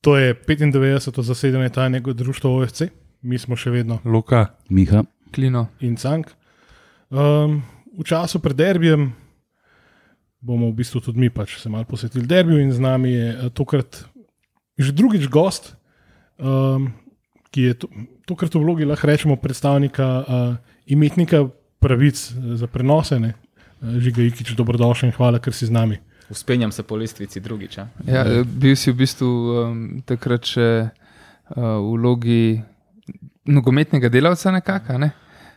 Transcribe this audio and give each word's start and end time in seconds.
To 0.00 0.16
je 0.16 0.34
95. 0.34 1.22
zasedanje 1.22 1.68
tajnega 1.68 2.12
društva 2.12 2.50
OFC, 2.50 2.88
mi 3.22 3.38
smo 3.38 3.56
še 3.56 3.70
vedno 3.70 3.98
Luka, 4.04 4.46
Miha, 4.68 5.04
Klino. 5.34 5.66
in 5.80 5.96
Cank. 5.96 6.32
Um, 7.10 7.60
v 7.98 8.04
času 8.04 8.38
pred 8.40 8.56
derbijem 8.56 9.12
bomo 10.40 10.70
v 10.70 10.78
bistvu 10.80 11.02
tudi 11.04 11.20
mi 11.20 11.28
pač 11.30 11.58
se 11.60 11.68
malo 11.68 11.84
posvetili 11.84 12.26
derbiju 12.26 12.60
in 12.62 12.72
z 12.72 12.80
nami 12.80 13.12
je 13.12 13.28
eh, 13.28 13.50
tokrat 13.52 14.04
že 14.80 14.96
drugič 14.96 15.28
gost, 15.28 15.76
um, 16.40 16.88
ki 17.52 17.60
je 17.60 17.74
to, 17.74 17.88
tokrat 18.24 18.54
v 18.54 18.62
vlogi, 18.62 18.88
lahko 18.88 19.06
rečemo, 19.06 19.36
predstavnika 19.36 20.06
uh, 20.24 20.56
imetnika 20.88 21.44
pravic 21.80 22.16
eh, 22.16 22.56
za 22.56 22.66
prenose. 22.66 23.20
Ne? 23.20 23.34
Eh, 23.82 24.00
Žiga 24.00 24.22
Ikič, 24.22 24.54
dobrodošli 24.56 25.10
in 25.10 25.16
hvala, 25.16 25.40
ker 25.42 25.52
si 25.52 25.66
z 25.66 25.74
nami. 25.74 26.00
Uspenjam 26.30 26.70
se 26.70 26.82
po 26.82 26.96
lestvici 26.96 27.40
drugič. 27.40 27.76
Ja, 28.06 28.22
eh, 28.22 28.44
bil 28.44 28.76
si 28.76 28.90
v 28.90 28.96
bistvu 28.96 29.26
um, 29.26 29.78
takrat 30.02 30.46
še 30.46 30.68
uh, 31.48 31.56
v 31.56 31.90
vlogi 31.92 32.42
nogometnega 33.44 34.08
delavca, 34.08 34.50
nekako. 34.52 34.98
Ne? 34.98 35.10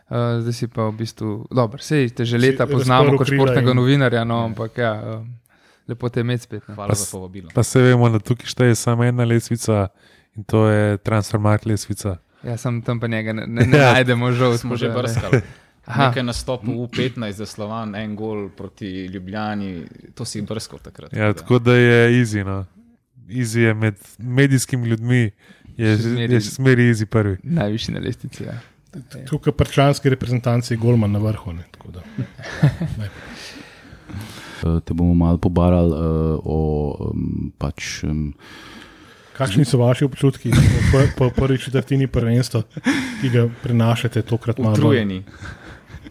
Uh, 0.04 0.40
zdaj 0.40 0.52
si 0.52 0.66
pa 0.66 0.88
v 0.88 0.96
bistvu, 0.96 1.46
dobro, 1.48 1.78
sej 1.80 2.10
te 2.10 2.24
že 2.24 2.36
leta 2.36 2.66
poznamo 2.66 3.14
kot 3.14 3.26
športnega 3.26 3.70
in- 3.70 3.76
novinarja, 3.76 4.24
no, 4.24 4.42
ampak 4.44 4.76
ja, 4.76 4.92
um, 5.16 5.30
lepo 5.86 6.08
te 6.08 6.20
imeti 6.20 6.44
spet. 6.44 6.66
Ne? 6.68 6.74
Hvala 6.74 6.88
Pa 6.88 6.94
za 6.94 7.06
povabilo. 7.08 7.48
pa 7.54 7.62
se 7.62 7.80
vemo, 7.80 8.10
da 8.10 8.18
tukaj 8.18 8.46
šteje 8.46 8.74
samo 8.74 9.04
ena 9.04 9.24
lesvica 9.24 9.88
in 10.34 10.44
to 10.44 10.66
je 10.66 10.98
transfermarkt 10.98 11.64
lesvica. 11.64 12.18
Ja, 12.42 12.56
sem 12.56 12.82
tam 12.82 13.00
pa 13.00 13.06
njega 13.06 13.32
ne, 13.32 13.46
ne, 13.46 13.64
ne 13.64 13.78
Ja. 13.78 13.92
najdemo, 13.94 14.28
žal 14.32 14.58
Smo 14.58 14.76
že 14.76 14.90
brskali. 14.90 15.40
Aha. 15.84 16.08
Nekaj 16.08 16.24
nastopov 16.24 16.72
v 16.72 16.88
15 16.88 17.32
za 17.32 17.46
Slovan, 17.46 17.94
en 17.94 18.16
gol 18.16 18.48
proti 18.56 19.04
Ljubljani, 19.06 19.84
to 20.16 20.24
si 20.24 20.40
brskal 20.42 20.80
takrat. 20.80 21.12
Ja, 21.12 21.32
tako 21.32 21.34
da. 21.34 21.40
tako 21.40 21.58
da 21.58 21.74
je 21.76 21.98
easy. 22.20 22.44
No. 22.44 22.64
Easy 23.28 23.68
je 23.68 23.74
med 23.74 24.00
medijskimi 24.18 24.88
ljudmi, 24.88 25.30
je 25.76 25.96
Še 26.40 26.40
smeri 26.56 26.88
easy 26.92 27.04
prvi. 27.04 27.36
Najvišji 27.42 27.94
na 27.94 28.00
lestvici. 28.00 28.44
Ja. 28.48 28.56
Tukaj 29.28 29.52
pri 29.52 29.68
članski 29.68 30.12
reprezentanci 30.12 30.74
je 30.74 30.78
Golman 30.78 31.12
na 31.12 31.18
vrhu. 31.18 31.52
Ne? 31.52 31.64
Tako 31.70 31.90
da. 31.98 32.02
Eh, 34.64 34.80
te 34.80 34.94
bomo 34.94 35.14
malo 35.14 35.38
pobarali 35.38 35.92
uh, 35.92 36.40
o 36.44 36.58
um, 37.10 37.52
pač. 37.58 38.04
Um, 38.04 38.32
Kakšni 39.36 39.64
so 39.66 39.78
vaši 39.78 40.06
občutki 40.06 40.52
po, 40.92 41.02
po 41.18 41.30
prvi 41.34 41.58
četrtini 41.58 42.06
prvenstva, 42.06 42.62
ki 43.20 43.28
ga 43.34 43.48
prenašate 43.62 44.22
tokrat 44.22 44.58
malo? 44.58 44.76
bolj? 44.78 44.80
Utrujeni. 44.80 45.18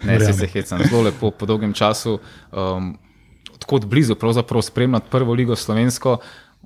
Ne, 0.06 0.20
se 0.20 0.34
se 0.34 0.48
hecam. 0.48 0.80
Zelo 0.90 1.02
lepo 1.02 1.32
po 1.32 1.46
dolgem 1.46 1.74
času. 1.74 2.20
Um, 2.52 2.98
tako 3.60 3.76
od 3.76 3.86
blizu 3.86 4.16
pravzaprav 4.16 4.62
spremljati 4.62 5.10
prvo 5.10 5.34
ligo 5.34 5.56
slovensko, 5.56 6.18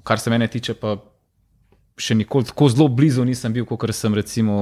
kar 0.03 0.19
se 0.19 0.29
mene 0.29 0.47
tiče, 0.47 0.73
pa 0.73 0.97
še 1.97 2.15
nikoli 2.15 2.45
tako 2.45 2.69
zelo 2.69 2.87
blizu 2.87 3.25
nisem 3.25 3.53
bil, 3.53 3.65
kot 3.65 3.89
sem 3.93 4.13
recimo 4.13 4.55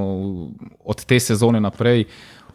od 0.83 1.05
te 1.05 1.19
sezone 1.19 1.59
naprej. 1.59 2.05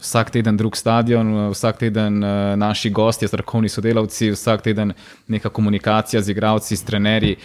Vsak 0.01 0.31
teden 0.33 0.57
drug 0.57 0.77
stadion, 0.77 1.51
vsak 1.53 1.83
teden 1.83 2.25
eh, 2.25 2.57
naši 2.57 2.91
gostje, 2.91 3.29
strokovni 3.29 3.69
sodelavci, 3.69 4.31
vsak 4.33 4.62
teden 4.65 4.95
neka 5.29 5.53
komunikacija 5.53 6.23
z 6.23 6.33
igralci, 6.33 6.77
s 6.77 6.84
trenerji. 6.89 7.37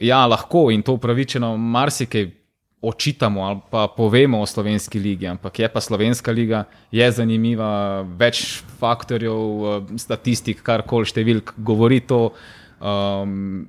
Ja, 0.00 0.24
lahko 0.26 0.70
in 0.74 0.82
to 0.82 0.96
upravičeno 0.98 1.54
marsikaj 1.56 2.26
očitamo 2.82 3.44
ali 3.46 3.60
pa 3.70 3.86
povemo 3.96 4.40
o 4.40 4.46
slovenski 4.46 4.98
ligi, 4.98 5.26
ampak 5.26 5.58
je 5.58 5.68
pa 5.68 5.80
slovenska 5.80 6.32
liga, 6.32 6.64
je 6.90 7.10
zanimiva, 7.10 8.02
več 8.18 8.62
faktorjev, 8.78 9.36
eh, 9.36 9.98
statistik, 9.98 10.62
karkoli 10.62 11.06
številk 11.06 11.54
govori 11.56 12.00
to. 12.00 12.32
Um, 12.80 13.68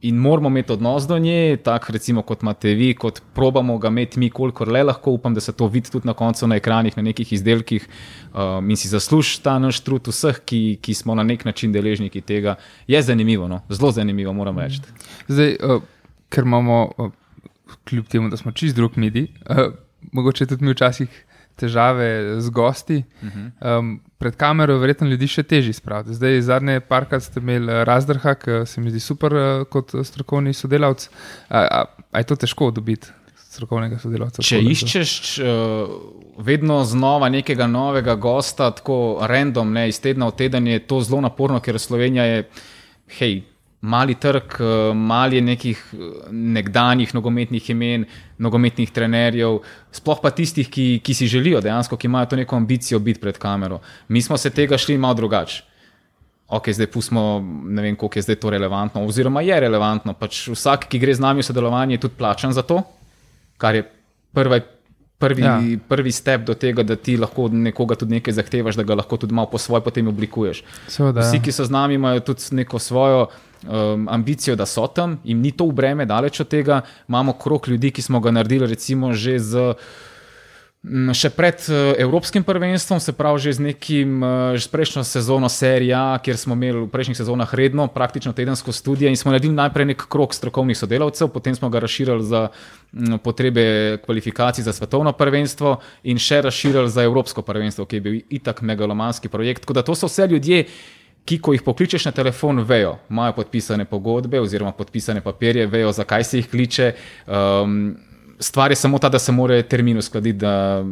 In 0.00 0.14
moramo 0.16 0.48
imeti 0.48 0.72
odnos 0.72 1.08
do 1.10 1.16
nje, 1.18 1.56
tako 1.56 1.92
kot 2.22 2.42
imate 2.42 2.74
vi, 2.74 2.92
kot 2.94 3.18
probamo 3.34 3.78
ga 3.78 3.88
imeti 3.88 4.18
mi, 4.18 4.30
kolikor 4.30 4.68
le 4.68 4.82
lahko. 4.82 5.10
Upam, 5.10 5.34
da 5.34 5.40
se 5.40 5.52
to 5.52 5.66
vidi 5.66 5.90
tudi 5.90 6.06
na 6.06 6.14
koncu 6.14 6.46
na 6.46 6.56
ekranih, 6.56 6.96
na 6.96 7.02
nekih 7.02 7.32
izdelkih. 7.32 7.88
Um, 8.32 8.70
in 8.70 8.76
si 8.76 8.88
zasluži 8.88 9.40
ta 9.42 9.56
naš 9.58 9.80
trud 9.82 10.06
vseh, 10.06 10.38
ki, 10.46 10.78
ki 10.82 10.94
smo 10.94 11.16
na 11.18 11.24
nek 11.26 11.42
način 11.44 11.74
deležniki 11.74 12.20
tega. 12.20 12.54
Je 12.86 13.02
zanimivo, 13.02 13.48
no? 13.48 13.64
zelo 13.68 13.90
zanimivo, 13.90 14.32
moram 14.32 14.58
reči. 14.62 14.78
Zdaj, 15.28 15.56
uh, 15.58 15.82
ker 16.30 16.46
imamo, 16.46 16.78
uh, 16.94 17.10
kljub 17.88 18.06
temu, 18.08 18.28
da 18.28 18.36
smo 18.36 18.52
čist 18.52 18.76
drug 18.76 18.96
medij, 18.96 19.28
uh, 19.50 19.72
mogoče 20.12 20.46
tudi 20.46 20.64
mi 20.64 20.72
včasih 20.72 21.24
težave 21.58 22.40
z 22.40 22.50
gosti. 22.50 23.02
Uh 23.22 23.28
-huh. 23.28 23.78
um, 23.78 24.00
pred 24.18 24.36
kamero 24.36 24.72
je 24.72 24.78
verjetno 24.78 25.08
ljudi 25.08 25.26
še 25.26 25.42
težje 25.42 25.72
spraviti. 25.72 26.14
Zdaj, 26.14 26.40
zadnje 26.40 26.80
parkrat 26.80 27.22
ste 27.22 27.40
imeli 27.40 27.72
eh, 27.72 27.84
Razdrha, 27.84 28.34
ki 28.34 28.62
se 28.66 28.80
mi 28.80 28.90
zdi 28.90 29.00
super 29.00 29.34
uh, 29.34 29.66
kot 29.70 29.94
eh, 29.94 30.04
strokovni 30.04 30.54
sodelavec. 30.54 31.10
A, 31.48 31.58
a, 31.58 31.84
a 32.12 32.18
je 32.18 32.24
to 32.24 32.36
težko 32.36 32.70
dobiti 32.70 33.08
strokovnega 33.50 33.98
sodelavca? 33.98 34.42
Če 34.42 34.60
Tako 34.60 34.70
iščeš 34.70 35.12
uh, 35.38 35.94
vedno 36.38 36.84
znova 36.84 37.28
nekega 37.28 37.66
novega 37.66 38.14
gosta, 38.14 38.70
tako 38.70 39.18
random, 39.22 39.72
ne, 39.72 39.88
iz 39.88 40.00
tedna 40.00 40.28
v 40.28 40.36
teden, 40.36 40.66
je 40.66 40.78
to 40.78 41.00
zelo 41.00 41.20
naporno, 41.20 41.60
ker 41.60 41.78
Slovenija 41.78 42.24
je, 42.24 42.44
hej, 43.18 43.42
mali 43.80 44.14
trg, 44.14 44.56
uh, 44.60 44.96
mali 44.96 45.36
je 45.36 45.42
nekih 45.42 45.82
eh, 45.92 45.98
nekdanjih 46.30 47.14
nogometnih 47.14 47.70
imen, 47.70 48.04
nogometnih 48.38 48.90
trenerjev, 48.90 49.60
sploh 49.94 50.18
pa 50.22 50.30
tistih, 50.34 50.66
ki, 50.70 51.00
ki 51.04 51.14
si 51.14 51.28
želijo 51.30 51.60
dejansko, 51.62 51.96
ki 51.96 52.06
imajo 52.10 52.26
to 52.32 52.36
neko 52.36 52.56
ambicijo 52.56 52.98
biti 52.98 53.20
pred 53.20 53.38
kamero. 53.38 53.78
Mi 54.08 54.22
smo 54.22 54.36
se 54.36 54.50
tega 54.50 54.78
šli 54.78 54.98
malo 54.98 55.14
drugače. 55.14 55.62
Ok, 56.48 56.70
zdaj 56.72 56.86
pustimo, 56.86 57.44
ne 57.68 57.82
vem, 57.82 57.96
koliko 57.96 58.18
je 58.18 58.22
zdaj 58.22 58.36
to 58.40 58.50
relevantno, 58.50 59.04
oziroma 59.04 59.42
je 59.44 59.60
relevantno. 59.60 60.14
Pač 60.16 60.46
vsak, 60.48 60.86
ki 60.88 60.98
gre 60.98 61.14
z 61.14 61.20
nami 61.20 61.42
v 61.42 61.46
sodelovanje, 61.46 61.94
je 61.98 62.00
tudi 62.06 62.16
plačan 62.18 62.52
za 62.56 62.62
to, 62.64 62.80
kar 63.60 63.76
je 63.76 63.82
prva, 64.32 64.58
prvi, 65.18 65.42
Ja. 65.42 65.60
prvi 65.88 66.12
step 66.12 66.46
do 66.46 66.54
tega, 66.54 66.82
da 66.82 66.96
ti 66.96 67.16
lahko 67.16 67.44
od 67.44 67.54
nekoga 67.54 67.94
tudi 67.94 68.14
nekaj 68.16 68.32
zahtevaš, 68.32 68.76
da 68.76 68.82
ga 68.82 68.94
lahko 68.94 69.16
tudi 69.16 69.34
malo 69.34 69.50
po 69.50 69.58
svoje 69.58 69.84
potem 69.84 70.08
oblikuješ. 70.08 70.62
Seveda, 70.88 71.20
Vsi, 71.20 71.36
ja. 71.36 71.42
ki 71.42 71.52
so 71.52 71.64
z 71.64 71.70
nami, 71.70 71.94
imajo 71.94 72.20
tudi 72.20 72.42
neko 72.56 72.78
svojo 72.78 73.26
um, 73.66 74.08
ambicijo, 74.08 74.56
da 74.56 74.66
so 74.66 74.86
tam, 74.86 75.18
jim 75.24 75.40
ni 75.40 75.52
to 75.52 75.66
v 75.66 75.72
breme, 75.72 76.06
daleč 76.06 76.40
od 76.40 76.48
tega. 76.48 76.82
Imamo 77.08 77.32
krok 77.32 77.68
ljudi, 77.68 77.90
ki 77.90 78.02
smo 78.02 78.20
ga 78.20 78.30
naredili, 78.30 78.66
recimo, 78.66 79.12
že 79.12 79.38
z. 79.38 79.74
Še 80.88 81.32
pred 81.34 81.58
eh, 81.74 81.98
Evropskim 81.98 82.44
prvenstvom, 82.46 83.00
se 83.02 83.10
pravi, 83.12 83.42
že 83.42 83.58
z 83.58 83.60
nekim, 83.66 84.22
eh, 84.22 84.54
že 84.54 84.62
s 84.62 84.70
prejšnjo 84.70 85.02
sezono 85.02 85.50
serija, 85.50 86.22
kjer 86.22 86.38
smo 86.38 86.54
imeli 86.54 86.86
v 86.86 86.90
prejšnjih 86.92 87.18
sezonah 87.18 87.50
redno, 87.50 87.88
praktično 87.90 88.30
tedensko 88.30 88.70
študijo 88.70 89.10
in 89.10 89.18
smo 89.18 89.34
naredili 89.34 89.58
najprej 89.58 89.90
nek 89.90 90.06
krok 90.06 90.38
strokovnih 90.38 90.78
sodelavcev, 90.78 91.34
potem 91.34 91.58
smo 91.58 91.66
ga 91.66 91.82
razširili 91.82 92.22
za 92.22 92.48
potrebe 93.26 93.98
kvalifikacij 94.06 94.62
za 94.64 94.72
svetovno 94.72 95.12
prvenstvo 95.12 95.80
in 96.06 96.16
še 96.16 96.46
razširili 96.46 96.86
za 96.86 97.02
Evropsko 97.02 97.42
prvenstvo, 97.42 97.84
ki 97.84 97.98
je 97.98 98.00
bil 98.00 98.14
itak 98.30 98.62
megalomanski 98.62 99.28
projekt. 99.28 99.66
Tako 99.66 99.74
da 99.74 99.82
to 99.82 99.98
so 99.98 100.06
vse 100.06 100.30
ljudje, 100.30 100.62
ki, 100.62 100.97
ko 101.42 101.52
jih 101.52 101.62
pokličeš 101.62 102.04
na 102.04 102.12
telefon, 102.12 102.62
vejo, 102.64 102.96
imajo 103.10 103.32
podpisane 103.32 103.84
pogodbe 103.84 104.40
oziroma 104.40 104.72
podpisane 104.72 105.20
papirje, 105.20 105.66
vejo, 105.66 105.92
zakaj 105.92 106.24
se 106.24 106.38
jih 106.38 106.50
kliče. 106.50 106.92
Um, 107.26 107.96
Stvar 108.40 108.70
je 108.70 108.76
samo 108.76 108.98
ta, 108.98 109.08
da 109.08 109.18
se 109.18 109.32
mora 109.32 109.62
termin 109.62 109.98
uskladiti, 109.98 110.38
da 110.38 110.84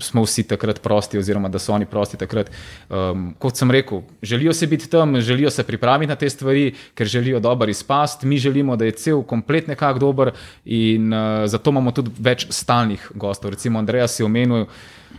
smo 0.00 0.22
vsi 0.22 0.42
takrat 0.48 0.80
prosti, 0.82 1.18
oziroma 1.18 1.48
da 1.48 1.58
so 1.58 1.72
oni 1.72 1.86
prosti 1.86 2.16
takrat. 2.16 2.50
Um, 2.88 3.34
kot 3.38 3.56
sem 3.56 3.70
rekel, 3.70 4.00
želijo 4.22 4.52
se 4.52 4.66
biti 4.66 4.88
tam, 4.90 5.20
želijo 5.20 5.50
se 5.50 5.62
pripraviti 5.62 6.08
na 6.08 6.16
te 6.16 6.30
stvari, 6.30 6.74
ker 6.94 7.06
želijo 7.06 7.40
dober 7.40 7.68
izpast. 7.68 8.22
Mi 8.22 8.38
želimo, 8.38 8.76
da 8.76 8.84
je 8.84 8.90
cel 8.90 9.22
komplet 9.22 9.68
nekako 9.68 9.98
dober, 9.98 10.30
in 10.64 11.12
uh, 11.12 11.46
zato 11.46 11.70
imamo 11.70 11.92
tudi 11.92 12.10
več 12.18 12.46
stalnih 12.50 13.10
gostov. 13.14 13.50
Recimo, 13.50 13.78
Andreja 13.78 14.08
si 14.08 14.22
omenil, 14.22 14.66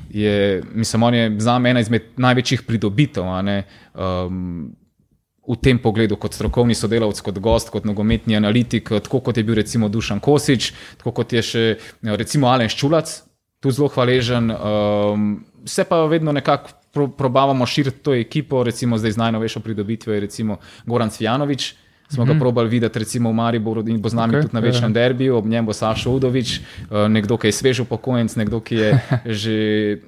je, 0.09 0.63
mislim, 0.74 1.03
on 1.03 1.13
je 1.13 1.35
za 1.40 1.59
me 1.59 1.69
ena 1.69 1.79
izmed 1.79 2.01
največjih 2.18 2.63
pridobitev. 2.63 3.24
Um, 3.25 4.75
v 5.47 5.57
tem 5.61 5.79
pogledu, 5.81 6.17
kot 6.17 6.33
strokovni 6.33 6.75
sodelavec, 6.75 7.19
kot 7.22 7.39
gost, 7.44 7.69
kot 7.73 7.85
nogometni 7.85 8.38
analitik, 8.38 8.89
tako 9.06 9.22
kot 9.25 9.38
je 9.38 9.44
bil 9.45 9.56
recimo 9.59 9.89
Dušan 9.89 10.19
Kosič, 10.19 10.71
tako 11.01 11.13
kot 11.21 11.33
je 11.33 11.44
še 11.45 11.63
recimo 12.18 12.50
Alen 12.50 12.71
Ščulac, 12.71 13.12
tu 13.62 13.74
zelo 13.74 13.89
hvaležen. 13.94 14.51
Um, 14.51 15.30
se 15.65 15.86
pa 15.86 16.03
vedno 16.09 16.33
nekako 16.36 16.74
pro, 16.94 17.07
probavamo 17.07 17.65
širiti 17.65 18.03
to 18.06 18.13
ekipo, 18.13 18.63
recimo 18.63 18.97
zdaj 18.97 19.12
z 19.12 19.21
najnovejšo 19.21 19.59
pridobitvijo 19.59 20.13
je 20.15 20.25
recimo 20.27 20.57
Goran 20.86 21.09
Cvjanovič. 21.09 21.74
Smo 22.10 22.25
ga 22.25 22.36
probali 22.40 22.69
videti, 22.69 23.00
recimo 23.00 23.30
v 23.30 23.34
Mariboru, 23.34 23.81
in 23.90 23.98
bo 24.02 24.10
z 24.10 24.13
nami 24.13 24.36
Ok, 24.36 24.38
okay, 24.38 24.42
tudi 24.46 24.54
na 24.54 24.62
večnem 24.62 24.92
ja. 24.92 24.94
derbiju, 24.94 25.38
ob 25.38 25.46
njem 25.46 25.66
bo 25.66 25.74
Sašo 25.74 26.12
Udovič, 26.13 26.60
eh, 26.60 27.07
nekdo, 27.10 27.38
ki 27.38 27.48
je 27.48 27.52
svež 27.52 27.80
upokojenec, 27.80 28.36
nekdo, 28.38 28.62
ki 28.62 28.75
je 28.75 28.90
že, 29.42 29.56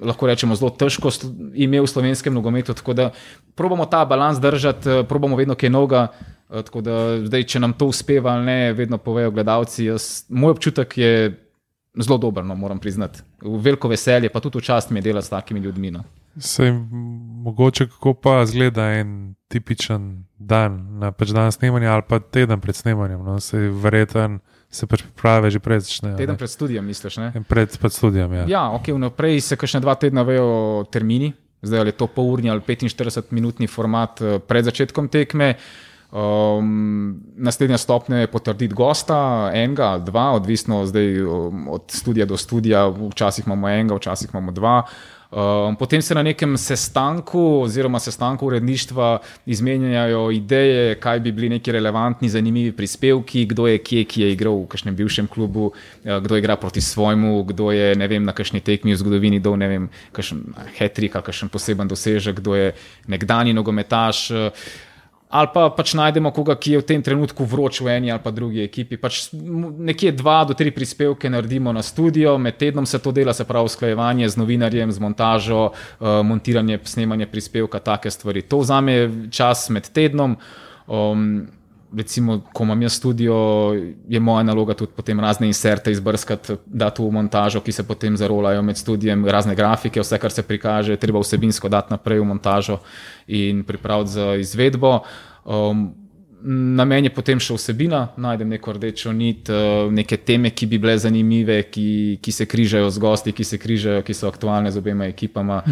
lahko 0.00 0.30
rečemo, 0.30 0.54
zelo 0.54 0.70
težko 0.70 1.10
imel 1.58 1.84
v 1.84 1.90
slovenskem 1.90 2.34
nogometu. 2.34 2.74
Tako 2.74 2.94
da 2.94 3.10
probamo 3.58 3.86
ta 3.86 4.04
balans 4.06 4.38
držati, 4.38 4.88
eh, 4.88 5.02
probamo 5.02 5.36
vedno 5.36 5.58
kaj 5.58 5.70
novega. 5.70 6.08
eh, 6.50 6.62
Tako 6.62 6.80
da 6.80 6.94
zdaj, 7.26 7.44
če 7.44 7.58
nam 7.60 7.74
to 7.74 7.90
uspeva 7.90 8.38
ali 8.38 8.46
ne, 8.46 8.72
vedno 8.72 8.98
povejo 8.98 9.30
gledalci. 9.34 9.90
Jaz, 9.90 10.24
moj 10.30 10.54
občutek 10.54 10.98
je 10.98 11.34
zelo 11.98 12.18
dober, 12.18 12.44
no, 12.44 12.54
moram 12.54 12.78
priznati. 12.78 13.20
Veliko 13.42 13.88
veselje, 13.88 14.30
pa 14.30 14.40
tudi 14.40 14.58
v 14.58 14.62
čast 14.62 14.90
mi 14.90 15.02
je 15.02 15.10
delati 15.10 15.26
s 15.26 15.34
takimi 15.34 15.60
ljudmi. 15.60 15.90
No. 15.90 16.04
Sej, 16.38 16.70
mogoče 17.42 17.86
kako 17.88 18.14
pa 18.14 18.46
zgleda 18.46 18.90
en 19.00 19.34
tipičen 19.48 20.24
dan, 20.38 20.98
na 20.98 21.12
pač 21.12 21.32
dan 21.34 21.52
snemanja 21.52 21.92
ali 21.92 22.02
pa 22.08 22.18
teden 22.20 22.60
pred 22.60 22.76
snemanjem. 22.76 23.24
No, 23.24 23.40
se 23.40 23.58
verjeten 23.58 24.38
se 24.70 24.86
pač 24.86 25.02
priprave 25.02 25.50
že 25.50 25.60
pred 25.64 25.80
začnejo. 25.80 26.16
Teden 26.20 26.36
ne. 26.36 26.40
pred 26.40 26.52
študijem, 26.52 26.84
misliš? 26.84 27.16
Ne? 27.16 27.32
Pred, 27.48 27.76
pred 27.80 27.92
študijem, 27.92 28.32
ja. 28.32 28.44
Ja, 28.48 28.64
ok, 28.76 28.92
vnaprej 28.92 29.40
se 29.40 29.56
kakšne 29.56 29.80
dva 29.80 29.96
tedna 29.96 30.24
vejo 30.28 30.84
termini, 30.92 31.32
zdaj 31.64 31.84
ali 31.84 31.94
je 31.94 32.00
to 32.00 32.08
polurni 32.12 32.52
ali 32.52 32.60
45-minutni 32.60 33.68
format 33.68 34.20
eh, 34.20 34.38
pred 34.38 34.68
začetkom 34.68 35.08
tekme. 35.08 35.56
Um, 36.08 37.20
naslednja 37.36 37.76
stopnja 37.76 38.22
je 38.22 38.30
potrditi 38.32 38.72
gosta, 38.72 39.50
enega 39.52 39.92
ali 39.92 40.06
dva, 40.08 40.30
odvisno 40.40 40.86
zdaj, 40.88 41.20
um, 41.20 41.66
od 41.68 41.92
studija 41.92 42.24
do 42.24 42.36
studija, 42.36 42.86
včasih 42.88 43.44
imamo 43.44 43.68
enega, 43.68 43.96
včasih 43.96 44.32
imamo 44.32 44.52
dva. 44.56 44.82
Um, 45.30 45.76
potem 45.76 46.02
se 46.02 46.14
na 46.14 46.22
nekem 46.22 46.56
sestanku 46.56 47.60
oziroma 47.60 47.98
sestanku 48.00 48.46
uredništva 48.46 49.18
izmenjajo 49.46 50.30
ideje, 50.30 50.94
kaj 50.94 51.20
bi 51.20 51.32
bili 51.32 51.48
neki 51.48 51.72
relevantni, 51.72 52.28
zanimivi 52.28 52.72
prispevki, 52.72 53.44
kdo 53.46 53.66
je 53.66 53.78
kje, 53.78 54.04
ki 54.04 54.22
je 54.22 54.32
igral 54.32 54.56
v 54.62 54.66
kakšnem 54.72 54.96
bivšem 54.96 55.28
klubu, 55.28 55.72
eh, 56.04 56.20
kdo 56.20 56.36
igra 56.36 56.56
proti 56.56 56.80
svojemu, 56.80 57.44
kdo 57.44 57.70
je 57.70 57.94
vem, 58.08 58.24
na 58.24 58.32
kakšni 58.32 58.60
tekmi 58.60 58.94
v 58.94 58.96
zgodovini 58.96 59.40
dol, 59.40 59.56
ne 59.60 59.68
vem, 59.68 59.90
kakšen 60.12 60.40
hetrik 60.78 61.12
kakšen 61.12 61.52
poseben 61.52 61.88
dosežek, 61.88 62.40
kdo 62.40 62.54
je 62.54 62.72
nekdani 63.06 63.52
nogometaš. 63.52 64.30
eh, 64.30 64.50
Ali 65.28 65.48
pa 65.52 65.66
pač 65.68 65.92
najdemo 65.92 66.30
koga, 66.32 66.54
ki 66.56 66.72
je 66.72 66.78
v 66.80 66.86
tem 66.88 67.02
trenutku 67.04 67.44
vroč 67.44 67.82
v 67.84 67.92
eni 67.98 68.08
ali 68.08 68.22
pa 68.24 68.32
drugi 68.32 68.62
ekipi. 68.64 68.96
Pač 68.96 69.28
nekje 69.32 70.14
dva 70.16 70.40
do 70.48 70.56
tri 70.56 70.72
prispevke 70.72 71.28
naredimo 71.28 71.68
na 71.72 71.84
studio, 71.84 72.38
med 72.40 72.56
tednom 72.56 72.88
se 72.88 72.96
to 72.96 73.12
dela, 73.12 73.36
se 73.36 73.44
pravi 73.44 73.68
usklajevanje 73.68 74.28
z 74.28 74.40
novinarjem, 74.40 74.88
z 74.88 75.04
montažo, 75.04 75.60
uh, 75.68 76.24
montiranje, 76.24 76.80
snemanje 76.88 77.28
prispevka, 77.28 77.80
take 77.84 78.10
stvari. 78.10 78.42
To 78.48 78.64
vzame 78.64 79.28
čas 79.28 79.68
med 79.68 79.92
tednom. 79.92 80.40
Um, 80.88 81.52
recimo, 81.96 82.40
ko 82.52 82.64
imam 82.64 82.82
jaz 82.82 82.92
studio, 82.92 83.34
je 84.08 84.20
moja 84.20 84.42
naloga 84.42 84.74
tudi 84.74 84.92
potem 84.96 85.20
razne 85.20 85.46
inserte 85.46 85.92
izbrskati, 85.92 86.56
dati 86.66 87.02
v 87.02 87.10
montažo, 87.12 87.60
ki 87.60 87.72
se 87.72 87.86
potem 87.86 88.16
zarolajo 88.16 88.62
med 88.62 88.76
studijem, 88.76 89.26
razne 89.26 89.54
grafike, 89.54 90.00
vse, 90.00 90.18
kar 90.18 90.32
se 90.32 90.42
prikaže, 90.42 90.96
treba 90.96 91.20
vsebinsko 91.20 91.68
dati 91.68 91.92
naprej 91.92 92.20
v 92.20 92.28
montažo 92.28 92.78
in 93.26 93.64
pripraviti 93.64 94.10
za 94.10 94.34
izvedbo. 94.34 95.00
Um, 95.44 96.07
Na 96.40 96.84
meni 96.84 97.08
je 97.08 97.14
potem 97.14 97.40
še 97.42 97.56
vsebina, 97.56 98.12
najdem 98.14 98.52
neko 98.54 98.76
rdečo 98.76 99.10
nit, 99.12 99.48
eh, 99.50 99.88
neke 99.90 100.20
teme, 100.22 100.52
ki 100.54 100.68
bi 100.70 100.78
bile 100.78 100.94
zanimive, 100.98 101.56
ki, 101.66 102.18
ki 102.22 102.32
se 102.32 102.46
križajo 102.46 102.90
z 102.94 103.02
gosti, 103.02 103.32
ki 103.34 103.44
se 103.44 103.58
križajo, 103.58 104.04
ki 104.06 104.14
so 104.14 104.30
aktualne 104.30 104.70
z 104.70 104.78
obema 104.78 105.08
ekipama. 105.10 105.62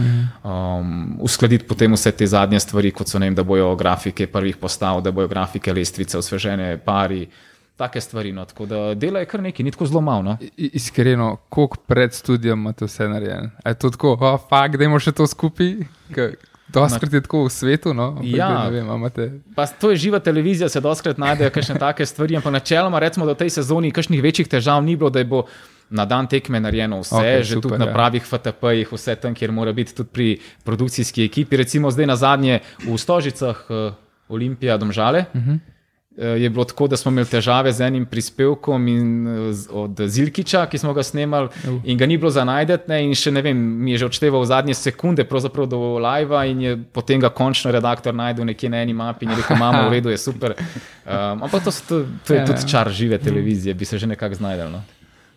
Um, 0.42 1.18
uskladiti 1.22 1.68
potem 1.68 1.94
vse 1.94 2.10
te 2.12 2.26
zadnje 2.26 2.60
stvari, 2.60 2.90
kot 2.90 3.06
so 3.06 3.18
ne 3.22 3.30
vem, 3.30 3.36
da 3.38 3.44
bojo 3.46 3.76
grafike 3.78 4.26
prvih 4.26 4.56
postav, 4.56 5.02
da 5.06 5.14
bojo 5.14 5.30
grafike 5.30 5.72
lestvice, 5.72 6.18
osvežene 6.18 6.78
pari. 6.82 7.28
Take 7.76 8.00
stvari, 8.00 8.32
no. 8.32 8.44
tako 8.44 8.66
da 8.66 8.94
dela 8.94 9.20
je 9.20 9.28
kar 9.28 9.42
nekaj, 9.44 9.64
ni 9.64 9.70
tako 9.70 9.86
zelo 9.86 10.00
malo. 10.00 10.22
No. 10.22 10.36
Iskreno, 10.56 11.36
koliko 11.48 11.76
pred 11.86 12.14
studijem 12.14 12.58
imate 12.58 12.88
vse 12.88 13.08
narejeno? 13.08 13.50
A 13.62 13.69
Je 13.69 13.78
to 13.78 13.90
tako, 13.90 14.16
oh, 14.20 14.40
fakt, 14.48 14.76
da 14.80 14.84
imamo 14.84 14.98
še 14.98 15.12
to 15.12 15.26
skupaj? 15.26 15.74
Doskrat 16.68 17.12
je 17.12 17.20
tako 17.22 17.44
v 17.46 17.50
svetu, 17.50 17.94
no? 17.94 18.18
Ja. 18.22 18.64
ne 18.64 18.70
vem, 18.70 18.88
imate. 18.90 19.30
Pa 19.54 19.66
to 19.66 19.90
je 19.90 19.96
živa 19.96 20.18
televizija, 20.18 20.68
se 20.68 20.80
doskrat 20.80 21.18
najdejo 21.18 21.50
kakšne 21.54 21.78
take 21.78 22.06
stvari, 22.06 22.36
ampak 22.36 22.52
načeloma, 22.52 22.98
recimo, 22.98 23.26
da 23.26 23.36
v 23.36 23.44
tej 23.44 23.54
sezoni 23.60 23.92
kakšnih 23.94 24.22
večjih 24.22 24.48
težav 24.50 24.82
ni 24.84 24.96
bilo, 24.96 25.10
da 25.10 25.22
je 25.22 25.30
bo 25.30 25.44
na 25.90 26.04
dan 26.04 26.26
tekme 26.26 26.60
narejeno 26.60 26.98
vse, 27.04 27.14
okay, 27.14 27.42
že 27.46 27.54
super, 27.54 27.70
tudi 27.70 27.78
na 27.78 27.86
ja. 27.86 27.94
pravih 27.94 28.26
FTP-jih, 28.26 28.90
vse 28.92 29.14
tam, 29.22 29.34
kjer 29.38 29.54
mora 29.54 29.72
biti 29.72 29.94
tudi 29.94 30.10
pri 30.12 30.28
produkcijski 30.66 31.24
ekipi. 31.24 31.62
Recimo 31.62 31.90
zdaj 31.90 32.06
na 32.06 32.16
zadnje 32.16 32.60
v 32.82 32.98
Stožicah, 32.98 33.62
uh, 33.70 33.94
Olimpija, 34.28 34.76
Domžale. 34.76 35.26
Uh 35.34 35.40
-huh. 35.40 35.75
Je 36.16 36.48
bilo 36.50 36.64
tako, 36.64 36.86
da 36.88 36.96
smo 36.96 37.10
imeli 37.12 37.28
težave 37.28 37.72
z 37.72 37.84
enim 37.84 38.06
prispevkom 38.08 38.88
in, 38.88 39.08
eh, 39.28 39.50
od 39.70 40.00
Zilkiča, 40.00 40.62
ki 40.66 40.78
smo 40.78 40.94
ga 40.96 41.02
snemali, 41.02 41.48
uh. 41.68 41.80
in 41.84 41.98
ga 41.98 42.06
ni 42.06 42.16
bilo 42.16 42.30
za 42.30 42.44
najdete. 42.44 42.96
In 43.04 43.12
še 43.14 43.30
ne 43.30 43.42
vem, 43.44 43.58
mi 43.84 43.92
je 43.92 43.98
že 43.98 44.06
odšteval 44.06 44.44
zadnje 44.48 44.74
sekunde, 44.74 45.26
do 45.68 45.98
live, 45.98 46.40
in 46.48 46.60
je 46.60 46.76
potem 46.92 47.20
ga 47.20 47.28
končno 47.28 47.70
redaktor 47.70 48.14
najdel 48.14 48.48
nekje 48.48 48.70
na 48.70 48.80
eni 48.80 48.94
mapi 48.94 49.26
in 49.26 49.30
je 49.30 49.36
rekel: 49.36 49.56
Mama, 49.56 49.88
v 49.88 49.92
redu 49.92 50.08
je 50.08 50.16
super. 50.16 50.56
Um, 51.04 51.42
ampak 51.44 51.64
to, 51.64 51.70
so 51.70 51.84
to, 51.84 52.06
to 52.24 52.34
je 52.34 52.40
Ja, 52.40 52.46
tudi 52.46 52.64
ja. 52.64 52.69
čar 52.69 52.90
žive 52.90 53.19
televizije, 53.19 53.74
bi 53.74 53.84
se 53.84 53.98
že 53.98 54.06
nekako 54.06 54.34
znajdel. 54.34 54.70
No? 54.70 54.84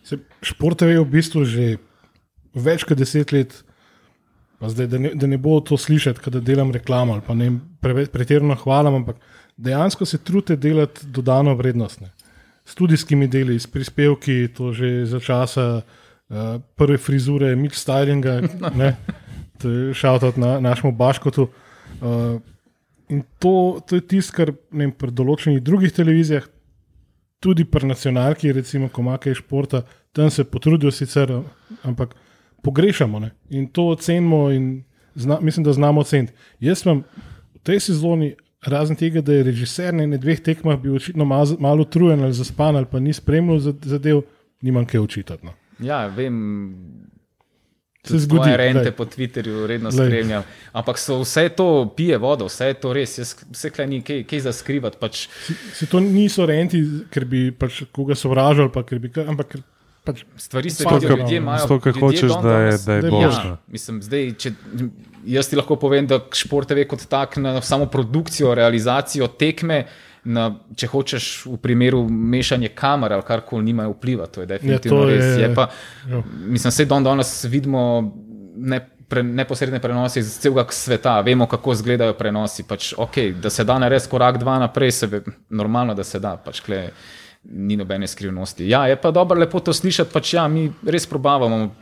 Se, 0.02 0.16
šport 0.42 0.80
je 0.80 0.96
v 0.96 1.04
bistvu 1.04 1.44
že 1.44 1.76
več 2.54 2.84
kot 2.88 2.96
deset 2.96 3.32
let, 3.32 3.52
zdaj, 4.64 4.86
da, 4.86 4.98
ne, 4.98 5.12
da 5.14 5.26
ne 5.26 5.36
bo 5.36 5.60
to 5.60 5.76
slišati, 5.76 6.30
da 6.30 6.40
delam 6.40 6.72
reklamo 6.72 7.12
ali 7.12 7.22
pa 7.26 7.34
ne 7.34 7.52
pretirano 7.80 8.56
hvalim, 8.56 8.94
ampak 8.94 9.16
dejansko 9.60 10.06
se 10.06 10.18
trudite 10.18 10.56
delati 10.56 11.06
dodano 11.06 11.54
vrednost. 11.54 12.00
Ne. 12.00 12.10
S 12.64 12.72
Studijskimi 12.72 13.28
deli, 13.28 13.58
s 13.60 13.66
prispevki, 13.66 14.48
to 14.56 14.72
že 14.72 15.06
za 15.06 15.20
časa 15.20 15.66
uh, 15.80 16.60
prve 16.76 16.98
frizure, 16.98 17.54
mix 17.56 17.82
stylinga, 17.84 18.40
je 19.64 19.94
šaltat 19.94 20.36
na 20.36 20.60
našemu 20.60 20.92
baškotu. 20.96 21.48
Uh, 22.00 22.40
in 23.08 23.22
to, 23.38 23.80
to 23.86 23.98
je 23.98 24.06
tisto, 24.06 24.36
kar 24.36 24.54
ne 24.70 24.86
vem, 24.86 24.92
pri 24.94 25.12
določenih 25.12 25.60
drugih 25.62 25.92
televizijah 25.92 26.46
tudi 27.40 27.64
pri 27.64 27.88
nacionalki, 27.88 28.52
recimo, 28.52 28.88
ko 28.92 29.02
ima 29.02 29.16
kaj 29.18 29.38
športa, 29.40 29.82
tam 30.12 30.30
se 30.30 30.44
potrudijo 30.44 30.92
sicer, 30.92 31.32
ampak 31.82 32.14
pogrešamo 32.62 33.20
ne? 33.20 33.30
in 33.50 33.66
to 33.66 33.88
ocenimo 33.88 34.50
in 34.52 34.84
zna, 35.14 35.38
mislim, 35.40 35.64
da 35.64 35.72
znamo 35.72 36.00
oceniti. 36.00 36.32
Jaz 36.60 36.84
sem 36.84 37.02
v 37.54 37.62
tej 37.64 37.80
sezoni, 37.80 38.34
razen 38.62 38.96
tega, 38.96 39.20
da 39.20 39.32
je 39.32 39.42
režiser 39.42 39.94
na 39.94 40.16
dveh 40.16 40.40
tekmah 40.40 40.78
bil 40.78 40.94
očitno 40.94 41.24
malo, 41.24 41.82
utrujen 41.82 42.22
ali 42.22 42.32
zaspan 42.32 42.76
ali 42.76 42.86
pa 42.86 43.00
ni 43.00 43.12
spremljal 43.12 43.58
za- 43.58 43.74
zadev, 43.84 44.22
nimam 44.60 44.86
kaj 44.86 45.00
očitati. 45.00 45.46
No. 45.46 45.52
Ja, 45.78 46.06
vem. 46.06 47.06
Se 48.02 48.18
zgodi, 48.18 48.38
Moje 48.40 48.56
rente 48.56 48.80
glej. 48.80 48.92
po 48.92 49.04
Twitterju 49.04 49.66
redno 49.66 49.90
Glej. 49.90 50.08
spremljam. 50.08 50.42
Ampak 50.72 50.98
so 50.98 51.18
vse 51.20 51.48
to 51.48 51.66
pije 51.96 52.16
vodo, 52.18 52.46
vse 52.46 52.66
je 52.66 52.74
to 52.74 52.92
res. 52.92 53.18
Jaz, 53.18 53.34
vse 53.50 53.70
kaj 53.70 53.86
ni 53.86 54.02
kaj, 54.02 54.24
kaj 54.24 54.40
za 54.40 54.52
skrivati. 54.52 54.96
Pač, 55.00 55.28
Se 55.74 55.86
to 55.86 56.00
niso 56.00 56.46
renti, 56.46 56.80
ker 57.10 57.24
bi 57.24 57.50
pač 57.52 57.82
koga 57.92 58.14
sovražili, 58.14 58.70
pa 58.72 58.82
bi, 58.82 59.10
ampak 59.20 59.56
pač 60.04 60.24
stvari 60.36 60.70
se 60.70 60.84
vidijo, 60.84 61.16
ljudje 61.16 61.36
imajo. 61.36 61.66
ker 61.78 61.92
ljudje 61.92 62.00
hočeš, 62.00 62.42
da 62.42 62.52
je- 62.52 62.78
da 62.78 62.92
je 62.92 62.98
je 62.98 63.10
boljše. 63.10 63.26
boljše. 63.26 63.48
Ja, 63.48 63.56
mislim, 63.68 64.02
zdaj, 64.02 64.32
če, 64.34 64.52
jaz 65.26 65.48
ti 65.48 65.56
lahko 65.56 65.76
povem, 65.76 66.06
da 66.06 66.20
šport 66.32 66.68
TV 66.68 66.84
kot 66.84 67.06
tak 67.06 67.36
na 67.36 67.60
samo 67.60 67.86
produkcijo, 67.86 68.54
realizacijo 68.54 69.26
tekme. 69.28 69.86
Na, 70.22 70.42
če 70.76 70.86
hočeš 70.86 71.46
v 71.46 71.56
primeru 71.56 72.02
mešanja 72.06 72.68
kamer 72.70 73.12
ali 73.12 73.22
karkoli, 73.22 73.64
nima 73.64 73.86
vpliva, 73.88 74.26
to 74.26 74.40
je 74.40 74.46
definitivno 74.48 74.98
Ja, 74.98 75.02
to 75.02 75.08
res. 75.08 75.24
je- 75.24 75.40
Je 75.40 75.54
pa, 75.54 75.68
ja. 76.06 76.22
mislim, 76.44 76.72
da 76.78 76.84
dan 76.86 77.04
danes 77.04 77.44
vidimo 77.44 78.12
ne, 78.54 78.80
pre, 79.08 79.22
neposredne 79.22 79.80
prenose 79.80 80.20
iz 80.20 80.38
celega 80.38 80.66
sveta, 80.70 81.20
vemo, 81.20 81.46
kako 81.46 81.72
izgledajo 81.72 82.12
prenosi. 82.14 82.62
Pač, 82.62 82.92
okay, 82.94 83.32
da 83.34 83.50
se 83.50 83.64
da 83.64 83.78
narediti 83.78 84.10
korak 84.10 84.38
dva 84.38 84.58
naprej, 84.58 84.90
se 84.92 85.06
ve, 85.06 85.20
normalno, 85.50 85.94
da 85.94 86.04
se 86.04 86.18
da. 86.18 86.36
Pač, 86.36 86.60
kle, 86.60 86.90
ni 87.44 87.76
nobene 87.76 88.06
skrivnosti. 88.06 88.68
Ja, 88.68 88.86
je 88.86 88.96
pa 89.00 89.10
dobro, 89.10 89.38
lepo 89.40 89.60
to 89.60 89.72
slišati. 89.72 90.12
Pač, 90.12 90.34
ja, 90.34 90.48
mi 90.48 90.68
res 90.86 91.06
probavamo 91.06 91.74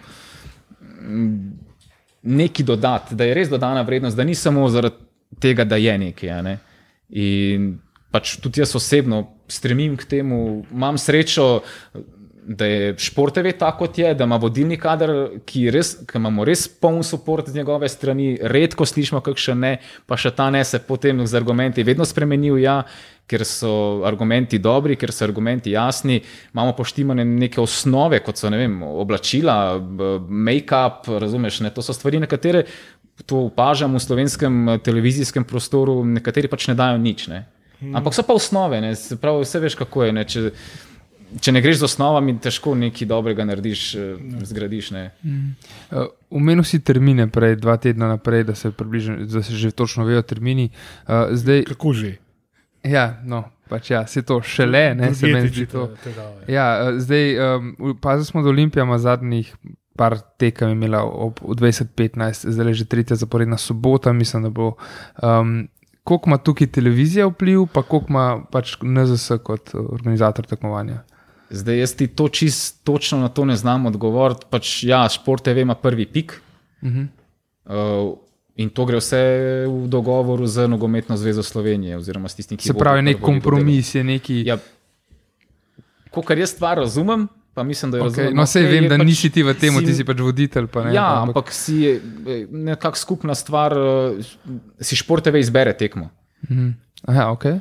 nekaj 2.22 2.66
dodati, 2.66 3.14
da 3.14 3.24
je 3.24 3.34
res 3.34 3.50
dodana 3.50 3.82
vrednost, 3.82 4.16
da 4.16 4.24
ni 4.24 4.34
samo 4.34 4.68
zaradi 4.68 4.96
tega, 5.40 5.64
da 5.64 5.76
je 5.76 5.98
nekaj. 5.98 6.30
a 6.30 6.42
Ne? 6.42 6.58
In 7.10 7.78
pač 8.12 8.36
tudi 8.42 8.60
jaz 8.60 8.74
osebno 8.76 9.26
stremim 9.48 9.96
k 9.96 10.04
temu, 10.04 10.64
imam 10.72 10.98
srečo, 10.98 11.62
da 12.48 12.66
je 12.66 12.94
šport 12.98 13.34
TV 13.34 13.52
tako, 13.58 13.84
kot 13.84 13.98
je, 13.98 14.14
da 14.16 14.24
ima 14.24 14.38
vodilni 14.40 14.78
kader, 14.80 15.12
ki, 15.46 15.66
res, 15.74 15.92
ki 16.08 16.16
imamo 16.16 16.46
res 16.48 16.64
poln 16.68 17.02
podpor 17.04 17.44
z 17.46 17.54
njegove 17.60 17.88
strani, 17.92 18.38
redko 18.40 18.86
slišimo, 18.88 19.20
kakšen 19.24 19.60
ne, 19.60 19.72
pa 20.08 20.16
še 20.16 20.32
ta 20.32 20.48
ne 20.50 20.64
se 20.64 20.80
potem 20.80 21.20
z 21.26 21.36
argumenti 21.36 21.84
vedno 21.84 22.08
spremenil. 22.08 22.58
Ja, 22.64 22.82
Ker 23.28 23.42
so 23.44 24.00
argumenti 24.08 24.56
dobri, 24.56 24.94
ker 24.96 25.10
so 25.12 25.26
argumenti 25.26 25.74
jasni, 25.74 26.14
imamo 26.54 26.72
poštimane 26.72 27.26
neke 27.28 27.60
osnove, 27.60 28.22
kot 28.24 28.40
so 28.40 28.48
vem, 28.48 28.78
oblačila, 28.80 29.76
make-up, 30.24 31.10
razumeš, 31.20 31.58
ne? 31.60 31.68
to 31.68 31.84
so 31.84 31.92
stvari, 31.92 32.22
na 32.22 32.30
katere 32.30 32.64
to 33.26 33.42
opažam 33.50 33.92
v 33.94 34.00
slovenskem 34.00 34.68
eh, 34.68 34.78
televizijskem 34.80 35.44
prostoru, 35.44 36.00
nekateri 36.08 36.48
pač 36.48 36.70
ne 36.72 36.78
dajo 36.78 36.96
nič. 36.96 37.28
Ne? 37.28 37.44
Ampak 37.78 38.16
so 38.16 38.24
pa 38.26 38.32
osnove, 38.34 38.80
ne? 38.80 38.94
pravi, 39.20 39.44
vse 39.44 39.60
veš, 39.62 39.76
kako 39.78 40.08
je. 40.08 40.14
Ne? 40.16 40.24
Če, 40.24 40.48
če 41.40 41.52
ne 41.52 41.60
greš 41.64 41.82
z 41.82 41.88
osnovami, 41.88 42.36
težko 42.42 42.74
nekaj 42.78 43.08
dobrega 43.08 43.44
narediš, 43.48 43.82
eh, 43.94 44.46
zgradiš. 44.48 44.90
Ne? 44.96 45.04
Uh, 45.90 46.08
Umenil 46.30 46.64
si 46.64 46.80
termine, 46.80 47.28
prej 47.32 47.58
dva 47.60 47.76
tedna 47.80 48.08
naprej, 48.08 48.46
da 48.48 48.54
se, 48.54 48.72
približno, 48.72 49.24
da 49.28 49.42
se 49.42 49.56
že 49.56 49.70
točno 49.70 50.04
vejo 50.08 50.22
termini. 50.22 50.70
Uh, 51.06 51.32
zdaj, 51.32 51.64
kako 51.72 51.92
že. 51.92 52.16
ja, 52.84 53.20
no, 53.24 53.44
pač 53.68 53.90
ja, 53.90 54.06
se 54.06 54.22
to 54.22 54.40
šele, 54.42 54.94
ne, 54.94 55.12
se 55.14 55.26
meni 55.28 55.48
zdi 55.48 55.66
to. 55.66 55.86
te- 55.86 56.08
težave. 56.08 56.48
Ja, 56.48 56.68
eh, 56.88 57.00
zdaj, 57.00 57.26
um, 57.56 57.74
pazili 58.00 58.24
smo, 58.24 58.42
da 58.42 58.48
Olimpija 58.48 58.86
ima 58.88 58.98
zadnjih 58.98 59.52
par 59.98 60.14
tekem 60.38 60.70
imela 60.70 61.02
ob 61.02 61.40
ob 61.42 61.58
2015, 61.58 62.46
zdaj 62.54 62.70
je 62.70 62.74
že 62.74 62.84
tretja 62.84 63.16
zaporedna 63.16 63.58
sobota, 63.58 64.12
mislim, 64.12 64.46
da 64.46 64.50
bo. 64.50 64.76
Um, 65.22 65.68
koliko 66.08 66.30
ima 66.30 66.38
tukaj 66.38 66.66
televizija 66.72 67.26
vpliv, 67.26 67.66
pa 67.72 67.82
koliko 67.82 68.06
ima 68.08 68.40
pač 68.52 68.78
NZS 68.80 69.42
kot 69.44 69.74
organizator 69.74 70.46
tekmovanja? 70.46 71.02
Zdaj 71.50 71.78
jaz 71.78 71.94
ti 71.94 72.06
to 72.06 72.28
čist 72.28 72.84
točno 72.84 73.18
na 73.18 73.28
to 73.28 73.44
ne 73.44 73.56
znam 73.56 73.86
odgovoriti. 73.86 74.46
Pač, 74.50 74.84
ja, 74.84 75.08
šport 75.08 75.42
TV 75.42 75.58
ima 75.58 75.74
prvi 75.74 76.06
pik. 76.06 76.42
Uh 76.82 76.88
-huh. 76.88 77.06
Uh, 77.66 78.18
in 78.56 78.70
to 78.70 78.84
gre 78.84 78.96
vse 78.96 79.20
v 79.66 79.86
dogovoru 79.86 80.46
z 80.46 80.68
Nogometno 80.68 81.16
zvezo 81.16 81.42
Slovenije. 81.42 81.96
oziroma 81.96 82.28
s 82.28 82.34
tistim, 82.34 82.58
ki 82.58 82.64
Se 82.64 82.74
pravi, 82.74 83.02
nek 83.02 83.20
kompromis 83.20 83.94
je 83.94 84.04
neki. 84.04 84.42
Ja, 84.46 84.58
Kar 86.18 86.38
jaz 86.38 86.50
stvar 86.50 86.76
razumem, 86.76 87.28
pa 87.54 87.62
mislim, 87.62 87.90
da 87.90 87.98
je 87.98 88.02
Okay, 88.02 88.06
razumem. 88.06 88.36
no, 88.36 88.46
sej 88.46 88.62
vem, 88.64 88.84
je 88.84 88.88
da 88.88 88.96
pač 88.98 89.06
nisi 89.06 89.30
ti 89.30 89.42
v 89.42 89.54
tem, 89.54 89.72
si- 89.72 89.84
ti 89.84 89.94
si 89.94 90.04
pač 90.04 90.18
voditelj. 90.18 90.66
Pa 90.66 90.84
ne, 90.84 90.94
Ja, 90.94 91.22
ampak 91.22 91.52
si 91.52 91.74
je 91.76 91.92
eh, 91.94 92.46
nekakšna 92.50 92.96
skupna 92.96 93.34
stvar, 93.34 93.72
eh, 93.72 94.22
si 94.80 94.96
šport 94.96 95.24
TV 95.24 95.36
izbere 95.36 95.72
tekmo. 95.72 96.10
Mhm. 96.50 96.68
Aha, 97.02 97.22
okay. 97.26 97.60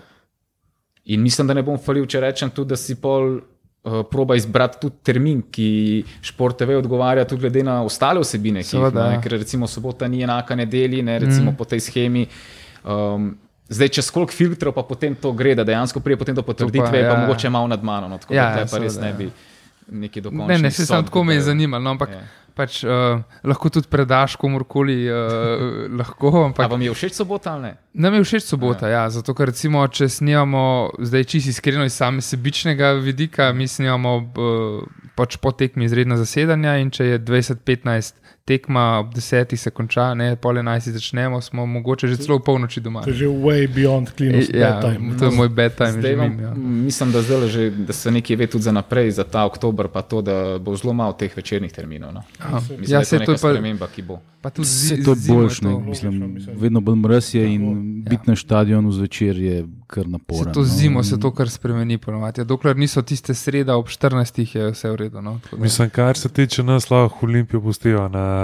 In 1.06 1.22
mislim, 1.22 1.48
da 1.48 1.54
ne 1.54 1.64
bom 1.64 1.78
falil, 1.78 2.06
če 2.06 2.20
rečem 2.20 2.50
tudi, 2.50 2.70
da 2.70 2.76
si 2.76 2.96
pol. 2.96 3.40
Uh, 3.84 4.04
Proba 4.12 4.36
izbrati 4.36 4.80
tudi 4.82 4.96
termin, 5.04 5.42
ki 5.52 6.04
šport 6.22 6.58
TV 6.58 6.78
odgovarja, 6.78 7.26
tudi 7.26 7.42
glede 7.42 7.64
na 7.64 7.82
ostale 7.84 8.22
vsebine, 8.24 8.64
ki 8.64 8.76
jih 8.76 8.84
Seveda, 8.84 9.06
ima. 9.06 9.18
ja. 9.18 9.22
Ker 9.22 9.38
recimo 9.40 9.68
sobota 9.68 10.08
ni 10.08 10.24
enaka 10.24 10.56
nedelji, 10.56 11.04
ne, 11.04 11.20
recimo 11.20 11.52
mm. 11.52 11.56
po 11.56 11.66
tej 11.66 11.84
schemi. 11.88 12.28
Um, 12.84 13.36
zdaj, 13.70 13.90
čez 14.00 14.12
koliko 14.12 14.32
filtrov 14.32 14.74
pa 14.74 14.84
potem 14.84 15.16
to 15.16 15.32
gre, 15.32 15.56
da 15.56 15.64
dejansko 15.68 16.00
prije 16.00 16.18
potem 16.18 16.36
do 16.36 16.44
potrditve, 16.44 16.98
je 16.98 17.04
ja, 17.04 17.12
pa 17.12 17.20
ja. 17.20 17.28
mogoče 17.28 17.50
malo 17.50 17.68
nad 17.68 17.84
mano. 17.84 18.08
No, 18.08 18.18
tako 18.18 18.34
Ja, 18.34 18.44
da 18.44 18.50
ja, 18.50 18.66
tukaj 18.66 18.72
pa 18.72 18.84
res 18.84 18.94
seveda, 18.94 19.06
ne 19.06 19.14
ja. 19.14 19.18
bi 19.18 20.02
neki 20.02 20.22
dokončni. 20.22 20.54
Ne, 20.54 20.60
ne, 20.68 20.72
se 20.72 20.86
sodb 20.86 21.08
tako 21.12 21.24
me 21.24 21.36
je 21.36 21.42
zanimalo, 21.42 21.84
no, 21.84 21.96
ampak 21.96 22.10
Ja. 22.10 22.22
Pač, 22.58 22.82
uh, 22.84 23.22
lahko 23.48 23.70
tudi 23.74 23.90
predaš 23.92 24.36
komorkoli, 24.42 24.98
uh, 25.06 25.86
lahko. 25.94 26.32
Pa 26.32 26.46
Ampak, 26.66 26.72
vam 26.74 26.86
je 26.86 26.96
všeč 26.98 27.20
sobota 27.22 27.54
ali 27.54 27.70
ne? 27.70 27.74
Nam 27.94 28.18
je 28.18 28.24
všeč 28.26 28.50
sobota, 28.50 28.90
ja. 28.90 29.06
Ja, 29.06 29.10
zato 29.14 29.36
ker 29.38 29.52
recimo, 29.52 29.86
če 29.88 30.10
snimamo, 30.10 30.64
zdaj 31.00 31.28
čisto 31.30 31.54
iskreno 31.54 31.86
iz 31.86 31.96
same 31.98 32.26
sebičnega 32.26 32.96
vidika, 33.02 33.52
mi 33.54 33.70
snimamo 33.70 34.16
uh, 34.18 35.06
pač 35.18 35.38
po 35.42 35.54
tekmi 35.54 35.86
izredna 35.86 36.18
zasedanja 36.18 36.78
in 36.82 36.92
če 36.94 37.14
je 37.14 37.22
20-15 37.22 38.27
tekma, 38.48 39.00
ob 39.00 39.12
10 39.12 39.56
se 39.58 39.70
konča, 39.70 40.14
ne, 40.14 40.36
pol 40.38 40.56
11 40.56 40.90
začnemo, 40.90 41.42
smo 41.42 41.66
mogoče 41.68 42.08
že 42.08 42.16
celo 42.18 42.38
v 42.38 42.44
polnoči 42.44 42.80
doma. 42.80 43.02
To 43.02 43.10
je 43.10 43.16
že 43.16 43.28
way 43.28 43.68
beyond 43.68 44.08
clean 44.10 44.32
of 44.34 44.48
Ja, 44.50 44.80
bedtime. 44.80 45.18
to 45.18 45.26
je 45.26 45.32
moj 45.34 45.50
bedtime, 45.50 45.92
Zdaj 45.94 46.02
že 46.06 46.16
vam, 46.16 46.30
vem. 46.30 46.40
Ja. 46.42 46.52
mislim, 46.56 47.12
da, 47.12 47.22
zdaj 47.22 47.48
že, 47.48 47.64
da 47.72 47.94
se 47.94 48.08
nekaj 48.10 48.36
ve 48.36 48.48
tudi 48.48 48.64
za 48.64 48.72
naprej, 48.72 49.12
za 49.12 49.24
ta 49.26 49.44
oktober, 49.44 49.88
pa 49.88 50.02
to, 50.02 50.22
da 50.22 50.36
bo 50.58 50.76
zelo 50.76 50.94
malo 50.94 51.14
teh 51.14 51.28
večernih 51.30 51.68
terminov. 51.70 52.14
No. 52.14 52.24
Aha. 52.40 52.60
Mislim, 52.72 52.84
Ja, 52.88 53.00
da 53.00 53.06
se 53.06 53.16
je 53.16 53.26
to 53.26 53.32
je 53.32 53.36
pa, 53.36 53.50
sprememba, 53.50 53.88
ki 53.88 54.02
bo. 54.02 54.20
pa 54.42 54.50
tudi 54.50 54.64
Vse 54.64 54.96
zi- 54.96 55.04
to 55.04 55.12
je 55.12 55.16
zimo 55.18 55.38
boljš, 55.38 55.60
to. 55.60 55.80
mislim, 55.82 56.34
mislim. 56.34 56.56
vedno 56.58 56.80
bolj 56.80 56.96
mraz 56.98 57.36
je 57.36 57.44
in 57.46 57.64
Ja. 57.64 58.10
biti 58.10 58.24
na 58.26 58.36
stadionu 58.38 58.92
zvečer 58.92 59.38
je 59.38 59.58
kar 59.88 60.04
Se 60.04 60.10
naporno. 60.10 60.54
to 60.54 60.64
zimo 60.66 61.04
se 61.04 61.20
to 61.20 61.32
kar 61.32 61.50
spremeni, 61.50 61.98
ponovadi. 61.98 62.40
Ja, 62.40 62.46
dokler 62.46 62.78
niso 62.78 63.02
tiste 63.02 63.34
sreda 63.34 63.76
ob 63.76 63.88
14, 63.88 64.08
je 64.56 64.72
vse 64.72 64.90
v 64.90 64.96
redu. 64.98 65.22
No? 65.22 65.40
Mislim, 65.54 65.90
kar 65.90 66.18
se 66.18 66.30
tiče 66.30 66.64
nas, 66.64 66.90
lahko 66.90 67.26
Olimpijo 67.26 67.62
pustijo 67.62 68.08
na 68.10 68.37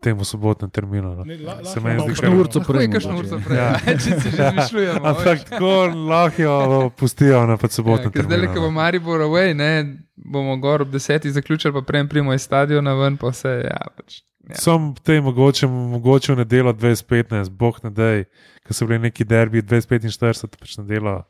tem 0.00 0.12
sobotnem 0.22 0.68
terminu. 0.70 1.14
No. 1.14 1.24
Ne, 1.24 1.36
la- 1.38 1.64
Se 1.64 1.80
lahko 1.80 1.80
meni 1.80 2.00
zdi, 2.00 2.08
Kakšno 2.08 2.28
kar- 2.28 2.40
urco 2.40 2.58
je 2.58 2.64
prej. 2.64 2.88
kakšno 2.92 3.14
urco 3.16 3.38
prej, 3.40 3.56
Ja. 3.56 3.68
če 3.94 3.98
si 3.98 4.30
že 4.30 4.42
izmišljujemo. 4.44 5.00
Ampak 5.08 5.44
tako 5.44 5.70
lahko 6.04 6.42
jo 6.42 6.56
pustijo 6.92 7.46
na 7.46 7.56
sobotnem 7.58 8.06
Ja, 8.06 8.12
ker 8.12 8.22
zdaj, 8.22 8.38
ko 8.38 8.44
terminu. 8.44 8.60
bo 8.60 8.66
no. 8.66 8.70
Maribor 8.72 9.20
away, 9.22 9.54
ne, 9.54 9.70
bomo 10.14 10.56
gor 10.58 10.82
ob 10.82 10.90
desetih 10.90 11.32
zaključili, 11.32 11.72
pa 11.72 11.80
prej 11.82 12.04
prijemo 12.06 12.32
iz 12.32 12.42
stadiona 12.42 12.92
ven, 12.94 13.16
pa 13.16 13.28
vse. 13.28 13.64
Ja, 13.64 13.80
pač, 13.90 14.20
ja. 14.44 14.56
Sam 14.56 14.92
te 14.96 15.16
mogoče, 15.20 15.66
mogoče 15.66 16.32
v 16.32 16.38
nedelo 16.38 16.72
2015, 16.74 17.48
bog 17.50 17.80
ne 17.82 17.90
dej, 17.90 18.24
ko 18.60 18.74
so 18.74 18.84
bili 18.84 18.98
neki 19.00 19.24
derbi 19.24 19.62
2045, 19.62 20.52
pač 20.54 20.76
nedelo, 20.76 21.22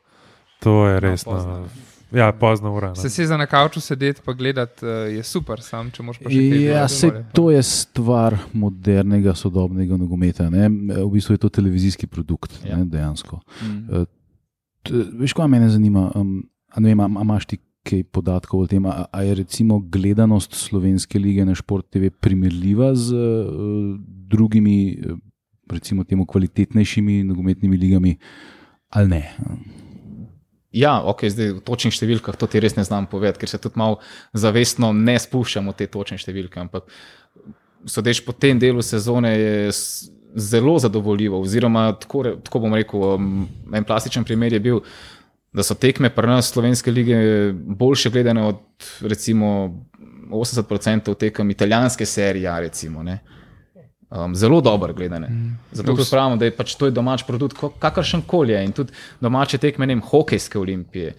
to 0.59 0.83
je 0.85 0.99
res. 0.99 1.23
pozno. 1.23 1.59
No, 1.59 1.67
ja, 2.15 2.31
pozna 2.31 2.71
ura. 2.71 2.89
No. 2.93 2.95
Se 2.95 3.09
se 3.09 3.25
za 3.25 3.37
na 3.37 3.45
kavču 3.45 3.81
sedeti 3.81 4.21
pa 4.25 4.33
gledati 4.33 4.85
uh, 4.85 4.91
je 5.13 5.23
super, 5.23 5.61
sam 5.61 5.91
če 5.91 6.03
moš 6.03 6.19
pa 6.23 6.29
še 6.29 6.41
kaj 6.49 6.63
Ja, 6.63 6.87
se, 6.87 7.11
to 7.33 7.49
je 7.51 7.61
stvar 7.63 8.37
modernega, 8.53 9.35
sodobnega 9.35 9.97
nogometa. 9.97 10.49
Ne? 10.49 10.69
V 10.69 11.09
bistvu 11.13 11.35
je 11.35 11.43
to 11.45 11.49
televizijski 11.49 12.07
produkt, 12.07 12.59
Ja. 12.65 12.77
ne, 12.77 12.85
dejansko. 12.89 13.39
Mm. 13.61 14.05
T, 14.85 15.05
veš, 15.19 15.33
kaj 15.33 15.47
me 15.49 15.61
zanima? 15.69 16.09
Um, 16.15 16.43
a 16.71 16.79
ne 16.79 16.93
vem, 16.93 17.05
imaš 17.21 17.45
ti 17.45 17.59
kaj 17.85 18.03
podatkov 18.09 18.65
o 18.65 18.67
tem, 18.67 18.85
a, 18.89 19.05
a 19.13 19.21
je 19.21 19.35
recimo 19.43 19.77
gledanost 19.79 20.55
slovenske 20.57 21.19
lige 21.21 21.45
na 21.45 21.53
Šport 21.55 21.85
TV 21.93 22.09
primerljiva 22.09 22.95
z 22.97 23.13
uh, 23.13 23.93
drugimi, 24.25 24.77
eh, 24.97 25.17
recimo 25.69 26.03
temu 26.03 26.25
kvalitetnejšimi 26.25 27.23
nogometnimi 27.23 27.77
ligami 27.77 28.15
ali 28.89 29.09
ne? 29.09 29.21
Ja, 30.75 30.97
ok, 31.07 31.23
zdaj 31.31 31.53
v 31.55 31.61
točnih 31.63 31.93
številkah 31.95 32.35
to 32.35 32.49
ti 32.51 32.59
res 32.59 32.75
ne 32.75 32.83
znam 32.83 33.07
povedati, 33.07 33.39
ker 33.39 33.47
se 33.47 33.61
tudi 33.63 33.79
malo 33.79 34.01
zavestno 34.35 34.91
ne 34.91 35.15
spuščamo 35.21 35.71
v 35.71 35.79
te 35.79 35.87
točne 35.87 36.19
številke. 36.19 36.59
Ampak 36.59 36.89
sodeč 37.87 38.19
po 38.25 38.35
tem 38.35 38.59
delu 38.59 38.83
sezone 38.83 39.31
je 39.31 39.71
zelo 40.35 40.75
zadovoljivo. 40.83 41.39
Oziroma, 41.45 41.93
tako, 42.01 42.25
tako 42.43 42.65
bom 42.65 42.75
rekel, 42.75 43.05
um, 43.15 43.45
en 43.71 43.87
plastičen 43.87 44.27
primer 44.27 44.53
je 44.53 44.59
bil, 44.59 44.81
da 45.55 45.63
so 45.63 45.77
tekme 45.79 46.11
pri 46.11 46.27
nas 46.27 46.51
slovenske 46.51 46.91
lige 46.91 47.17
boljše 47.55 48.11
gledane 48.11 48.43
od 48.43 48.59
recimo 49.07 49.71
80% 50.27 51.15
tekem 51.15 51.55
italijanske 51.55 52.05
serije. 52.05 52.59
Recimo, 52.67 53.03
ne. 53.03 53.21
Um, 54.15 54.35
zelo 54.35 54.61
dobro 54.61 54.93
gledane. 54.93 55.27
Zato 55.71 55.91
tudi 55.91 56.09
pravimo, 56.11 56.37
da 56.37 56.45
je 56.45 56.51
pač 56.55 56.75
to 56.75 56.87
je 56.87 56.91
domač 56.91 57.25
produkt, 57.27 57.57
kakršen 57.79 58.21
koli 58.27 58.53
je. 58.53 58.61
In 58.65 58.71
tudi 58.71 58.93
domače 59.21 59.57
tekme, 59.57 59.87
ne 59.87 59.95
vem, 59.95 60.03
hokejske 60.05 60.59
olimpije, 60.59 61.15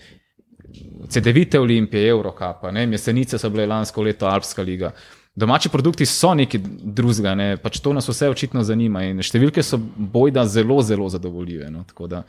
CD-vite 1.09 1.61
olimpije, 1.61 2.09
Eurocapa, 2.09 2.71
ne 2.71 2.87
vem, 2.87 2.97
jesenice 2.97 3.39
so 3.39 3.51
bile 3.51 3.67
lansko 3.67 4.03
leto 4.03 4.27
Alpska 4.27 4.63
liga. 4.63 4.93
Domači 5.37 5.69
produkti 5.69 6.07
so 6.07 6.33
nekaj 6.35 6.61
drugega, 6.97 7.35
ne? 7.37 7.57
pač 7.61 7.81
to 7.85 7.93
nas 7.93 8.09
vse 8.09 8.31
očitno 8.33 8.65
zanima 8.65 9.05
in 9.05 9.21
številke 9.21 9.63
so 9.63 9.77
bojda 9.97 10.47
zelo, 10.49 10.81
zelo 10.83 11.09
zadovoljive. 11.13 11.69
No? 11.71 11.85
Tako 11.85 12.09
da 12.09 12.25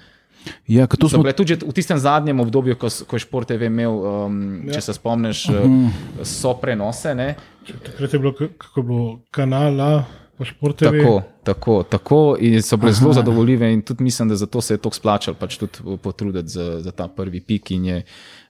Ja, 0.67 0.88
to 0.88 1.07
So 1.07 1.15
smo 1.15 1.24
bile 1.24 1.33
tudi 1.36 1.55
v 1.55 1.74
tistem 1.75 1.97
zadnjem 2.00 2.39
obdobju, 2.39 2.77
ko, 2.79 2.88
ko 2.88 3.15
je 3.15 3.24
Šport 3.24 3.47
TV 3.47 3.67
imel, 3.67 3.91
um, 3.91 4.38
ja. 4.67 4.77
če 4.77 4.81
se 4.86 4.93
spomniš, 4.95 5.43
uh, 5.51 6.24
so 6.24 6.53
prenose. 6.62 7.15
Ne? 7.15 7.33
Takrat 7.67 8.13
je 8.13 8.19
bilo, 8.19 8.31
kako 8.31 8.79
je 8.79 8.86
bilo, 8.86 9.07
kanala. 9.31 10.05
Tako, 10.38 11.13
tako, 11.44 11.84
tako 11.86 12.17
in 12.39 12.62
so 12.62 12.77
bile 12.77 12.89
Aha. 12.89 13.00
zelo 13.00 13.13
zadovoljive, 13.13 13.67
in 13.67 13.82
tudi 13.82 14.03
mislim, 14.03 14.29
da 14.29 14.36
zato 14.38 14.62
se 14.62 14.74
je 14.74 14.77
to 14.79 14.91
splačalo, 14.91 15.36
pač 15.36 15.58
tudi 15.58 15.72
potruditi 15.98 16.48
za, 16.50 16.79
za 16.79 16.91
ta 16.91 17.08
prvi 17.10 17.41
pik. 17.41 17.72
In 17.72 17.86
je 17.86 18.03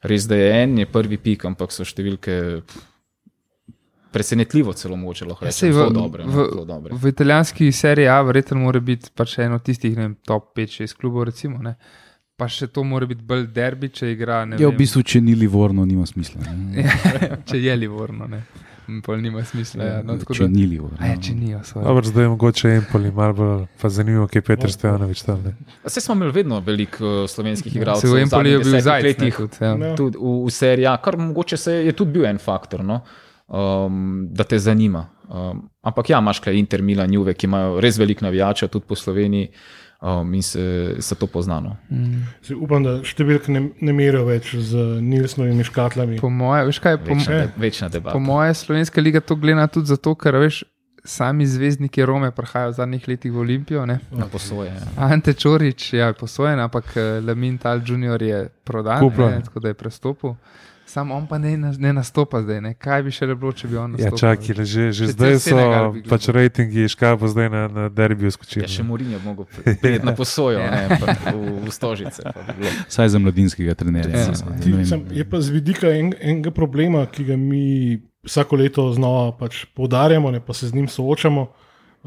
res, 0.03 0.24
da 0.24 0.36
je 0.36 0.63
en, 0.63 0.77
je 0.77 0.86
prvi 0.88 1.17
pik, 1.20 1.46
ampak 1.46 1.72
so 1.72 1.84
številke 1.84 2.62
presenetljivo, 4.10 4.74
celo 4.74 4.96
mogoče 4.98 5.25
lahko 5.25 5.46
Ja, 5.46 5.51
sej 5.51 5.70
v- 5.70 5.74
zelo 5.75 5.89
dobre. 5.91 6.25
no, 6.25 6.32
v- 6.34 6.50
zelo 6.50 6.65
dobre. 6.65 6.94
V 6.94 7.08
italijanski 7.08 7.72
seriji 7.72 8.08
A, 8.08 8.22
verjetno, 8.22 8.58
mora 8.58 8.79
biti 8.82 9.10
pač 9.12 9.38
eno 9.39 9.56
od 9.56 9.63
tistih 9.63 9.96
ne 9.96 10.01
vem, 10.03 10.15
top 10.24 10.51
5-6 10.53 10.96
klubov. 10.96 11.24
Recimo, 11.25 11.58
ne. 11.60 11.75
pa 12.36 12.46
še 12.48 12.67
to 12.67 12.84
mora 12.84 13.06
biti 13.06 13.24
bolj 13.24 13.48
derbi, 13.48 13.89
če 13.89 14.12
igra. 14.12 14.46
ne 14.46 14.56
Ja, 14.56 14.67
v 14.67 14.70
vem, 14.70 14.77
bistvu, 14.77 15.01
če 15.03 15.22
ni 15.22 15.34
Livorno, 15.36 15.86
nima 15.86 16.06
smisla. 16.06 16.41
ne. 16.46 16.84
če 17.48 17.58
je 17.58 17.75
Livorno. 17.75 18.27
ne. 18.27 18.44
Pol 19.03 19.17
nima 19.17 19.44
smisla. 19.44 19.84
Ja, 19.84 20.01
no, 20.01 20.15
tako 20.15 20.34
če 20.34 20.44
da- 20.44 20.50
ni 20.50 20.65
Livorno. 20.65 20.98
A 20.98 21.06
Ja, 21.06 21.17
če 21.17 21.34
nijo, 21.34 21.60
so. 21.63 21.82
Dobro, 21.82 22.03
zdaj 22.03 22.24
je 22.24 22.29
mogoče 22.29 22.70
Empoli, 22.72 23.12
malo 23.12 23.34
bolj 23.34 23.65
pa 23.75 23.89
zanimivo, 23.89 24.27
kaj 24.27 24.39
je 24.39 24.44
Petr 24.44 24.72
Stevanovič 24.72 25.22
tam. 25.22 25.44
ne. 25.44 25.53
Vse 25.84 26.01
smo 26.01 26.15
imeli 26.15 26.32
vedno 26.34 26.60
veliko 26.62 27.03
uh, 27.06 27.29
slovenskih 27.29 27.67
Se 27.67 27.79
igralcev. 27.79 28.10
v 28.10 28.22
Empoli 28.22 28.50
je 28.50 28.60
bil 28.60 28.72
ne, 28.72 28.82
letih. 29.03 29.36
tudi, 29.36 29.58
ja. 29.62 29.75
Ja. 29.77 29.96
tudi 29.96 30.17
v, 30.17 30.46
v 30.46 30.51
seriji, 30.51 30.84
ja, 30.84 30.98
kar 30.98 31.17
mogoče 31.17 31.58
se 31.58 31.74
je 31.82 31.91
tudi 31.94 32.12
bil 32.12 32.25
en 32.25 32.38
faktor, 32.39 32.82
no, 32.82 33.01
um, 33.48 34.00
da 34.32 34.44
te 34.46 34.60
zanima. 34.60 35.06
Um, 35.27 35.70
ampak 35.82 36.10
ja, 36.10 36.20
imaš 36.20 36.39
kaj 36.39 36.56
Inter, 36.56 36.82
Milan, 36.82 37.12
Juve, 37.12 37.34
ki 37.34 37.46
imajo 37.46 37.79
res 37.79 37.98
veliko 37.98 38.24
navijačev 38.24 38.70
tudi 38.70 38.86
po 38.86 38.96
Sloveniji 38.96 39.50
um, 40.01 40.34
in 40.34 40.42
se, 40.42 40.63
se 41.00 41.16
to 41.16 41.27
poznano. 41.27 41.77
Se 42.42 42.56
upam, 42.56 42.84
da 42.84 43.00
številke 43.04 43.50
ne, 43.50 43.70
ne 43.82 43.94
merijo 43.94 44.25
več 44.25 44.56
z 44.56 45.01
Nilsnovimi 45.01 45.63
škatlami. 45.63 46.20
Po 46.20 46.30
moje, 46.30 46.66
veš 46.66 46.80
kaj, 46.80 46.98
po, 46.98 47.13
Večna, 47.13 47.34
Eh. 47.34 47.46
de, 47.48 47.51
večna 47.58 47.89
debata. 47.89 48.13
po 48.13 48.20
moje 48.20 48.54
slovenska 48.54 49.01
liga 49.01 49.20
to 49.20 49.36
gleda 49.36 49.68
tudi 49.68 49.88
zato, 49.88 50.16
ker 50.16 50.36
veš. 50.36 50.63
Sami 51.08 51.46
zvezdniki 51.48 52.04
Rome 52.04 52.32
prihajajo 52.32 52.70
v 52.70 52.75
zadnjih 52.75 53.08
letih 53.08 53.32
v 53.32 53.39
Olimpijo. 53.39 53.86
Ne? 53.86 54.00
Na 54.12 54.25
posoje. 54.27 54.68
Ja. 54.68 55.08
Ante 55.08 55.32
Čorič 55.34 55.94
je 55.94 56.00
ja, 56.00 56.12
posojen, 56.12 56.60
ampak 56.60 56.98
eh, 56.98 57.22
Lamin 57.22 57.56
Tal 57.58 57.80
Junior 57.80 58.20
je 58.20 58.50
prodan, 58.63 59.00
ne, 59.08 59.39
tako 59.42 59.60
da 59.60 59.68
je 59.68 59.74
prestopil. 59.74 60.36
Sam 60.88 61.12
on 61.12 61.27
pa 61.27 61.38
ne, 61.38 61.58
ne 61.58 61.94
nastopa 61.94 62.39
zdaj. 62.41 62.62
Ne. 62.63 62.70
Kaj 62.79 63.01
bi 63.03 63.12
še 63.12 63.27
bilo, 63.34 63.51
če 63.51 63.67
bi 63.67 63.75
on 63.75 63.98
Ja, 64.00 64.08
nastopil? 64.08 64.22
čakaj, 64.24 64.56
le 64.56 64.65
že, 64.65 64.84
že 64.96 65.10
zdaj 65.12 65.34
so 65.44 65.56
pač 66.08 66.27
rejtingi, 66.32 66.86
škaj 66.88 67.17
bo 67.20 67.27
zdaj 67.27 67.50
na, 67.51 67.63
na 67.67 67.88
derbiju 67.91 68.32
skočil. 68.32 68.63
Ja, 68.63 68.70
še 68.72 68.86
Morinjo 68.88 69.20
bi 69.20 69.27
mogel 69.27 69.50
priti 69.51 70.00
na 70.08 70.15
posojo, 70.15 70.63
ne, 70.63 70.96
pa 70.96 71.17
v, 71.36 71.58
v 71.67 71.74
Stožice. 71.75 72.24
Saj 72.88 73.12
za 73.12 73.20
mladinskega 73.20 73.75
trenerja. 73.75 74.15
Ja. 74.15 74.38
Ti, 74.63 74.72
sem, 74.88 75.03
je 75.12 75.27
pa 75.27 75.41
z 75.44 75.51
vidika 75.58 75.91
en, 75.91 76.13
enega 76.24 76.56
problema, 76.56 77.03
ki 77.12 77.27
ga 77.34 77.36
mi 77.36 78.00
vsako 78.24 78.62
leto 78.63 78.88
znova 78.96 79.36
pač 79.36 79.65
poudarjamo, 79.75 80.32
ne, 80.32 80.39
pa 80.39 80.56
se 80.56 80.72
z 80.72 80.77
njim 80.79 80.88
soočamo. 80.88 81.50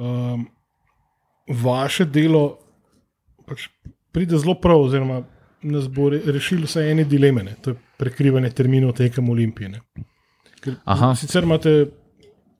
Um, 0.01 0.49
vaše 1.53 2.09
delo 2.09 2.57
pač 3.45 3.69
pride 4.17 4.41
zelo 4.41 4.57
prav, 4.57 4.89
oziroma 4.89 5.21
nas 5.61 5.85
bo 5.93 6.09
re, 6.09 6.25
rešilo 6.25 6.65
vsaj 6.65 6.95
ene 6.97 7.05
dileme, 7.05 7.45
ne, 7.45 7.61
to 7.61 7.77
je 7.77 7.90
prekrivanje 8.01 8.51
terminov 8.57 8.97
tekem 8.97 9.29
Olimpije. 9.29 9.69
ne. 9.77 9.81
Ker 10.61 10.77
Aha. 10.85 11.15
Sicer 11.17 11.45
imate 11.45 11.75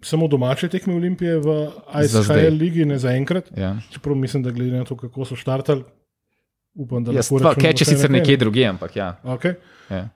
samo 0.03 0.29
domače 0.29 0.69
tekme 0.69 0.95
Olimpije 0.95 1.39
v. 1.39 1.57
ISHL 2.05 2.57
ligi, 2.57 2.85
ne 2.85 2.99
zaenkrat. 2.99 3.51
Ja. 3.57 3.75
Čeprav 3.93 4.17
mislim, 4.17 4.43
da 4.43 4.51
glede 4.51 4.79
na 4.79 4.85
to, 4.85 4.97
kako 4.97 5.25
so 5.25 5.37
štartali, 5.37 5.85
upam, 6.75 7.05
da 7.05 7.13
Ja, 7.13 7.21
lahko 7.21 7.39
rečemo 7.39 7.55
keče 7.61 7.85
vsaj 7.85 7.95
sicer 7.95 8.11
nekje 8.11 8.37
drugje, 8.37 8.67
ampak 8.69 8.97
ja. 8.97 9.11
Okay. 9.25 9.55
ja. 9.91 10.09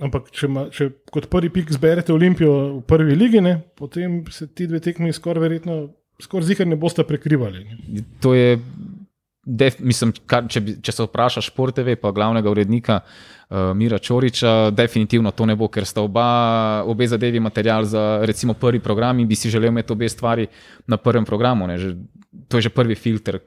Ampak, 0.00 0.30
če, 0.32 0.48
ma, 0.48 0.66
če 0.72 0.88
kot 1.12 1.28
prvi 1.32 1.50
pik 1.52 1.72
zberete 1.76 2.12
Olimpijo 2.12 2.52
v 2.78 2.82
prvi 2.88 3.16
ligi, 3.20 3.40
ne, 3.44 3.58
potem 3.76 4.22
se 4.32 4.46
ti 4.48 4.68
dve 4.68 4.80
tekmi 4.80 5.12
skoraj 5.12 5.44
verjetno, 5.44 5.80
skoraj 6.24 6.48
zihar 6.48 6.68
ne 6.68 6.78
boste 6.80 7.04
prekrivali. 7.04 7.64
Ne. 7.64 8.04
To 8.24 8.32
je, 8.36 8.56
def, 9.56 9.78
mislim, 9.78 10.12
kar, 10.26 10.46
če, 10.50 10.62
bi, 10.64 10.76
če 10.84 10.94
se 10.94 11.06
vprašaš 11.06 11.50
športeve, 11.50 11.96
pa 12.00 12.12
glavnega 12.14 12.50
urednika 12.50 13.00
uh, 13.02 13.72
Mira 13.76 13.98
Čoriča, 13.98 14.70
definitivno 14.76 15.32
to 15.36 15.46
ne 15.48 15.56
bo, 15.58 15.68
ker 15.72 15.86
sta 15.88 16.04
oba, 16.06 16.26
obe 16.88 17.08
zadevi 17.10 17.42
material 17.42 17.88
za 17.88 18.22
recimo 18.28 18.54
prvi 18.54 18.80
program 18.80 19.20
in 19.20 19.28
bi 19.28 19.38
si 19.38 19.50
želel 19.50 19.72
imeti 19.72 19.92
obe 19.92 20.08
stvari 20.08 20.46
na 20.86 20.96
prvem 20.96 21.24
programu. 21.24 21.66
Ne, 21.66 21.78
že, 21.78 21.94
to 22.48 22.58
je 22.60 22.68
že 22.68 22.74
prvi 22.74 22.94
filter. 22.94 23.40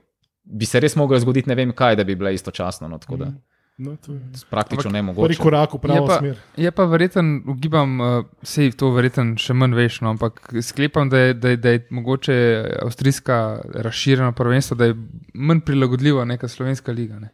Bi 0.44 0.68
se 0.68 0.80
res 0.84 0.98
moglo 1.00 1.20
zgoditi, 1.20 1.50
ne 1.50 1.56
vem 1.56 1.72
kaj, 1.72 1.96
da 1.96 2.04
bi 2.04 2.16
bile 2.20 2.34
istočasno. 2.36 2.92
No, 2.92 3.00
da 3.00 3.32
No, 3.76 3.96
to 3.98 4.14
je 4.14 4.20
praktično 4.50 4.84
prvi 4.84 4.94
nemogoče. 4.94 5.36
korak 5.36 5.74
v 5.74 5.80
pravo 5.80 5.98
Je 5.98 6.08
pa- 6.08 6.18
smer. 6.20 6.36
Je 6.58 6.72
pa 6.72 6.84
verjeten, 6.86 7.42
ugibam, 7.48 8.00
uh, 8.00 8.08
sej 8.44 8.72
to 8.72 8.92
verjeten 8.92 9.34
še 9.36 9.52
manj 9.52 9.74
veš, 9.74 10.02
no, 10.02 10.12
ampak 10.12 10.38
sklepam, 10.62 11.10
da 11.10 11.18
je, 11.20 11.34
da, 11.34 11.50
je, 11.50 11.58
da 11.58 11.70
je 11.70 11.88
mogoče 11.90 12.36
avstrijska 12.84 13.38
razširjena 13.76 14.32
prvenstvo, 14.32 14.76
da 14.76 14.86
je 14.86 14.96
manj 15.34 15.60
prilagodljiva 15.62 16.22
neka 16.24 16.48
slovenska 16.48 16.92
liga. 16.92 17.18
Ne. 17.18 17.32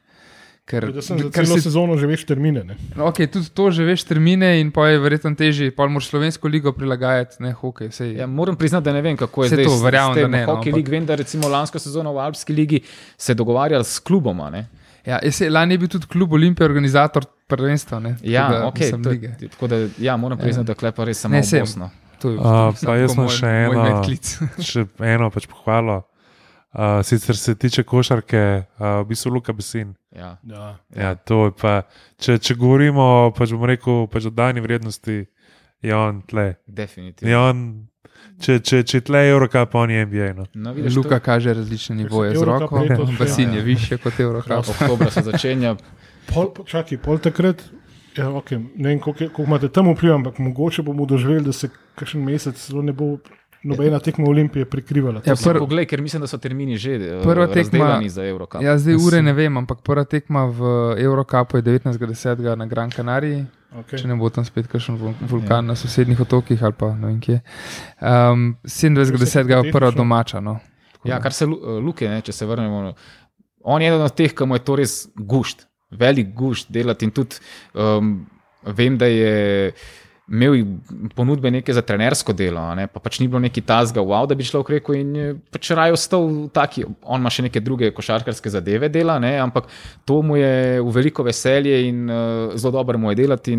Ker, 0.66 0.88
Da 0.94 1.02
sem 1.02 1.18
za 1.18 1.28
ker 1.28 1.44
celo 1.44 1.58
si- 1.58 1.62
sezono 1.62 1.98
že 1.98 2.08
več 2.08 2.24
termine. 2.24 2.64
Ne. 2.64 2.76
No, 2.96 3.06
okay, 3.06 3.28
tudi 3.28 3.50
to 3.50 3.68
že 3.70 3.84
veš 3.84 4.04
termine 4.06 4.62
in 4.62 4.72
pa 4.72 4.88
je 4.88 5.00
verjetno 5.00 5.34
težje, 5.34 5.72
pa 5.72 5.88
moraš 5.88 6.08
slovensko 6.08 6.48
ligo 6.48 6.72
prilagajati, 6.72 7.36
ne 7.40 7.52
hokej. 7.52 7.92
Sej, 7.92 8.16
Ja, 8.16 8.28
moram 8.28 8.56
priznati, 8.56 8.86
da 8.86 8.94
ne 8.94 9.02
vem, 9.02 9.18
kako 9.18 9.44
je 9.44 9.50
zdaj 9.50 9.66
to 9.66 9.76
verjamem, 9.80 10.14
tem 10.14 10.24
da 10.24 10.28
ne, 10.30 10.46
no, 10.46 10.54
Hockey 10.54 10.58
ampak- 10.64 10.74
League, 10.74 10.90
vem, 10.90 11.06
da 11.06 11.16
recimo 11.16 11.50
lansko 11.50 11.80
sezono 11.80 12.14
v 12.14 12.20
Alpski 12.22 12.54
ligi 12.54 12.80
se 13.18 13.34
dogovarjali 13.34 13.84
s 13.84 14.00
kluboma. 14.00 14.50
Ne? 14.50 14.70
Ja, 15.10 15.32
se, 15.32 15.50
lani 15.50 15.74
je 15.74 15.80
bil 15.80 15.90
tudi 15.90 16.08
klub 16.08 16.34
Olimpija 16.34 16.66
organizator 16.66 17.26
prvenstva. 17.48 18.00
Ne, 18.00 18.16
Ja, 18.22 18.44
Tako 18.44 18.54
da, 18.54 18.68
ok. 18.68 18.80
mislim, 18.80 19.04
To, 19.04 19.14
tako 19.48 19.68
da, 19.68 19.76
ja, 20.00 20.18
moram 20.18 20.38
priznati, 20.38 20.68
da 20.68 20.74
klepa 20.76 21.04
res 21.04 21.20
samo 21.20 21.36
Ne, 21.36 21.44
sej. 21.44 21.60
Bosno. 21.62 21.90
To 22.20 22.30
je 22.30 22.38
A, 22.38 22.44
samo 22.74 22.86
pa 22.86 22.96
jaz 22.96 23.16
moj- 23.16 23.32
še 23.32 23.48
eno-. 23.48 24.04
Še 24.70 24.86
eno 25.00 25.30
pač 25.30 25.48
pohvalo. 25.48 26.02
Uh, 26.70 26.80
sicer 27.02 27.34
se 27.34 27.56
tiče 27.56 27.82
košarke, 27.84 28.42
uh, 28.78 29.02
v 29.02 29.06
bistvu 29.06 29.32
Luka 29.32 29.54
Besin. 29.54 29.96
Ja. 30.12 30.36
Ja. 30.44 30.76
Ja, 30.94 31.16
to 31.16 31.46
je 31.46 31.52
pa, 31.52 31.82
če, 32.18 32.38
če 32.38 32.54
govorimo 32.56 33.06
pač 33.32 33.50
bom 33.50 33.66
rekel, 33.66 34.04
pač 34.08 34.26
o 34.26 34.30
dani 34.30 34.62
vrednosti, 34.62 35.24
je 35.82 35.96
on 35.96 36.22
tle. 36.22 36.60
Definitivno. 36.68 37.32
Je 37.32 37.38
on, 37.40 37.89
če, 38.40 38.60
če, 38.60 38.84
če 38.84 39.02
tle 39.02 39.24
je 39.26 39.34
Eurocup, 39.34 39.76
on 39.76 39.92
je 39.92 40.06
NBA. 40.06 40.30
No. 40.38 40.46
No, 40.54 40.74
vidiš, 40.74 40.96
Luka 40.96 41.20
kaže 41.20 41.54
različne 41.54 41.96
nivoje 41.96 42.36
z 42.38 42.46
roko, 42.46 42.86
basin 43.20 43.54
je 43.54 43.62
više 43.62 43.98
kot 43.98 44.20
Eurocup. 44.20 44.66
to, 44.66 44.76
oktobra 44.76 45.12
se 45.12 45.22
začenja. 45.22 45.76
Pol, 46.34 46.52
čakaj, 46.66 46.98
pol 47.04 47.20
takrat. 47.20 47.64
Ja, 48.18 48.30
okay. 48.36 48.60
Ne 48.76 48.90
vem, 48.90 49.00
koliko, 49.00 49.20
koliko 49.20 49.44
imate 49.44 49.70
tam 49.70 49.92
vpliv, 49.94 50.14
ampak 50.14 50.40
mogoče 50.40 50.82
bomo 50.84 51.06
doživeli, 51.06 51.46
da 51.46 51.54
se 51.54 51.70
kakšen 51.96 52.24
mesec 52.24 52.58
celo 52.58 52.82
ne 52.82 52.94
bo 52.94 53.18
nobena 53.64 54.00
tekma 54.00 54.26
Olimpije 54.26 54.66
prikrivala. 54.66 55.22
Ja, 55.26 55.36
Prv... 55.36 55.60
Poglej, 55.60 55.86
ker 55.86 56.02
mislim, 56.02 56.22
da 56.22 56.28
so 56.28 56.38
termini 56.38 56.78
že 56.78 56.96
uh, 56.96 57.24
Prva 57.24 57.48
tekma- 57.48 57.56
razdelani 57.58 58.10
za 58.10 58.26
Eurocup. 58.26 58.62
Ja, 58.62 58.78
zdaj 58.78 58.96
ure 58.98 59.22
ne 59.22 59.34
vem, 59.34 59.58
ampak 59.58 59.82
prva 59.82 60.04
tekma 60.04 60.46
v 60.46 60.62
Eurocupu 60.98 61.58
je 61.58 61.64
19.10. 61.64 62.56
na 62.56 62.66
Gran 62.66 62.92
Canariji, 62.92 63.46
okay. 63.76 63.98
če 63.98 64.08
ne 64.08 64.16
bo 64.16 64.30
tam 64.30 64.46
spet 64.46 64.68
kakšen 64.68 64.98
vul- 64.98 65.16
vulkan 65.22 65.66
na 65.66 65.76
sosednjih 65.76 66.20
otokih 66.20 66.64
ali 66.64 66.74
pa 66.74 66.94
ne 66.94 67.08
vem 67.08 67.20
kje. 67.20 67.42
Um, 68.00 68.56
27.10. 68.64 69.66
je 69.66 69.72
prva 69.72 69.92
domača. 69.92 70.40
No. 70.40 70.60
Tako 70.94 71.10
Ja, 71.10 71.16
da- 71.16 71.22
kar 71.22 71.34
se 71.34 71.46
eh, 71.46 71.48
Luke, 71.80 72.08
ne, 72.08 72.22
če 72.22 72.32
se 72.32 72.46
vrnemo. 72.46 72.82
no, 72.82 72.94
On 73.62 73.82
je 73.82 73.88
eden 73.88 74.02
od 74.02 74.16
teh, 74.16 74.32
ki 74.34 74.46
mu 74.46 74.56
je 74.56 74.60
to 74.60 74.76
res 74.76 74.94
gušt, 75.16 75.66
velik 75.92 76.34
gušt 76.34 76.72
delati. 76.72 77.06
In 77.06 77.12
tudi 77.12 77.36
um, 77.74 78.26
vem, 78.64 78.98
da 78.98 79.06
je 79.06 79.72
imel 80.30 80.66
ponudbe 81.16 81.52
neke 81.52 81.74
za 81.74 81.82
trenersko 81.82 82.34
delo, 82.38 82.62
ne, 82.78 82.88
pa 82.88 83.02
pač 83.02 83.20
ni 83.20 83.28
bilo 83.28 83.42
neki 83.42 83.64
tazga, 83.66 84.02
wow, 84.06 84.28
da 84.30 84.38
bi 84.38 84.46
človek 84.46 84.70
rekel. 84.78 85.00
In 85.02 85.16
je 85.16 85.32
pač 85.54 85.72
raje 85.78 85.96
ostal 85.96 86.28
v 86.28 86.46
taki, 86.54 86.86
on 87.04 87.24
ima 87.24 87.32
še 87.34 87.48
neke 87.48 87.64
druge 87.64 87.92
košarkarske 87.96 88.54
zadeve 88.54 88.92
dela, 88.94 89.18
ne, 89.22 89.36
ampak 89.42 89.72
to 90.06 90.22
mu 90.26 90.38
je 90.40 90.80
v 90.86 90.94
veliko 91.00 91.26
veselje 91.26 91.82
in 91.90 92.06
uh, 92.08 92.56
zelo 92.56 92.78
dobro 92.78 93.02
mu 93.02 93.14
je 93.14 93.20
delati. 93.24 93.58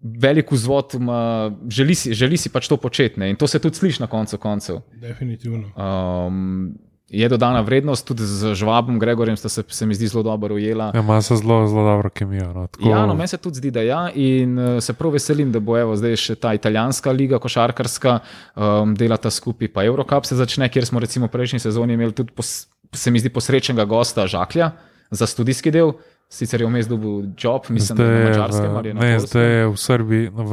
Velik 0.00 0.48
vzvod, 0.48 0.94
ima, 0.96 1.50
želi, 1.68 1.94
si, 1.94 2.14
želi 2.16 2.38
si 2.40 2.48
pač 2.48 2.70
to 2.72 2.78
početi 2.80 3.20
ne, 3.20 3.34
in 3.34 3.36
to 3.36 3.44
se 3.44 3.60
tudi 3.60 3.76
sliši 3.76 4.00
na 4.00 4.08
koncu 4.08 4.38
koncev. 4.40 4.80
Definitivno. 4.96 5.74
Um, 5.76 6.72
je 7.10 7.28
dodana 7.28 7.60
vrednost, 7.60 8.06
tudi 8.06 8.22
z 8.22 8.54
Žvabom, 8.54 8.98
Gregorjem 8.98 9.36
sta 9.36 9.48
se, 9.48 9.64
se 9.68 9.86
mi 9.86 9.94
zdi 9.94 10.06
zelo 10.06 10.22
dobro 10.22 10.54
ujela. 10.54 10.92
Ja, 10.94 11.00
ima 11.00 11.22
se 11.22 11.36
zelo, 11.36 11.66
zelo 11.66 11.82
dobro 11.84 12.10
kemijo. 12.10 12.52
No. 12.54 12.66
Tako, 12.66 12.88
Ja, 12.88 13.06
no, 13.06 13.14
meni 13.14 13.28
se 13.28 13.36
tudi 13.36 13.58
zdi, 13.58 13.70
da 13.70 13.82
ja, 13.82 14.10
in 14.14 14.58
uh, 14.58 14.78
se 14.82 14.92
prav 14.94 15.12
veselim, 15.12 15.50
da 15.52 15.58
bo 15.60 15.74
evo, 15.78 15.96
zdaj 15.96 16.16
še 16.16 16.34
ta 16.38 16.54
italijanska 16.54 17.10
liga, 17.10 17.38
košarkarska, 17.42 18.18
um, 18.54 18.94
delata 18.94 19.30
skupaj, 19.30 19.68
pa 19.74 19.84
Eurocup 19.84 20.24
se 20.24 20.38
začne, 20.38 20.68
kjer 20.70 20.86
smo 20.86 21.00
recimo 21.02 21.26
prejšnji 21.28 21.58
sezoni 21.66 21.98
imeli 21.98 22.14
tudi, 22.14 22.30
pos, 22.30 22.68
se 22.94 23.10
mi 23.10 23.18
zdi, 23.18 23.28
posrečnega 23.34 23.84
gosta 23.84 24.26
Žaklja 24.30 24.70
za 25.10 25.26
študijski 25.26 25.70
del, 25.74 25.92
sicer 26.30 26.62
je 26.62 26.66
vmes 26.70 26.86
dobil 26.86 27.32
job, 27.34 27.66
mislim, 27.74 27.98
da 27.98 28.04
je 28.04 28.10
na 28.10 28.20
zdaj, 28.20 28.30
mačarskem 28.30 28.76
ali 28.76 28.94
na 28.94 29.00
ne, 29.00 29.16
Poljskem. 29.18 29.26
zdaj 29.26 29.50
je 29.50 29.66
v 29.66 29.76
Srbiji, 29.76 30.28
v, 30.30 30.52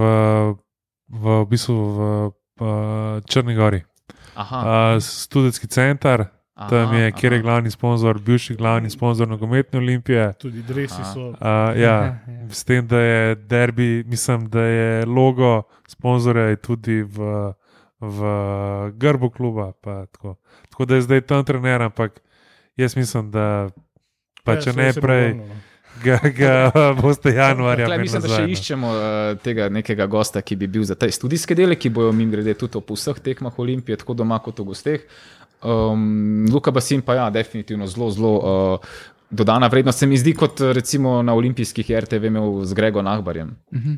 v, 1.13 1.24
v 1.38 1.46
bistvu 1.54 1.76
v, 1.78 2.10
v 2.58 3.22
Črni 3.30 3.54
Gori. 3.56 3.84
Aha, 4.38 4.58
Uh, 4.62 5.02
Studentski 5.02 5.67
center, 5.67 6.26
tam 6.70 6.93
je, 6.93 7.12
kjer 7.12 7.34
je 7.34 7.39
glavni 7.41 7.72
sponzor, 7.72 8.20
bivši 8.20 8.56
glavni 8.56 8.89
sponzor 8.89 9.28
nogometne 9.28 9.80
olimpije. 9.80 10.34
Tudi 10.41 10.62
dresi 10.62 11.02
Aha. 11.02 11.13
so. 11.13 11.28
Uh, 11.30 11.36
ja, 11.78 12.17
s 12.50 12.63
tem, 12.63 12.88
da 12.88 13.00
je 13.00 13.36
derbi, 13.36 14.04
mislim, 14.08 14.50
da 14.50 14.62
je 14.62 15.06
logo 15.06 15.62
sponzorja 15.88 16.56
tudi 16.56 17.04
v, 17.04 17.54
v 18.00 18.22
grbu 18.93 19.30
kluba. 19.30 19.72
pa 19.82 20.06
Tako. 20.06 20.36
tako 20.70 20.86
da 20.86 20.96
je 20.96 21.02
zdaj 21.02 21.22
tam 21.22 21.46
trener, 21.46 21.82
ampak 21.82 22.22
jaz 22.78 22.96
mislim, 22.96 23.32
da 23.32 23.70
pa 24.43 24.54
Ja, 24.54 24.62
če 24.62 24.74
ne 24.74 24.93
prej, 24.93 25.34
no. 25.34 25.56
ga, 26.04 26.20
ga 26.39 26.54
boste 27.02 27.34
januarja. 27.36 27.86
Tukaj 27.86 28.02
mislim, 28.02 28.22
da 28.24 28.30
še 28.32 28.41
no. 28.41 28.52
iščemo 28.54 28.91
uh, 28.93 29.39
tega 29.43 29.70
nekega 29.70 30.08
gosta, 30.08 30.41
ki 30.41 30.56
bi 30.56 30.70
bil 30.72 30.86
za 30.88 30.96
te 30.96 31.10
študijske 31.12 31.58
dele, 31.58 31.76
ki 31.76 31.91
bojo 31.93 32.13
mim 32.15 32.32
grede 32.32 32.56
tudi 32.58 32.82
po 32.82 32.98
vseh 32.98 33.20
tekmah 33.24 33.60
Olimpije, 33.60 34.00
tako 34.00 34.15
doma 34.17 34.39
kot 34.39 34.63
v 34.63 34.70
gosteh. 34.72 35.04
Um, 35.63 36.46
Luka 36.54 36.72
Basin 36.72 37.02
pa 37.02 37.15
ja, 37.15 37.30
definitivno 37.30 37.88
zelo, 37.88 38.10
zelo 38.12 38.34
uh, 38.38 38.80
dodana 39.30 39.67
vrednost. 39.67 40.00
Se 40.00 40.08
mi 40.08 40.17
zdi 40.17 40.34
kot 40.34 40.60
recimo 40.62 41.22
na 41.22 41.34
olimpijskih 41.34 41.91
RTV 42.00 42.24
imel 42.26 42.63
z 42.65 42.74
Grego 42.74 43.02
Nahbarjem. 43.02 43.56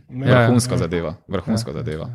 Ne, 0.09 0.29
Ja, 0.29 0.45
Vrhunska 0.45 0.73
ja. 0.73 0.77
zadeva. 0.77 1.15
Vrhunska 1.27 1.73
zadeva. 1.73 2.09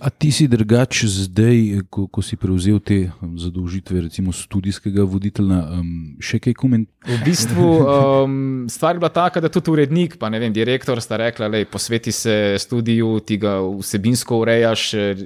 A 0.00 0.10
ti 0.10 0.32
si 0.32 0.48
drugač 0.48 1.04
zdaj, 1.04 1.84
ko, 1.92 2.06
ko 2.08 2.22
si 2.24 2.36
prevzel 2.40 2.80
te 2.80 3.10
um, 3.20 3.34
zadolžitve, 3.38 4.00
recimo 4.06 4.32
študijskega 4.32 5.04
voditelja, 5.04 5.60
um, 5.78 6.16
še 6.22 6.40
kaj 6.40 6.56
komentirati? 6.56 6.92
V 7.04 7.18
bistvu 7.20 7.66
um, 7.84 8.36
stvar 8.72 8.96
je 8.96 9.02
bila 9.02 9.12
taka, 9.12 9.42
da 9.44 9.50
tudi 9.52 9.70
urednik, 9.74 10.16
pa 10.16 10.30
ne 10.32 10.40
vem, 10.40 10.52
direktor 10.56 11.00
sta 11.04 11.18
rekla, 11.20 11.50
da 11.52 11.60
posveti 11.68 12.12
se 12.12 12.56
študiju, 12.60 13.20
ti 13.28 13.36
ga 13.40 13.58
vsebinsko 13.60 14.38
urejaš, 14.40 14.84
eh, 14.94 15.22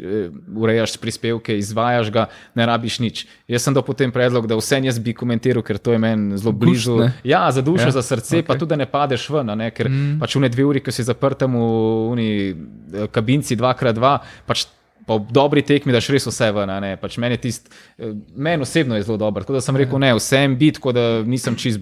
urejaš 0.56 0.96
prispevke, 0.98 1.54
izvajaš 1.58 2.10
ga, 2.10 2.26
ne 2.58 2.66
rabiš 2.66 2.98
nič. 3.04 3.24
Jaz 3.46 3.62
sem 3.62 3.76
dal 3.76 3.86
potem 3.86 4.10
predlog, 4.12 4.48
da 4.50 4.58
vse 4.58 4.80
jaz 4.82 4.98
bi 4.98 5.14
komentiral, 5.14 5.62
ker 5.62 5.78
to 5.78 5.94
je 5.94 6.02
meni 6.02 6.38
zelo 6.38 6.52
blizu. 6.52 6.98
ne? 7.04 7.12
Ja, 7.24 7.46
za 7.54 7.62
dušo, 7.62 7.88
Ja, 7.88 7.94
za 7.94 8.02
srce, 8.02 8.42
okay. 8.42 8.46
pa 8.46 8.58
tudi 8.58 8.74
da 8.74 8.76
ne 8.76 8.86
padeš 8.90 9.28
ven, 9.30 9.54
ne? 9.58 9.70
ker 9.70 9.88
mm. 9.88 10.18
pač 10.20 10.34
v 10.36 10.42
ne 10.44 10.50
dve 10.50 10.66
uri, 10.66 10.82
ko 10.82 10.92
si 10.92 11.06
zaprtem 11.06 11.54
v 11.54 11.62
uni 12.10 12.28
eh, 12.50 13.06
kabinci 13.12 13.56
2x2, 13.56 14.18
pač 14.48 14.66
po 15.08 15.18
dobri 15.32 15.62
tekmi 15.64 15.94
daš 15.94 16.10
res 16.12 16.26
vse 16.28 16.50
ven. 16.56 16.72
Pač 17.00 17.16
meni, 17.22 17.38
tist, 17.40 17.70
eh, 17.96 18.12
meni 18.36 18.66
osebno 18.66 18.98
je 18.98 19.06
zelo 19.06 19.16
dobro. 19.20 19.44
Tako 19.44 19.56
da 19.56 19.64
sem 19.64 19.76
rekel, 19.76 20.00
ne, 20.02 20.12
vsem 20.18 20.58
biti, 20.58 20.76
tako 20.80 20.92
da 20.96 21.06
nisem 21.24 21.56
čist 21.56 21.80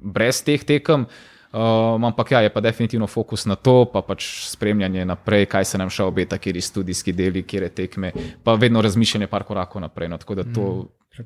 brez 0.00 0.42
teh 0.44 0.64
tekem. 0.64 1.06
Um, 1.56 2.04
ampak 2.04 2.30
ja, 2.30 2.40
je 2.40 2.50
pa 2.52 2.60
definitivno 2.60 3.06
fokus 3.06 3.46
na 3.46 3.54
to, 3.56 3.86
pa 3.88 4.02
pač 4.02 4.26
spremljanje 4.44 5.04
naprej, 5.04 5.46
kaj 5.46 5.64
se 5.64 5.78
nam 5.78 5.88
še 5.88 6.04
obeta, 6.04 6.36
kjer 6.36 6.56
je 6.56 6.62
študijski 6.62 7.12
deli, 7.12 7.42
kjer 7.42 7.62
je 7.62 7.68
tekme, 7.70 8.10
pa 8.44 8.54
vedno 8.54 8.82
razmišljanje 8.82 9.26
par 9.26 9.44
korakov 9.44 9.80
naprej. 9.80 10.08
No, 10.08 10.18
tako 10.18 10.34
da 10.34 10.44
to, 10.44 10.66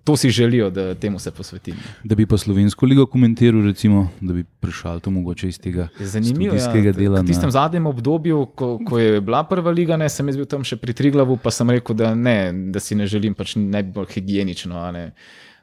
to 0.05 0.15
si 0.17 0.31
želijo, 0.31 0.71
da 0.71 0.95
temu 0.95 1.19
se 1.19 1.31
posvetim. 1.31 1.75
Da 2.05 2.15
bi 2.15 2.27
pa 2.27 2.39
slovensko 2.39 2.87
ligo 2.87 3.07
komentiral, 3.07 3.65
recimo, 3.65 4.09
da 4.21 4.33
bi 4.33 4.45
prišel 4.45 5.01
to 5.01 5.11
mogoče 5.11 5.49
iz 5.49 5.59
tega 5.59 5.89
Zanimivo 5.99 6.55
študijskega 6.55 6.93
dela. 6.93 7.21
v 7.21 7.27
tistem 7.27 7.51
na- 7.51 7.59
zadnjem 7.59 7.87
obdobju, 7.87 8.47
ko, 8.55 8.79
ko 8.87 8.99
je 8.99 9.21
bila 9.21 9.43
prva 9.43 9.71
liga, 9.71 9.97
ne, 9.97 10.09
sem 10.09 10.29
jaz 10.29 10.37
bil 10.37 10.47
tam 10.47 10.63
še 10.63 10.77
pri 10.77 10.95
Triglavu, 10.95 11.41
pa 11.43 11.51
sem 11.51 11.71
rekel, 11.71 11.97
da 11.97 12.15
ne, 12.15 12.53
da 12.71 12.79
si 12.79 12.95
ne 12.95 13.07
želim, 13.07 13.35
pač 13.35 13.57
ne 13.57 13.83
bi 13.83 13.91
bolj 13.93 14.07
higienično. 14.15 14.93
ne. 14.93 15.11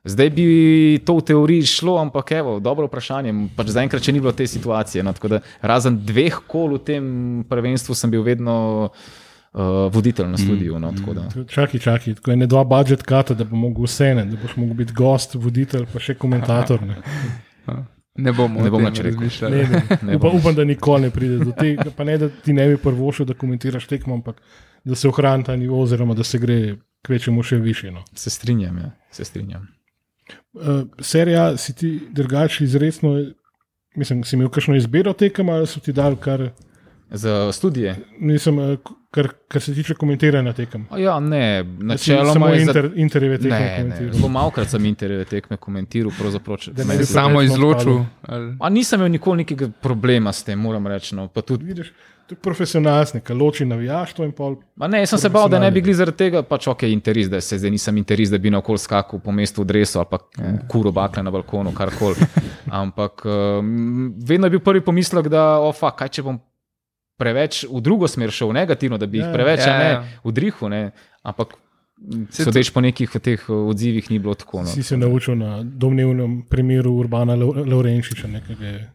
Zdaj 0.08 0.30
bi 0.30 0.46
to 1.06 1.18
v 1.18 1.22
teoriji 1.24 1.66
šlo, 1.68 1.98
ampak 1.98 2.32
evo, 2.32 2.60
dobro 2.60 2.88
vprašanje. 2.88 3.34
Pač 3.56 3.68
zaenkrat 3.76 4.04
še 4.04 4.12
ni 4.12 4.20
bilo 4.20 4.32
te 4.32 4.48
situacije. 4.48 5.04
No, 5.04 5.14
tako 5.14 5.28
da 5.28 5.40
razen 5.62 6.00
dveh 6.06 6.40
kol 6.48 6.78
v 6.78 6.84
tem 6.84 7.04
prvenstvu 7.50 7.96
sem 7.96 8.12
bil 8.12 8.24
vedno 8.24 8.56
uh, 8.88 9.62
voditelj 9.92 10.28
na 10.28 10.38
studiu. 10.38 10.80
No, 10.80 10.94
tako 10.94 11.14
da. 11.14 11.28
Čakaj, 11.48 11.80
čakaj, 11.80 12.16
tako 12.16 12.32
je 12.32 12.38
ne 12.38 12.48
dva 12.48 12.64
budžet 12.64 13.04
kata, 13.04 13.34
da 13.34 13.44
bo 13.44 13.60
mogel 13.60 13.84
vse, 13.84 14.14
ne, 14.16 14.26
da 14.26 14.40
boš 14.40 14.56
mogel 14.56 14.74
biti 14.76 14.94
gost, 14.94 15.36
voditelj, 15.36 15.86
pa 15.94 16.00
še 16.00 16.16
komentator. 16.16 16.82
Ne. 16.82 16.98
Ne 18.18 18.32
bomo, 18.38 18.64
Ne 18.64 18.70
bom 18.70 18.82
nič 18.82 19.00
rekel. 19.00 19.20
razmišljali. 19.20 19.56
Ne, 19.58 19.68
ne. 19.70 19.98
Ne 20.08 20.16
Upa, 20.18 20.30
bom. 20.30 20.40
upam, 20.40 20.56
da 20.56 20.64
nikoli 20.64 21.02
ne 21.02 21.10
pride 21.12 21.38
do 21.44 21.52
tega. 21.52 21.92
Pa 21.92 22.04
ne, 22.04 22.18
da 22.18 22.30
ti 22.30 22.54
ne 22.54 22.68
bi 22.68 22.78
prvošil, 22.78 23.26
da 23.26 23.34
komentiraš 23.34 23.88
tekmo, 23.88 24.16
ampak 24.16 24.42
da 24.84 24.96
se 24.96 25.08
ohrani 25.08 25.44
ta 25.44 25.56
nivo, 25.56 25.82
oziroma 25.82 26.16
da 26.16 26.24
se 26.24 26.40
gre 26.40 26.78
kvečemu 27.06 27.44
še 27.44 27.58
više. 27.58 27.92
No. 27.92 28.04
Se 28.16 28.30
strinjam, 28.30 28.78
ja, 28.78 28.92
se 29.12 29.26
strinjam. 29.26 29.68
Uh, 30.54 30.62
serija 31.00 31.58
si 31.58 31.76
ti 31.76 31.90
drugače 32.12 32.64
izredno, 32.64 33.26
mislim, 33.96 34.24
si 34.24 34.36
imel 34.36 34.50
kakšno 34.50 34.76
izbiro 34.76 35.14
tekem 35.14 35.50
ali 35.50 35.68
so 35.68 35.80
ti 35.80 35.94
dali 35.94 36.16
kar, 36.18 36.50
Za 37.12 37.52
študije. 37.52 37.96
nisem, 38.20 38.58
uh, 38.60 38.78
kar, 39.12 39.28
kar 39.48 39.62
se 39.62 39.74
tiče 39.74 39.94
komentiranja 39.94 40.54
tekem. 40.54 40.86
A 40.90 41.00
Ja, 41.00 41.20
ne, 41.20 41.64
načeloma 41.64 42.34
samo 42.34 42.48
je 42.48 42.56
za- 42.56 42.62
inter, 42.64 42.92
intervjuje 42.96 43.38
tekme 43.40 43.60
Ne, 43.60 43.84
ne, 43.86 44.14
zelo 44.14 44.28
malokrat 44.30 44.70
sem 44.70 44.86
intervjuje 44.86 45.26
tekme 45.26 45.58
komentiral, 45.58 46.12
pravzaprav. 46.12 46.58
če- 46.58 46.72
bi 46.72 46.84
se- 46.84 47.06
Samo 47.06 47.42
izločil. 47.42 48.00
ali- 48.24 48.58
A 48.60 48.70
nisem 48.70 49.00
imel 49.00 49.12
nikoli 49.12 49.38
nekega 49.38 49.70
problema 49.82 50.34
s 50.34 50.44
tem, 50.44 50.60
moram 50.60 50.88
reči. 50.88 51.16
No. 51.16 51.28
Pa 51.28 51.42
tudi, 51.42 51.66
Vidiš, 51.66 51.94
to 52.28 52.36
je 52.36 52.40
profesionalno, 52.44 53.22
ki 53.24 53.34
loči 53.34 53.66
navijaštvo 53.66 54.26
in 54.26 54.32
pol. 54.36 54.58
ma 54.76 54.88
ne, 54.92 55.00
jaz 55.00 55.14
sem 55.16 55.20
se 55.20 55.30
bal, 55.32 55.48
da 55.50 55.60
ne 55.60 55.70
bi 55.72 55.82
bili 55.82 55.96
zaradi 55.96 56.18
tega, 56.18 56.42
pač 56.44 56.68
ok, 56.68 56.84
interes, 56.92 57.30
da 57.32 57.40
se 57.42 57.58
zdaj 57.58 57.72
nisem 57.72 57.98
interes, 57.98 58.30
da 58.34 58.38
bi 58.38 58.52
na 58.52 58.60
okolj 58.60 58.82
skakal 58.84 59.22
po 59.24 59.32
mestu 59.32 59.64
v 59.64 59.70
dresu 59.72 60.02
ali 60.02 60.12
pa 60.12 60.20
kuro 60.68 60.92
bakle 60.92 61.24
na 61.24 61.32
balkonu, 61.32 61.72
karkoli. 61.76 62.28
Ampak 62.82 63.24
um, 63.26 64.12
vedno 64.20 64.48
je 64.48 64.58
bil 64.58 64.64
prvi 64.64 64.84
pomislek, 64.84 65.32
da 65.32 65.46
ofa, 65.64 65.94
kaj 65.96 66.12
če 66.18 66.26
bom 66.28 66.42
preveč 67.18 67.64
v 67.66 67.82
drugo 67.82 68.08
smer 68.12 68.32
šel, 68.32 68.52
negativno, 68.54 69.00
da 69.00 69.08
bi 69.08 69.22
jih 69.22 69.30
Ja, 69.30 69.34
preveč 69.34 69.64
ja, 69.64 69.72
ja, 69.72 69.78
ne, 69.80 69.90
ja. 69.96 70.04
vdrihal. 70.28 70.70
Ne. 70.70 70.82
Ampak 71.24 71.56
sodeč 72.32 72.70
po 72.70 72.82
nekih 72.82 73.10
teh 73.10 73.42
uh, 73.50 73.70
odzivih 73.70 74.12
ni 74.12 74.20
bilo 74.20 74.34
tako. 74.38 74.62
No. 74.62 74.70
Si 74.70 74.84
se 74.84 74.98
naučil 74.98 75.36
na 75.36 75.64
domnevnem 75.64 76.42
primeru 76.50 76.94
Urbana 76.94 77.36
Lau- 77.36 77.66
Laurenčiča, 77.68 78.28
ki 78.48 78.56
ga 78.60 78.66
je 78.66 78.90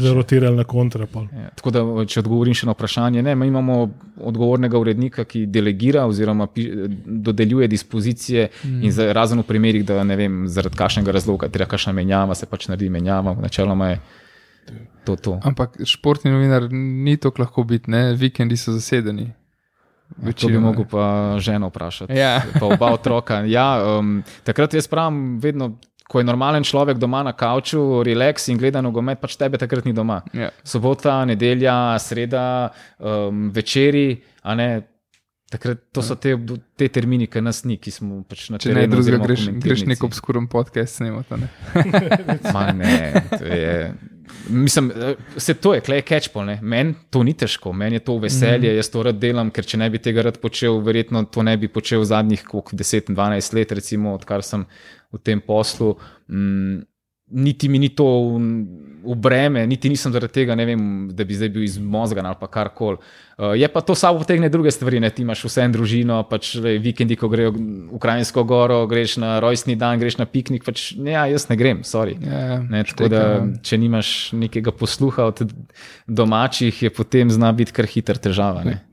zarotiral 0.00 0.56
na 0.56 0.64
kontrapol. 0.64 1.28
Ja, 1.32 1.50
tako 1.54 1.70
da, 1.70 1.84
če 2.08 2.20
odgovorim 2.24 2.56
še 2.56 2.66
na 2.66 2.72
vprašanje, 2.72 3.22
ne, 3.22 3.36
mi 3.36 3.48
imamo 3.52 3.78
odgovornega 4.16 4.80
urednika, 4.80 5.24
ki 5.24 5.46
delegira 5.46 6.06
oziroma 6.08 6.48
pi, 6.48 6.66
dodeljuje 7.06 7.68
dispozicije, 7.68 8.48
mm. 8.64 8.82
in 8.82 8.92
za, 8.92 9.12
razen 9.12 9.44
v 9.44 9.48
primerih, 9.48 9.84
da 9.86 10.02
ne 10.04 10.16
vem, 10.16 10.44
zaradi 10.48 10.80
kakšnega 10.80 11.12
razloga, 11.12 11.52
treba 11.52 11.68
kakšna 11.70 11.92
menjava, 11.92 12.34
se 12.34 12.48
pač 12.48 12.70
naredi 12.72 12.90
menjava, 12.90 13.36
načeloma 13.42 13.92
je 13.92 14.00
to. 15.04 15.16
to. 15.16 15.40
Ampak 15.44 15.76
športni 15.84 16.32
novinar 16.32 16.70
ni 16.72 17.16
tako 17.16 17.44
lahko 17.44 17.64
biti, 17.64 17.90
ne? 17.90 18.14
vikendi 18.16 18.56
so 18.56 18.72
zasedeni. 18.72 19.30
To 20.06 20.22
bi 20.22 20.26
Večinoma. 20.30 20.66
mogel 20.70 20.84
pa 20.90 21.36
ženo 21.42 21.68
vprašati. 21.68 22.14
Ja. 22.16 22.42
Pa 22.60 22.66
oba 22.66 22.92
otroka. 22.94 23.40
Ja, 23.44 23.98
um, 23.98 24.22
takrat 24.44 24.74
jaz 24.74 24.86
pravim, 24.88 25.40
vedno, 25.42 25.76
ko 26.08 26.20
je 26.22 26.24
normalen 26.24 26.64
človek 26.64 26.98
doma 26.98 27.22
na 27.26 27.32
kavču, 27.32 28.02
relaks 28.06 28.48
in 28.48 28.58
gleda 28.58 28.80
nogomet, 28.80 29.18
pač 29.20 29.36
tebe 29.36 29.58
takrat 29.58 29.84
ni 29.84 29.92
doma. 29.92 30.22
Ja. 30.32 30.50
sobota, 30.64 31.24
nedelja, 31.26 31.98
sreda, 31.98 32.70
um, 32.98 33.50
večeri, 33.50 34.22
a 34.42 34.54
ne. 34.54 34.68
Takrat, 35.50 35.78
to 35.94 36.02
so 36.02 36.16
te, 36.18 36.32
te 36.74 36.88
termini, 36.90 37.28
ki 37.30 37.38
nas 37.40 37.60
ni, 37.64 37.76
ki 37.78 37.90
smo 37.94 38.24
pač 38.26 38.48
na 38.50 38.58
Če 38.58 38.72
ne 38.74 38.86
drugega, 38.90 39.20
greš, 39.22 39.44
greš 39.62 39.84
nek 39.86 40.02
obskuren 40.02 40.48
podcast 40.50 40.98
snemati. 40.98 41.38
Ne? 41.38 41.50
Ma 42.54 42.72
ne, 42.74 42.96
to 43.30 43.44
je. 43.46 43.94
Mislim, 44.48 44.92
se 45.36 45.54
to 45.54 45.74
je, 45.74 45.80
klej 45.80 46.02
catchpol. 46.06 46.50
Meni 46.62 46.94
to 47.10 47.22
ni 47.26 47.34
težko, 47.34 47.72
meni 47.72 47.96
je 47.96 48.04
to 48.06 48.18
veselje, 48.22 48.72
mm. 48.72 48.76
jaz 48.76 48.90
to 48.92 49.02
rad 49.06 49.18
delam, 49.20 49.50
ker 49.50 49.66
če 49.66 49.80
ne 49.80 49.88
bi 49.90 50.00
tega 50.02 50.24
rad 50.28 50.40
počel, 50.42 50.78
verjetno 50.84 51.24
to 51.32 51.42
ne 51.46 51.56
bi 51.60 51.68
počel 51.72 52.04
zadnjih 52.06 52.44
10-12 52.46 53.56
let, 53.58 53.72
recimo, 53.72 54.14
odkar 54.14 54.44
sem 54.46 54.66
v 55.12 55.22
tem 55.22 55.42
poslu. 55.42 55.96
Mm, 56.28 56.84
niti 57.30 57.68
mi 57.68 57.78
ni 57.78 57.88
to 57.88 58.04
v, 58.04 58.38
v 59.02 59.14
breme, 59.18 59.66
niti 59.66 59.90
nisem 59.90 60.12
zaradi 60.14 60.32
tega, 60.32 60.54
vem, 60.54 61.10
da 61.10 61.24
bi 61.26 61.34
zdaj 61.34 61.50
bil 61.50 61.64
izmozgan 61.66 62.26
ali 62.26 62.38
pa 62.38 62.46
karkoli. 62.46 62.98
Uh, 63.36 63.52
je 63.58 63.68
pa 63.68 63.80
to 63.80 63.94
samo 63.94 64.22
potegne 64.22 64.48
druge 64.48 64.70
stvari, 64.70 65.00
ne? 65.00 65.10
ti 65.10 65.22
imaš 65.22 65.42
vse 65.44 65.66
en 65.66 65.74
družino, 65.74 66.20
pač 66.30 66.54
le, 66.62 66.76
vikendi, 66.82 67.18
ko 67.18 67.28
grejo 67.28 67.52
v 67.52 67.90
Ukrajinsko 67.98 68.46
goro, 68.46 68.78
greš 68.86 69.18
na 69.20 69.36
rojstni 69.42 69.76
dan, 69.76 69.98
greš 69.98 70.20
na 70.22 70.26
piknik, 70.30 70.64
pač 70.64 70.92
ne, 70.96 71.16
ja, 71.18 71.26
jaz 71.28 71.48
ne 71.50 71.58
grem, 71.58 71.82
sorry. 71.84 72.16
Ja, 72.22 72.62
Ne, 72.62 72.84
tako 72.86 73.10
da, 73.10 73.22
če 73.66 73.78
nimaš 73.82 74.14
nekega 74.38 74.72
posluha 74.72 75.28
od 75.32 75.42
domačih, 76.06 76.86
je 76.86 76.94
potem 76.94 77.30
zna 77.30 77.50
biti 77.52 77.74
kar 77.74 77.90
hiter 77.90 78.22
težava. 78.22 78.64
Ne. 78.64 78.85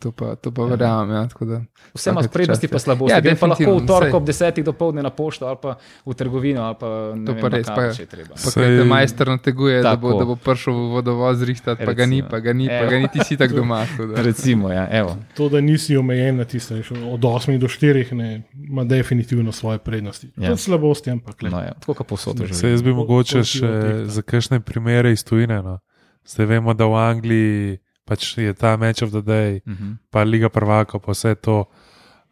To 0.00 0.08
pa, 0.10 0.32
to 0.34 0.48
pa 0.48 0.64
verjamem. 0.64 1.12
Ja, 1.12 1.28
tako 1.28 1.44
da- 1.44 1.60
Vse 1.94 2.10
ima 2.10 2.22
prednosti, 2.22 2.64
čast, 2.64 2.72
pa 2.72 2.78
slabosti. 2.78 3.12
Ja, 3.12 3.20
Ja, 3.20 3.36
pa 3.36 3.46
lahko 3.46 3.74
v 3.74 3.86
torek 3.86 4.14
ob 4.14 4.24
desetih 4.24 4.64
do 4.64 4.72
povdne 4.72 5.02
na 5.02 5.10
pošto 5.10 5.44
ali 5.44 5.58
pa 5.60 5.76
v 6.06 6.14
trgovino 6.14 6.62
ali 6.62 6.76
pa 6.80 6.88
ne 7.14 7.26
To 7.26 7.32
vem, 7.32 7.40
pa 7.40 7.48
res, 7.50 7.66
pa- 7.68 7.92
če 7.92 8.02
je 8.02 8.06
treba. 8.08 8.28
Pa 8.30 8.40
Saj- 8.40 8.64
kaj 8.64 8.78
te 8.78 8.84
majster 8.86 9.26
nateguje, 9.28 9.82
da 9.82 9.96
bo, 9.96 10.14
da 10.14 10.24
bo 10.24 10.36
prišel 10.36 10.72
v 10.72 10.86
vodovod 10.90 11.36
zrihtati, 11.36 11.84
pa 11.84 11.92
ga 11.92 12.06
ni, 12.06 12.22
pa 12.22 12.40
ga 12.40 12.52
ni, 12.52 12.64
pa 12.66 12.80
Evo. 12.80 12.90
ga 12.90 12.96
niti 12.98 13.18
si 13.20 13.36
tako 13.36 13.54
doma. 13.54 13.84
Recimo, 14.16 14.70
ja, 14.70 14.88
evo. 14.90 15.16
To, 15.34 15.48
da 15.48 15.60
nisi 15.60 15.96
omejen 15.96 16.36
na 16.36 16.44
tiste, 16.44 16.80
od 17.04 17.20
8 17.20 17.58
do 17.58 17.68
4, 17.68 18.12
ne, 18.12 18.42
ima 18.54 18.84
definitivno 18.84 19.52
svoje 19.52 19.78
prednosti. 19.78 20.32
Ja. 20.36 20.50
Je 20.50 20.56
slabosti, 20.56 21.10
ampak 21.10 21.42
le. 21.42 21.50
No, 21.50 21.60
ja, 21.60 21.72
tako 21.74 21.94
kot 21.94 22.06
posod 22.06 22.40
Se 22.50 22.70
jaz 22.70 22.82
bi 22.82 22.92
mogoče 22.92 23.38
ti 23.38 23.48
še 23.52 23.68
za 24.06 24.22
kakšne 24.22 24.60
primere 24.60 25.12
iz 25.12 25.20
tujine. 25.20 25.60
No. 25.62 25.78
Zdaj 26.24 26.46
vemo, 26.46 26.74
da 26.74 26.84
v 26.84 26.94
Angliji 26.94 27.78
pač 28.10 28.34
je 28.36 28.50
ta 28.52 28.74
match 28.74 29.02
of 29.02 29.10
the 29.10 29.22
day, 29.22 29.60
Mhm. 29.64 29.98
pa 30.10 30.22
Liga 30.24 30.48
prvaka, 30.48 30.98
pa 30.98 31.12
vse 31.12 31.34
to. 31.36 31.62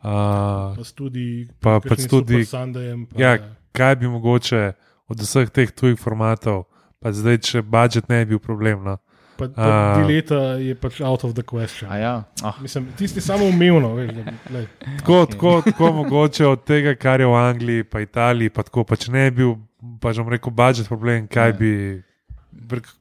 Uh, 0.01 0.75
Pa 0.75 0.83
tudi, 0.89 1.49
Pa- 1.61 1.81
pač 1.81 2.07
tudi- 2.07 2.43
Super 2.43 2.59
Sundayem, 2.59 3.07
pa, 3.07 3.15
ja, 3.17 3.39
kaj 3.73 3.97
bi 3.97 4.07
mogoče 4.09 4.73
od 5.09 5.19
vseh 5.19 5.47
teh 5.49 5.71
tujih 5.71 5.95
formatov, 5.97 6.67
pa 6.99 7.11
zdaj, 7.11 7.39
če 7.41 7.63
budžet 7.65 8.07
ne 8.07 8.23
bi 8.23 8.31
bil 8.31 8.39
problem. 8.41 8.85
No. 8.85 8.97
pa, 9.37 9.47
pa 9.49 9.67
dileta 9.97 10.59
je 10.59 10.75
pač 10.75 10.99
out 11.01 11.23
of 11.23 11.31
the 11.33 11.43
question. 11.45 11.87
A 11.87 11.97
ja, 11.97 12.15
ah, 12.43 12.55
Mislim, 12.59 12.91
tisti 12.93 13.21
samo 13.21 13.45
umevno, 13.45 13.95
veš, 13.95 14.11
da, 14.13 14.23
lej, 14.51 14.67
Tako, 14.99 15.13
okay. 15.15 15.31
tako, 15.31 15.51
tako 15.63 15.93
mogoče 15.95 16.43
od 16.45 16.65
tega, 16.65 16.95
kar 16.97 17.21
je 17.21 17.27
v 17.27 17.35
Angliji, 17.37 17.85
pa 17.85 18.01
Italiji, 18.01 18.51
pa 18.51 18.63
tako, 18.63 18.83
pa 18.83 18.97
če 18.97 19.11
ne 19.11 19.31
bi 19.31 19.37
bil, 19.37 19.55
pač 19.99 20.17
bom 20.17 20.27
rekel, 20.29 20.51
budžet 20.53 20.87
problem, 20.87 21.27
kaj 21.29 21.49
Ja. 21.49 21.55
bi, 21.55 21.71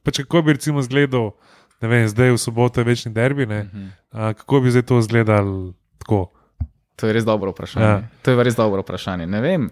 pač 0.00 0.18
kako 0.20 0.42
bi 0.42 0.52
recimo 0.52 0.78
izgledal, 0.78 1.34
ne 1.82 1.88
vem, 1.88 2.08
zdaj 2.08 2.34
v 2.34 2.38
soboto 2.38 2.80
je 2.80 2.84
večni 2.84 3.12
derbi, 3.12 3.46
ne, 3.46 3.62
mhm. 3.64 3.86
a, 4.10 4.32
kako 4.32 4.60
bi 4.60 4.70
zdaj 4.70 4.82
to 4.82 4.98
izgledalo 4.98 5.72
tako. 5.98 6.30
To 6.98 7.06
je 7.06 7.14
res 7.14 7.24
dobro 7.24 7.52
vprašanje. 7.54 7.86
Ja. 7.86 8.02
To 8.22 8.34
je 8.34 8.44
res 8.44 8.56
dobro 8.58 8.82
vprašanje. 8.82 9.26
Ne 9.26 9.40
vem. 9.40 9.68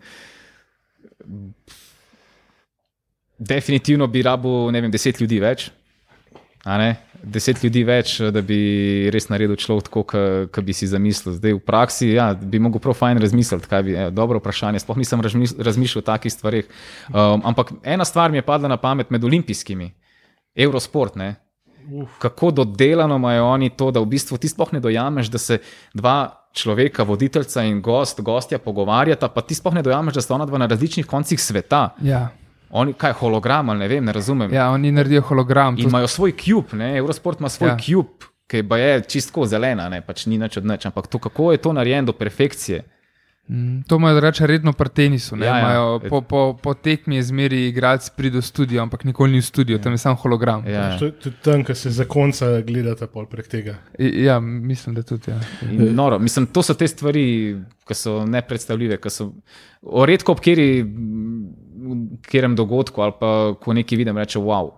Definitivno 3.38 4.07
bi 4.07 4.23
rabo, 4.23 4.71
ne 4.71 4.81
vem, 4.81 4.92
deset 4.95 5.21
ljudi 5.21 5.40
več. 5.42 5.66
Deset 7.27 7.64
ljudi 7.64 7.83
več, 7.87 8.16
da 8.35 8.42
bi 8.47 8.59
res 9.14 9.27
naredil 9.31 9.59
človek 9.59 9.88
tako, 9.88 10.05
kot 10.53 10.66
bi 10.66 10.75
si 10.75 10.87
zamislil. 10.87 11.35
Zdaj 11.38 11.57
v 11.59 11.62
praksi 11.66 12.12
ja, 12.12 12.29
bi 12.35 12.61
mogel 12.62 12.83
prav 12.83 12.95
fajn 12.99 13.19
razmisliti, 13.23 13.71
kaj 13.71 13.83
bi. 13.87 13.97
Ja, 13.97 14.07
dobro 14.14 14.38
vprašanje, 14.38 14.85
sploh 14.85 14.99
nisem 15.03 15.23
razmišljal 15.23 16.05
o 16.05 16.07
takih 16.07 16.33
stvarih. 16.33 16.71
Um, 17.11 17.42
ampak 17.42 17.75
ena 17.83 18.07
stvar 18.07 18.31
mi 18.31 18.38
je 18.38 18.47
padla 18.47 18.71
na 18.71 18.79
pamet 18.79 19.11
med 19.11 19.27
olimpijskimi, 19.27 19.90
Eurosport. 20.55 21.19
Ne? 21.19 21.35
Kako 22.18 22.51
dodelano 22.51 23.16
imajo 23.16 23.46
oni 23.46 23.70
to, 23.70 23.90
da 23.90 24.01
v 24.01 24.07
bistvu 24.07 24.38
ti 24.38 24.49
sploh 24.49 24.72
ne 24.72 24.81
dojameš, 24.81 25.27
da 25.27 25.38
se 25.38 25.59
dva 25.94 26.16
človeka, 26.53 27.03
voditeljca 27.03 27.62
in 27.62 27.83
gost, 27.83 28.20
gostja 28.20 28.59
pogovarjata, 28.59 29.29
pa 29.29 29.40
ti 29.40 29.55
sploh 29.55 29.75
ne 29.75 29.83
dojameš, 29.83 30.14
da 30.14 30.20
sta 30.20 30.35
ona 30.35 30.46
dva 30.46 30.59
na 30.59 30.66
različnih 30.66 31.07
koncih 31.07 31.40
sveta. 31.42 31.94
Ja. 32.03 32.29
Oni, 32.70 32.92
kaj 32.92 33.12
hologram 33.12 33.68
ali 33.70 33.79
ne 33.79 33.88
vem, 33.88 34.05
ne 34.05 34.12
razumem. 34.12 34.55
ja, 34.55 34.70
oni 34.70 34.92
naredijo 34.92 35.22
hologram. 35.22 35.77
To, 35.77 35.83
imajo 35.83 36.09
svoj 36.09 36.33
kjub, 36.33 36.64
Eurosport 36.96 37.40
ima 37.40 37.49
svoj 37.49 37.68
Ja. 37.70 37.77
kjub, 37.77 38.07
ki 38.46 38.62
pa 38.68 38.77
je 38.79 39.01
čistko 39.01 39.46
zelena, 39.46 39.88
ne? 39.88 40.01
pač 40.01 40.27
ni 40.27 40.38
nič 40.38 40.57
od 40.57 40.64
nič. 40.66 40.87
Ampak 40.87 41.07
to, 41.07 41.18
kako 41.18 41.53
je 41.53 41.59
to 41.59 41.72
narejeno 41.72 42.07
do 42.07 42.12
perfekcije, 42.12 42.83
To 43.87 43.96
imajo 43.96 44.20
reče 44.20 44.46
redno 44.46 44.72
pri 44.72 44.88
tenisu. 44.88 45.37
ne, 45.37 45.46
Ja, 45.46 45.59
ja. 45.59 45.61
imajo 45.61 46.00
Po, 46.09 46.20
po, 46.20 46.59
po 46.62 46.74
tekmi 46.74 47.16
je 47.16 47.22
zmeri 47.22 47.68
igralec 47.68 48.11
pride 48.11 48.38
v 48.38 48.42
studio, 48.42 48.82
ampak 48.82 49.04
nikoli 49.04 49.32
ni 49.32 49.38
v 49.38 49.44
studiu, 49.44 49.78
tam 49.78 49.92
je 49.92 49.98
samo 49.98 50.14
hologram. 50.14 50.66
Ja. 50.66 50.98
Tudi 50.98 51.37
tam, 51.42 51.62
ki 51.64 51.74
se 51.74 51.90
zakonca 51.90 52.61
gledate 52.66 53.06
pol 53.06 53.26
prek 53.30 53.48
tega. 53.48 53.76
Ja, 53.98 54.40
mislim, 54.40 54.94
da 54.94 55.02
tudi. 55.02 55.30
Ja. 55.30 55.38
In 55.62 55.94
Noro, 55.94 56.18
mislim, 56.18 56.46
to 56.46 56.62
so 56.62 56.74
te 56.74 56.88
stvari, 56.88 57.56
ki 57.87 57.94
so 57.94 58.24
nepredstavljive. 58.26 58.98
ki 58.98 59.11
So, 59.11 59.30
o 59.82 60.06
redko 60.06 60.32
ob 60.35 60.40
kjeri, 60.42 60.82
kjerem 62.26 62.56
dogodku 62.56 63.02
ali 63.02 63.14
pa 63.20 63.30
ko 63.61 63.72
nekaj 63.72 63.98
vidim, 63.98 64.18
reče 64.18 64.42
wow. 64.42 64.72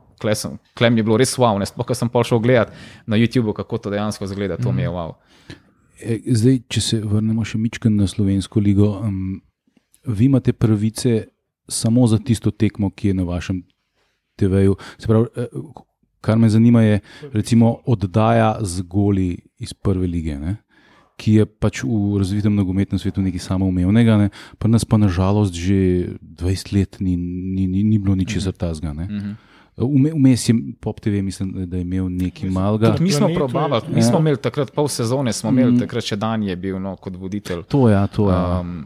Klem, 0.74 0.96
je 0.96 1.02
bilo 1.02 1.16
res 1.16 1.36
wow, 1.38 1.58
ne 1.58 1.66
sploh, 1.66 1.86
ko 1.86 1.94
sem 1.94 2.08
pa 2.10 2.24
šel 2.26 2.40
gledat 2.42 2.72
na 3.06 3.16
YouTube, 3.16 3.54
kako 3.54 3.78
to 3.78 3.90
dejansko 3.90 4.26
izgleda, 4.26 4.56
to 4.58 4.72
mi 4.72 4.82
je 4.82 4.88
wow. 4.90 5.14
E, 6.00 6.18
Zdaj, 6.26 6.60
če 6.68 6.80
se 6.80 7.00
vrnemo 7.00 7.44
še 7.44 7.58
mičken 7.58 7.96
na 7.96 8.06
slovensko 8.06 8.60
ligo, 8.60 9.00
um, 9.00 9.40
vi 10.06 10.24
imate 10.24 10.52
pravice 10.52 11.26
samo 11.68 12.06
za 12.06 12.18
tisto 12.18 12.50
tekmo, 12.50 12.90
ki 12.90 13.08
je 13.08 13.14
na 13.14 13.22
vašem 13.22 13.62
TV-ju. 14.36 14.76
Se 14.98 15.06
pravi, 15.06 15.26
eh, 15.36 15.46
kar 16.20 16.38
me 16.38 16.48
zanima, 16.48 16.82
je 16.82 17.00
recimo 17.32 17.78
oddaja 17.86 18.56
z 18.60 18.82
goli 18.82 19.36
iz 19.58 19.74
prve 19.74 20.06
lige. 20.06 20.38
Ne? 20.38 20.56
Ki 21.16 21.32
je 21.32 21.46
pač 21.46 21.82
v 21.82 22.18
razvitem 22.18 22.54
nogometnem 22.54 22.98
svetu 22.98 23.20
nekaj 23.20 23.40
samoumevnega, 23.40 24.16
ne? 24.16 24.28
pa 24.58 24.68
nas 24.68 24.84
pa 24.84 24.96
nažalost 24.96 25.52
že 25.52 26.14
20 26.22 26.72
let 26.72 26.96
ni, 27.00 27.16
ni, 27.16 27.66
ni, 27.66 27.82
ni 27.82 27.98
bilo 27.98 28.14
ničesar 28.14 28.52
tazga. 28.54 28.92
ne. 28.94 29.04
Mhm. 29.04 29.18
Vme- 29.28 29.36
Vmes 29.78 30.48
je 30.48 30.54
Pop 30.80 31.00
TV, 31.00 31.22
mislim, 31.22 31.66
da 31.66 31.76
je 31.76 31.82
imel 31.82 32.08
nekaj 32.08 32.50
malega. 32.50 32.86
Tudi 32.88 33.02
mi 33.02 33.10
smo 33.10 33.28
probavali, 33.30 33.82
mi 33.88 33.96
Ja. 33.96 34.02
smo 34.02 34.18
imeli 34.18 34.36
takrat 34.38 34.72
pol 34.72 34.88
sezone, 34.88 35.32
smo 35.32 35.50
imeli 35.50 35.70
Mhm. 35.70 35.80
takrat 35.80 36.04
še 36.04 36.16
dan 36.16 36.42
je 36.42 36.56
bil 36.56 36.78
no, 36.78 36.96
kot 36.96 37.16
voditelj. 37.16 37.62
To 37.64 37.88
je, 37.88 37.92
ja, 37.92 38.06
to 38.08 38.30
je. 38.30 38.34
ja. 38.34 38.60
Um, 38.60 38.84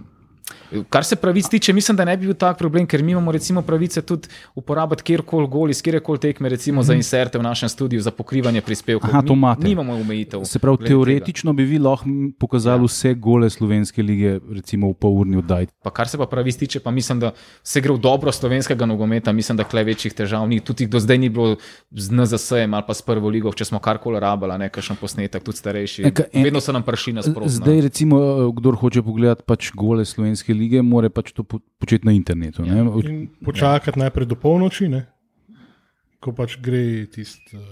kar 0.89 1.05
se 1.05 1.17
pravic 1.17 1.49
tiče, 1.49 1.73
mislim, 1.73 1.97
da 1.97 2.05
ne 2.05 2.17
bi 2.17 2.27
bil 2.27 2.35
tak 2.35 2.59
problem, 2.59 2.87
ker 2.87 3.03
mi 3.03 3.13
imamo 3.13 3.33
recimo 3.33 3.63
pravice 3.63 4.03
tudi 4.03 4.29
uporabiti 4.55 5.03
kjerkoli 5.03 5.49
gol 5.49 5.71
iz 5.71 5.83
kjerkoli 5.83 6.19
tekme, 6.19 6.49
recimo 6.49 6.81
mm 6.81 6.83
-hmm. 6.83 6.87
za 6.87 6.95
inserte 6.95 7.39
v 7.39 7.43
našem 7.43 7.69
studiu, 7.69 8.01
za 8.01 8.11
pokrivanje 8.11 8.61
prispevkov. 8.61 9.11
Aha, 9.11 9.23
to 9.23 9.35
Mi- 9.35 9.39
imate. 9.39 9.69
Nimamo 9.69 9.93
omejitev. 9.95 10.45
Se 10.45 10.59
pravi, 10.59 10.77
glede 10.77 10.89
tega. 10.89 11.05
teoretično 11.05 11.53
bi 11.53 11.65
vi 11.65 11.79
lahko 11.79 12.05
pokazali 12.39 12.83
ja. 12.83 12.85
vse 12.85 13.15
gole 13.15 13.51
slovenske 13.51 14.03
lige, 14.03 14.41
recimo 14.51 14.89
v 14.91 14.95
polurni 14.95 15.37
oddaji. 15.37 15.67
Pa 15.85 15.91
kar 15.91 16.09
se 16.09 16.19
pa 16.19 16.27
pravic 16.27 16.57
tiče, 16.57 16.81
pa 16.81 16.91
mislim, 16.91 17.21
da 17.21 17.31
se 17.63 17.81
gre 17.81 17.93
v 17.93 17.99
dobro 17.99 18.33
slovenskega 18.33 18.87
nogometa, 18.87 19.33
mislim, 19.33 19.57
da 19.57 19.65
kle 19.65 19.85
večjih 19.85 20.13
težav 20.15 20.49
ni. 20.49 20.61
Tudi 20.61 20.87
do 20.87 21.01
zdaj 21.01 21.19
ni 21.19 21.29
bilo 21.29 21.57
z 21.91 22.11
NZS-jem 22.11 22.75
ali 22.75 22.85
pa 22.87 22.95
s 22.95 23.03
prvo 23.03 23.29
ligo, 23.29 23.53
če 23.53 23.65
smo 23.65 23.79
karkoli 23.79 24.21
rabili, 24.21 24.59
nekakšen 24.59 24.97
posnetek, 24.97 25.43
tudi 25.43 25.57
starejši. 25.59 26.03
Eka, 26.07 26.23
en- 26.33 26.45
Vedno 26.45 26.61
so 26.61 26.73
nam 26.73 26.83
prišli 26.83 27.13
nasprotno. 27.13 27.49
Zdaj, 27.49 27.81
recimo, 27.81 28.17
eh, 28.19 28.53
kdor 28.57 28.77
hoče 28.77 29.03
pogledati 29.03 29.43
pač 29.47 29.71
gole 29.75 30.05
slovenske 30.05 30.32
lige, 30.55 30.83
mora 30.83 31.09
pač 31.09 31.33
to 31.33 31.43
po- 31.43 31.61
početi 31.79 32.07
na 32.07 32.13
internetu. 32.13 32.65
Ja. 32.65 32.75
In 33.05 33.29
počakati 33.39 33.99
najprej 33.99 34.27
do 34.27 34.35
polnoči, 34.37 34.89
ne? 34.89 35.07
ko 36.21 36.33
pač 36.33 36.57
gre 36.57 37.07
tisti 37.07 37.57
uh, 37.57 37.63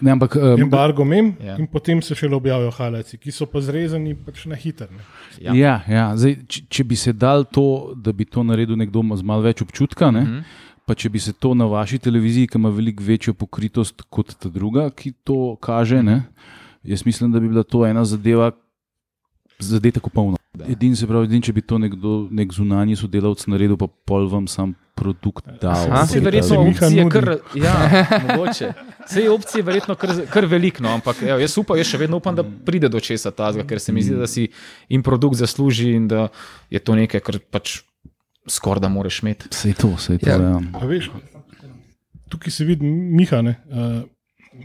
Ne, 0.00 0.12
ampak, 0.12 0.36
um, 0.36 0.60
embargo 0.60 1.02
mem, 1.04 1.34
Ja. 1.40 1.46
ja. 1.46 1.56
in 1.58 1.66
potem 1.66 1.98
se 2.00 2.14
šele 2.14 2.36
objavijo 2.36 2.70
haleci, 2.70 3.18
ki 3.18 3.32
so 3.32 3.46
pa 3.46 3.58
zrezani 3.58 4.14
pač 4.14 4.46
na 4.46 4.54
hitro. 4.54 4.86
ne. 4.88 5.02
Ja. 5.40 5.52
ja, 5.52 5.82
ja. 5.84 6.16
Zdaj, 6.16 6.36
če, 6.46 6.60
če 6.68 6.84
bi 6.84 6.94
se 6.94 7.12
dal 7.12 7.42
to, 7.44 7.64
da 7.96 8.12
bi 8.12 8.24
to 8.24 8.42
naredil 8.42 8.76
nekdo 8.76 9.02
z 9.10 9.22
malo 9.22 9.42
več 9.42 9.58
občutka, 9.60 10.10
ne, 10.10 10.20
Mhm. 10.20 10.38
pa 10.86 10.94
če 10.94 11.08
bi 11.08 11.18
se 11.18 11.32
to 11.34 11.50
na 11.52 11.66
vaši 11.66 11.98
televiziji, 11.98 12.46
ki 12.46 12.56
ima 12.56 12.70
veliko 12.70 13.02
večjo 13.02 13.34
pokritost 13.34 14.06
kot 14.08 14.32
ta 14.32 14.48
druga, 14.48 14.88
ki 14.88 15.12
to 15.18 15.56
kaže, 15.56 15.98
ne, 16.00 16.30
jaz 16.84 17.02
mislim, 17.02 17.32
da 17.32 17.40
bi 17.40 17.48
bila 17.48 17.62
to 17.62 17.82
ena 17.84 18.04
zadeva, 18.06 18.52
zadeta 19.58 19.98
kot 19.98 20.12
polno. 20.12 20.37
Edini 20.66 20.96
se 20.96 21.06
pravi, 21.06 21.28
edin, 21.28 21.42
če 21.44 21.52
bi 21.52 21.62
to 21.62 21.78
nekdo, 21.78 22.18
nek 22.34 22.52
zunanji 22.52 22.96
sodelavec 22.98 23.44
naredil, 23.50 23.76
pa 23.80 23.86
pol 23.86 24.26
vam 24.30 24.48
sam 24.50 24.74
produkt 24.98 25.46
dal. 25.62 25.86
Aha. 25.86 26.04
Se 26.06 26.18
Se 26.18 26.20
verjetno 26.24 26.60
opcije 26.62 27.04
kar, 27.10 27.28
ja, 27.54 27.74
mogoče. 28.26 28.72
Vse 29.04 29.24
opcije 29.30 29.62
verjetno 29.64 29.94
kar, 29.94 30.14
kar 30.30 30.46
veliko, 30.50 30.82
no, 30.82 30.96
ampak 30.98 31.22
evo, 31.22 31.38
jaz 31.38 31.54
upam, 31.60 31.78
jaz 31.78 31.92
še 31.92 32.00
vedno 32.02 32.18
upam, 32.18 32.34
da 32.36 32.44
pride 32.44 32.90
do 32.92 33.00
česa 33.00 33.30
tazga, 33.30 33.64
ker 33.68 33.80
se 33.80 33.94
mi 33.94 34.02
zdi, 34.02 34.18
da 34.18 34.26
si 34.26 34.48
in 34.88 35.04
produkt 35.06 35.38
zasluži 35.38 35.92
in 35.96 36.10
da 36.10 36.28
je 36.70 36.82
to 36.82 36.98
nekaj, 36.98 37.22
kar 37.24 37.40
pač 37.52 37.78
skoraj 38.48 38.82
da 38.82 38.90
moraš 38.92 39.22
imeti. 39.22 39.52
Vse 39.52 39.72
to, 39.78 39.94
vse 39.96 40.18
to. 40.18 40.30
Ja. 40.30 40.36
Ja. 40.36 40.60
A 40.80 40.86
veš, 40.88 41.10
tukaj 42.28 42.52
se 42.52 42.64
vidi 42.64 42.86
Miha. 42.86 43.42
Ne, 43.42 43.56
uh, 43.70 44.02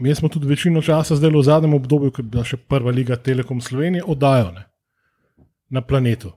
mi 0.00 0.14
smo 0.14 0.28
tudi 0.28 0.48
večino 0.50 0.82
časa 0.82 1.16
zdaj 1.16 1.30
v 1.30 1.42
zadnjem 1.42 1.74
obdobju, 1.74 2.10
ko 2.10 2.22
je 2.22 2.28
bila 2.28 2.44
še 2.44 2.56
prva 2.56 2.90
liga 2.90 3.16
Telekom 3.16 3.60
Slovenije, 3.60 4.04
oddajo 4.06 4.50
ne, 4.56 4.66
na 5.70 5.82
planetu. 5.84 6.32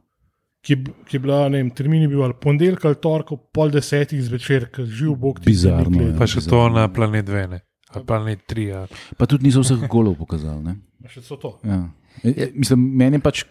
Ki, 0.66 0.74
je 0.74 0.94
ki 1.08 1.16
je 1.16 1.20
bila, 1.24 1.46
ne 1.50 1.62
vem, 1.62 1.70
termin 1.72 2.02
je 2.04 2.10
bil 2.12 2.24
ali 2.26 2.36
ponedeljek 2.42 2.86
ali 2.86 3.00
torek, 3.02 3.32
pol 3.56 3.72
desetih 3.72 4.20
zvečer, 4.24 4.68
ki 4.74 4.84
živ 4.84 5.16
Bog 5.16 5.40
ti 5.40 5.52
Bizarno. 5.52 6.10
Pa 6.18 6.28
še 6.28 6.44
to 6.48 6.66
na 6.74 6.88
planet 6.92 7.30
Vene, 7.32 7.62
ali 7.94 8.08
planet 8.08 8.44
3. 8.52 8.68
Ja. 8.68 8.84
Pa 9.18 9.30
tudi 9.30 9.48
niso 9.48 9.64
vseh 9.64 9.88
golov 9.88 10.18
pokazali. 10.20 10.64
Ne? 10.66 10.76
Še 11.08 11.24
so 11.24 11.40
to. 11.40 11.56
Ja. 11.64 11.86
Mislim, 12.54 12.80
meni, 12.94 13.20
pač, 13.20 13.44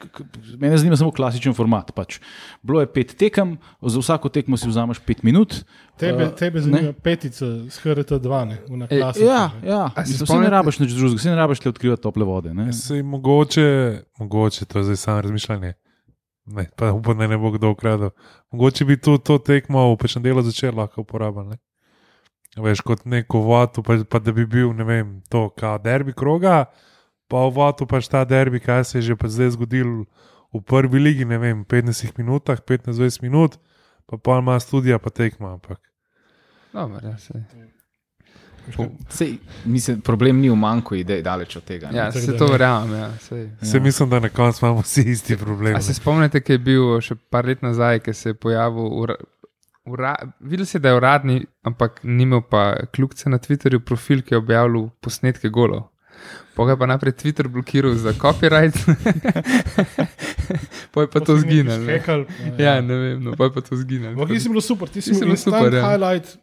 mene 0.56 0.76
zanima 0.76 0.96
samo 0.96 1.10
klasičen 1.10 1.54
format. 1.54 1.92
Pač. 1.92 2.18
Bilo 2.62 2.80
je 2.80 2.86
pet 2.86 3.14
tekem, 3.14 3.54
za 3.80 3.98
vsako 3.98 4.28
tekmo 4.28 4.56
si 4.56 4.68
vzameš 4.68 4.98
pet 4.98 5.22
minut. 5.22 5.54
Tebe, 5.96 6.24
Eh, 6.24 6.32
tebe 6.32 6.58
ne. 6.58 6.62
zanima 6.62 6.92
petica 6.94 7.46
z 7.62 7.76
HRT2, 7.76 8.44
ne, 8.44 8.56
v 8.66 8.86
E. 8.90 8.98
Ja, 9.18 9.50
ja. 9.62 9.90
A 9.94 10.04
se 10.04 10.10
Mislim, 10.10 10.14
Vse 10.16 10.22
ne 10.24 10.26
spomnite- 10.26 10.50
rabiš 10.50 10.78
nič 10.78 10.92
drugega, 10.92 11.16
vse 11.16 11.30
ne 11.30 11.36
rabiš 11.36 11.64
le 11.64 11.68
odkrivati 11.68 12.02
tople 12.02 12.24
vode. 12.24 12.54
Ne? 12.54 12.72
Sej 12.72 13.02
mogoče, 13.02 13.66
mogoče 14.18 14.64
to 14.64 14.78
je 14.78 14.84
zdaj 14.84 14.96
samo 14.96 15.20
razmišljanje. 15.20 15.72
Ne, 16.46 16.66
pa 16.76 16.92
upam, 16.92 17.18
da 17.18 17.26
ne 17.26 17.38
bo 17.38 17.50
kdo 17.50 17.70
ukradel. 17.70 18.10
Mogoče 18.50 18.84
bi 18.84 18.96
to, 18.96 19.18
to 19.18 19.38
tekmo 19.38 19.90
v 19.90 19.96
pečem 19.96 20.22
delu 20.22 20.42
začel 20.42 20.74
lahko 20.74 21.00
uporabljati. 21.00 21.48
ne. 21.48 21.56
Veš, 22.56 22.80
kot 22.80 23.04
neko 23.04 23.40
vatu, 23.40 23.82
pa, 23.82 23.98
pa 24.04 24.18
da 24.18 24.32
bi 24.32 24.46
bil, 24.46 24.72
ne 24.72 24.84
vem, 24.84 25.22
to 25.28 25.50
kao 25.50 25.78
derbi 25.78 26.12
kroga, 26.12 26.64
pa 27.28 27.46
v 27.46 27.54
vatu 27.56 27.86
pač 27.86 28.08
ta 28.08 28.24
derbi, 28.24 28.60
kaj 28.60 28.84
se 28.84 28.98
je 28.98 29.02
že 29.02 29.16
pa 29.16 29.28
zdaj 29.28 29.56
zgodil 29.58 30.06
v 30.54 30.60
prvi 30.62 30.98
ligi, 30.98 31.24
ne 31.24 31.38
vem, 31.38 31.64
15 31.64 32.18
minutah, 32.18 32.60
15-20 32.60 33.22
minut, 33.22 33.58
pa 34.06 34.16
pa 34.16 34.38
ima 34.38 34.60
studija, 34.60 34.98
pa 34.98 35.10
tekma. 35.10 35.58
Ampak. 35.58 35.80
Dobro, 36.72 37.00
ja, 37.02 37.18
sej. 37.18 37.42
Sej, 39.08 39.38
mislim, 39.64 40.00
problem 40.00 40.40
ni 40.40 40.50
v 40.50 40.56
manjku 40.58 40.94
idej, 40.94 41.22
daleč 41.22 41.56
od 41.56 41.64
tega. 41.64 41.90
ne. 41.90 41.98
ja, 41.98 42.12
se 42.12 42.36
to 42.36 42.46
verjamem. 42.50 42.98
Ja, 42.98 43.10
sej. 43.18 43.50
Se 43.62 43.80
mislim, 43.80 44.10
da 44.10 44.20
na 44.20 44.28
koncu 44.28 44.66
imamo 44.66 44.80
vsi 44.80 45.04
isti 45.10 45.36
problem. 45.36 45.76
A 45.76 45.80
se 45.80 45.94
spomnite, 45.94 46.40
ki 46.40 46.52
je 46.52 46.58
bil 46.58 47.00
še 47.00 47.14
par 47.30 47.46
let 47.46 47.62
nazaj, 47.62 48.00
ki 48.00 48.14
se 48.14 48.34
je 48.34 48.34
pojavil. 48.34 48.88
Ura, 49.02 49.16
ura, 49.86 50.16
videl 50.40 50.66
si, 50.66 50.80
da 50.82 50.90
je 50.90 50.98
uradni, 50.98 51.44
ampak 51.62 52.00
ni 52.02 52.26
imel 52.26 52.42
pa 52.50 52.72
kljubce 52.94 53.30
na 53.30 53.38
Twitterju 53.38 53.84
profil, 53.86 54.22
ki 54.22 54.34
je 54.34 54.42
objavljal 54.42 54.90
posnetke 55.00 55.48
golov. 55.48 55.86
Poga 56.52 56.74
pa 56.74 56.86
naprej 56.86 57.14
Twitter 57.14 57.46
blokiral 57.46 57.94
za 57.94 58.14
copyright, 58.14 58.72
pa 60.90 61.00
je 61.00 61.06
pa 61.06 61.20
to 61.20 61.36
zginilo. 61.36 61.76
ne. 61.76 61.92
Hekal, 61.92 62.24
Ja, 62.56 62.80
ne 62.80 62.96
vem, 62.96 63.20
no, 63.20 63.32
pa 63.32 63.44
je 63.44 63.52
pa 63.52 63.60
to 63.60 63.74
zginilo. 63.74 64.12
Ampak 64.12 64.28
ti 64.28 64.38
si 64.38 64.48
bil 64.48 64.60
super, 64.60 64.88
ti 64.88 65.00
si 65.00 65.12
bil 65.12 65.36
super, 65.36 65.70
ja. 65.70 65.84
highlight, 65.84 66.38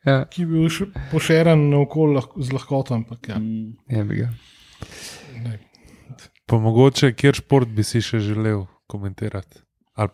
Ja, 0.00 0.24
ki 0.24 0.40
je 0.40 0.46
bil 0.48 0.66
še 0.66 0.88
pošeren 1.10 1.68
naokoli 1.68 2.14
lahko- 2.14 2.40
z 2.40 2.50
lahkoto. 2.50 2.94
Ampak, 2.94 3.28
ja. 3.28 3.36
je 3.86 4.02
bi 4.02 4.14
ga. 4.16 4.32
Pa 6.46 6.56
mogoče, 6.56 7.12
kjer 7.12 7.36
šport 7.36 7.68
bi 7.68 7.82
si 7.82 8.00
še 8.00 8.18
želel 8.18 8.64
komentirati? 8.86 9.60
Ali, 9.94 10.08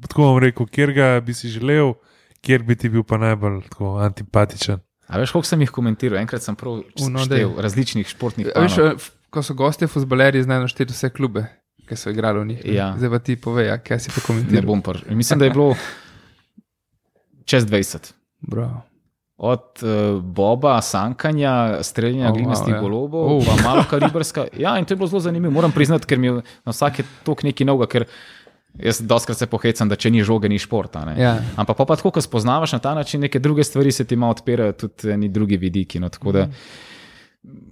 tako 0.00 0.22
bom 0.22 0.38
rekel, 0.38 0.66
kjer 0.66 0.92
ga 0.92 1.20
bi 1.20 1.34
si 1.34 1.50
želel, 1.50 1.98
kjer 2.40 2.62
bi 2.62 2.74
ti 2.74 2.88
bil 2.88 3.02
pa 3.02 3.18
najbolj 3.18 3.66
tako, 3.66 3.98
antipatičen. 3.98 4.78
A 5.12 5.18
veš, 5.18 5.30
koliko 5.30 5.46
sem 5.46 5.60
jih 5.60 5.70
komentiral? 5.70 6.18
Enkrat 6.18 6.40
sem 6.40 6.56
prav 6.56 6.80
daj. 7.26 7.44
različnih 7.58 8.06
športnih 8.06 8.48
A 8.50 8.60
Veš, 8.60 8.78
f- 8.96 9.10
ko 9.28 9.40
so 9.40 9.54
gostje, 9.54 9.86
fuzbalerji 9.86 10.42
znajo 10.42 10.60
našteti 10.62 10.90
vse 10.90 11.10
klube, 11.10 11.44
ki 11.84 11.96
so 11.96 12.08
igrali 12.08 12.40
v 12.40 12.46
njih. 12.46 12.60
ne. 12.62 12.74
Ja. 12.74 12.94
Zdaj 12.96 13.10
pa 13.10 13.18
ti 13.20 13.36
povej, 13.38 13.66
ja, 13.66 13.76
kaj 13.78 13.98
si 13.98 14.08
pa 14.08 14.16
Ne 14.16 14.26
komentiral. 14.26 14.64
bom 14.64 14.82
prvi. 14.82 15.14
Mislim, 15.14 15.38
da 15.38 15.44
je 15.44 15.50
bilo 15.52 15.74
čez 17.44 17.64
20. 17.64 18.12
Bravo. 18.40 18.82
Od 19.38 19.62
uh, 19.78 19.90
Boba, 20.22 20.80
sankanja, 20.80 21.52
streljanja 21.82 22.28
Oh, 22.28 22.32
glinastih 22.32 22.68
wow, 22.68 22.76
ja. 22.76 22.80
golobov, 22.80 23.24
Oh. 23.28 23.42
pa 23.42 23.62
malo 23.64 23.84
kariberska. 23.84 24.46
Ja, 24.54 24.78
in 24.78 24.84
to 24.84 24.92
je 24.92 24.98
bilo 24.98 25.08
zelo 25.08 25.20
zanimivo. 25.20 25.50
Moram 25.52 25.72
priznati, 25.72 26.06
ker 26.06 26.18
mi 26.18 26.26
je 26.26 26.32
na 26.62 26.70
vsake 26.70 27.02
tok 27.22 27.42
nekaj 27.42 27.66
novega, 27.66 27.88
ker 27.88 28.04
jaz 28.78 29.00
doskrat 29.00 29.38
se 29.38 29.46
pohecam, 29.46 29.88
da 29.88 29.96
če 29.96 30.10
ni 30.10 30.22
žoge, 30.24 30.48
ni 30.48 30.58
športa. 30.58 31.04
ne. 31.04 31.16
Ja. 31.20 31.36
Ampak 31.56 31.76
pa, 31.76 31.84
pa 31.84 31.96
tako, 31.96 32.10
ko 32.10 32.20
spoznavaš 32.20 32.72
na 32.72 32.78
ta 32.78 32.94
način 32.94 33.20
neke 33.20 33.38
druge 33.38 33.64
stvari, 33.64 33.92
se 33.92 34.04
ti 34.04 34.16
malo 34.16 34.32
odpirajo 34.32 34.72
tudi 34.72 35.12
eni 35.12 35.28
drugi 35.28 35.56
vidiki. 35.56 36.00
No, 36.00 36.08
tako 36.08 36.32
da 36.32 36.48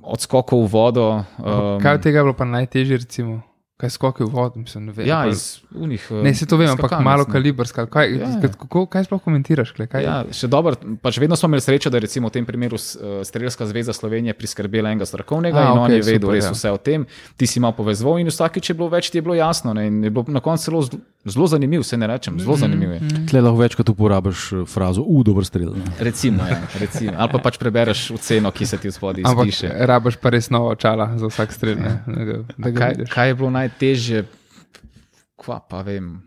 od 0.03 0.21
skokov 0.21 0.65
v 0.67 0.71
vodo. 0.73 1.25
Um, 1.39 1.79
Kaj 1.83 1.95
od 1.95 2.03
tega 2.03 2.19
je 2.19 2.25
bilo 2.25 2.35
pa 2.35 2.45
najtežje, 2.45 2.97
recimo? 2.97 3.41
Kaj 3.81 3.91
skoke 3.91 4.21
v 4.21 4.29
vodo, 4.29 4.59
mislim, 4.59 4.85
ne 4.85 4.93
vem. 4.93 5.07
Ja, 5.07 5.25
iz 5.27 5.43
unih. 5.73 6.03
eh, 6.11 6.21
Ne, 6.21 6.35
se 6.35 6.45
to 6.45 6.55
vem, 6.55 6.69
ampak 6.69 7.01
malo 7.01 7.25
kalibrska. 7.25 7.87
Kaj, 7.87 8.13
Ja, 8.13 8.29
ja. 8.31 8.49
kako, 8.51 8.85
kaj 8.87 9.05
sploh 9.05 9.17
komentiraš? 9.19 9.73
Kle, 9.73 9.87
kaj, 9.87 10.03
Ja, 10.03 10.17
še 10.31 10.47
dobro, 10.47 10.75
pač 10.99 11.17
vedno 11.17 11.33
smo 11.35 11.49
imeli 11.49 11.63
srečo, 11.63 11.89
da 11.89 11.97
je 11.97 12.05
recimo 12.05 12.29
v 12.29 12.33
tem 12.33 12.45
primeru 12.45 12.77
eh, 12.77 12.85
Strelska 13.23 13.65
zveza 13.65 13.93
Slovenije 13.93 14.35
priskrbela 14.35 14.91
enega 14.91 15.07
strokovnega 15.07 15.57
A, 15.57 15.65
in 15.65 15.79
on 15.79 15.87
okej, 15.87 15.97
je 15.97 16.03
vedel 16.05 16.21
super, 16.23 16.35
res 16.35 16.45
ja. 16.45 16.53
vse 16.53 16.69
o 16.69 16.79
tem. 16.79 17.07
Ti 17.35 17.47
si 17.47 17.57
malo 17.59 17.73
povezal 17.73 18.19
in 18.19 18.29
vsakič 18.29 18.65
je 18.67 18.75
bilo 18.75 18.89
več, 18.89 19.09
ti 19.09 19.17
je 19.17 19.23
bilo 19.23 19.35
jasno. 19.35 19.73
Ne, 19.73 19.87
in 19.87 20.03
je 20.03 20.11
bilo 20.11 20.29
na 20.29 20.41
koncu 20.41 20.61
zelo, 20.63 20.81
zelo 21.27 21.47
zanimiv, 21.49 21.81
se 21.83 21.97
ne 21.97 22.07
rečem, 22.07 22.37
zelo 22.37 22.53
Mhm. 22.53 22.61
zanimiv. 22.61 22.91
Je. 22.91 23.01
Tle 23.27 23.41
lahko 23.41 23.59
večkrat 23.59 23.89
uporabiš 23.89 24.41
eh, 24.53 24.65
frazo, 24.67 25.01
u, 25.03 25.23
dober 25.23 25.43
strel. 25.43 25.73
ne. 25.73 25.89
Recimo, 26.01 26.45
ja, 26.45 26.61
recimo. 26.77 27.13
Ali 27.15 27.29
pa 27.29 27.39
pač 27.41 27.57
prebereš 27.57 28.11
oceno, 28.13 28.51
ki 28.51 28.67
se 28.67 28.77
ti 28.77 28.87
v 28.87 28.93
spodaj 28.93 29.25
Ampak 29.25 29.47
izpiše. 29.47 29.73
rabaš 29.83 30.17
pa 30.17 30.29
res 30.29 30.49
novo 30.49 30.69
očala 30.71 31.17
za 31.17 31.27
vsak 31.27 31.49
strel. 31.51 31.77
Ne, 31.77 32.03
da 32.07 32.21
ga, 32.23 32.35
da 32.59 32.69
Kaj, 32.71 32.93
kaj 33.07 33.27
je 33.27 33.35
bilo 33.35 33.51
najtežje? 33.71 34.27
Kva 35.39 35.61
pa 35.63 35.83
vem. 35.87 36.19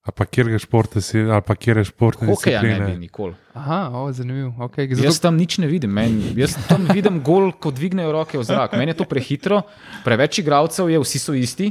A 0.00 0.10
pa 0.16 0.24
kjer 0.24 0.48
športe 0.58 0.98
si, 1.04 1.20
ali 1.20 1.44
pa 1.44 1.54
kjer 1.54 1.84
športne 1.84 2.26
Hokeja 2.32 2.62
ne 2.64 2.68
bi 2.68 2.72
discipline. 2.72 2.98
nikoli. 2.98 3.34
Aha, 3.54 3.92
o, 4.00 4.08
zanimivo. 4.12 4.56
Okay, 4.64 4.88
Zato... 4.88 5.04
Jaz 5.06 5.20
tam 5.20 5.36
nič 5.36 5.58
ne 5.60 5.68
vidim. 5.68 5.92
Men, 5.92 6.16
jaz 6.34 6.56
tam 6.66 6.88
vidim 6.88 7.20
gol, 7.22 7.52
ko 7.52 7.68
dvignejo 7.70 8.10
roke 8.16 8.38
v 8.40 8.42
zrak. 8.42 8.72
Meni 8.80 8.96
je 8.96 9.04
to 9.04 9.06
prehitro, 9.06 9.60
preveč 10.02 10.40
igralcev 10.40 10.88
je, 10.90 10.98
vsi 11.04 11.20
so 11.20 11.36
isti. 11.36 11.68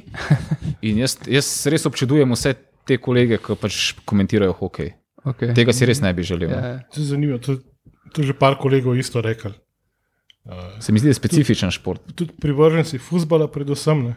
In 0.86 1.02
jaz, 1.02 1.18
jaz 1.26 1.50
res 1.74 1.90
občudujem 1.90 2.30
vse 2.38 2.54
te 2.86 3.00
kolege, 3.02 3.42
ki 3.42 3.58
pač 3.60 3.98
komentirajo 4.06 4.54
hokej. 4.62 4.94
okay. 5.26 5.52
Tega 5.58 5.74
si 5.74 5.90
res 5.90 6.00
ne 6.00 6.14
bi 6.14 6.24
želel. 6.24 6.54
Ja, 6.54 6.62
Ja. 6.62 6.70
ja. 6.78 6.80
To 6.94 7.02
je 7.02 7.08
zanimivo. 7.10 7.42
To, 7.44 7.58
to 8.14 8.22
je 8.22 8.30
že 8.30 8.38
par 8.38 8.62
kolegov 8.62 8.94
isto 8.96 9.26
rekel. 9.26 9.58
Uh, 10.46 10.54
Se 10.80 10.92
mi 10.92 11.00
zdi, 11.00 11.06
da 11.06 11.10
je 11.10 11.14
specifičen 11.16 11.72
šport. 11.72 12.02
tudi 12.16 12.34
privrženci 12.34 12.98
futbola, 12.98 13.48
predvsem. 13.48 14.04
Ne? 14.04 14.16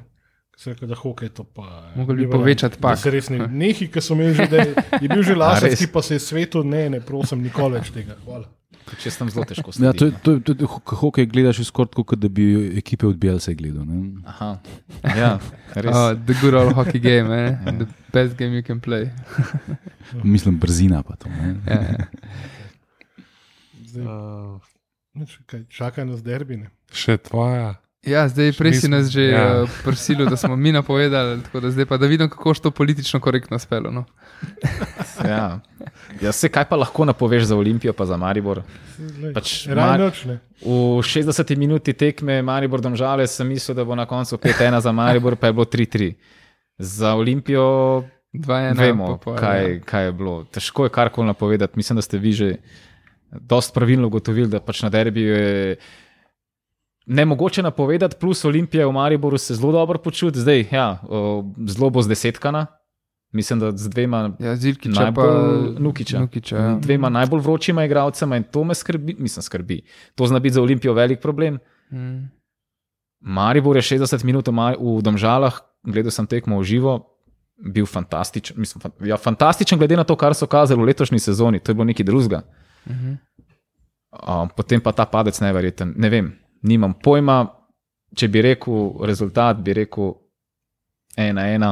ki 0.52 0.58
So 0.58 0.70
rekli, 0.70 0.86
da 0.86 0.94
hokej 0.94 1.28
to 1.30 1.44
pa. 1.44 1.92
Mogli 1.96 2.16
bi 2.16 2.30
povečati 2.30 2.76
pak. 2.78 2.98
Se 2.98 3.10
res 3.10 3.28
ne. 3.28 3.46
Nehi, 3.48 3.88
ki 3.88 4.00
so 4.00 4.14
imeli 4.14 4.34
že, 4.34 4.46
da 4.46 4.56
je, 4.58 4.72
je 4.98 5.08
bil 5.08 5.22
že 5.22 5.32
res? 5.34 5.38
laserski, 5.38 5.86
pa 5.88 6.02
se 6.02 6.14
je 6.14 6.20
svetu, 6.20 6.62
ne, 6.62 6.88
ne, 6.88 7.00
prosim, 7.00 7.40
nikoli 7.40 7.74
več 7.74 7.90
tega. 7.90 8.16
Hvala. 8.24 8.48
Če 8.92 9.10
sem 9.10 9.28
zelo 9.30 9.44
težko 9.44 9.72
Ja, 9.78 9.92
to, 9.92 10.10
to, 10.12 10.32
je- 10.36 10.54
to, 10.54 10.66
ho- 10.66 10.96
hokej 10.98 11.24
gledaš 11.26 11.62
skoraj 11.64 11.94
kot 11.96 12.18
da 12.18 12.28
bi 12.28 12.44
ekipe 12.76 13.06
od 13.06 13.16
Bielsa 13.16 13.54
gledal. 13.54 13.84
ne. 13.84 14.20
Aha, 14.26 14.50
ja, 15.16 15.30
res. 15.74 15.94
Oh, 15.94 16.12
the 16.16 16.34
good 16.40 16.52
old 16.54 16.74
hockey 16.74 17.00
game, 17.00 17.30
eh? 17.32 17.56
the 17.72 17.86
best 18.12 18.36
game 18.36 18.52
you 18.52 18.62
can 18.62 18.80
play. 18.80 19.08
Mislim, 20.22 20.58
brzina 20.58 21.02
pa 21.02 21.16
to. 21.16 21.28
ne. 21.30 21.56
Ja, 21.66 21.80
ja. 21.80 22.06
Zdaj, 23.86 24.04
Uh, 24.04 24.60
čaka 25.68 26.04
nas 26.04 26.22
derbine. 26.22 26.70
še 26.92 27.16
tvoja. 27.16 27.76
ja, 28.02 28.26
zdaj 28.28 28.52
prej 28.58 28.80
si 28.80 28.88
nas 28.88 29.10
že 29.12 29.28
ja. 29.30 29.62
ja. 29.62 29.66
prisilil, 29.84 30.26
da 30.26 30.36
smo 30.36 30.56
mi 30.56 30.72
napovedali, 30.72 31.42
tako 31.42 31.60
da 31.60 31.70
zdaj 31.70 31.86
pa 31.86 31.96
da 31.96 32.06
vidim, 32.06 32.28
kako 32.28 32.50
je 32.50 32.62
to 32.62 32.70
politično 32.70 33.20
korektno 33.20 33.58
spelo. 33.58 33.90
No. 33.90 34.04
Ja. 35.22 35.60
Ja, 36.18 36.32
se 36.34 36.48
kaj 36.50 36.64
pa 36.66 36.74
lahko 36.76 37.04
napoveš 37.06 37.44
za 37.52 37.56
Olimpijo, 37.56 37.92
pa 37.94 38.02
za 38.06 38.16
Maribor? 38.18 38.64
Pač 39.34 39.68
Mar- 39.70 39.76
Raj 39.76 39.98
noč, 40.00 40.24
ne. 40.26 40.40
V 40.58 40.98
60 40.98 41.54
minuti 41.56 41.94
tekme 41.94 42.40
Maribor 42.42 42.82
domžale 42.82 43.26
sem 43.30 43.46
mislil, 43.46 43.76
da 43.78 43.84
bo 43.86 43.94
na 43.94 44.02
koncu 44.06 44.34
5-1 44.34 44.80
za 44.82 44.92
Maribor, 44.92 45.36
pa 45.38 45.46
je 45.46 45.52
bilo 45.52 45.66
3-3. 45.70 46.10
Za 46.78 47.14
Olimpijo 47.14 48.02
Dva 48.32 48.72
ena, 48.72 48.80
vemo, 48.80 49.06
pa 49.12 49.16
pol, 49.20 49.34
kaj, 49.36 49.62
ja. 49.62 49.80
kaj 49.84 50.04
je 50.08 50.12
bilo. 50.16 50.34
Težko 50.48 50.88
je 50.88 50.90
karkoli 50.90 51.26
napovedati. 51.28 51.76
Mislim, 51.76 52.00
da 52.00 52.02
ste 52.02 52.18
vi 52.18 52.32
že 52.32 52.56
dost 53.40 53.74
pravilno 53.74 54.06
ugotovili, 54.06 54.48
da 54.48 54.60
pač 54.60 54.82
na 54.82 54.90
derbiju 54.90 55.34
je 55.34 55.76
nemogoče 57.06 57.62
napovedati, 57.62 58.16
plus 58.20 58.44
Olimpija 58.44 58.86
v 58.86 58.92
Mariboru 58.92 59.38
se 59.38 59.54
zelo 59.54 59.72
dobro 59.72 59.98
počuti. 59.98 60.38
Zdaj, 60.38 60.64
ja, 60.70 61.02
zelo 61.66 61.90
bo 61.90 62.02
z 62.02 62.08
desetkana. 62.08 62.66
Mislim, 63.32 63.58
da 63.58 63.70
z 63.72 63.88
dvema 63.88 64.30
Ja, 64.38 64.56
Zilkiča 64.56 64.94
pa 64.94 65.04
najbolj 65.04 65.80
Nukiča. 65.80 66.20
Nukiča 66.20 66.56
ja. 66.56 66.74
dvema 66.80 67.08
najbolj 67.08 67.40
vročima 67.40 67.84
igralcema 67.84 68.36
in 68.36 68.42
to 68.42 68.64
me 68.64 68.74
skrbi, 68.74 69.16
mislim, 69.18 69.42
skrbi. 69.42 69.80
To 70.14 70.26
zna 70.26 70.38
biti 70.38 70.54
za 70.54 70.62
Olimpijo 70.62 70.92
velik 70.92 71.20
problem. 71.20 71.58
Mm. 71.92 72.28
Maribor 73.20 73.76
je 73.76 73.82
60 73.82 74.24
minut 74.24 74.48
v 74.48 75.02
Domžalah, 75.02 75.60
gledal 75.82 76.10
sem 76.10 76.26
tekmo 76.26 76.58
v 76.60 76.64
živo, 76.64 76.98
bil 77.56 77.86
fantastičen. 77.86 78.56
Mislim, 78.60 78.82
ja, 79.00 79.16
fantastičen, 79.16 79.78
glede 79.78 79.96
na 79.96 80.04
to, 80.04 80.16
kar 80.16 80.34
so 80.34 80.46
kazali 80.46 80.82
v 80.82 80.90
letošnji 80.92 81.18
sezoni, 81.18 81.60
to 81.60 81.70
je 81.70 81.74
bilo 81.74 81.84
nekaj 81.84 82.04
drugega. 82.04 82.42
Mhm. 82.86 83.18
Um, 84.28 84.48
potem 84.56 84.80
pa 84.80 84.92
ta 84.92 85.06
padec 85.06 85.40
neverjeten. 85.40 85.94
Ne 85.96 86.08
vem, 86.12 86.32
nimam 86.62 86.94
pojma. 86.94 87.46
Če 88.16 88.28
bi 88.28 88.42
rekel 88.44 89.06
rezultat, 89.08 89.62
bi 89.64 89.72
rekel 89.72 90.10
ena, 91.16 91.46
ena. 91.48 91.70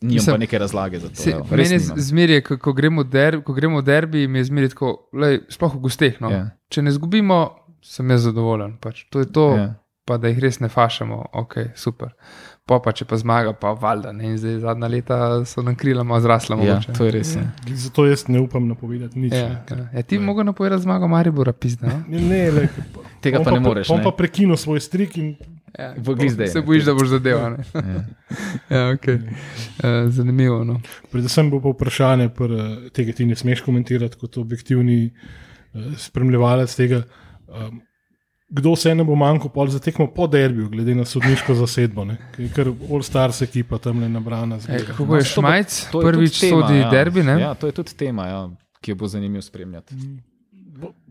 Nimam 0.00 0.14
Mislim, 0.14 0.34
pa 0.34 0.38
neke 0.38 0.58
razlage 0.58 0.98
za 1.02 1.08
to. 1.08 1.14
Se, 1.18 1.30
evo, 1.30 1.42
res 1.50 1.66
meni 1.70 1.74
je 1.74 1.86
nimam. 1.88 1.98
zmeraj, 1.98 2.40
ko, 2.62 2.72
gremo 2.72 3.02
der, 3.04 3.40
ko 3.42 3.52
gremo 3.52 3.80
v 3.80 3.84
derbi, 3.84 4.28
mi 4.28 4.38
je 4.38 4.44
zmeraj 4.44 4.68
tako, 4.76 5.08
lej, 5.12 5.40
sploh 5.50 5.74
v 5.74 5.80
gosteh. 5.82 6.20
No. 6.22 6.30
Ja. 6.30 6.44
Če 6.70 6.82
ne 6.86 6.92
zgubimo, 6.94 7.40
sem 7.82 8.10
jaz 8.14 8.22
zadovoljen. 8.28 8.76
Pač. 8.78 9.02
To 9.10 9.18
je 9.18 9.26
to, 9.26 9.48
Ja. 9.56 9.74
Ja. 10.08 10.14
pa 10.14 10.16
da 10.18 10.30
jih 10.32 10.38
res 10.46 10.60
ne 10.60 10.68
fašamo, 10.72 11.18
ok, 11.42 11.54
super. 11.76 12.14
Pa, 12.68 12.80
pa 12.84 12.92
če 12.92 13.06
pa 13.08 13.16
zmaga, 13.16 13.54
pa 13.56 13.70
valjda. 13.72 14.10
Ne? 14.12 14.32
In 14.32 14.40
zdaj 14.40 14.58
zadnja 14.60 14.88
leta 14.92 15.18
so 15.48 15.62
nam 15.64 15.76
krila 15.76 16.02
malo 16.04 16.20
zrasla. 16.20 16.56
Ja, 16.60 16.74
mogoče. 16.76 16.96
to 16.98 17.06
je 17.06 17.12
res. 17.14 17.30
Ja. 17.36 17.46
Zato 17.84 18.04
jaz 18.04 18.26
ne 18.28 18.42
upam 18.44 18.66
napovedati 18.68 19.20
nič. 19.20 19.32
Ja, 19.32 19.62
ja. 19.64 19.86
ja, 19.94 20.02
ti 20.02 20.18
bi 20.18 20.24
mogel 20.24 20.44
napovedati 20.44 20.84
zmago 20.84 21.08
Maribora, 21.08 21.52
pizda. 21.56 21.88
no? 21.88 22.02
Ne, 22.08 22.20
ne, 22.20 22.42
le, 22.52 22.66
Tega 23.24 23.40
pa 23.44 23.56
ne 23.56 23.62
moreš. 23.64 23.88
On 23.90 24.02
Ne? 24.02 24.04
pa 24.04 24.12
prekinil 24.12 24.56
svoj 24.60 24.84
strik 24.84 25.16
in 25.16 25.36
Ja. 25.78 25.94
Glizde. 25.94 26.46
Se 26.46 26.60
bojiš, 26.60 26.84
da 26.84 26.94
boš 26.94 27.08
zadeval. 27.08 27.50
ne? 27.50 27.64
Ja. 27.74 28.04
ja, 28.76 28.84
okay. 28.94 29.20
uh, 29.22 30.10
zanimivo. 30.10 30.64
No. 30.64 30.80
predvsem 31.12 31.50
bo 31.50 31.60
pa 31.60 31.68
vprašanje, 31.68 32.28
pr, 32.28 32.54
tega 32.92 33.12
ti 33.12 33.26
ne 33.26 33.36
smeš 33.36 33.60
komentirati 33.66 34.16
kot 34.18 34.36
objektivni 34.36 35.10
uh, 35.10 35.92
spremljevalec 35.96 36.74
tega. 36.74 37.02
Um, 37.48 37.80
Kdo 38.50 38.72
vse 38.72 38.94
ne 38.94 39.04
bo 39.04 39.14
manjkal 39.14 39.50
pol 39.50 39.68
za 39.68 39.78
tekmo 39.78 40.06
po 40.08 40.26
derbiju, 40.26 40.68
glede 40.68 40.94
na 40.94 41.04
sodniško 41.04 41.54
zasedbo, 41.54 42.04
ne? 42.04 42.16
Kar 42.54 42.68
All 42.88 43.02
Stars 43.02 43.42
ekipa 43.42 43.78
tam 43.78 44.00
le 44.00 44.08
nabrana. 44.08 44.56
E, 44.58 44.78
kako 44.86 45.02
je 45.04 45.08
bo- 45.08 45.24
Šmajc, 45.24 45.88
To 45.92 46.00
je 46.00 46.06
prvič 46.06 46.40
tema, 46.40 46.62
sodi 46.62 46.78
ja. 46.78 46.90
derbi? 46.90 47.22
Ne? 47.22 47.40
Ja, 47.40 47.54
to 47.54 47.66
je 47.66 47.72
tudi 47.74 47.92
tema, 47.94 48.26
ja, 48.26 48.40
ki 48.80 48.90
jo 48.90 48.96
bo 48.96 49.06
zanimivo 49.06 49.42
spremljati. 49.42 49.94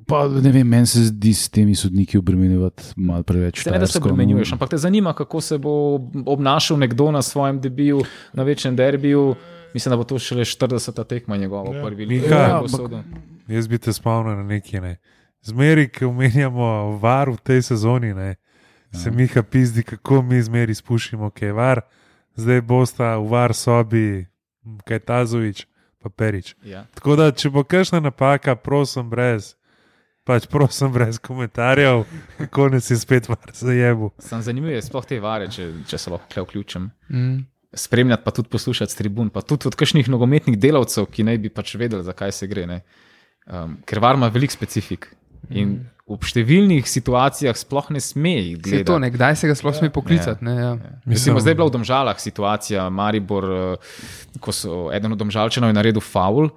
Pa, 0.08 0.22
ne 0.30 0.52
vem, 0.52 0.64
meni 0.64 0.88
se 0.88 1.02
zdi 1.04 1.34
s 1.34 1.50
temi 1.50 1.76
sodniki 1.76 2.18
obremenjevati 2.18 2.84
malo 2.98 3.24
preveč. 3.24 3.60
Se 3.60 3.72
ne, 3.72 3.80
da 3.80 3.88
se 3.88 4.00
no. 4.00 4.04
obremenjuješ, 4.04 4.54
ampak 4.54 4.70
te 4.70 4.78
zanima, 4.78 5.14
kako 5.14 5.42
se 5.42 5.58
bo 5.58 5.74
obnašal 6.26 6.80
nekdo 6.80 7.12
na 7.12 7.22
svojem 7.22 7.60
debiju, 7.60 8.02
na 8.34 8.44
večnem 8.44 8.76
derbiju. 8.76 9.36
Mislim, 9.74 9.92
da 9.92 9.98
bo 9.98 10.04
to 10.06 10.18
šele 10.18 10.42
40. 10.44 11.04
tekma 11.06 11.38
njegova 11.38 11.76
Ja. 11.76 11.84
prvi 11.84 12.06
Miha, 12.06 12.14
ligi. 12.16 12.34
Ja, 12.34 12.62
ampak- 12.62 13.04
Jaz 13.48 13.68
bi 13.68 13.78
te 13.78 13.94
spomnil 13.94 14.36
na 14.36 14.44
nekaj. 14.46 14.82
Ne. 14.82 14.96
Zmeri, 15.48 15.88
ki 15.88 16.06
omenjamo 16.06 16.98
var 17.00 17.30
v 17.32 17.40
tej 17.40 17.62
sezoni, 17.62 18.12
ne, 18.14 18.36
se 18.92 19.12
Miha 19.12 19.44
pizdi, 19.44 19.84
kako 19.84 20.22
mi 20.22 20.42
zmeri 20.44 20.76
spuščamo, 20.76 21.30
kaj 21.32 21.48
je 21.48 21.54
var. 21.56 21.82
Zdaj 22.36 22.62
bosta 22.68 23.16
v 23.18 23.30
var 23.32 23.54
sobi, 23.56 24.28
kaj 24.84 25.00
Tazovič, 25.08 25.64
pa 26.04 26.10
Perič. 26.10 26.56
ja. 26.68 26.84
Tako 27.00 27.16
da, 27.16 27.32
če 27.32 27.50
bo 27.50 27.64
kakšna 27.64 28.02
napaka, 28.04 28.56
prosim, 28.60 29.08
brez, 29.10 29.56
pač 30.28 30.46
prosim, 30.52 30.92
brez 30.92 31.20
komentarjev, 31.24 32.04
kako 32.38 32.70
ne 32.76 32.82
si 32.84 33.00
spet 33.00 33.30
var 33.32 33.52
zajebu. 33.54 34.12
Sam 34.20 34.44
zanimiv 34.44 34.76
je 34.76 34.84
sploh 34.84 35.08
te 35.08 35.20
vare, 35.24 35.48
če, 35.48 35.72
če 35.88 35.98
se 35.98 36.12
lahko 36.12 36.44
vključim. 36.44 36.92
Mm. 37.10 37.46
Spremljati 37.78 38.24
pa 38.24 38.32
tudi 38.32 38.52
poslušati 38.52 38.92
s 38.92 39.00
tribun, 39.00 39.30
pa 39.30 39.42
tudi 39.42 39.68
od 39.68 39.76
kakšnih 39.80 40.10
nogometnih 40.12 40.60
delavcev, 40.60 41.08
ki 41.12 41.24
naj 41.28 41.40
bi 41.44 41.50
pač 41.54 41.76
vedeli, 41.80 42.04
zakaj 42.04 42.36
se 42.36 42.48
gre. 42.48 42.68
ne. 42.68 42.82
Um, 43.48 43.78
ker 43.88 44.00
var 44.04 44.20
ima 44.20 44.28
velik 44.28 44.52
specifik. 44.52 45.08
In 45.50 45.88
v 46.08 46.24
številnih 46.24 46.88
situacijah 46.88 47.56
sploh 47.60 47.90
ne 47.92 48.00
sme 48.00 48.38
jih 48.38 48.62
Se 48.64 48.80
je 48.80 48.86
to, 48.88 48.96
gledati. 48.96 49.04
nekdaj 49.12 49.36
se 49.36 49.48
ga 49.50 49.56
sploh 49.60 49.76
sme 49.76 49.90
poklicati. 49.92 50.44
Ne, 50.46 50.56
ja. 50.56 50.72
Recimo, 51.04 51.42
zdaj 51.44 51.52
je 51.52 51.58
bila 51.60 51.68
v 51.68 51.76
Domžalah 51.76 52.20
situacija, 52.20 52.88
Maribor, 52.90 53.44
eh, 53.44 54.40
ko 54.40 54.52
so 54.56 54.88
eden 54.96 55.12
od 55.12 55.20
Domžalčanov 55.20 55.74
naredil 55.76 56.00
faul. 56.00 56.48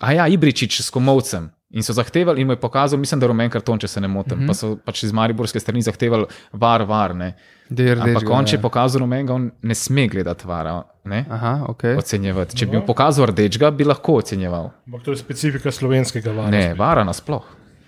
A 0.00 0.12
ja, 0.12 0.28
Ibričič 0.28 0.84
s 0.84 0.92
komovcem. 0.92 1.50
In 1.74 1.82
so 1.82 1.90
zahtevali, 1.90 2.40
in 2.40 2.46
mu 2.46 2.52
je 2.52 2.60
pokazal, 2.60 3.00
mislim, 3.00 3.18
da 3.18 3.26
je 3.26 3.32
rumen 3.32 3.50
karton, 3.50 3.80
če 3.82 3.88
se 3.88 4.00
ne 4.00 4.08
motim. 4.08 4.38
Mm 4.38 4.42
-hmm. 4.42 4.46
Pa 4.46 4.54
so 4.54 4.76
pač 4.76 5.02
iz 5.02 5.12
Mariborske 5.12 5.60
strani 5.60 5.82
zahtevali 5.82 6.26
var, 6.52 6.82
var. 6.82 7.14
Ne. 7.14 7.34
Da 7.68 7.82
je 7.82 7.92
Ampak 7.92 8.06
rdečega, 8.06 8.32
on, 8.32 8.44
če 8.44 8.54
ja. 8.54 8.58
je 8.58 8.62
pokazal 8.62 9.00
rumenega, 9.00 9.34
on 9.34 9.50
ne 9.62 9.74
sme 9.74 10.08
gledati 10.08 10.46
vara. 10.46 10.82
Ne? 11.04 11.24
Aha, 11.30 11.64
ok. 11.68 11.82
Ocenjevati. 11.98 12.56
Če 12.56 12.66
bi 12.66 12.76
mu 12.76 12.86
pokazal 12.86 13.26
rdečega, 13.26 13.70
bi 13.70 13.84
lahko 13.84 14.12
ocenjeval. 14.12 14.70
Ampak 14.86 15.02
to 15.02 15.10
je 15.10 15.16
specifika 15.16 15.72
slovenskega 15.72 16.32
vara. 16.32 16.50
Ne, 16.50 16.74
vara 16.74 17.04
nasploh. 17.04 17.42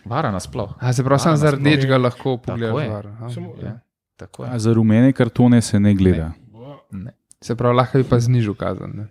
Vara 0.06 0.30
nasploh. 0.30 0.74
A 0.78 0.92
se 0.92 1.04
pravi, 1.04 1.20
samo 1.20 1.36
za 1.36 1.46
nas 1.46 1.54
rdečega 1.54 1.98
lahko 1.98 2.36
pogledaš. 2.38 3.04
Ja, 3.62 3.78
tako 4.16 4.44
je. 4.44 4.50
A 4.50 4.58
za 4.58 4.72
rumene 4.72 5.12
kartone 5.12 5.60
se 5.62 5.80
ne 5.80 5.94
gleda. 5.94 6.32
Se 7.40 7.56
pravi, 7.56 7.76
lahko 7.76 7.98
bi 7.98 8.04
pa 8.04 8.18
znižal 8.18 8.54
kazen. 8.54 8.92
Ne? 8.94 9.06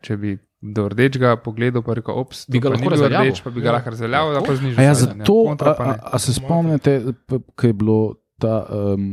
Če 0.00 0.16
bi 0.16 0.36
do 0.60 0.88
rdečega 0.88 1.36
pogledal, 1.36 1.82
pa 1.82 1.94
rekel, 1.94 2.14
ops, 2.14 2.46
Bi 2.48 2.58
ga 2.58 2.70
lahko 2.70 2.90
razveljavil. 2.90 3.30
rdeč, 3.30 3.42
pa 3.42 3.50
bi 3.50 3.60
ga 3.60 3.72
lahko 3.72 3.90
razveljavil, 3.90 4.34
da 4.34 4.40
pa 4.40 4.54
znižal. 4.54 4.78
A 4.78 4.82
ja, 4.82 4.94
kazen, 4.94 5.18
zato, 5.18 5.36
a, 5.50 5.74
a, 5.74 5.86
ne. 5.86 5.96
a 6.02 6.18
se 6.18 6.34
spomnite, 6.34 6.94
ko 7.54 7.66
je 7.66 7.72
bilo 7.72 7.98
ta 8.38 8.54
um, 8.66 9.04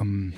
um, 0.00 0.32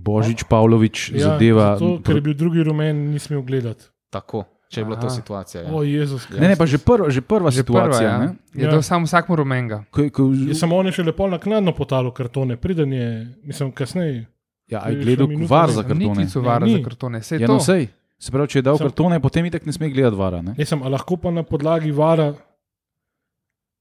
Božič, 0.00 0.44
Pavlović 0.44 1.10
Ja, 1.10 1.18
zadeva. 1.28 1.76
zato, 1.76 2.00
ker 2.02 2.16
je 2.16 2.20
bil 2.22 2.34
drugi 2.34 2.62
rumen, 2.62 3.04
nisem 3.10 3.34
smel 3.34 3.42
gledati. 3.42 3.84
Tako, 4.10 4.44
če 4.70 4.80
je 4.80 4.84
bila 4.84 4.96
to 4.96 5.06
Aha. 5.06 5.16
situacija. 5.16 5.58
Ja. 5.60 5.68
O, 5.68 5.82
Jezus. 5.82 6.28
Ne, 6.30 6.46
ne, 6.46 6.54
pa 6.54 6.62
že 6.64 6.78
prva, 6.78 7.08
že 7.08 7.20
prva 7.20 7.50
Že 7.50 7.56
situacija. 7.58 8.06
prva, 8.08 8.18
ne. 8.20 8.26
ja. 8.26 8.32
Je 8.54 8.64
Ja. 8.64 8.70
to 8.70 8.78
samo 8.80 9.02
vsakmu 9.04 9.34
rumenga. 9.34 9.82
Ko, 9.90 10.06
ko, 10.08 10.30
Je 10.30 10.54
samo 10.54 10.76
on 10.76 10.86
je 10.86 10.92
še 10.92 11.02
lepo 11.04 11.26
naknadno 11.26 11.72
potalo 11.72 12.10
kartone, 12.10 12.54
priden 12.56 12.92
je, 12.92 13.08
mislim, 13.42 13.72
kasneje. 13.72 14.26
ja, 14.66 14.78
to 14.78 14.86
aj 14.86 14.92
je 14.92 15.00
gledal 15.00 15.26
šlo 15.26 15.28
minuto 15.28 15.50
var 15.50 15.68
za- 15.68 15.82
Ni 15.82 15.88
kartone. 16.06 16.26
vara 16.36 16.64
Ja, 16.64 16.70
za 16.70 16.76
ni. 16.76 16.84
kartone. 16.84 17.18
Sej 17.20 17.36
Ja, 17.36 17.46
to. 17.46 17.52
no, 17.52 17.60
sej. 17.60 17.88
Se 18.16 18.30
pravi, 18.30 18.48
če 18.48 18.58
je 18.58 18.62
dal 18.62 18.76
Sam- 18.76 18.86
kartone, 18.86 19.16
potem 19.18 19.44
itek 19.44 19.64
ne 19.64 19.72
sme 19.72 19.88
gledati 19.88 20.14
vara. 20.14 20.38
Ne? 20.40 20.54
Ne, 20.54 20.64
sem, 20.64 20.78
a 20.78 20.88
lahko 20.88 21.16
pa 21.16 21.30
na 21.30 21.42
podlagi 21.42 21.90
vara, 21.90 22.34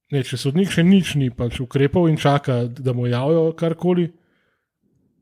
ne, 0.09 0.23
če 0.23 0.37
sodnik 0.37 0.69
še 0.69 0.81
nič 0.81 1.15
ni 1.15 1.29
pač 1.29 1.59
ukrepal 1.59 2.07
in 2.07 2.17
čaka, 2.17 2.65
da 2.65 2.93
mu 2.93 3.05
javijo 3.05 3.53
karkoli, 3.53 4.09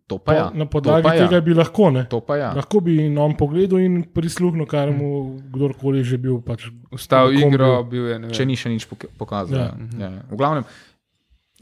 To 0.07 0.17
pa 0.23 0.33
ja. 0.33 0.45
na 0.55 0.63
podlagi 0.65 1.03
to 1.03 1.09
pa 1.09 1.15
ja. 1.15 1.27
tega 1.27 1.41
bi 1.43 1.53
lahko. 1.53 1.89
Ne? 1.91 2.05
To 2.07 2.21
pa 2.23 2.37
ja. 2.39 2.51
Lahko 2.55 2.79
bi 2.79 2.95
in 3.05 3.17
on 3.19 3.35
pogledal 3.35 3.81
in 3.83 4.03
prisluhnil, 4.07 4.63
kar 4.65 4.87
mu 4.95 5.35
kdorkoli 5.51 6.03
že 6.03 6.15
bil. 6.17 6.39
Pač, 6.39 6.69
Vstal 6.95 7.35
igro, 7.35 7.83
bil? 7.83 7.89
bil 7.91 8.05
je. 8.13 8.19
ne 8.19 8.27
vem. 8.29 8.35
Če 8.35 8.45
ni 8.47 8.55
še 8.55 8.71
nič 8.71 8.87
poka- 8.87 9.11
pokazal. 9.19 9.59
Ja. 9.59 9.71
Ja. 9.99 10.09
Ja. 10.15 10.23
V 10.31 10.39
glavnem, 10.39 10.63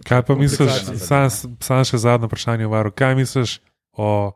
Kaj 0.04 0.26
pa 0.28 0.36
misliš, 0.36 1.00
sam, 1.00 1.32
sam 1.64 1.82
še 1.88 1.98
zadnje 2.04 2.28
vprašanje, 2.28 2.68
Varu, 2.68 2.92
kaj 2.92 3.16
misliš 3.16 3.62
o 3.96 4.36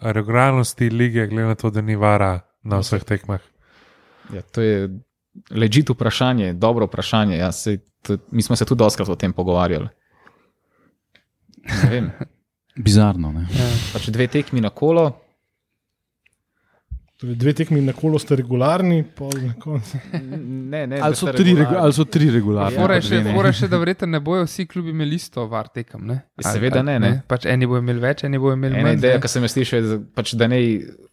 regularnosti 0.00 0.88
lige, 0.88 1.26
glede 1.28 1.52
na 1.52 1.54
to, 1.60 1.68
da 1.70 1.84
ni 1.84 1.92
vara 1.94 2.40
na 2.64 2.80
vseh 2.80 3.04
tekmah? 3.04 3.44
ja, 4.32 4.40
to 4.42 4.64
je 4.64 4.88
ležito 5.52 5.92
vprašanje, 5.92 6.54
dobro 6.56 6.88
vprašanje. 6.88 7.36
Ja, 7.36 7.52
sej, 7.52 7.78
to, 8.02 8.16
mi 8.32 8.42
smo 8.42 8.56
se 8.56 8.64
tudi 8.64 8.78
doskrat 8.78 9.08
o 9.08 9.14
tem 9.14 9.32
pogovarjali. 9.32 9.88
Ne 11.68 11.90
vem, 11.90 12.10
Bizarno. 12.78 13.32
Ne? 13.32 13.46
Ja. 13.50 13.66
pač 13.92 14.06
dve 14.08 14.26
tekmi 14.28 14.60
na 14.60 14.70
kolo, 14.70 15.08
torej 17.16 17.34
dve 17.34 17.52
tekmi 17.52 17.80
na 17.80 17.92
kolo 17.92 18.18
ste 18.18 18.36
regularni, 18.36 19.02
pol 19.04 19.32
na 19.40 19.54
koncu. 19.54 19.98
ne, 20.70 20.86
ne, 20.86 21.00
Ali 21.00 21.14
so, 21.14 21.26
sta 21.26 21.32
tri, 21.32 21.44
regu- 21.46 21.58
regularni. 21.58 21.82
ali 21.82 21.92
so 21.92 22.04
tri 22.06 22.30
regularne? 22.30 22.70
Ja, 22.70 22.80
Fora 22.80 22.94
je 22.94 23.00
pa 23.00 23.08
še, 23.08 23.22
ne. 23.24 23.34
je 23.42 23.52
še, 23.54 23.68
da 23.68 23.78
verjetno 23.78 24.06
ne 24.08 24.20
bojo 24.20 24.44
vsi 24.44 24.66
klubi 24.66 24.90
imeli 24.90 25.16
isto 25.16 25.46
var 25.46 25.68
tekem. 25.68 26.06
Ne? 26.06 26.20
Ja, 26.36 26.52
seveda 26.52 26.82
ne, 26.82 26.98
ne. 26.98 27.12
Pač 27.26 27.46
eni 27.46 27.66
bojo 27.66 27.82
imeli 27.82 28.00
več, 28.00 28.22
eni 28.22 28.38
bojo 28.38 28.54
imeli 28.54 28.76
Ena 28.76 28.88
manj. 28.88 28.98
ideja, 28.98 29.16
ne. 29.16 29.20
ki 29.20 29.28
sem 29.28 29.42
jo 29.42 29.50
slišal, 29.50 29.78
je, 29.84 29.98
pač, 30.14 30.34
da 30.34 30.46
ne 30.46 30.60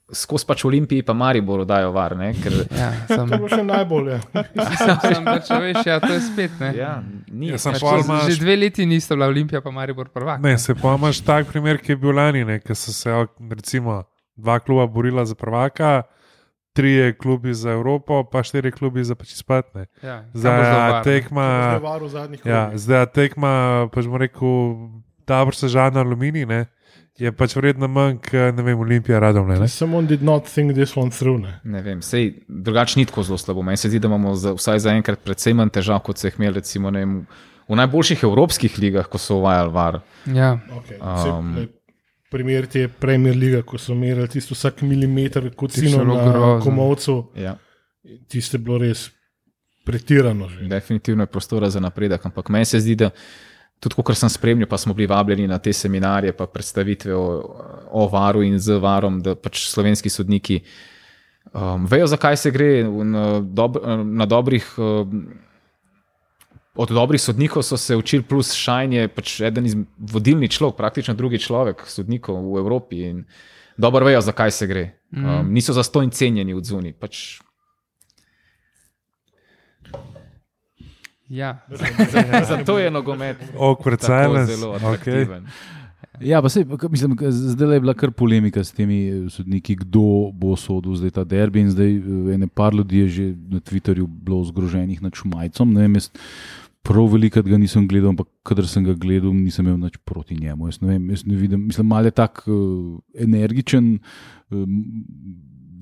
skozi 0.08 0.46
pač 0.46 0.62
Olimpiji, 0.64 1.02
pa 1.02 1.14
Maribor 1.14 1.66
dajo 1.66 1.92
var. 1.92 2.14
Ne, 2.14 2.34
ker, 2.34 2.54
Ja, 2.70 2.92
sem, 3.08 3.26
To 3.28 3.34
je 3.34 3.38
bilo 3.38 3.50
še 3.50 3.64
najbolje. 3.64 4.20
sem 5.08 5.24
pač, 5.24 5.50
veš, 5.50 5.80
ja, 5.84 5.98
to 5.98 6.12
je 6.12 6.22
spet. 6.22 6.52
Ne. 6.60 6.70
ja, 6.74 6.92
ni, 7.28 7.50
Ja, 7.50 7.58
sem 7.58 7.74
pač, 7.74 7.82
to- 7.82 8.04
imaš- 8.04 8.28
Že 8.28 8.40
dve 8.40 8.56
leti 8.58 8.86
nista 8.86 9.14
bila 9.14 9.28
Olimpija, 9.28 9.62
pa 9.62 9.72
Maribor 9.72 10.08
prvak. 10.08 10.38
Ne, 10.40 10.58
se 10.58 10.74
pa 10.74 10.94
imaš 10.94 11.22
tak 11.22 11.48
primer, 11.48 11.78
ki 11.78 11.92
je 11.92 11.98
bil 11.98 12.12
lani, 12.12 12.44
ki 12.60 12.74
so 12.74 12.92
se 12.92 13.10
recimo 13.40 14.04
dva 14.36 14.60
kluba 14.60 14.86
borila 14.86 15.24
za 15.24 15.34
prvaka, 15.34 16.04
trije 16.72 17.14
klubi 17.14 17.54
za 17.54 17.72
Evropo, 17.72 18.24
pa 18.24 18.44
štiri 18.44 18.68
klubi 18.70 19.00
za 19.00 19.16
pač 19.16 19.32
izpadne. 19.32 19.88
Ja, 20.02 20.28
bo 20.28 20.38
Zdaj 20.38 21.04
tekma. 21.04 21.80
Ja, 22.44 22.70
zdaj 22.76 23.06
tekma, 23.08 23.52
pač 23.88 24.04
bomo 24.04 24.18
rekel, 24.18 24.76
dobro 25.24 25.52
se 25.52 25.68
žana 25.68 26.00
aluminij, 26.00 26.46
ne, 26.46 26.66
je 27.18 27.32
pač 27.32 27.56
vredno 27.56 27.88
manj, 27.88 28.18
kot 28.26 28.58
ne 28.58 28.64
vem, 28.64 28.80
Olimpija 28.80 29.20
radom. 29.20 29.48
Ne, 29.48 29.60
ne? 29.60 29.68
Someone 29.72 30.08
did 30.08 30.24
not 30.24 30.50
think 30.52 30.74
this 30.76 30.98
one 30.98 31.12
through. 31.12 31.40
Ne? 31.42 31.60
Ne 31.64 31.82
vem, 31.82 32.02
sej 32.04 32.34
drugače 32.48 33.00
ni 33.00 33.06
tako 33.06 33.24
zelo 33.24 33.38
slabo. 33.38 33.64
Meni 33.64 33.78
se 33.78 33.90
zdi, 33.90 34.00
da 34.00 34.08
imamo 34.12 34.36
za, 34.36 34.54
vsaj 34.58 34.80
zaenkrat 34.88 35.24
precej 35.24 35.56
manj 35.56 35.72
težav, 35.78 36.02
kot 36.04 36.20
se 36.20 36.28
jih 36.28 36.40
imeli 36.40 36.60
recimo, 36.60 36.92
ne 36.92 37.06
vem, 37.06 37.16
v 37.68 37.80
najboljših 37.80 38.24
evropskih 38.28 38.76
ligah, 38.80 39.08
ko 39.10 39.18
so 39.18 39.40
uvajali 39.40 39.74
var. 39.74 40.02
Ja, 40.28 40.58
Okay. 40.76 41.00
Um, 41.00 41.56
Um, 41.56 41.68
primer 42.32 42.66
ti 42.68 42.80
je 42.80 42.88
Premier 42.88 43.36
Liga, 43.36 43.62
ko 43.64 43.78
so 43.78 43.96
merili 43.96 44.28
tisto 44.28 44.54
vsak 44.54 44.82
milimeter 44.82 45.48
kot 45.56 45.80
bilo 45.80 46.04
na 46.04 46.60
komovcu. 46.64 47.32
Ja, 47.36 47.56
Tiste 48.30 48.60
je 48.60 48.62
bilo 48.62 48.78
res 48.78 49.08
pretirano. 49.86 50.50
Že. 50.50 50.68
definitivno 50.70 51.24
je 51.24 51.28
prostora 51.28 51.70
za 51.70 51.80
napredek, 51.80 52.26
ampak 52.26 52.50
meni 52.50 52.66
se 52.66 52.80
zdi, 52.80 52.96
da 52.96 53.10
tudi 53.90 54.04
ko 54.06 54.16
sem 54.16 54.30
spremljal, 54.30 54.70
pa 54.70 54.78
smo 54.78 54.94
bili 54.94 55.08
vabljeni 55.08 55.48
na 55.48 55.60
te 55.60 55.74
seminarje, 55.74 56.34
pa 56.34 56.48
predstavitve 56.48 57.16
o, 57.16 57.26
o 57.92 58.08
varu 58.12 58.44
in 58.44 58.60
z 58.60 58.80
varom, 58.82 59.22
da 59.22 59.36
pač 59.36 59.68
slovenski 59.70 60.10
sodniki 60.10 60.62
um, 61.54 61.86
vejo, 61.90 62.08
zakaj 62.08 62.38
se 62.38 62.52
gre. 62.52 62.70
Na, 62.84 63.40
dob, 63.40 63.82
na 64.06 64.26
dobrih. 64.26 64.70
Um, 64.78 65.26
Od 66.76 66.90
dobrih 66.92 67.22
sodnikov 67.22 67.64
so 67.64 67.78
se 67.80 67.96
učili, 67.96 68.24
plus 68.28 68.50
Šajn 68.52 68.94
je 68.94 69.08
pač 69.08 69.38
eden 69.48 69.66
iz 69.66 69.78
vodilnih 70.12 70.52
človek, 70.52 70.76
praktično 70.76 71.14
drugi 71.16 71.40
človek 71.40 71.86
sodnikov 71.88 72.36
v 72.36 72.60
Evropi 72.60 73.00
in 73.00 73.22
dobro 73.80 74.04
vejo, 74.06 74.20
zakaj 74.22 74.52
se 74.52 74.68
gre. 74.68 74.84
Um, 75.16 75.54
niso 75.56 75.72
zastojni 75.74 76.12
cenjeni 76.12 76.54
od 76.54 76.68
zunaj. 76.68 76.92
Pač 77.00 77.22
ja. 81.30 81.60
Zato 82.50 82.80
je 82.80 82.92
nogomet 82.92 83.38
tako 83.40 83.98
silence. 84.00 84.56
zelo 84.56 84.80
Okay. 84.80 85.28
Ja, 86.22 86.40
pa 86.42 86.48
sej, 86.50 86.64
k- 86.64 86.88
mislim, 86.92 87.18
zdaj 87.30 87.76
je 87.76 87.80
bila 87.80 87.94
kar 87.94 88.12
polemika 88.12 88.64
s 88.64 88.72
temi 88.72 89.00
eh, 89.10 89.30
sodniki, 89.30 89.76
kdo 89.76 90.32
bo 90.32 90.56
sodil 90.56 90.96
zdaj 90.96 91.12
ta 91.12 91.24
derbi. 91.24 91.60
In 91.60 91.70
zdaj 91.74 91.92
eh, 91.92 92.34
ene 92.36 92.48
par 92.48 92.74
ljudi 92.74 93.04
je 93.04 93.08
že 93.08 93.26
na 93.50 93.60
Twitterju 93.60 94.08
bilo 94.08 94.44
zgroženih 94.44 95.02
nad 95.02 95.12
Šumajcem. 95.12 95.74
Ne 95.74 95.82
vem, 95.82 95.96
jaz 95.96 96.12
prav 96.86 97.10
veliko 97.12 97.42
ga 97.42 97.58
nisem 97.58 97.88
gledal, 97.88 98.14
ampak 98.14 98.28
kadar 98.46 98.68
sem 98.70 98.84
ga 98.86 98.94
gledal, 98.94 99.34
nisem 99.34 99.66
imel 99.66 99.90
nič 99.90 99.98
proti 100.06 100.38
njemu. 100.38 100.68
Jaz 100.70 100.80
ne 100.82 100.88
vem, 100.94 101.10
jaz 101.10 101.26
ne 101.26 101.36
vidim, 101.36 101.66
mislim, 101.66 101.88
malo 101.88 102.06
je 102.06 102.12
tak 102.12 102.44
uh, 102.46 103.00
energičen. 103.18 103.98
Um, 104.54 104.84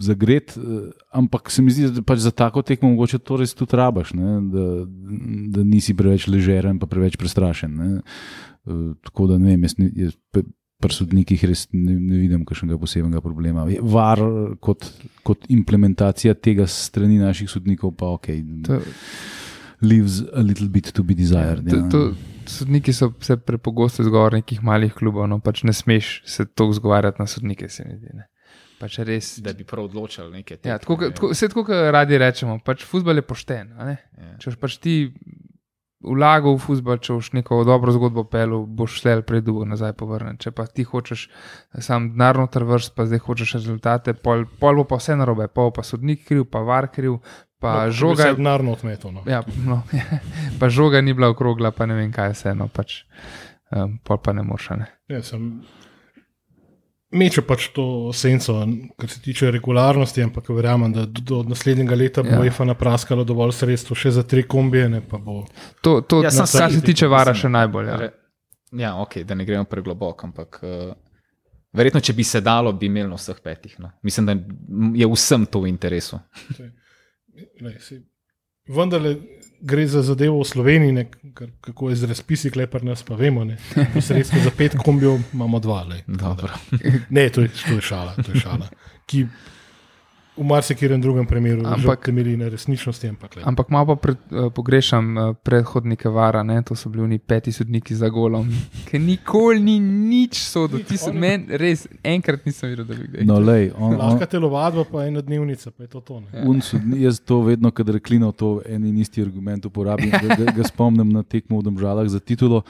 Zagret, 0.03 0.55
eh, 0.57 0.89
ampak 1.15 1.51
se 1.51 1.63
mi 1.63 1.71
zdi, 1.71 1.89
da 1.95 2.03
pač 2.05 2.23
za 2.25 2.31
tako 2.31 2.63
tekmo 2.65 2.89
mogoče 2.91 3.21
to 3.23 3.37
res 3.39 3.55
tudi 3.57 3.77
rabaš, 3.79 4.13
ne? 4.17 4.33
da, 4.53 4.65
da 5.57 5.63
nisi 5.63 5.95
preveč 5.97 6.27
ležeren, 6.27 6.81
pa 6.81 6.89
preveč 6.91 7.15
prestrašen. 7.21 7.77
Ne? 7.79 8.01
Uh, 8.63 8.91
tako 9.03 9.27
da 9.31 9.37
ne 9.39 9.53
vem, 9.53 9.63
jaz, 9.67 9.77
jaz 9.95 10.17
pri 10.83 10.95
sodnikih 10.95 11.43
res 11.47 11.65
ne, 11.71 11.95
ne 11.95 12.19
vidim 12.19 12.43
kakšnega 12.47 12.77
posebnega 12.79 13.21
problema. 13.23 13.65
Je 13.71 13.79
Var 13.79 14.21
kot, 14.63 14.89
kot 15.23 15.47
implementacija 15.53 16.35
tega 16.35 16.67
strani 16.67 17.21
naših 17.21 17.51
sodnikov, 17.51 17.95
pa 17.99 18.11
ok, 18.17 18.29
To, 18.67 18.81
leaves 19.83 20.21
a 20.33 20.43
little 20.43 20.69
bit 20.71 20.91
to 20.91 21.03
be 21.03 21.15
desired. 21.15 21.63
to, 21.69 21.79
ja. 21.79 21.89
to, 21.91 22.03
sodniki 22.45 22.93
so 22.93 23.11
se 23.23 23.37
prepogosto 23.37 24.03
zgovarjali 24.03 24.43
nekih 24.43 24.63
malih 24.63 24.93
klubov, 24.93 25.27
no 25.31 25.39
pač 25.39 25.63
ne 25.63 25.73
smeš 25.73 26.21
se 26.27 26.45
tako 26.45 26.73
zgovarjati 26.73 27.21
na 27.21 27.27
sodnike, 27.27 27.69
se 27.69 27.85
mi 27.87 27.97
zdi. 27.97 28.11
Ne. 28.13 28.27
Pač 28.79 28.97
res. 29.05 29.37
Da 29.39 29.53
bi 29.53 29.63
prav 29.63 29.85
odločili 29.85 30.31
nekaj. 30.39 30.57
Ja, 30.65 30.77
tako, 30.81 30.97
kot- 30.97 31.13
tako, 31.15 31.29
vse 31.31 31.47
tako, 31.47 31.63
kot 31.65 31.91
radi 31.93 32.17
rečemo, 32.17 32.59
pač 32.65 32.83
futbol 32.85 33.15
je 33.15 33.25
pošten. 33.25 33.73
a 33.77 33.85
ne. 33.85 33.97
Ja. 34.17 34.37
Če 34.39 34.55
pač 34.59 34.77
ti 34.77 34.95
vlagal 36.03 36.57
v 36.57 36.59
futbol, 36.59 36.97
če 36.99 37.15
boš 37.15 37.29
neko 37.31 37.61
dobro 37.63 37.93
zgodbo 37.95 38.25
pel, 38.27 38.65
boš 38.67 38.97
šel 38.99 39.21
prej 39.23 39.39
dolgo 39.41 39.63
nazaj 39.65 39.93
povrnjen. 39.95 40.35
Če 40.37 40.51
pa 40.51 40.65
ti 40.67 40.83
hočeš 40.83 41.29
sam 41.79 42.09
denar 42.11 42.35
noter 42.41 42.65
vrst, 42.67 42.91
pa 42.91 43.05
zdaj 43.07 43.21
hočeš 43.23 43.53
rezultate, 43.55 44.11
pol, 44.13 44.43
pol 44.59 44.81
bo 44.81 44.83
pa 44.83 44.99
vse 44.99 45.15
narobe, 45.15 45.47
pol 45.47 45.71
pa 45.71 45.83
sodnik 45.83 46.25
kriv, 46.27 46.43
pa 46.51 46.59
var 46.59 46.89
kriv, 46.91 47.21
pa 47.63 47.85
no, 47.85 47.91
žoga. 47.95 48.33
je 48.33 48.35
denarno 48.35 48.75
odmeto. 48.75 49.11
No. 49.15 49.23
Ja, 49.25 49.39
no, 49.63 49.79
pa 50.59 50.67
žoga 50.67 50.99
ni 50.99 51.13
bila 51.13 51.31
okrogla, 51.31 51.71
pa 51.71 51.87
ne 51.87 51.95
vem 51.95 52.11
kaj 52.11 52.35
vse, 52.35 52.51
no 52.53 52.67
pač. 52.67 53.05
Um, 53.71 53.95
pol 54.03 54.19
pa 54.19 54.35
ne 54.35 54.43
moreš. 54.43 54.71
a 54.71 54.75
Ne. 54.83 54.87
Ja, 55.07 55.23
sem, 55.23 55.63
meče 57.13 57.41
pač 57.45 57.67
to 57.75 57.85
senco, 58.13 58.55
kar 58.99 59.09
se 59.09 59.21
tiče 59.21 59.51
regularnosti, 59.51 60.23
ampak 60.23 60.49
verjamem, 60.49 60.93
da 60.93 61.05
do, 61.05 61.21
do 61.21 61.41
naslednjega 61.49 61.95
leta 61.95 62.23
bo 62.23 62.29
Ja. 62.29 62.35
ja. 62.35 62.41
UEFA 62.41 62.65
napraskala 62.65 63.23
dovolj 63.23 63.53
sredstev 63.57 63.97
še 63.99 64.11
za 64.11 64.23
tri 64.23 64.43
kombije. 64.47 64.89
Ne, 64.89 65.01
pa 65.01 65.17
bo, 65.17 65.43
To, 65.81 66.01
to 66.01 66.21
Ja, 66.23 66.31
ja, 66.31 66.31
sam 66.31 66.47
kar 66.47 66.73
se 66.73 66.81
tiče 66.81 67.07
vara, 67.07 67.33
še 67.33 67.49
najbolj. 67.49 67.87
Ja. 67.87 67.97
Re, 68.01 68.09
ja, 68.79 68.95
ok, 69.01 69.21
da 69.27 69.35
ne 69.35 69.45
gremo 69.45 69.67
pregloboko, 69.69 70.27
ampak 70.27 70.59
uh, 70.63 70.93
verjetno, 71.73 72.01
če 72.01 72.13
bi 72.17 72.23
se 72.23 72.41
dalo, 72.41 72.73
bi 72.73 72.89
imeli 72.89 73.09
na 73.09 73.19
vseh 73.19 73.39
petih. 73.43 73.77
No. 73.83 73.91
Mislim, 74.03 74.29
da 74.29 74.37
je 74.97 75.09
vsem 75.13 75.45
to 75.45 75.63
v 75.65 75.73
interesu. 75.73 76.19
vendarle 78.67 79.17
gre 79.63 79.87
za 79.87 80.01
zadevo 80.03 80.41
v 80.43 80.47
Sloveniji, 80.47 80.91
ne, 80.91 81.05
kar, 81.33 81.47
kako 81.61 81.89
je 81.89 81.95
z 81.95 82.09
razpisi, 82.11 82.51
klepar 82.51 82.83
nas 82.83 83.03
pa 83.03 83.15
vemo. 83.15 83.45
ne. 83.47 83.57
Sredstvo 84.01 84.39
za 84.43 84.51
pet 84.57 84.75
kombijev 84.85 85.19
imamo 85.33 85.59
dva. 85.59 85.83
Le, 85.83 86.03
Dobro. 86.07 86.49
ne, 87.09 87.29
to 87.29 87.41
je, 87.41 87.49
to 87.67 87.79
je 87.79 87.81
šala. 87.81 88.15
To 88.19 88.31
je 88.33 88.39
šala 88.43 88.67
ki 89.05 89.27
v 90.33 90.43
marsikerem 90.43 90.97
drugem 90.97 91.25
primeru 91.25 91.61
Ampak- 91.61 92.05
temelji 92.05 92.37
na 92.37 92.47
resničnosti. 92.47 93.07
Ampak, 93.07 93.35
le. 93.35 93.41
Ampak 93.45 93.69
malo 93.69 93.85
pa 93.85 93.95
pred, 93.97 94.17
uh, 94.27 94.49
pogrešam 94.49 95.05
uh, 95.11 95.35
predhodnike 95.35 96.09
vara, 96.09 96.43
ne? 96.43 96.61
to 96.61 96.75
so 96.75 96.89
bili 96.89 97.03
oni 97.03 97.19
peti 97.19 97.51
sodniki 97.51 97.93
za 97.93 98.09
golom, 98.09 98.49
ki 98.87 98.99
nikoli 98.99 99.59
ni 99.59 99.79
nič 99.79 100.33
sodel. 100.35 100.81
Ti 100.81 100.97
so 100.97 101.09
oni- 101.09 101.19
meni 101.19 101.57
res 101.57 101.85
enkrat 102.03 102.45
nisem 102.45 102.69
videl, 102.69 102.85
da 102.85 102.93
bi 102.93 103.07
ga 103.07 103.23
No, 103.23 103.37
lej, 103.37 103.71
on, 103.77 103.93
on, 103.93 103.97
Lahka 103.99 104.25
telovadba, 104.27 104.83
pa 104.85 105.05
ena 105.05 105.21
dnevnica, 105.21 105.69
pa 105.69 105.83
je 105.83 105.89
to 105.89 106.01
tone. 106.01 106.25
Ja. 106.33 106.41
Sodni- 106.61 106.97
Jaz 106.99 107.19
to 107.19 107.41
vedno, 107.41 107.69
kadar 107.71 107.99
klino 107.99 108.31
to 108.31 108.61
en 108.65 108.85
in 108.85 108.97
isti 108.97 109.21
argument 109.21 109.65
uporabim, 109.65 110.09
da 110.09 110.35
ga, 110.35 110.51
ga 110.51 110.63
spomnim 110.63 111.09
na 111.09 111.23
tekmo 111.23 111.59
v 111.59 111.63
Domžalah 111.63 112.07
za 112.07 112.19
titulo, 112.19 112.63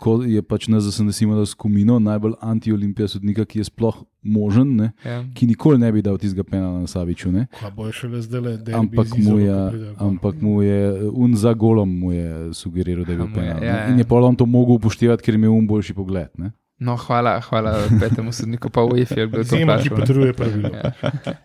ko 0.00 0.14
je 0.24 0.40
pač 0.42 0.64
NZSNS 0.72 1.18
imela 1.26 1.44
skumino, 1.46 1.98
najbolj 2.00 2.38
anti-olimpija 2.40 3.08
sodnika, 3.12 3.44
ki 3.44 3.60
je 3.60 3.66
sploh 3.68 3.98
možen, 4.24 4.70
ne, 4.76 4.86
Ja. 5.04 5.18
ki 5.36 5.46
nikoli 5.46 5.76
ne 5.78 5.90
bi 5.92 6.00
dal 6.02 6.16
tistega 6.20 6.44
penala 6.44 6.80
na 6.80 6.88
Saviču. 6.88 7.28
Ne. 7.32 7.46
Ampak 7.60 9.12
mu, 9.18 9.36
je, 9.38 9.58
ampak 9.98 10.40
mu 10.40 10.62
je 10.64 10.80
un 11.12 11.36
za 11.36 11.52
golom 11.52 11.88
mu 12.00 12.12
je 12.12 12.54
sugeriral, 12.56 13.04
da 13.04 13.12
je 13.12 13.18
bil 13.18 13.28
mu 13.28 13.36
je, 13.36 13.40
penal. 13.40 13.60
ja, 13.60 13.60
ne. 13.60 13.66
ja. 13.66 13.88
In 13.92 13.98
je 13.98 14.04
pa 14.04 14.16
on 14.16 14.36
to 14.36 14.46
mogel 14.46 14.80
upoštevati, 14.80 15.22
ker 15.22 15.34
je 15.34 15.38
imel 15.38 15.52
un 15.52 15.66
boljši 15.66 15.94
pogled. 15.94 16.32
Ne. 16.38 16.52
No, 16.80 16.96
hvala, 16.96 17.36
hvala 17.44 17.74
petemu 18.00 18.32
sodniku, 18.32 18.70
pa 18.72 18.80
v 18.88 19.02
EFI 19.04 19.20
je 19.20 19.26
bilo 19.28 19.44
to 19.44 19.52
Izjema, 19.52 19.76
ki 19.76 19.90
ne. 19.90 19.96
potrjuje 19.96 20.32
pravilo. 20.32 20.70
Ja. 20.72 20.92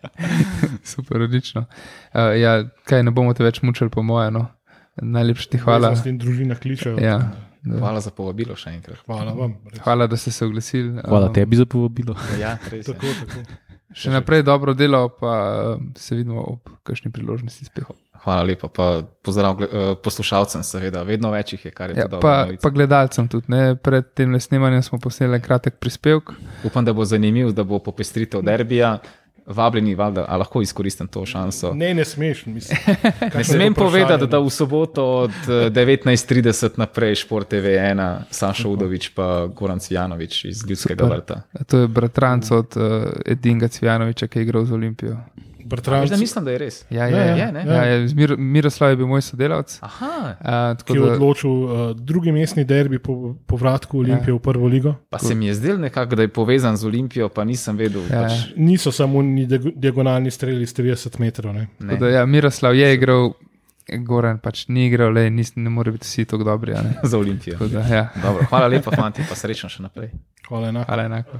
Super, 0.96 1.20
odlično. 1.22 1.60
Uh, 2.14 2.32
ja, 2.40 2.64
kaj 2.88 3.02
ne 3.04 3.12
bomo 3.12 3.34
te 3.36 3.44
več 3.44 3.60
mučili, 3.62 3.90
po 3.92 4.00
mojem. 4.02 4.32
No. 4.32 4.46
Najlepša 4.96 5.50
ti 5.52 5.58
hvala. 5.60 5.90
Veznost 5.92 6.08
in 6.08 6.16
družina 6.18 6.56
kličejo. 6.56 6.96
Ja, 7.04 7.18
da. 7.66 7.78
Hvala 7.78 8.00
za 8.00 8.10
povabilo 8.12 8.54
še 8.54 8.70
enkrat. 8.70 9.02
Hvala 9.04 9.32
vam. 9.32 9.56
res. 9.66 9.80
Hvala, 9.80 10.06
da 10.06 10.16
ste 10.16 10.30
se 10.30 10.44
oglasili. 10.44 11.00
Hvala 11.02 11.26
Um, 11.26 11.34
tebi 11.34 11.56
za 11.56 11.66
povabilo. 11.66 12.14
Ja, 12.38 12.56
res. 12.70 12.86
Tako, 12.86 13.06
tako. 13.20 13.44
Še 13.92 14.10
naprej 14.10 14.42
dobro 14.42 14.74
delo, 14.74 15.08
pa 15.10 15.32
se 15.96 16.14
vidimo 16.14 16.42
ob 16.44 16.60
kakšni 16.82 17.08
priložnosti 17.10 17.64
spet. 17.64 17.84
Hvala 18.18 18.42
lepa. 18.42 18.68
Pa 18.68 18.86
pozdrav 19.22 19.62
eh, 19.62 19.68
poslušalcem, 19.96 20.62
seveda, 20.62 21.02
vedno 21.02 21.30
več 21.30 21.52
jih 21.52 21.64
je, 21.64 21.70
kar 21.70 21.90
je 21.90 21.96
Ja, 21.96 22.06
dobro. 22.06 22.20
pa, 22.20 22.32
pa 22.60 22.70
gledalcem 22.70 23.28
tudi. 23.28 23.46
Ne? 23.48 23.76
Pred 23.76 24.10
tem 24.12 24.34
snemanjem 24.36 24.82
smo 24.82 24.98
posneli 24.98 25.38
kratek 25.40 25.78
prispevek. 25.78 26.32
Upam, 26.64 26.84
da 26.84 26.92
bo 26.92 27.04
zanimiv, 27.04 27.52
da 27.52 27.64
bo 27.64 27.78
popestritev 27.78 28.42
derbija. 28.42 28.96
Vabljeni, 29.46 29.94
valjda, 29.94 30.24
a 30.28 30.36
lahko 30.36 30.62
izkoristim 30.62 31.06
to 31.06 31.26
šanso. 31.26 31.74
Ne, 31.74 31.94
ne 31.94 32.04
smeš. 32.04 32.46
Mislim. 32.46 32.78
Ne 33.36 33.44
smem 33.44 33.74
povedati, 33.74 34.26
da 34.26 34.38
v 34.38 34.50
soboto 34.50 35.04
od 35.04 35.30
eh, 35.30 35.70
19.30 35.70 36.78
naprej 36.78 37.14
Šport 37.14 37.52
TV1, 37.52 38.18
Sašo 38.30 38.70
Udovič 38.70 39.08
pa 39.14 39.46
Goran 39.46 39.78
Cvjanovič 39.78 40.44
iz 40.44 40.64
Ljudskega 40.68 41.04
Super. 41.04 41.16
vrta. 41.16 41.42
To 41.66 41.78
je 41.78 41.88
bratranc 41.88 42.50
od 42.50 42.76
uh, 42.76 42.82
Edinga 43.26 43.68
Cvjanoviča, 43.68 44.26
ki 44.26 44.38
je 44.38 44.42
igral 44.42 44.64
za 44.64 44.74
Olimpijo. 44.74 45.16
Bratranc, 45.66 46.08
da 46.08 46.16
mislim, 46.16 46.44
da 46.44 46.50
je 46.50 46.58
res. 46.58 46.76
Ja, 46.88 47.06
Ja, 47.06 47.08
ja, 47.08 47.16
ja, 47.18 47.24
ja, 47.26 47.34
je, 47.38 47.52
ne? 47.52 47.62
ja, 47.66 47.84
ja, 47.84 48.08
Mir, 48.12 48.36
Miroslav 48.38 48.90
je 48.90 48.96
bil 48.96 49.06
moj 49.06 49.22
sodelavec. 49.22 49.78
Aha, 49.82 50.12
Uh, 50.36 50.76
ki 50.78 50.92
je 50.92 51.02
odločil 51.02 51.50
uh, 51.50 51.70
drugi 51.92 52.30
mestni 52.30 52.64
derbi 52.64 52.98
po 52.98 53.14
povratku 53.44 53.98
Olimpije 53.98 54.28
Ja. 54.28 54.34
v 54.34 54.40
prvo 54.40 54.66
ligo. 54.66 54.94
pa 55.10 55.18
se 55.18 55.34
mi 55.34 55.46
je 55.46 55.54
zdel 55.54 55.78
nekako, 55.78 56.14
da 56.14 56.22
je 56.22 56.28
povezan 56.30 56.76
z 56.76 56.84
Olimpijo, 56.84 57.28
pa 57.28 57.44
nisem 57.44 57.76
vedel. 57.76 58.02
Ja. 58.04 58.22
Pač, 58.22 58.32
Niso 58.56 58.92
samo 58.92 59.22
ni 59.22 59.44
diag- 59.44 59.72
diagonalni 59.74 60.30
streli 60.30 60.62
z 60.62 60.74
30 60.74 61.18
metrov. 61.18 61.52
Ne. 61.52 61.68
ne. 61.78 61.96
Da, 61.96 62.08
ja, 62.10 62.26
Miroslav 62.26 62.74
je 62.74 62.94
igral, 62.94 63.32
Goran 63.98 64.38
pač 64.38 64.66
ni 64.66 64.86
igral, 64.86 65.12
le 65.12 65.30
nis, 65.30 65.52
ne 65.54 65.70
more 65.70 65.92
biti 65.92 66.04
vsi 66.04 66.24
tako 66.24 66.44
dobri. 66.44 66.72
a 66.72 66.82
ne. 66.82 66.94
Za 67.04 67.18
Olimpijo. 67.18 67.54
Tako 67.54 67.68
Da, 67.68 67.80
ja, 67.86 68.08
Dobro, 68.16 68.44
hvala 68.44 68.66
lepa, 68.68 68.90
fanti, 68.98 69.22
pa 69.22 69.34
srečno 69.34 69.68
še 69.68 69.82
naprej. 69.82 70.10
Hvala 70.48 70.68
enako. 70.68 70.86
hvala 70.86 71.04
enako. 71.04 71.38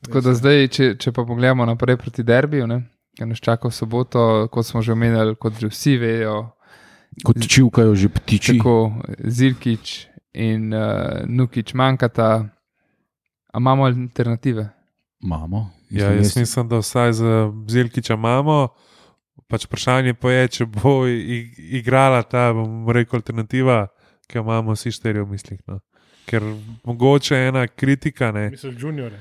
Tako 0.00 0.20
da 0.20 0.34
zdaj, 0.34 0.68
če, 0.68 0.94
če 0.96 1.12
pa 1.12 1.22
pogledamo 1.22 1.64
naprej 1.64 1.96
proti 1.96 2.22
derbiju, 2.22 2.66
ne, 2.66 2.80
ki 3.12 3.24
nas 3.24 3.38
čaka 3.38 3.66
v 3.66 3.72
soboto, 3.72 4.20
kot 4.48 4.64
smo 4.64 4.80
že 4.80 4.92
omenjali, 4.92 5.36
kot 5.36 5.54
že 5.54 5.68
vsi 5.68 5.96
vejo, 5.96 6.52
Kot 7.20 7.42
čivkajo 7.42 7.94
že 7.94 8.08
ptiči. 8.08 8.56
tako 8.56 8.94
Zilkič 9.20 10.06
in 10.32 10.70
uh, 10.70 10.80
Nukič 11.26 11.74
manjkata. 11.74 12.46
A 13.48 13.56
imamo 13.56 13.84
alternative? 13.84 14.70
Imamo. 15.18 15.70
Ja, 15.90 16.06
jaz 16.08 16.26
jaz- 16.28 16.38
mislim, 16.38 16.68
da 16.68 16.78
vsaj 16.78 17.12
za 17.14 17.32
Zelkiča 17.66 18.14
imamo. 18.14 18.68
Pač 19.48 19.66
vprašanje 19.66 20.14
pa 20.14 20.30
je, 20.30 20.48
če 20.48 20.64
bo 20.66 21.02
ig- 21.04 21.50
igrala 21.58 22.22
ta, 22.22 22.52
bomo 22.52 22.86
rekel, 22.88 23.18
alternativa, 23.18 23.88
ki 24.24 24.38
jo 24.38 24.42
imamo 24.42 24.72
vsi 24.72 24.92
štiri 24.92 25.18
v 25.18 25.26
mislih. 25.28 25.58
No. 25.66 25.80
Ker 26.24 26.46
mogoče 26.84 27.34
ena 27.42 27.66
kritika, 27.66 28.30
ne, 28.30 28.50
Misliš, 28.50 28.78
juniore. 28.78 29.18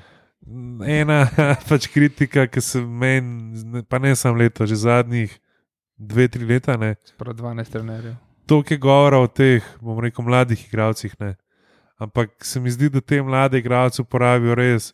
Ena 0.88 1.28
pač 1.70 1.88
kritika, 1.88 2.48
ki 2.48 2.62
se 2.62 2.82
meni, 2.82 3.84
pa 3.90 4.00
ne 4.00 4.16
samo 4.16 4.38
leto, 4.38 4.66
že 4.66 4.76
zadnjih 4.76 5.40
dve, 5.98 6.28
tri 6.28 6.46
leta, 6.46 6.78
ne, 6.78 6.96
Prav 7.18 7.36
12 7.36 7.72
trenerjev. 7.72 8.16
toliko 8.46 8.74
je 8.74 8.78
govora 8.78 9.20
o 9.20 9.28
teh, 9.28 9.64
bom 9.82 10.00
rekel, 10.00 10.26
mladih 10.26 10.68
igralcih. 10.68 11.16
Ne. 11.20 11.36
Ampak 11.98 12.46
se 12.46 12.60
mi 12.60 12.72
zdi, 12.72 12.90
da 12.90 13.02
te 13.02 13.22
mlade 13.22 13.60
igralce 13.60 14.02
uporabijo 14.02 14.56
res, 14.56 14.94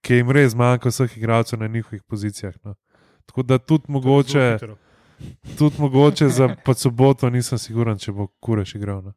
ki 0.00 0.14
jim 0.14 0.30
res 0.30 0.54
manjka 0.54 0.88
vseh 0.88 1.16
igralcev 1.18 1.60
na 1.60 1.68
njihovih 1.68 2.02
pozicijah. 2.02 2.54
No. 2.64 2.74
Tako 3.26 3.42
da 3.42 3.58
tudi 3.58 3.84
mogoče, 3.88 4.58
tudi 5.58 5.76
mogoče 5.78 6.28
za 6.28 6.48
soboto 6.74 7.30
nisem 7.30 7.58
siguren, 7.58 7.98
če 7.98 8.12
bo 8.12 8.26
kureš 8.40 8.74
igral. 8.74 9.02
No. 9.04 9.12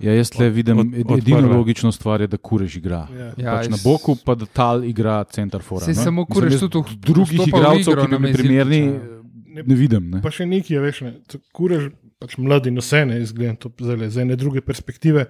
Ja, 0.00 0.12
jaz 0.12 0.30
le 0.34 0.50
vidim 0.50 0.78
od- 0.78 0.86
od 1.04 1.18
edino 1.18 1.38
prve. 1.38 1.54
logično 1.54 1.92
stvar, 1.92 2.20
je, 2.20 2.26
da 2.26 2.36
kurež 2.38 2.76
igra. 2.76 3.06
Ja. 3.10 3.26
Ja, 3.36 3.52
pač 3.54 3.68
na 3.68 3.76
iz- 3.76 3.84
boku 3.84 4.16
pa 4.16 4.34
da 4.34 4.46
tal 4.46 4.84
igra 4.84 5.24
center 5.26 5.60
fora. 5.60 5.84
Saj 5.84 5.94
ne. 5.94 6.00
samo 6.00 6.22
Mislim, 6.22 6.34
Kurež 6.34 6.52
jaz 6.52 6.60
tudi 6.62 6.78
v- 6.80 6.96
drugih 7.02 7.46
igralcev, 7.46 7.94
ki 7.94 8.08
bi 8.08 8.16
bili 8.18 8.32
primerni, 8.34 8.80
Zilkiča. 8.82 9.16
Ne, 9.46 9.62
ne 9.64 9.74
vidim. 9.76 10.10
Ne. 10.10 10.22
Pa 10.22 10.30
še 10.30 10.46
nekaj 10.46 10.70
je, 10.70 10.80
veš, 10.80 11.00
ne. 11.00 11.12
kurež, 11.52 11.90
pač 12.18 12.36
mladi 12.36 12.70
nose, 12.70 13.04
ne 13.04 13.20
izgledam 13.20 13.56
to 13.56 13.68
zdajle, 13.70 14.08
z 14.08 14.16
ene 14.18 14.36
druge 14.36 14.60
perspektive. 14.60 15.26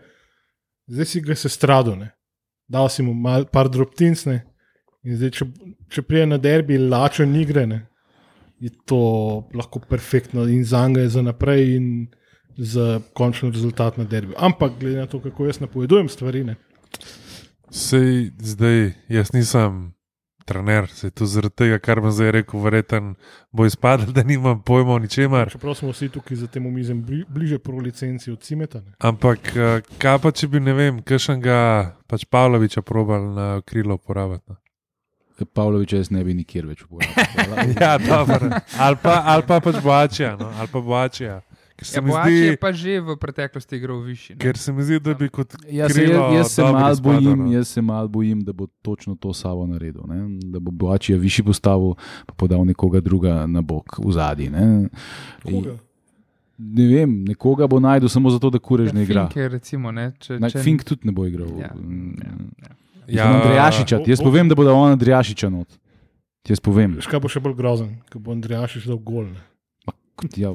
Zdaj 0.87 1.07
si 1.07 1.21
ga 1.21 1.35
se 1.35 1.49
stradone, 1.49 2.11
dal 2.69 2.89
si 2.89 3.03
mu 3.03 3.15
mal, 3.15 3.45
par 3.47 3.69
drobtinc, 3.69 4.27
ne. 4.27 4.43
In 5.03 5.17
zdaj, 5.17 5.31
če, 5.31 5.45
če 5.89 6.03
prije 6.03 6.27
na 6.27 6.37
derbi 6.37 6.77
lačen 6.79 7.35
igre, 7.35 7.67
ne, 7.67 7.87
je 8.61 8.71
to 8.85 8.99
lahko 9.53 9.81
perfektno 9.81 10.45
in 10.45 10.63
za 10.63 10.85
njega 10.85 11.01
je 11.01 11.09
za 11.11 11.23
naprej 11.23 11.77
in 11.77 11.87
za 12.61 13.01
končni 13.13 13.51
rezultat 13.51 13.97
na 13.97 14.05
derbi. 14.05 14.35
Ampak 14.37 14.73
glede 14.81 14.99
na 15.01 15.07
to, 15.07 15.21
kako 15.21 15.47
jaz 15.47 15.61
napovedujem 15.61 16.09
stvari, 16.09 16.45
ne. 16.45 16.57
Sej 17.71 18.31
zdaj, 18.39 18.93
jaz 19.09 19.33
nisem 19.33 19.93
trener, 20.45 20.89
se 20.91 21.11
to 21.11 21.27
zaradi 21.27 21.55
tega, 21.55 21.79
kar 21.79 22.01
bom 22.03 22.11
zdaj 22.13 22.33
rekel, 22.35 22.61
verjeten 22.61 23.13
bo 23.55 23.67
izpadel, 23.67 24.13
da 24.17 24.25
nimam 24.27 24.63
pojma 24.67 24.97
o 24.97 24.99
ničemer. 24.99 25.53
Čeprav 25.53 25.77
smo 25.79 25.93
vsi 25.95 26.09
tukaj 26.11 26.43
za 26.43 26.49
tem 26.51 26.67
omizem 26.67 27.03
bli, 27.07 27.23
bliže 27.29 27.59
pro 27.59 27.79
licenci 27.79 28.33
od 28.33 28.43
Cimeta. 28.43 28.81
Ne. 28.81 28.97
Ampak 28.99 29.53
eh, 29.57 29.93
kaj 29.99 30.19
pa, 30.19 30.33
če 30.35 30.49
bi, 30.51 30.61
ne 30.61 30.75
vem, 30.75 30.99
kakšnega 31.07 31.61
pač 32.11 32.27
Pavloviča 32.27 32.83
probal 32.83 33.31
na 33.37 33.47
krilo 33.67 33.95
uporabiti. 34.01 34.45
No? 34.51 34.59
Pavloviča 35.55 36.03
jaz 36.03 36.11
ne 36.13 36.25
bi 36.25 36.35
nikjer 36.37 36.67
več 36.69 36.83
uporabljal. 36.85 37.71
Ja, 37.81 37.95
dobro. 37.99 38.51
Ali 38.77 38.99
pa, 39.03 39.23
ali 39.33 39.47
pa 39.47 39.61
pač 39.65 39.79
Boačija. 39.85 40.35
No? 40.41 40.51
Ali 40.59 40.69
pa 40.73 40.83
Boačija. 40.85 41.41
Ja, 41.81 42.01
Boači 42.05 42.37
zdi, 42.37 42.47
je 42.47 42.57
pa 42.61 42.73
že 42.73 43.01
v 43.01 43.17
preteklosti 43.17 43.77
igral 43.77 44.01
višji. 44.05 44.35
ne. 44.37 44.41
ker 44.41 44.59
se 44.59 44.73
mi 44.73 44.83
zdi, 44.85 45.01
da 45.01 45.15
bi 45.15 45.29
kot 45.29 45.55
Ja, 45.65 45.89
se, 45.89 45.95
krilo 45.95 46.29
jaz, 46.33 46.35
jaz, 46.37 46.53
se 46.53 46.63
mal 46.63 46.97
bojim, 47.03 47.39
no. 47.39 47.53
jaz 47.53 47.69
se 47.69 47.83
mal 47.83 48.09
bojim, 48.09 48.41
da 48.45 48.53
bo 48.53 48.67
točno 48.83 49.15
to 49.17 49.33
Savo 49.33 49.67
naredil. 49.67 50.03
Ne? 50.05 50.39
Da 50.53 50.61
bo 50.61 50.71
Boačija 50.71 51.19
višji 51.19 51.45
postavil, 51.45 51.95
pa 52.27 52.35
podal 52.37 52.65
nekoga 52.65 53.01
druga 53.01 53.47
na 53.47 53.63
bok, 53.63 53.99
v 53.99 54.13
zadnji. 54.13 54.51
Ne? 54.51 54.89
Koga? 55.45 55.77
ne 56.61 56.87
vem, 56.87 57.25
nekoga 57.25 57.67
bo 57.67 57.81
najdel 57.81 58.09
samo 58.09 58.31
zato, 58.31 58.51
da 58.51 58.59
kurež 58.59 58.93
ne 58.93 59.03
igra. 59.03 59.27
Fink 59.27 59.37
je 59.37 59.49
recimo, 59.49 59.93
ne, 59.93 60.13
če, 60.21 60.37
Na, 60.39 60.51
če, 60.53 60.61
Fink 60.61 60.85
tudi 60.85 61.09
ne 61.09 61.13
bo 61.17 61.25
igral. 61.27 61.49
Ja, 61.57 61.73
ja, 61.73 62.35
ja. 62.61 62.77
Ja, 63.11 63.25
Andrejašiča, 63.35 64.05
jaz 64.07 64.21
povem, 64.23 64.49
da 64.49 64.55
bo 64.55 64.63
dal 64.65 64.77
on 64.77 64.93
Andrejašiča 64.93 65.49
not. 65.51 65.67
Jaz 66.49 66.61
povem. 66.63 66.95
Kaj 67.03 67.21
bo 67.21 67.29
še 67.33 67.41
bolj 67.43 67.57
grozen, 67.59 67.89
ko 68.13 68.21
bo 68.23 68.37
Andrejašič 68.37 68.87
dal 68.87 69.01
gol. 69.03 69.33
Ne. 69.33 69.50
Ja, 70.37 70.51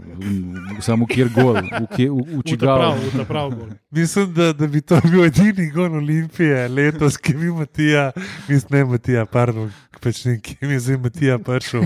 samo 0.80 1.06
kjer 1.06 1.30
gol, 1.30 1.54
v, 1.56 1.88
kje- 1.92 2.10
v, 2.10 2.20
v 2.20 2.36
V 2.36 2.42
ta 2.42 2.50
čigav. 2.50 2.78
prav, 2.78 3.26
prav 3.26 3.50
gol. 3.52 3.70
Mislim, 3.92 4.34
da, 4.34 4.54
da 4.54 4.68
bi 4.68 4.82
to 4.82 5.00
bil 5.04 5.26
edini 5.26 5.72
gon 5.72 5.96
Olimpije 5.96 6.68
letos, 6.68 7.18
ki 7.18 7.34
bi 7.34 7.52
Matija, 7.52 8.12
mislim, 8.50 8.80
ne 8.80 8.86
Matija, 8.86 9.26
pardon, 9.26 9.72
pečnik, 10.00 10.42
ki 10.42 10.58
mi 10.62 10.74
je 10.74 10.80
zdaj 10.82 10.98
Matija 11.00 11.38
prišel. 11.40 11.84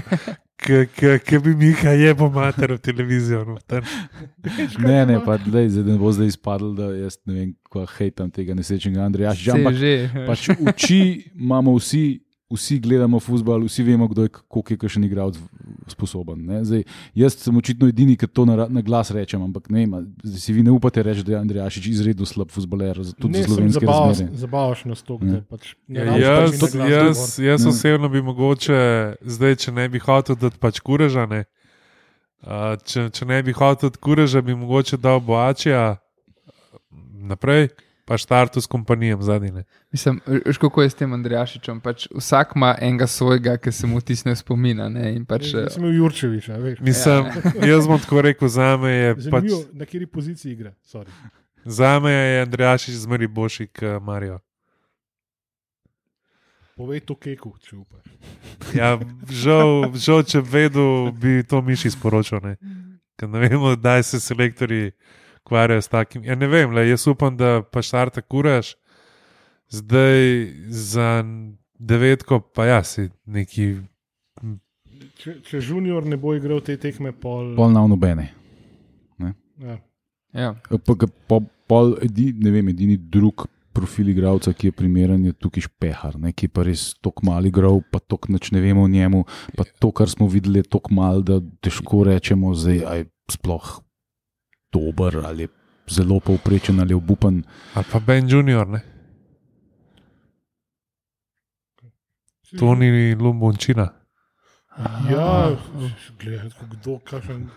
Ki 0.60 1.38
bi 1.40 1.56
Miha 1.56 1.94
jebo 1.96 2.28
mater 2.30 2.74
v 2.74 2.80
televizijo. 2.80 3.46
No, 3.46 3.58
tam. 3.64 3.80
Ne, 4.80 5.06
ne, 5.06 5.20
pa 5.24 5.38
dlej, 5.38 5.70
zdaj 5.70 5.86
ne 5.86 5.96
bo 5.96 6.12
zdaj 6.12 6.28
izpadlo, 6.28 6.74
da 6.74 6.90
jaz 6.92 7.16
ne 7.24 7.34
vem, 7.34 7.50
kva 7.64 7.86
hejtam 7.88 8.28
tega 8.28 8.52
nesrečnega 8.54 9.06
Ampak 9.56 9.76
že. 9.76 9.94
pač 10.28 10.50
imamo 11.34 11.78
vsi, 11.78 12.20
vsi 12.52 12.80
gledamo 12.80 13.20
futbol, 13.20 13.62
vsi 13.64 13.84
vemo, 13.84 14.08
kdo 14.08 14.24
je, 14.24 14.30
koliko 14.48 14.74
je 14.74 14.78
kakšen 14.80 15.04
igralec 15.04 15.38
sposoben. 15.88 16.40
ne. 16.42 16.64
Zdaj, 16.64 16.84
jaz 17.14 17.36
sem 17.36 17.56
očitno 17.56 17.88
edini, 17.88 18.16
ki 18.16 18.28
to 18.28 18.44
na, 18.44 18.68
na 18.68 18.82
glas 18.82 19.12
rečem, 19.12 19.38
ampak 19.40 19.70
ne, 19.70 19.86
ma, 19.86 20.00
zdaj 20.24 20.40
si 20.40 20.54
vi 20.54 20.64
ne 20.64 20.72
upate 20.72 21.00
reči, 21.00 21.22
da 21.22 21.32
je 21.32 21.40
Andrejašič 21.40 21.88
izredno 21.88 22.26
slab 22.26 22.50
futboler, 22.50 22.98
za- 23.00 23.14
tudi 23.14 23.34
Ne, 23.34 23.44
za 23.44 23.48
slovenske 23.48 23.80
zabavaš, 23.80 24.08
razmere. 24.10 24.36
zabavaš 24.36 24.86
nas 24.86 25.02
to, 25.02 25.14
Ja. 25.16 25.32
da 25.32 25.42
pač 25.44 25.76
ne 25.88 26.00
Ja, 26.00 26.06
rabiš 26.06 26.24
jaz, 26.24 26.60
pač 26.60 26.74
jaz, 26.76 27.18
jaz 27.40 27.62
Ne. 27.62 27.70
osebno 27.70 28.10
bi 28.10 28.22
mogoče, 28.24 28.80
zdaj, 29.22 29.56
če 29.56 29.72
ne 29.72 29.86
bi 29.88 30.00
hotel 30.00 30.36
dati 30.36 30.58
pač 30.58 30.80
kureža, 30.80 31.26
ne, 31.26 31.46
uh, 32.42 32.50
če, 32.80 33.10
če 33.10 33.26
ne 33.26 33.44
bi 33.44 33.52
hotel 33.52 33.90
dati 33.90 34.00
kureža, 34.00 34.42
bi 34.42 34.56
mogoče 34.56 34.98
dal 34.98 35.20
boačija 35.20 35.98
naprej, 37.22 37.70
pa 38.10 38.18
štartu 38.18 38.62
s 38.62 38.68
kompanijem 38.68 39.22
zadnji. 39.22 39.64
Mislim, 39.92 40.22
veš, 40.46 40.58
kako 40.58 40.82
je 40.82 40.90
s 40.90 40.96
tem 40.98 41.14
Andrejašičem. 41.14 41.78
Pač 41.82 42.08
vsak 42.10 42.56
ima 42.56 42.72
enega 42.82 43.08
svojega, 43.08 43.54
ki 43.62 43.72
se 43.72 43.88
mu 43.88 44.02
tisne 44.02 44.34
spomina. 44.36 44.88
Ne, 44.90 45.12
in 45.14 45.28
pač, 45.30 45.52
Jaz 45.54 45.76
sem 45.76 45.86
imel 45.86 45.94
Jurčeviča, 46.00 46.58
veš. 46.58 46.80
Mislim, 46.82 47.30
jaz 47.70 47.86
bom 47.86 48.02
tako 48.02 48.24
rekel, 48.26 48.50
za 48.50 48.72
me 48.82 48.96
je 48.96 49.14
pač. 49.16 49.30
Zanimivo, 49.30 49.62
na 49.78 49.86
kateri 49.86 50.10
poziciji 50.10 50.56
igra. 50.58 50.74
Sorry. 50.82 51.14
Za 51.66 52.00
me 52.02 52.16
je 52.16 52.42
Andrejašič 52.48 52.98
zmeri 53.06 53.28
boljši 53.28 53.68
kot 53.78 54.02
Marijo. 54.02 54.40
Povej 56.80 57.06
to 57.06 57.14
keku, 57.14 57.54
če 57.62 57.76
upaš. 57.76 58.10
Ja, 58.74 58.96
žal, 59.30 59.92
žal, 59.94 60.26
če 60.26 60.42
bi 60.42 60.56
vedel, 60.56 61.12
bi 61.14 61.44
to 61.46 61.62
miši 61.62 61.94
sporočil. 61.94 62.42
Ne, 62.42 62.58
Ker 63.20 63.30
ne 63.30 63.46
vemo, 63.46 63.76
kdaj 63.78 64.04
se 64.08 64.20
selektori 64.24 64.96
ukvarjajo 65.50 65.82
s 65.82 65.90
takim. 65.90 66.24
Ja, 66.24 66.38
ne 66.38 66.48
vem, 66.48 66.72
le, 66.78 66.86
jaz 66.90 67.08
upam, 67.10 67.34
da 67.38 67.60
pa 67.66 67.82
štarte 67.82 68.22
kuraš, 68.22 68.76
zdaj 69.74 70.48
za 70.70 71.24
devetko, 71.80 72.40
pa 72.40 72.70
ja, 72.70 72.84
si 72.84 73.10
neki. 73.26 73.72
Če, 75.20 75.40
če 75.44 75.60
junior 75.60 76.06
ne 76.08 76.16
bo 76.20 76.36
igral 76.38 76.62
te 76.64 76.78
tekme, 76.80 77.12
pol. 77.12 77.56
Pol 77.58 77.74
na 77.74 77.84
nobene. 77.88 78.30
Ja. 79.60 79.78
Ja. 80.32 80.54
Pa, 80.70 80.96
po, 81.28 81.42
pol, 81.68 81.98
edi, 82.06 82.30
ne 82.40 82.54
vem, 82.54 82.70
edini 82.72 82.96
drug 82.96 83.48
profil 83.76 84.12
igralca, 84.12 84.54
ki 84.56 84.70
je 84.70 84.76
primeren, 84.76 85.26
je 85.28 85.36
tukaj 85.36 85.68
špehar, 85.68 86.18
ne, 86.20 86.32
ki 86.36 86.48
je 86.48 86.54
pa 86.54 86.66
res 86.68 86.94
tako 87.04 87.28
mal 87.30 87.46
igral, 87.48 87.82
pa 87.92 88.02
tako 88.02 88.34
nič 88.34 88.52
ne 88.56 88.64
vemo 88.64 88.86
o 88.88 88.92
njemu. 88.92 89.24
Pa 89.58 89.68
to, 89.80 89.92
kar 89.96 90.10
smo 90.12 90.28
videli, 90.32 90.64
je 90.64 90.70
tako 90.76 90.96
mal, 90.98 91.24
da 91.26 91.40
težko 91.64 92.04
rečemo, 92.08 92.56
da 92.56 92.76
je 93.00 93.06
sploh 93.32 93.78
dober 94.72 95.18
ali 95.26 95.44
je 95.44 95.48
zelo 95.90 96.20
povprečen 96.20 96.80
ali 96.80 96.94
obupen. 96.94 97.44
Ali 97.74 97.86
pa 97.86 98.00
Ben 98.00 98.28
Junior, 98.28 98.68
ne? 98.68 98.82
To 102.52 102.76
ni 102.76 103.16
Lumbončina. 103.16 103.90
Ja, 105.10 105.52
gledaj, 106.20 106.50
kdo, 106.72 107.00
kakšen. 107.00 107.50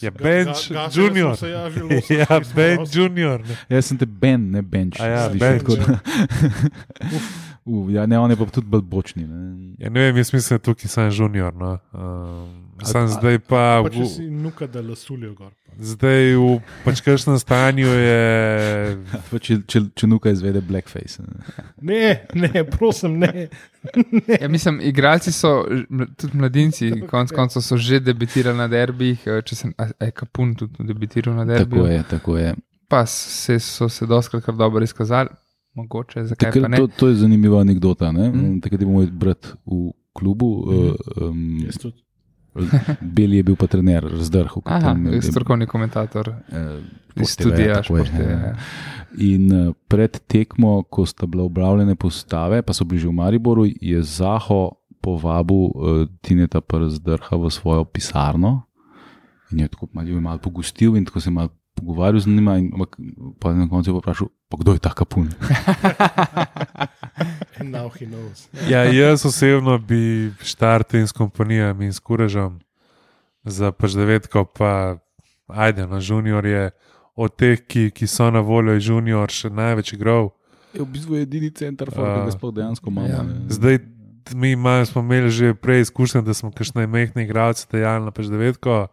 Ja, 0.00 0.10
Ga- 0.10 0.18
Bench 0.18 0.66
ga- 0.66 0.74
gasili 0.74 1.04
Junior. 1.04 1.36
se, 1.36 1.48
Ja, 1.48 1.62
losali 1.64 2.18
Ja, 2.20 2.40
Ben 2.54 2.76
dosti. 2.78 2.98
Junior. 2.98 3.40
Ne? 3.40 3.56
Jaz 3.68 3.86
sem 3.86 3.98
te 3.98 4.06
Ben, 4.06 4.50
ne 4.50 4.62
bench. 4.62 5.00
A 5.00 5.06
ja, 5.06 5.28
bench, 5.30 5.58
tako 5.58 5.76
da- 5.76 5.98
Uf, 7.66 7.88
ja, 7.90 8.06
ne, 8.06 8.18
on 8.18 8.30
je 8.30 8.36
pa 8.38 8.46
tudi 8.46 8.68
bolj 8.70 8.82
bočni. 8.86 9.24
Ne. 9.26 9.74
Ja, 9.82 9.90
ne 9.90 10.00
vem, 10.06 10.16
jaz 10.16 10.30
mislim, 10.32 10.54
da 10.58 10.62
tukaj 10.62 10.88
sem 10.88 11.08
Junior. 11.10 11.54
No. 11.54 11.72
Um, 11.92 12.76
sem 12.86 13.04
A- 13.04 13.08
zdaj 13.10 13.38
pa. 13.42 13.62
Pa 13.82 13.90
če 13.90 14.04
si 14.06 14.26
nuka, 14.30 14.68
da 14.70 14.80
lasulijo 14.86 15.32
gor. 15.34 15.50
pa. 15.50 15.72
Zdaj 15.82 16.36
v 16.38 16.52
pač 16.84 17.02
kakšnem 17.04 17.38
stanju 17.38 17.88
je. 17.90 18.20
Pa 19.30 19.38
Če, 19.42 19.56
če, 19.68 19.80
če 19.98 20.06
nuka 20.08 20.30
izvede 20.32 20.62
blackface. 20.64 21.24
Ne. 21.26 21.42
Ne, 21.82 22.12
ne, 22.38 22.62
prosim, 22.64 23.18
ne. 23.18 23.48
Ja, 24.40 24.48
mislim, 24.48 24.78
igralci 24.80 25.32
so, 25.34 25.64
tudi 26.16 26.38
mladinci, 26.38 26.92
konec 27.10 27.34
koncev 27.34 27.62
so 27.66 27.76
že 27.76 28.00
debitirali 28.00 28.56
na 28.56 28.68
derbih, 28.72 29.26
eh, 29.26 29.42
če 29.42 29.58
sem, 29.58 29.74
a, 29.76 29.90
a 29.90 30.08
je 30.08 30.14
Kapun 30.16 30.54
tudi 30.56 30.86
debitiral 30.86 31.34
na 31.36 31.44
derbiju. 31.44 31.82
Tako 31.82 31.92
je, 31.92 32.02
tako 32.14 32.38
je. 32.38 32.54
Pa 32.88 33.02
se, 33.10 33.58
so 33.60 33.88
se 33.90 34.06
doskrat 34.06 34.44
kar 34.46 34.54
dobro 34.54 34.84
izkazali, 34.86 35.28
mogoče, 35.76 36.24
Takrat, 36.38 36.76
to, 36.76 36.86
to 36.86 37.08
je 37.08 37.20
zanimiva 37.22 37.60
anekdota. 37.60 38.12
Ne? 38.12 38.30
Mm. 38.30 38.58
Takrat 38.64 38.80
je 38.80 38.86
bil 38.86 38.94
moj 38.94 39.10
brat 39.12 39.52
v 39.66 39.92
klubu, 40.16 40.50
mm. 40.66 41.22
um, 41.22 41.46
Jaz 41.66 41.78
tudi. 41.82 42.02
Beli 43.16 43.36
je 43.36 43.42
bil 43.44 43.56
pa 43.56 43.68
trener, 43.68 44.00
razdrhal. 44.00 44.62
ko 44.64 44.72
Aha, 44.72 44.96
je- 45.12 45.22
strokovni 45.22 45.66
komentator 45.68 46.32
eh, 46.48 46.80
iz 47.20 47.28
studija. 47.36 47.82
tako 47.82 47.98
je, 47.98 48.04
ja. 48.16 48.54
In 49.20 49.52
eh, 49.52 49.72
pred 49.88 50.16
tekmo, 50.26 50.82
ko 50.88 51.04
sta 51.06 51.28
bile 51.28 51.44
objavljene 51.44 51.94
postave, 51.94 52.62
pa 52.62 52.72
so 52.72 52.84
bili 52.88 53.04
že 53.04 53.08
v 53.08 53.12
Mariboru, 53.12 53.66
je 53.68 54.02
Zaho 54.02 54.80
povabil 55.00 55.56
uh, 55.56 56.08
Tineta 56.20 56.60
Przdrha 56.60 57.36
v 57.36 57.50
svojo 57.50 57.84
pisarno 57.84 58.66
in 59.52 59.60
je 59.60 59.68
tako 59.68 59.86
malo, 59.92 60.08
jo 60.08 60.20
malo 60.20 60.38
pogostil 60.42 60.96
in 60.96 61.04
tako 61.04 61.20
se 61.20 61.30
je 61.30 61.34
malo 61.34 61.52
pogovarjal 61.76 62.24
z 62.24 62.32
njima. 62.32 62.56
In, 62.58 62.70
ampak 62.72 62.96
pa 63.38 63.52
je 63.52 63.56
na 63.60 63.68
koncu 63.68 63.90
je 63.90 63.94
pa 63.94 63.98
vprašal, 63.98 64.28
pa 64.48 64.56
kdo 64.60 64.72
je 64.72 64.80
ta 64.82 64.92
kapun. 64.96 65.28
Ja, 68.68 68.84
jaz 68.84 69.24
osebno 69.26 69.78
bi 69.78 70.32
štartil 70.42 71.00
in 71.00 71.08
s 71.08 71.12
kompanijami 71.12 71.88
in 71.88 71.92
s 71.92 72.00
kurežem 72.00 72.60
za 73.44 73.72
pač 73.72 73.96
devetko, 73.96 74.44
pa 74.44 74.98
ajde, 75.48 75.86
no, 75.86 76.00
junior 76.00 76.46
je 76.46 76.70
od 77.16 77.36
teh, 77.36 77.60
ki, 77.66 77.90
ki 77.90 78.06
so 78.06 78.30
na 78.30 78.40
voljo, 78.44 78.76
je 78.76 78.84
junior 78.90 79.32
še 79.32 79.50
največ 79.50 79.94
igral. 79.96 80.32
Je 80.74 80.82
v 80.82 80.88
bistvu 80.92 81.20
edini 81.22 81.50
center, 81.54 81.88
ki 81.88 81.96
ga 81.96 82.32
sploh 82.34 82.52
dejansko 82.52 82.92
imamo. 82.92 83.08
Ja. 83.08 83.22
ne. 83.24 83.46
Zdaj, 83.48 83.80
mi 84.34 84.52
imamo, 84.52 84.84
smo 84.84 85.00
imeli 85.06 85.30
že 85.30 85.54
prej 85.54 85.86
izkušnje, 85.86 86.22
da 86.26 86.34
smo 86.34 86.50
kakšne 86.52 86.86
mehne 86.86 87.24
igralce 87.24 87.64
dejali 87.72 88.04
na 88.04 88.12
pač 88.12 88.28
devetko, 88.32 88.86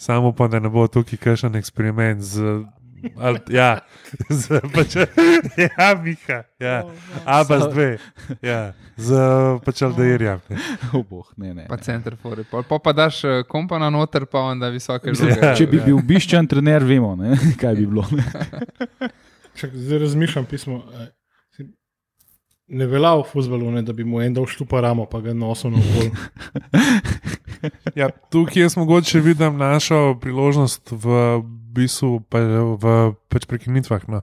samo 0.00 0.32
pa 0.32 0.48
da 0.48 0.60
ne 0.60 0.68
bo 0.72 0.86
tukaj 0.88 1.18
kakšen 1.20 1.56
eksperiment 1.60 2.22
z. 2.24 2.62
Ali, 3.16 3.38
ja, 3.48 3.78
z, 4.28 4.60
pač, 4.74 4.96
ja, 5.56 5.88
Miha, 6.04 6.42
ja, 6.60 6.74
Abas 7.24 7.64
dve, 7.72 7.94
ja, 8.44 8.74
z 8.96 9.20
pač 9.64 9.80
Aldeirjem. 9.88 10.42
Oh, 10.92 11.00
boh, 11.00 11.24
ne, 11.40 11.54
ne. 11.54 11.64
Pa 11.68 11.78
center 11.80 12.16
for 12.20 12.36
pol. 12.50 12.64
Pa, 12.68 12.76
pa 12.76 12.92
daš 12.92 13.22
eh, 13.24 13.40
kompana 13.48 13.88
noter, 13.88 14.26
pa 14.28 14.44
onda 14.52 14.68
visoke 14.68 15.14
Mislim, 15.14 15.32
žoge. 15.32 15.54
Če 15.56 15.68
bi 15.70 15.80
bil 15.84 16.02
biščan 16.04 16.48
trener, 16.50 16.84
vemo, 16.84 17.14
ne, 17.16 17.38
kaj 17.60 17.78
bi 17.80 17.88
bilo. 17.88 18.04
Čak, 19.56 19.72
zdaj 19.72 20.04
razmišljam 20.04 20.48
pismo. 20.50 20.82
Ne 22.70 22.86
velja 22.86 23.16
v 23.18 23.26
futbalu, 23.26 23.70
ne, 23.74 23.82
da 23.82 23.92
bi 23.92 24.04
mu 24.06 24.20
en 24.22 24.34
dal 24.34 24.46
štupa 24.46 24.80
ramo, 24.84 25.06
pa 25.10 25.20
ga 25.24 25.34
nosil 25.34 25.74
na 25.74 25.82
okol. 25.82 26.10
Ja, 27.94 28.06
tukaj 28.08 28.62
jaz 28.62 28.76
mogoče 28.76 29.20
vidim 29.20 29.58
našo 29.60 30.14
priložnost 30.20 30.94
v 30.96 31.42
bistvu, 31.76 32.22
pa, 32.24 32.40
v 32.80 33.12
pač 33.28 33.44
prekinitvah. 33.50 34.06
No. 34.08 34.22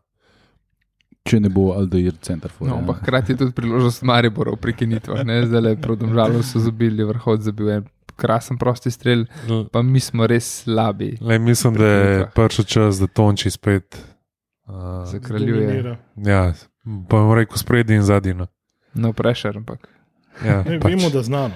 Če 1.28 1.42
ne 1.44 1.52
bo 1.54 1.68
Aldeir 1.76 2.16
center 2.24 2.50
for. 2.50 2.66
No, 2.66 2.80
pa 2.88 2.96
hkrati 2.98 3.36
je 3.36 3.44
tudi 3.44 3.54
priložnost 3.54 4.02
Maribora 4.08 4.56
v 4.56 4.62
prekinitvah. 4.64 5.22
ne. 5.28 5.44
Zdaj 5.46 5.62
le 5.62 5.76
proti 5.78 6.10
žalu 6.10 6.42
so 6.42 6.64
zabili 6.64 7.06
vrhod, 7.06 7.46
za 7.46 7.54
bil 7.54 7.70
en 7.76 7.86
krasen 8.18 8.58
prosti 8.58 8.92
strel, 8.92 9.28
pa 9.72 9.84
mi 9.86 10.00
smo 10.02 10.28
res 10.28 10.64
slabi. 10.64 11.18
Le, 11.22 11.38
mislim, 11.40 11.78
da 11.78 11.86
je 11.86 12.30
prišel 12.34 12.66
čas, 12.66 13.02
da 13.04 13.08
Tonči 13.08 13.52
spet. 13.54 14.00
Uh, 14.68 15.06
Zakraljuje. 15.06 15.68
Dominira. 15.68 15.98
ja, 16.26 16.54
pa 17.10 17.18
bom 17.18 17.34
rekel 17.34 17.58
spredje 17.58 17.96
in 17.96 18.04
zadnji. 18.04 18.34
No. 18.34 18.48
No, 18.94 19.14
prešer, 19.14 19.58
ampak. 19.58 19.88
Ja, 20.46 20.64
Ne, 20.64 20.80
pač, 20.80 20.94
vemo, 20.94 21.10
da 21.10 21.24
znano. 21.24 21.56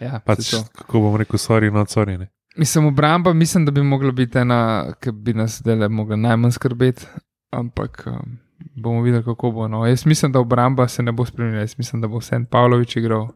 Ja, 0.00 0.20
pač, 0.24 0.54
kako 0.76 1.00
bom 1.00 1.16
rekel, 1.16 1.38
sorry, 1.40 1.72
no, 1.72 1.84
sorry. 1.88 2.18
Ne. 2.18 2.28
Mislim, 2.56 2.86
obramba, 2.86 3.32
mislim, 3.32 3.64
da 3.64 3.70
bi 3.70 3.82
mogla 3.82 4.12
biti 4.12 4.38
ena, 4.38 4.92
ki 5.00 5.12
bi 5.12 5.34
nas 5.34 5.58
zdaj 5.60 5.88
mogla 5.88 6.16
najmanj 6.16 6.56
skrbeti, 6.56 7.06
ampak 7.50 8.02
um, 8.06 8.38
bomo 8.76 9.02
videli, 9.02 9.24
kako 9.24 9.50
bo. 9.50 9.68
No. 9.68 9.86
Jaz 9.86 10.06
mislim, 10.06 10.32
da 10.32 10.40
obramba 10.40 10.88
se 10.88 11.02
ne 11.02 11.12
bo 11.12 11.24
spremenila, 11.24 11.60
jaz 11.60 11.74
mislim, 11.78 12.02
da 12.02 12.08
bo 12.08 12.18
vse 12.18 12.40
Pavlović 12.50 12.96
igral, 12.96 13.28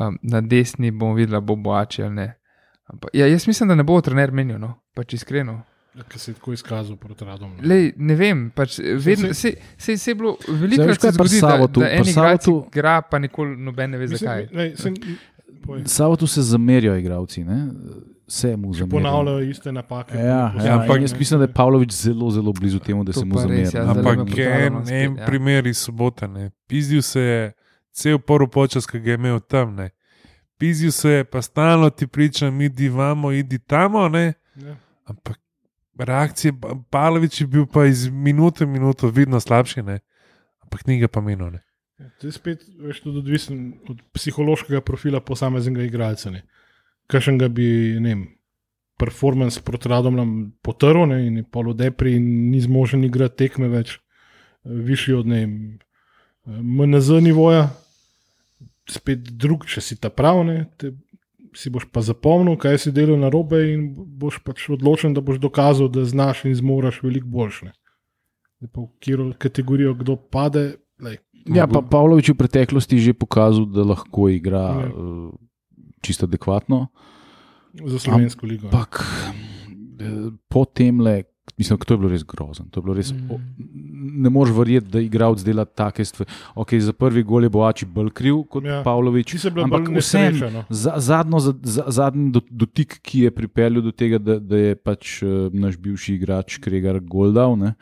um, 0.00 0.18
na 0.22 0.40
desni 0.40 0.90
bomo 0.90 1.14
videli, 1.14 1.40
bo 1.40 1.56
boači 1.56 2.02
ali 2.02 2.14
ne. 2.14 2.40
Ampak, 2.84 3.10
ja, 3.12 3.26
jaz 3.26 3.46
mislim, 3.46 3.68
da 3.68 3.74
ne 3.74 3.82
bo 3.82 4.00
trener 4.00 4.32
menil, 4.32 4.58
no, 4.60 4.74
pač 4.94 5.12
iskreno. 5.12 5.62
Ki 6.08 6.18
se 6.18 6.30
je 6.30 6.34
tako 6.34 6.52
izkazal 6.52 6.96
proti 6.96 7.24
radom. 7.24 7.50
no. 7.52 7.62
Lej, 7.64 7.92
ne 7.96 8.14
vem, 8.14 8.50
pač 8.50 8.78
vedno, 8.78 9.34
se, 9.34 9.54
se, 9.78 9.96
se 9.96 10.10
je 10.10 10.14
bilo 10.14 10.36
veliko 10.50 10.82
krat 10.84 11.00
se 11.00 11.06
je 11.06 11.12
pri 11.12 11.28
zgodi, 11.28 11.40
da, 11.42 11.80
da 11.80 11.90
en 11.90 12.02
igralec 12.04 12.42
Savotu- 12.42 12.66
igra, 12.68 13.02
pa 13.02 13.18
nikoli 13.18 13.56
noben 13.56 13.90
ne 13.90 13.98
ve 13.98 14.06
zakaj. 14.08 14.42
Mislim, 14.42 14.58
lej, 14.58 14.76
sem, 14.76 14.94
povej, 15.62 15.82
Samo 15.86 16.16
tu 16.16 16.26
se 16.26 16.42
zamerijo 16.42 16.96
igravci, 16.96 17.44
ne? 17.44 17.68
vse 18.26 18.56
mu 18.56 18.74
zamerijo. 18.74 18.90
ponavljajo 18.92 19.40
iste 19.40 19.72
napake. 19.72 20.18
Ja, 20.18 20.24
ja, 20.56 20.78
ampak- 20.78 21.00
jaz 21.00 21.14
mislim, 21.14 21.40
da 21.40 21.44
je 21.44 21.52
Pavlović 21.52 21.92
zelo, 21.92 22.30
zelo 22.30 22.52
blizu 22.52 22.78
temu, 22.78 23.04
da 23.04 23.12
To 23.12 23.20
se 23.20 23.24
mu 23.26 23.34
pa 23.34 23.44
res, 23.44 23.70
zameri. 23.70 23.88
ja, 23.88 23.90
Ampak 23.90 24.18
me 24.28 24.42
en, 24.56 24.88
en 24.88 25.16
ja. 25.16 25.26
primer 25.26 25.66
iz 25.66 25.78
sobote, 25.78 26.28
ne. 26.28 26.50
pizdil 26.66 27.02
se 27.02 27.20
je 27.20 27.52
cel 27.92 28.18
prvi 28.18 28.48
počas, 28.48 28.86
ki 28.86 28.98
ga 29.00 29.10
je 29.10 29.14
imel 29.14 29.40
tam. 29.40 29.74
Ne. 29.74 29.90
Pizdil 30.58 30.90
se 30.90 31.10
je, 31.10 31.24
pa 31.24 31.42
stalno 31.42 31.90
ti 31.90 32.06
pričam, 32.06 32.60
idi 32.60 32.88
vamo, 32.88 33.32
idi 33.32 33.58
tamo. 33.58 34.08
Ne. 34.08 34.32
Ja. 34.56 34.76
Ampak 35.04 35.38
reakcije, 35.98 36.52
Pa- 36.60 36.74
Pavlović 36.90 37.40
je 37.40 37.46
bil 37.46 37.66
pa 37.66 37.86
iz 37.86 38.08
minute 38.08 38.64
v 38.64 38.68
minuto 38.68 39.08
vidno 39.08 39.40
slabši, 39.40 39.82
ne. 39.82 40.00
ampak 40.62 40.86
ni 40.86 40.98
ga 40.98 41.08
pa 41.08 41.20
menil. 41.20 41.50
ne. 41.50 41.62
To 42.20 42.26
je 42.26 42.32
spet 42.32 42.64
veš, 42.78 43.00
tudi 43.00 43.18
odvisen 43.18 43.74
od 43.88 44.00
psihološkega 44.12 44.80
profila 44.80 45.20
posameznega 45.20 45.82
igralca. 45.82 46.32
Kakšen 47.06 47.38
ga 47.38 47.48
bi, 47.48 47.96
ne 48.00 48.08
vem, 48.14 48.24
performance 48.98 49.60
proti 49.62 49.88
radom 49.88 50.16
nam 50.16 50.30
potrl 50.62 51.06
ne, 51.06 51.26
in 51.26 51.36
je 51.36 51.44
polodepri 51.44 52.16
in 52.16 52.50
ni 52.50 52.60
zmožen 52.60 53.04
igrati 53.04 53.36
tekme 53.36 53.68
več, 53.68 53.98
višji 54.64 55.14
od 55.14 55.26
ne 55.26 55.40
vem, 55.40 55.78
MNZ 56.46 57.22
nivoja. 57.22 57.68
Spet 58.90 59.18
drug, 59.40 59.64
če 59.64 59.80
si 59.80 59.96
ta 59.96 60.10
prav, 60.12 60.42
ne, 60.44 60.66
te, 60.76 60.90
si 61.54 61.70
boš 61.70 61.86
pa 61.92 62.02
zapomnil, 62.02 62.56
kaj 62.60 62.78
si 62.78 62.92
delal 62.92 63.18
na 63.20 63.30
robe, 63.32 63.60
in 63.72 63.92
boš 63.94 64.40
pač 64.44 64.68
odločen, 64.74 65.14
da 65.14 65.22
boš 65.24 65.38
dokazal, 65.42 65.88
da 65.88 66.04
znaš 66.04 66.44
in 66.44 66.54
zmoraš 66.54 67.02
veliko 67.02 67.30
boljše. 67.30 67.72
V 68.64 68.68
katero 68.72 69.32
kategorijo 69.38 69.94
kdo 69.94 70.16
pade, 70.16 70.76
lej, 70.98 71.18
Ja, 71.44 71.66
pa 71.66 71.82
Pavlović 71.84 72.28
je 72.28 72.34
v 72.34 72.40
preteklosti 72.40 72.98
že 72.98 73.12
pokazal, 73.12 73.68
da 73.68 73.84
lahko 73.84 74.28
igra 74.32 74.88
uh, 74.88 75.28
čisto 76.00 76.24
adekvatno. 76.24 76.88
za 77.84 77.98
slovensko 77.98 78.46
ligo. 78.46 78.66
Ampak 78.72 79.04
eh, 80.00 80.32
po 80.48 80.64
tem, 80.64 81.00
Mislim, 81.56 81.78
da 81.78 81.84
to 81.84 81.94
je 81.94 81.98
bilo 81.98 82.08
res 82.08 82.24
grozno. 82.24 82.64
To 82.66 82.80
je 82.80 82.82
bilo 82.82 82.94
res, 82.94 83.12
Mm. 83.12 83.30
o, 83.30 83.38
ne 84.16 84.30
moreš 84.30 84.54
verjeti, 84.54 84.86
da 84.88 85.00
igralec 85.00 85.40
dela 85.40 85.64
take 85.66 86.04
stvari. 86.04 86.26
Okay, 86.54 86.78
za 86.78 86.92
prvi 86.94 87.22
gol 87.22 87.42
je 87.42 87.50
Boači 87.50 87.86
bolj 87.86 88.10
kriv 88.10 88.42
kot 88.44 88.64
Ja. 88.64 88.72
ja. 88.72 88.82
Pavlović. 88.82 89.34
Ampak 89.56 89.88
vseeno. 89.90 90.50
No. 90.50 90.64
Za, 90.70 90.94
zadnjo, 90.98 91.38
za, 91.40 91.54
za, 91.62 91.84
zadnji 91.88 92.30
do- 92.30 92.40
dotik, 92.50 92.98
ki 93.00 93.20
je 93.20 93.30
pripeljal 93.32 93.82
do 93.82 93.92
tega, 93.92 94.18
da, 94.18 94.38
da 94.40 94.56
je 94.58 94.74
pač 94.76 95.22
uh, 95.22 95.28
naš 95.52 95.76
bivši 95.76 96.14
igrač 96.14 96.58
Kregar 96.58 97.00
Goldal, 97.00 97.56
ne, 97.56 97.74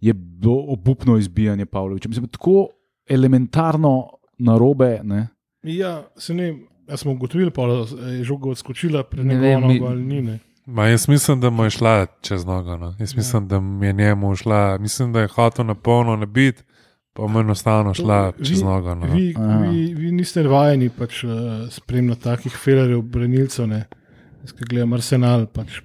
je 0.00 0.12
bilo 0.12 0.64
obupno 0.68 1.16
izbijanje 1.16 1.66
Pavloviča. 1.66 2.08
Mislim, 2.08 2.28
tako 2.28 2.68
elementarno 3.06 4.08
narobe. 4.38 5.00
Ne. 5.04 5.28
Ja, 5.62 6.02
se 6.16 6.34
ne, 6.34 6.54
a 6.88 6.96
smo 6.96 7.12
ugotovili, 7.12 7.50
pa 7.50 7.62
je 7.62 8.24
žoga 8.24 8.48
odskočila 8.48 9.02
pred 9.02 9.26
Ne 9.26 9.34
njegovo 9.34 9.48
vem, 9.50 9.68
mi- 9.68 9.74
nogo 9.74 9.86
ali 9.86 10.02
ni. 10.02 10.22
Ne. 10.22 10.38
Ma, 10.70 10.86
jaz 10.86 11.08
mislim, 11.08 11.40
da 11.40 11.50
mu 11.50 11.64
je 11.64 11.70
šla 11.70 12.06
čez 12.20 12.44
nogo. 12.44 12.76
No. 12.76 12.94
Jaz 12.98 13.14
mislim, 13.16 13.48
da 13.48 13.60
mu 13.60 13.84
je 13.84 13.92
njemu 13.92 14.36
šla. 14.36 14.78
Mislim, 14.78 15.12
da 15.12 15.20
je 15.20 15.28
hotel 15.28 15.66
na 15.66 15.74
polno 15.74 16.16
nabiti, 16.16 16.62
pa 17.12 17.26
mu 17.26 17.38
je 17.38 17.42
enostavno 17.42 17.94
šla 17.94 18.32
To- 18.32 18.44
čez 18.44 18.58
vi- 18.58 18.64
nogo. 18.64 18.94
No. 18.94 19.06
Vi, 19.06 19.34
Aha. 19.38 19.58
vi, 19.60 19.94
vi 19.94 20.12
niste 20.12 20.42
vajeni 20.42 20.88
pač, 20.90 21.24
uh, 21.24 21.30
spremljati 21.70 22.22
takih 22.22 22.52
felerjev, 22.54 23.02
branilcev. 23.02 23.66
ne. 23.68 23.84
Jaz, 24.40 24.52
ki 24.52 24.64
gledam 24.64 24.92
arsenal. 24.92 25.46
Pač, 25.46 25.80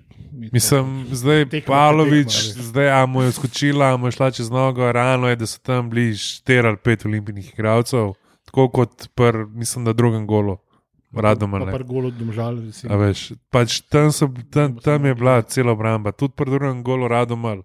Mislim, 0.51 1.05
zdaj 1.11 1.45
Tekma 1.45 1.65
po 1.65 1.73
Pavlović, 1.73 2.27
tekma, 2.27 2.53
veš. 2.53 2.65
zdaj 2.65 2.89
a 2.91 3.05
mu 3.05 3.21
je 3.21 3.31
skočila, 3.31 3.97
mu 3.97 4.07
je 4.07 4.11
šla 4.11 4.31
čez 4.31 4.49
nogo, 4.49 4.91
rano 4.91 5.27
je, 5.27 5.35
da 5.35 5.45
so 5.45 5.59
tam 5.59 5.89
bili 5.89 6.15
štiri 6.15 6.67
ali 6.67 6.77
pet 6.77 7.05
olimpijskih 7.05 7.53
igralcev, 7.53 8.13
tako 8.45 8.69
kot 8.69 9.07
pri, 9.15 9.45
mislim, 9.47 9.85
da 9.85 9.93
drugem 9.93 10.27
golu, 10.27 10.57
radom 11.21 11.51
Pa 11.51 11.57
ali 11.57 11.65
ne. 11.65 11.71
par 11.71 11.83
gol 11.83 12.05
od 12.09 12.15
domžal. 12.17 12.57
A 12.57 12.65
recimo. 12.65 12.97
veš, 12.97 13.33
pač 13.49 13.81
tam, 13.87 14.11
so, 14.11 14.29
tam, 14.51 14.75
tam 14.79 15.05
je 15.05 15.13
bila 15.15 15.41
cela 15.41 15.71
obramba, 15.71 16.11
tudi 16.11 16.33
pri 16.35 16.51
drugem 16.51 16.83
golu 16.83 17.07
radomal, 17.07 17.63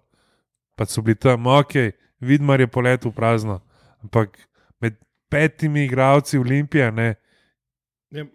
pa 0.75 0.85
so 0.85 1.01
bili 1.01 1.15
tam, 1.15 1.47
ok, 1.47 1.93
vidmar 2.19 2.61
je 2.61 2.67
poletel 2.67 3.11
v 3.11 3.15
prazno, 3.15 3.61
ampak 4.03 4.37
med 4.81 4.97
petimi 5.29 5.85
igralci 5.85 6.37
Olimpije, 6.37 6.91
ne, 6.91 7.15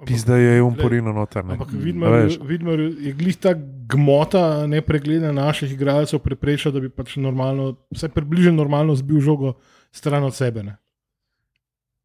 pizda 0.07 0.37
je 0.37 0.62
umporino 0.62 1.12
noter. 1.12 1.45
Ne. 1.45 1.53
Ampak 1.53 1.69
A 1.69 1.77
Vidmar, 1.77 2.12
veš. 2.12 2.39
Vidmar 2.43 2.81
je 2.81 3.12
glih 3.12 3.37
ta 3.37 3.53
gmota 3.89 4.67
nepregleda 4.67 5.33
naših 5.33 5.73
igralcev 5.73 6.21
preprečila, 6.25 6.73
da 6.73 6.81
bi 6.81 6.89
pač 6.89 7.17
normalno, 7.21 7.75
vsaj 7.95 8.09
približno 8.17 8.57
normalno 8.57 8.97
zbil 8.97 9.21
žogo 9.21 9.55
stran 9.93 10.25
od 10.25 10.35
sebe. 10.35 10.62
Ne. 10.62 10.77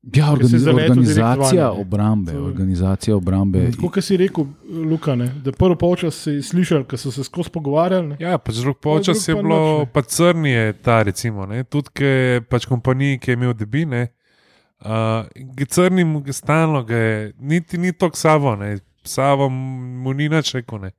Ja, 0.04 0.32
organiz, 0.32 0.64
direkt 0.64 0.90
organizacija 0.90 1.64
ne. 1.74 1.82
obrambe. 1.82 2.32
Je- 2.32 2.40
Organizacija 2.40 3.16
obrambe. 3.16 3.72
Tako 3.72 3.90
kot 3.90 4.04
si 4.04 4.18
rekel, 4.18 4.46
Luka, 4.90 5.16
ne, 5.16 5.28
da 5.44 5.52
prvo 5.52 5.76
polčas 5.76 6.24
si 6.24 6.42
slišal, 6.42 6.84
ker 6.90 6.98
so 7.00 7.12
se 7.12 7.24
skozi 7.24 7.50
pogovarjali. 7.54 8.08
Ne. 8.08 8.16
Ja, 8.20 8.38
pač 8.38 8.56
drug 8.56 8.80
počas 8.82 9.28
je 9.28 9.36
drug 9.36 9.44
pa 9.44 9.48
bilo, 9.48 9.80
ne. 9.80 9.86
pa 9.94 10.02
crni 10.02 10.50
je 10.50 10.74
ta, 10.74 11.04
recimo, 11.04 11.46
ne, 11.46 11.64
tudi 11.64 11.94
ki 11.94 12.04
je 12.04 12.42
pač 12.42 12.66
kompaniji, 12.66 13.20
ki 13.20 13.32
je 13.32 13.38
imel 13.38 13.54
debine. 13.54 14.08
Uh, 14.82 15.30
crni 15.70 16.04
mu 16.04 16.24
ga 16.26 16.34
stalno, 16.34 16.82
ga 16.84 16.96
je, 16.98 17.34
niti 17.40 17.78
ni 17.78 17.94
to 17.94 18.10
Savo, 18.14 18.56
ne, 18.56 18.80
Savo 19.04 19.50
mu 19.50 20.14
ni 20.14 20.30
nič 20.30 20.56
rekel. 20.58 20.80
Ne. 20.82 20.92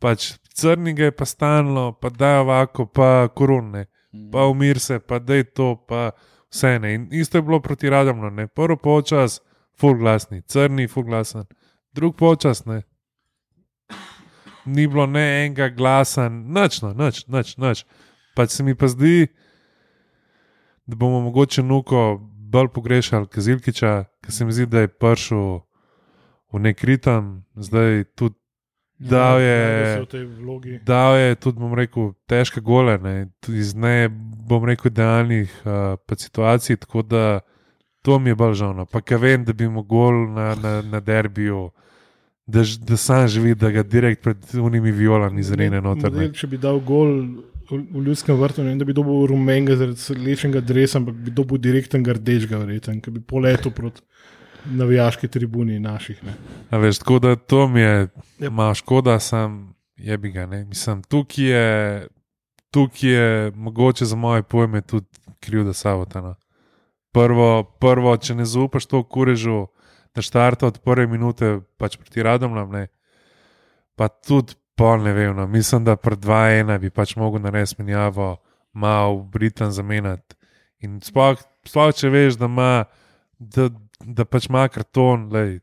Pač 0.00 0.32
crni 0.56 0.94
ga 0.96 1.04
je 1.04 1.12
pa 1.12 1.24
stalno, 1.28 1.92
pa 1.92 2.08
da 2.08 2.28
je 2.28 2.40
ovako, 2.40 2.86
pa 2.86 3.28
korunne, 3.28 3.86
pa 4.32 4.46
umir 4.48 4.80
se, 4.80 4.98
pa 4.98 5.18
da 5.18 5.34
je 5.34 5.44
to, 5.44 5.76
pa 5.88 6.10
vse 6.52 6.78
ne. 6.78 6.94
In 6.94 7.08
isto 7.10 7.38
je 7.38 7.42
bilo 7.42 7.60
proti 7.60 7.90
Radomno, 7.90 8.30
ne. 8.30 8.46
Prvi 8.46 8.76
počas, 8.82 9.40
full 9.80 9.98
glasni, 9.98 10.42
crni, 10.42 10.88
full 10.88 11.06
glasen, 11.06 11.44
drug 11.92 12.16
počas 12.16 12.64
ne. 12.66 12.82
Ni 14.64 14.86
bilo 14.86 15.06
ne 15.06 15.44
enega 15.44 15.68
glasa, 15.68 16.28
noč, 16.28 16.82
no, 16.82 16.92
noč, 16.94 17.24
noč, 17.26 17.56
noč. 17.56 17.84
Pač 18.36 18.50
se 18.50 18.62
mi 18.62 18.74
pa 18.74 18.88
zdi, 18.88 19.26
da 20.86 20.96
bomo 20.96 21.20
mogoče 21.20 21.62
nuko 21.62 22.20
bolj 22.52 22.68
pogrešali 22.74 23.28
Kazilkiča, 23.28 24.04
ker 24.22 24.32
se 24.32 24.44
mi 24.44 24.52
zdi, 24.52 24.66
da 24.66 24.84
je 24.84 24.88
prišel 24.88 25.60
v 26.52 26.60
nek 26.60 26.84
ritem, 26.84 27.42
zdaj 27.56 28.04
tudi 28.14 28.36
dal 29.08 29.38
Da 29.38 29.44
je. 29.44 30.26
vlogi. 30.38 30.78
Dal 30.86 31.16
je 31.16 31.34
tudi, 31.34 31.58
bom 31.58 31.74
rekel, 31.74 32.12
težke 32.26 32.60
gole, 32.60 32.98
ne, 33.02 33.14
tudi 33.40 33.58
iz 33.58 33.74
ne, 33.74 34.08
bom 34.48 34.64
rekel, 34.64 34.90
idealnih 34.90 35.50
uh, 35.64 36.16
situacij, 36.18 36.76
tako 36.76 37.02
da 37.02 37.40
to 38.02 38.18
mi 38.18 38.30
je 38.30 38.34
bolj 38.34 38.54
žalno. 38.54 38.86
Pa 38.86 39.00
kaj 39.00 39.18
vem, 39.18 39.44
da 39.44 39.52
bi 39.52 39.68
mu 39.68 39.82
gol 39.82 40.26
na, 40.34 40.54
na, 40.54 40.74
na 40.82 41.00
derbiju, 41.00 41.70
da, 42.46 42.64
da 42.86 42.96
sam 42.96 43.28
živi, 43.28 43.54
da 43.54 43.70
ga 43.70 43.82
direkt 43.82 44.22
pred 44.22 44.54
unimi 44.54 44.92
violami 44.92 45.42
zrene 45.42 45.80
noter. 45.80 46.12
ne. 46.12 46.30
Če 46.34 46.50
bi 46.50 46.58
dal 46.58 46.80
gol 46.80 47.14
v, 47.70 48.02
ljudskem 48.06 48.36
vrtu, 48.36 48.62
ne 48.62 48.72
vem, 48.72 48.80
da 48.80 48.88
bi 48.88 48.96
dobil 48.96 49.26
rumenega 49.30 49.76
zaradi 49.78 50.18
lečenega 50.18 50.60
dresa, 50.60 50.98
ampak 50.98 51.14
bi 51.26 51.34
dobil 51.34 51.62
direkten 51.62 52.04
rdečega, 52.04 52.58
verjeten, 52.64 53.00
ki 53.00 53.14
bi 53.14 53.22
poletel 53.22 53.72
proti 53.74 54.02
navijaški 54.64 55.28
tribuni 55.28 55.78
naših. 55.80 56.24
Ne. 56.24 56.34
A 56.70 56.76
Veš, 56.78 56.98
tako 56.98 57.18
da 57.18 57.36
to 57.36 57.68
mi 57.68 57.80
je 57.80 58.08
Ja. 58.38 58.50
malo 58.50 58.74
škoda, 58.74 59.18
sam 59.18 59.74
je 59.96 60.18
bi 60.18 60.30
ga. 60.30 60.46
Ne? 60.46 60.64
Mislim, 60.64 61.02
tukaj 61.02 61.44
je, 61.44 62.08
tukaj 62.70 63.10
je 63.10 63.52
mogoče 63.54 64.04
za 64.04 64.16
moje 64.16 64.42
pojme 64.42 64.80
tudi 64.80 65.06
krivda 65.40 65.72
Savotana. 65.72 66.34
Prvo, 67.12 67.64
prvo, 67.64 68.16
če 68.16 68.34
ne 68.34 68.44
zaupaš 68.44 68.86
to 68.86 69.02
kurežu, 69.04 69.66
da 70.14 70.22
štarta 70.22 70.66
od 70.66 70.78
prve 70.78 71.06
minute, 71.06 71.60
pač 71.76 71.96
proti 71.96 72.22
Radomljam, 72.22 72.70
ne. 72.70 72.86
Pa 73.96 74.08
tudi 74.08 74.54
pol 74.76 75.02
ne 75.02 75.12
vem, 75.12 75.36
no. 75.36 75.46
mislim, 75.46 75.84
da 75.84 75.96
pred 75.96 76.18
2-1 76.18 76.78
bi 76.78 76.90
pač 76.90 77.16
mogel 77.16 77.42
narediti 77.42 77.82
menjavo, 77.82 78.36
malo 78.72 79.18
Britan 79.22 79.70
zamenjati. 79.72 80.34
In 80.80 81.00
sploh, 81.04 81.36
sploh 81.68 81.92
če 81.94 82.08
veš, 82.08 82.38
da 82.40 82.48
ima, 82.48 82.84
da, 83.38 83.68
da 84.06 84.24
pač 84.24 84.48
ima 84.48 84.68
karton, 84.68 85.28
lej, 85.32 85.60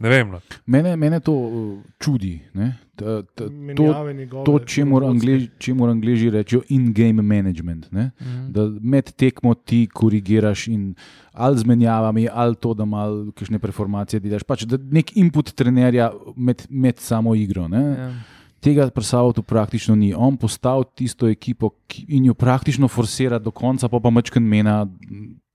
ne 0.00 0.08
vem. 0.08 0.30
No. 0.32 0.40
Mene, 0.66 0.96
mene 0.96 1.20
to 1.20 1.32
uh, 1.32 1.78
čudi. 2.00 2.40
ne. 2.54 2.76
Ta- 2.96 3.22
ta- 3.22 3.44
To, 3.76 3.84
njegove, 4.12 4.44
to 4.44 4.52
robotske. 4.52 4.82
Angleži, 5.08 5.48
čemur 5.58 5.88
Angleži 5.88 6.30
rečejo 6.30 6.62
in-game 6.68 7.22
management. 7.22 7.92
Ne? 7.92 8.10
Mhm. 8.20 8.52
Da 8.52 8.66
med 8.80 9.12
tekmo 9.12 9.54
ti 9.54 9.88
korigiraš 9.92 10.66
in 10.68 10.94
ali 11.32 11.58
z 11.58 11.64
menjavami, 11.64 12.28
ali 12.32 12.56
to, 12.56 12.74
da 12.74 12.84
malo 12.84 13.32
kakšne 13.32 13.58
preformacije 13.58 14.20
delaš. 14.20 14.42
Pač, 14.44 14.64
da 14.64 14.76
nek 14.76 15.16
input 15.16 15.52
trenerja 15.52 16.10
med, 16.36 16.66
med 16.68 16.98
samo 16.98 17.34
igro. 17.34 17.68
Ne? 17.68 17.80
Ja. 17.98 18.12
Tega 18.60 18.90
pri 18.92 19.04
Savotu 19.04 19.42
praktično 19.42 19.94
ni. 19.96 20.12
On 20.16 20.36
postal 20.36 20.84
tisto 20.84 21.28
ekipo 21.28 21.70
ki, 21.88 22.04
in 22.08 22.24
jo 22.28 22.34
praktično 22.34 22.88
forsira 22.88 23.38
do 23.38 23.50
konca, 23.50 23.88
pa 23.88 24.00
pa 24.00 24.10
mečken 24.10 24.44
mena 24.44 24.82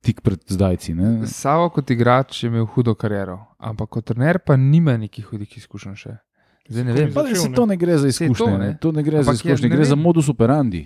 tik 0.06 0.22
pred 0.22 0.38
zdajci. 0.45 0.93
Ne? 0.93 1.26
Savo 1.26 1.70
kot 1.70 1.89
igrač 1.89 2.38
je 2.38 2.47
imel 2.47 2.66
hudo 2.68 2.93
kariero, 2.93 3.39
ampak 3.60 3.89
kot 3.89 4.06
trener 4.06 4.38
pa 4.39 4.53
nima 4.56 4.93
nekih 4.95 5.26
hudih 5.26 5.49
izkušenj 5.49 5.95
še. 5.95 6.14
Zdaj 6.68 6.84
ne 6.84 6.93
vem. 6.93 7.10
Pa, 7.10 7.24
Začel, 7.24 7.36
se, 7.39 7.49
ne. 7.49 7.56
to 7.56 7.66
ne 7.66 7.76
gre 7.76 7.93
za 7.95 8.08
Saj 8.08 8.28
to, 8.28 8.32
izkušnje. 8.32 8.58
ne. 8.58 8.68
Ne? 8.68 8.78
To 8.78 8.89
ne 8.91 9.01
gre 9.01 9.18
za 9.18 9.22
Ampak 9.24 9.34
je- 9.36 9.38
izkušnje, 9.47 9.66
ne 9.66 9.76
gre 9.76 9.86
za 9.86 9.93
vem. 9.93 10.03
modus 10.03 10.26
operandi. 10.28 10.84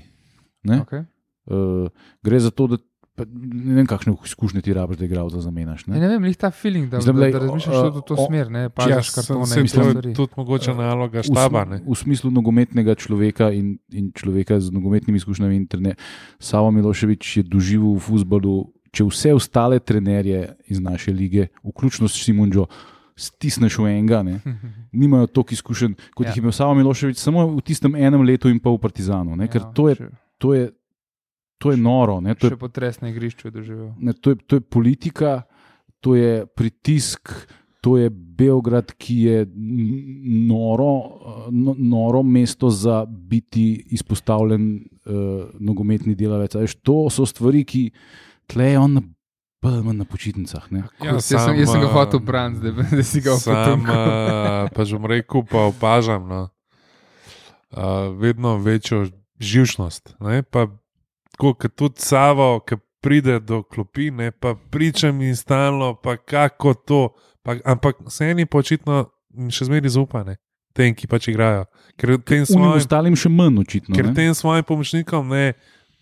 Ne? 0.61 0.79
Okay. 0.81 1.03
Uh, 1.45 1.87
gre 2.21 2.35
za 2.37 2.51
to, 2.51 2.67
da 2.67 2.77
pa, 3.13 3.23
ne 3.27 3.75
vem, 3.75 3.85
kakšne 3.85 4.11
izkušnje 4.21 4.61
ti 4.61 4.71
rabiš, 4.71 4.95
da 4.95 5.05
igralca 5.05 5.39
zamenjaš. 5.39 5.83
Ja, 5.83 5.93
Ne? 5.93 5.99
ne 6.01 6.07
vem, 6.09 6.23
jih 6.25 6.37
ta 6.37 6.49
feeling, 6.49 6.87
da, 6.87 6.97
Mislim, 6.97 7.15
da, 7.17 7.27
da 7.29 7.39
razmišljaš 7.41 7.75
tudi 7.81 7.97
v 7.97 8.03
to 8.03 8.15
smer, 8.21 8.45
ne 8.49 8.61
Ja, 8.61 8.69
paziš 8.69 9.07
kartone. 9.09 9.45
sem, 9.45 9.59
in 9.61 9.67
to 9.69 9.81
je 10.01 10.13
tudi 10.13 10.33
mogoče 10.35 10.71
naloga 10.73 11.17
V 11.17 11.23
sm- 11.23 11.31
štaba. 11.33 11.61
Ne? 11.65 11.77
V 11.81 11.95
smislu 11.97 12.27
nogometnega 12.29 12.93
človeka 12.93 13.49
in, 13.49 13.75
in 13.89 14.11
človeka 14.11 14.55
z 14.57 14.69
nogometnimi 14.69 15.15
izkušnjami. 15.17 15.55
in 15.55 15.65
trener- 15.65 15.95
Savo 16.37 16.71
Miloševič 16.71 17.37
je 17.37 17.43
doživel 17.45 17.93
v 17.93 17.99
futbalu, 17.99 18.67
če 18.91 19.05
vse 19.05 19.33
ostale 19.37 19.79
trenerje 19.79 20.55
iz 20.67 20.79
naše 20.81 21.13
lige, 21.13 21.49
vključno 21.63 22.07
s 22.07 22.23
Simonjo, 22.23 22.65
stisneš 23.19 23.77
v 23.81 23.91
enega, 23.91 24.23
ne, 24.23 24.39
nimajo 24.95 25.27
toliko 25.27 25.53
izkušenj, 25.53 25.93
kot 26.15 26.25
Ja. 26.25 26.29
jih 26.31 26.37
je 26.37 26.41
imel 26.41 26.55
Savo 26.55 26.73
Miloševič, 26.75 27.17
samo 27.19 27.47
v 27.57 27.61
tistem 27.61 27.95
enem 27.95 28.23
letu 28.23 28.49
in 28.49 28.59
pol 28.63 28.77
v 28.77 28.81
Partizanu. 28.87 29.35
Ne, 29.35 29.49
ker 29.51 29.61
Ja, 29.61 29.71
to 29.75 29.89
je, 29.89 29.95
še, 29.95 30.09
to 30.39 30.53
je, 30.55 30.69
to 31.59 31.71
je 31.71 31.77
noro. 31.77 32.19
Ne, 32.23 32.35
to 32.35 32.47
je 32.47 32.55
še 32.55 32.61
potres 32.61 33.01
na 33.03 33.11
igrišču 33.11 33.51
je 33.51 33.51
doživel. 33.51 33.89
Ne, 33.99 34.15
to, 34.15 34.31
je, 34.31 34.39
to 34.47 34.59
je 34.59 34.61
politika, 34.63 35.43
to 35.99 36.15
je 36.15 36.45
pritisk, 36.47 37.35
to 37.83 37.97
je 37.99 38.09
Beograd, 38.11 38.91
ki 38.95 39.15
je 39.23 39.43
noro, 40.47 40.91
no, 41.51 41.75
noro 41.75 42.23
mesto 42.23 42.69
za 42.71 43.03
biti 43.05 43.83
izpostavljen 43.91 44.65
uh, 44.79 45.51
nogometni 45.59 46.15
delavec. 46.15 46.55
Veš, 46.55 46.79
to 46.83 47.07
so 47.11 47.27
stvari, 47.27 47.65
ki 47.67 47.83
tle 48.49 48.71
je 48.71 48.79
on 48.79 48.97
na, 48.97 49.01
manj 49.61 50.01
na 50.01 50.07
počitnicah. 50.09 50.65
Ne? 50.73 50.83
Ja, 51.03 51.13
jaz, 51.13 51.29
sem, 51.29 51.59
jaz 51.59 51.71
sem 51.71 51.81
ga 51.83 51.87
sam, 51.87 51.95
hotel 51.95 52.19
braniti, 52.25 52.71
da, 52.71 52.87
da 52.97 53.05
si 53.05 53.21
ga 53.21 53.37
Sam, 53.37 53.85
uh, 53.85 54.67
pa 54.75 54.85
že 54.85 54.99
rekel, 54.99 55.45
pa 55.45 55.69
opažam 55.69 56.27
no, 56.27 56.41
uh, 56.49 58.09
vedno 58.17 58.57
večjo 58.57 59.05
živčnost. 59.39 60.15
Ne, 60.25 60.43
pa, 60.43 60.67
tako, 61.35 61.53
kot 61.53 61.75
tudi 61.75 62.01
Savo, 62.01 62.59
ki 62.65 62.81
pride 62.99 63.39
do 63.39 63.63
klopi, 63.63 64.09
ne, 64.11 64.31
pa 64.31 64.55
pričam 64.71 65.21
in 65.21 65.35
stalno, 65.35 65.95
pa 65.95 66.17
kako 66.17 66.73
to. 66.73 67.01
Pa, 67.41 67.55
ampak 67.65 67.95
se 68.11 68.27
eni 68.27 68.43
pa 68.45 68.59
očitno 68.59 69.05
še 69.51 69.69
zmeraj 69.69 69.95
zaupane. 69.95 70.35
tem, 70.75 70.93
ki 70.95 71.09
pač 71.11 71.27
igrajo. 71.31 71.65
Ker 71.99 72.15
tem 72.23 72.45
svojim, 72.47 72.77
ostalim 72.77 73.15
še 73.17 73.31
manj 73.31 73.63
očitno. 73.63 73.95
ker 73.95 74.09
ne. 74.09 74.13
tem 74.15 74.31
svojim 74.37 74.63
pomočnikom, 74.63 75.27
ne, 75.27 75.57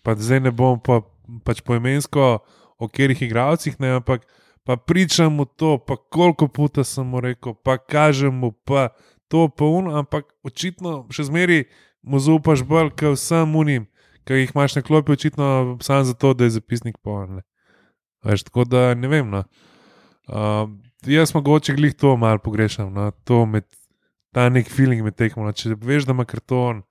pa 0.06 0.14
zdaj 0.14 0.44
ne 0.44 0.52
bom 0.54 0.78
pa, 0.78 1.00
pač 1.44 1.62
poimensko 1.64 2.38
o 2.78 2.88
katerih 2.88 3.22
igralcih, 3.22 3.76
ne, 3.80 3.96
ampak 3.98 4.26
pa 4.64 4.76
pričam 4.76 5.32
mu 5.34 5.44
to, 5.44 5.78
pa 5.78 5.96
koliko 5.96 6.48
puta 6.48 6.84
sem 6.84 7.06
mu 7.06 7.20
rekel, 7.20 7.54
pa 7.64 7.78
kažem 7.78 8.34
mu 8.34 8.52
pa 8.52 8.88
to, 9.28 9.48
pa 9.48 9.64
uno, 9.64 9.96
ampak 9.98 10.28
očitno 10.44 11.06
še 11.12 11.28
zmeri 11.28 11.64
mu 12.02 12.20
zaupaš 12.22 12.64
bolj, 12.64 12.92
kot 12.96 13.18
vsem 13.18 13.56
unim, 13.56 13.86
ki 14.24 14.42
jih 14.42 14.52
imaš 14.54 14.78
na 14.78 14.82
klopi, 14.84 15.12
očitno 15.12 15.78
samo 15.84 16.04
zato, 16.08 16.34
da 16.34 16.48
je 16.48 16.56
zapisnik 16.58 16.98
poln. 17.02 17.40
ne. 17.40 17.42
Veš, 18.24 18.48
tako 18.48 18.64
da 18.64 18.94
ne 18.94 19.08
vem. 19.08 19.30
No. 19.30 19.44
Uh, 20.28 20.68
jaz 21.06 21.34
mogoče 21.34 21.74
glih 21.74 21.94
to 21.94 22.16
malo 22.16 22.38
pogrešam, 22.38 22.92
no. 22.92 23.10
to 23.24 23.46
med, 23.46 23.64
ta 24.34 24.48
nek 24.48 24.70
feeling 24.70 25.04
med 25.04 25.16
tekmo. 25.16 25.46
No. 25.46 25.52
Če 25.52 25.76
veš, 25.78 26.08
da 26.08 26.16
ima 26.16 26.26
karton, 26.28 26.82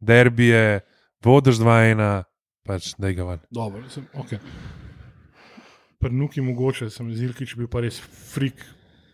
derbije, 0.00 0.82
vodiš 1.24 1.60
2-1, 1.62 2.24
pač 2.66 2.94
da 2.98 3.12
ga 3.12 3.24
ven. 3.24 3.40
Dobro, 3.50 3.82
sem, 3.90 4.04
okay. 4.14 4.38
Prnuki 6.02 6.40
mogoče, 6.42 6.90
sem 6.90 7.10
Zilkič 7.14 7.54
bil 7.56 7.68
pa 7.70 7.80
res 7.84 7.98
freak 8.00 8.58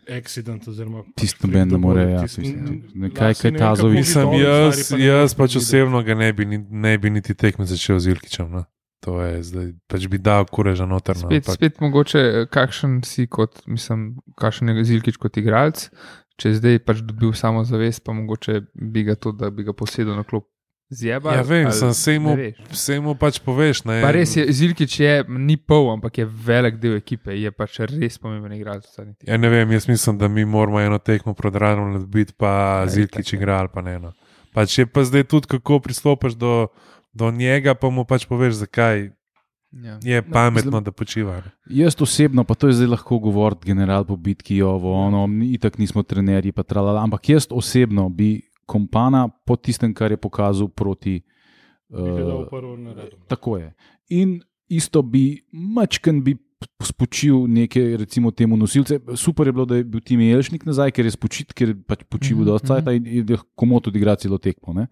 accident. 0.09 0.65
oziroma 0.67 1.03
Tisto 1.15 1.45
freak 1.45 1.53
noben 1.53 1.67
ne 1.69 1.77
more, 1.77 2.01
ja, 2.11 2.23
tisto- 2.23 2.41
mm, 2.41 2.79
nekaj, 2.95 3.33
kaj 3.35 3.51
ne 3.51 3.59
Tazovi- 3.59 3.91
bi 3.93 3.97
Mislim, 3.97 4.25
dol 4.25 4.41
jaz, 4.41 4.91
ne 4.91 5.05
jaz 5.05 5.33
vem, 5.33 5.37
pač 5.37 5.55
osebno 5.55 6.01
ga 6.03 6.15
ne 6.15 6.33
bi, 6.33 6.45
ne 6.57 6.97
bi 6.97 7.09
niti 7.09 7.35
tekme 7.35 7.65
začel 7.65 7.99
z 7.99 8.07
Ilkičem. 8.09 8.49
No. 8.51 8.65
To 9.01 9.21
je 9.21 9.43
zdaj, 9.43 9.67
pač 9.87 10.07
bi 10.07 10.17
dal 10.17 10.43
kureža 10.45 10.83
noter. 10.85 11.15
No, 11.15 11.29
Spet, 11.29 11.45
spet 11.45 11.79
mogoče, 11.79 12.19
eh, 12.19 12.45
kakšen 12.51 13.03
si 13.05 13.27
kot, 13.27 13.61
mislim, 13.67 14.17
kakšen 14.35 14.67
je 14.75 14.83
Zilkič 14.83 15.17
kot 15.17 15.37
igralec. 15.37 15.89
Če 16.39 16.49
je 16.49 16.55
zdaj 16.55 16.79
pač 16.79 16.97
dobil 17.03 17.31
samo 17.33 17.63
zavest, 17.63 18.03
pa 18.03 18.11
mogoče 18.13 18.65
bi 18.75 19.03
ga 19.03 19.15
to, 19.15 19.31
da 19.31 19.49
bi 19.51 19.63
ga 19.63 19.73
posedel 19.73 20.15
na 20.15 20.23
klop 20.23 20.47
zjeba. 20.91 21.33
Ja, 21.33 21.41
vem, 21.43 21.71
sem 21.71 21.93
se 21.93 22.19
mu, 22.19 22.29
ne 22.29 22.35
veš. 22.37 22.55
se 22.73 22.99
mu 22.99 23.15
pač 23.15 23.39
poveš. 23.39 23.83
Ne, 23.85 24.01
Pa 24.01 24.11
res 24.11 24.35
je, 24.35 24.45
Zilkič 24.49 24.99
je 24.99 25.13
ni 25.29 25.55
pol, 25.55 25.91
ampak 25.91 26.17
je 26.17 26.25
velik 26.25 26.75
del 26.75 26.95
ekipe, 26.95 27.31
je 27.31 27.51
pač 27.51 27.79
res 27.81 28.17
pomemben 28.17 28.53
igralec. 28.53 28.87
Ja, 29.23 29.37
ne 29.37 29.49
vem, 29.49 29.71
jaz 29.71 29.87
mislim, 29.87 30.17
da 30.17 30.27
mi 30.27 30.45
moramo 30.45 30.79
eno 30.79 30.97
tekmo 30.97 31.33
prodrano 31.33 31.99
dobiti, 31.99 32.33
pa 32.33 32.81
Ja, 32.81 32.87
Zilkič 32.89 33.19
itak, 33.21 33.33
ja. 33.33 33.37
igra 33.37 33.57
ali 33.57 33.69
pa 33.69 33.81
ne. 33.81 33.99
No. 33.99 34.13
Pač 34.51 34.77
je 34.77 34.85
pa 34.85 35.03
zdaj 35.03 35.23
tudi, 35.25 35.47
kako 35.47 35.79
pristopiš 35.79 36.33
do, 36.33 36.67
do 37.13 37.31
njega, 37.31 37.73
pa 37.73 37.89
mu 37.89 38.03
pač 38.03 38.25
poveš, 38.25 38.53
zakaj 38.59 39.11
Ja. 39.71 39.99
je 40.01 40.21
pametno, 40.23 40.71
mislim- 40.71 40.83
da 40.83 40.91
počiva. 40.91 41.35
ne. 41.35 41.51
Jaz 41.67 41.93
osebno, 41.95 42.43
pa 42.43 42.55
to 42.55 42.67
je 42.67 42.73
zdaj 42.73 42.87
lahko 42.89 43.19
govoriti, 43.19 43.67
general 43.67 44.01
po 44.03 44.15
bitki, 44.15 44.61
ovo, 44.63 44.89
ono, 44.95 45.21
itak 45.45 45.77
nismo 45.77 46.01
trenerji, 46.01 46.51
pa 46.51 46.63
tralala, 46.63 47.03
ampak 47.03 47.29
jaz 47.29 47.45
osebno 47.47 48.09
bi 48.09 48.41
kompana 48.69 49.25
po 49.45 49.57
tistem, 49.57 49.93
kar 49.93 50.13
je 50.13 50.19
pokazal 50.21 50.69
proti. 50.69 51.17
Uh, 51.89 52.45
tako 53.27 53.57
je. 53.57 53.73
In 54.13 54.37
isto 54.69 55.01
bi, 55.01 55.41
mačken 55.49 56.21
bi 56.21 56.35
spočil 56.83 57.47
neke, 57.47 57.81
recimo, 57.97 58.31
temu 58.31 58.57
nosilce. 58.57 58.99
Super 59.15 59.47
je 59.47 59.53
bilo, 59.55 59.65
da 59.65 59.79
je 59.79 59.83
bil 59.83 60.01
tim 60.03 60.21
Jelšnik 60.21 60.65
nazaj, 60.67 60.91
ker 60.91 61.07
je 61.07 61.15
spočit, 61.15 61.53
ker 61.55 61.71
je 61.71 61.75
pač 61.87 62.03
počival 62.05 62.43
Mhm, 62.43 62.49
do 62.49 62.55
odcajta 62.59 62.93
in 62.93 63.05
je 63.05 63.37
komot 63.55 63.87
odigra 63.87 64.15
celo 64.15 64.37
tekmo. 64.37 64.73
Ne? 64.73 64.87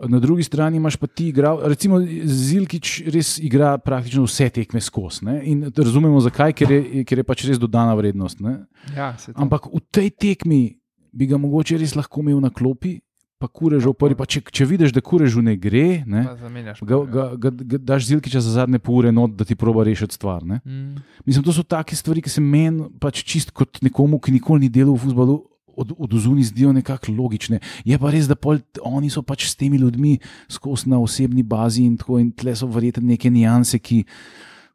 Na 0.00 0.18
drugi 0.18 0.42
strani 0.42 0.76
imaš 0.76 0.96
pa 0.96 1.06
ti 1.06 1.28
igral, 1.28 1.60
recimo 1.68 2.00
Zilkič 2.24 3.02
res 3.12 3.36
igra 3.38 3.78
praktično 3.78 4.24
vse 4.24 4.48
tekme 4.48 4.80
skozi. 4.80 5.24
ne. 5.24 5.40
In 5.44 5.68
razumemo 5.76 6.20
zakaj, 6.20 6.52
ker 6.52 6.70
je, 6.72 7.04
ker 7.04 7.18
je 7.18 7.24
pač 7.24 7.44
res 7.44 7.58
dodana 7.60 7.94
vrednost. 7.94 8.40
Ne? 8.40 8.64
Ja, 8.96 9.12
Ampak 9.36 9.68
v 9.68 9.80
tej 9.92 10.10
tekmi 10.10 10.79
bi 11.12 11.26
ga 11.30 11.38
mogoče 11.40 11.78
res 11.78 11.94
lahko 11.98 12.22
imel 12.24 12.40
na 12.40 12.50
klopi, 12.50 13.00
pa 13.40 13.48
kurežo 13.48 13.94
prvi. 13.96 14.16
Pa 14.18 14.26
če, 14.28 14.42
če 14.52 14.66
vidiš, 14.68 14.92
da 14.92 15.00
kurežu 15.00 15.40
ne 15.42 15.54
gre, 15.56 16.02
ne, 16.04 16.24
Pa 16.28 16.36
zamenjaš. 16.36 16.82
ga, 16.84 16.98
ga, 17.08 17.24
ga, 17.40 17.50
ga 17.72 17.78
daš 17.92 18.10
Zilkiča 18.10 18.42
za 18.44 18.58
zadnje 18.58 18.78
pol 18.84 19.00
ure 19.00 19.12
not, 19.12 19.32
da 19.32 19.46
ti 19.48 19.56
proba 19.56 19.84
rešiti 19.88 20.18
stvar. 20.18 20.44
Ne? 20.44 20.60
Mm. 20.64 21.00
Mislim, 21.24 21.44
to 21.46 21.54
so 21.56 21.64
take 21.64 21.96
stvari, 21.96 22.20
ki 22.20 22.32
se 22.32 22.42
meni 22.44 22.90
pač 23.00 23.22
čist 23.24 23.54
kot 23.56 23.80
nekomu, 23.80 24.20
ki 24.20 24.34
nikoli 24.36 24.66
ni 24.66 24.68
delal 24.72 24.98
v 24.98 25.06
futbalu. 25.06 25.38
Od, 25.80 25.94
od 25.96 26.12
zunaj 26.12 26.50
zdijo 26.50 26.74
nekako 26.76 27.12
logične. 27.14 27.56
Je 27.88 27.96
pa 27.96 28.10
res, 28.12 28.26
da 28.28 28.34
pol, 28.36 28.58
oni 28.84 29.08
so 29.08 29.22
pač 29.24 29.46
s 29.48 29.56
temi 29.56 29.78
ljudmi 29.80 30.18
skozi 30.50 30.90
na 30.90 30.98
osebni 31.00 31.40
bazi 31.46 31.86
in 31.88 31.94
tako, 31.96 32.18
in 32.20 32.34
tle 32.36 32.52
so 32.58 32.68
verjetno 32.68 33.06
neke 33.08 33.30
nianse, 33.32 33.78
ki. 33.80 34.02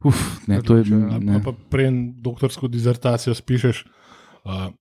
Uf, 0.01 0.17
ne, 0.49 0.57
to 0.65 0.79
je. 0.79 0.88
Ne. 0.89 1.36
Ali 1.36 1.43
pa 1.45 1.53
prej 1.53 1.91
doktorsko 2.25 2.71
dizertacijo 2.71 3.36
spišeš. 3.38 3.83
Uh, 4.47 4.71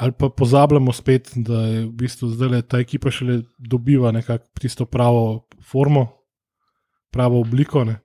ali 0.00 0.12
pa 0.12 0.28
pozabljamo 0.28 0.92
spet, 0.92 1.30
da 1.36 1.60
je 1.60 1.84
v 1.86 1.92
bistvu 1.92 2.28
zdaj 2.28 2.62
ta 2.62 2.78
ekipa 2.78 3.10
šele 3.10 3.42
dobiva 3.58 4.12
tisto 4.60 4.84
pravo 4.86 5.48
formo, 5.70 6.06
pravo 7.10 7.40
obliko. 7.40 7.84
Ne? 7.84 7.98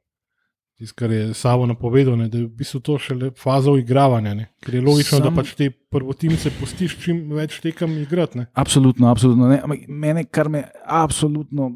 Tisto, 0.77 0.95
kar 0.95 1.11
je 1.11 1.33
samo 1.33 1.65
napovedal, 1.65 2.17
ne? 2.17 2.27
da 2.29 2.37
je 2.37 2.45
v 2.45 2.49
bistvu 2.49 2.79
to 2.79 2.97
šele 2.97 3.31
faza 3.37 3.71
igravanja. 3.77 4.33
Ne? 4.33 4.47
Ker 4.65 4.75
je 4.75 4.81
logično, 4.81 5.19
Sam- 5.19 5.27
da 5.27 5.35
pač 5.35 5.53
te 5.53 5.69
prvotimce 5.69 6.51
pustiš 6.59 6.97
čim 7.03 7.27
več 7.31 7.59
tekem 7.61 7.97
igrati. 8.01 8.37
ne. 8.37 8.47
Absolutno, 8.53 9.11
absolutno. 9.11 9.47
Ne. 9.47 9.61
Mene, 9.87 10.25
kar 10.25 10.49
me 10.49 10.63
absolutno 10.85 11.69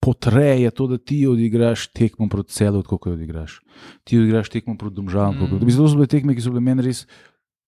potreje, 0.00 0.62
je 0.62 0.70
to, 0.70 0.86
da 0.86 0.98
ti 0.98 1.26
odigraš 1.26 1.88
tekmo 1.96 2.28
proti 2.28 2.52
celu, 2.52 2.82
kot 2.82 3.06
jo 3.06 3.16
odigraš. 3.16 3.60
Ti 4.04 4.18
odigraš 4.18 4.52
tekmo 4.52 4.76
proti 4.78 4.94
domžalam. 5.00 5.34
Mm. 5.34 5.58
To 5.58 5.88
so 5.88 5.96
bile 5.96 6.06
tekme, 6.06 6.36
ki 6.36 6.44
so 6.44 6.52
bile 6.52 6.62
meni 6.62 6.84
res 6.86 7.06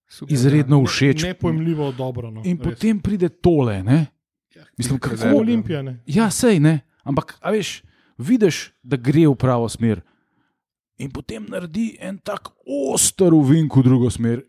Super, 0.08 0.34
izredno 0.34 0.78
Ne- 0.78 0.86
všeč. 0.86 1.22
Nepojmljivo 1.22 1.92
dobro. 1.92 2.30
No, 2.30 2.40
In 2.44 2.56
res. 2.56 2.64
potem 2.64 2.98
pride 2.98 3.28
tole. 3.30 3.82
Ne? 3.82 4.06
Mislim, 4.76 4.98
kako 4.98 5.16
kako- 5.16 5.36
Olimpija. 5.36 5.82
Ne? 5.82 6.00
Ja, 6.06 6.30
sej 6.30 6.58
ne. 6.58 6.80
Ampak, 7.04 7.36
a 7.40 7.50
veš, 7.50 7.82
vidiš, 8.18 8.72
da 8.82 8.96
gre 8.96 9.26
v 9.26 9.34
pravo 9.34 9.68
smer. 9.68 10.00
In 10.98 11.10
potem 11.10 11.44
naredi 11.44 11.96
en 12.00 12.18
tak 12.18 12.48
oster 12.66 13.30
uvink 13.30 13.70
v 13.70 13.82
drugo 13.82 14.10
smer. 14.10 14.42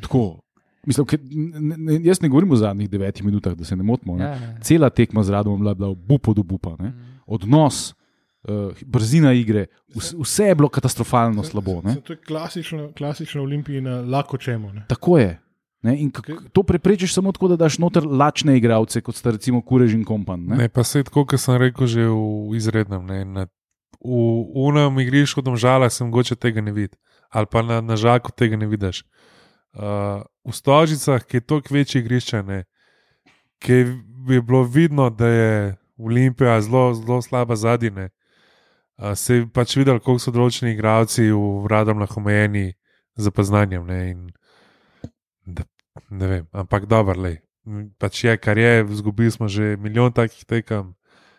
Tako. 0.00 0.40
Mislim, 0.86 1.04
ke, 1.04 1.18
ne, 1.20 1.76
ne, 1.76 2.00
jaz 2.00 2.22
ne 2.22 2.28
govorim 2.28 2.50
o 2.50 2.56
zadnjih 2.56 2.88
devetih 2.88 3.24
minutah, 3.24 3.52
da 3.52 3.64
se 3.64 3.76
ne 3.76 3.82
motimo. 3.82 4.16
Ne? 4.16 4.24
Ja, 4.24 4.30
ja. 4.30 4.54
Cela 4.60 4.88
tekma 4.90 5.22
z 5.22 5.30
radom 5.30 5.58
je 5.58 5.74
bila 5.74 5.94
bupo 5.94 6.32
do 6.32 6.42
bupa. 6.42 6.76
Ne? 6.78 6.88
Mm. 6.88 7.20
Odnos, 7.26 7.92
uh, 8.42 8.72
brzina 8.86 9.32
igre, 9.32 9.66
vse, 9.90 10.16
vse 10.16 10.44
je 10.44 10.54
bilo 10.54 10.68
katastrofalno 10.68 11.42
slabo. 11.42 11.80
Ne? 11.82 11.90
Se- 11.90 11.94
se- 11.94 12.00
To 12.00 12.12
je 12.12 12.16
klasično, 12.18 12.92
klasično 12.92 13.42
olimpijina, 13.42 14.00
lahko 14.00 14.38
čemu. 14.38 14.72
Ne? 14.72 14.84
Tako 14.88 15.18
je. 15.18 15.38
Ne? 15.82 15.96
In 15.96 16.10
to 16.52 16.62
preprečiš 16.62 17.14
samo 17.14 17.32
tako, 17.32 17.48
da 17.48 17.56
daš 17.56 17.78
noter 17.78 18.04
lačne 18.04 18.56
igralce, 18.56 19.00
kot 19.00 19.16
sta 19.16 19.30
recimo 19.30 19.62
Kurež 19.62 19.94
in 19.94 20.04
Kompan. 20.04 20.40
Ne? 20.42 20.56
Ne, 20.56 20.68
pa 20.68 20.84
se 20.84 21.02
tako, 21.02 21.24
kot 21.24 21.40
sem 21.40 21.56
rekel, 21.56 21.86
že 21.86 22.04
v 22.04 22.52
izrednem. 22.54 23.00
Ne, 23.02 23.24
na, 23.24 23.46
v 23.96 24.12
unem 24.58 24.98
igrišču 24.98 25.40
domžala 25.40 25.88
sem 25.90 26.06
mogoče 26.06 26.36
tega 26.36 26.60
ne 26.60 26.72
videti, 26.72 26.96
ali 27.30 27.46
pa 27.46 27.62
na, 27.62 27.80
na 27.80 27.96
žaku 27.96 28.32
tega 28.32 28.56
ne 28.56 28.66
vidiš. 28.66 29.04
Uh, 29.72 30.20
v 30.42 30.52
Stožicah, 30.52 31.22
ki 31.22 31.36
je 31.36 31.40
toliko 31.42 31.74
večje 31.74 32.00
igrišče, 32.00 32.42
ne, 32.42 32.64
ki 33.58 33.72
je 33.72 33.84
bilo 34.40 34.62
vidno, 34.64 35.10
da 35.10 35.28
je 35.28 35.52
Olimpija 35.96 36.60
zelo, 36.60 36.94
zelo 36.94 37.22
slaba 37.22 37.56
zadnje. 37.56 38.08
Uh, 39.00 39.14
se 39.16 39.34
je 39.34 39.46
pač 39.48 39.78
videl, 39.80 39.96
koliko 40.04 40.20
so 40.20 40.32
določeni 40.34 40.74
igralci 40.74 41.30
v 41.32 41.68
radom 41.72 42.02
lahko 42.02 42.20
omejeni 42.20 42.74
za 43.16 43.32
poznanjem. 43.32 43.86
Ne, 43.88 44.00
in, 44.10 44.26
da, 45.48 45.64
ne 46.10 46.28
vem, 46.28 46.44
ampak 46.52 46.84
dobro, 46.84 47.16
le. 47.16 47.38
Pač 48.00 48.24
je, 48.24 48.36
kar 48.36 48.58
je, 48.60 48.84
izgubili 48.92 49.32
smo 49.32 49.48
že 49.48 49.76
milijon 49.80 50.12
takih 50.12 50.44
tekem, 50.44 50.92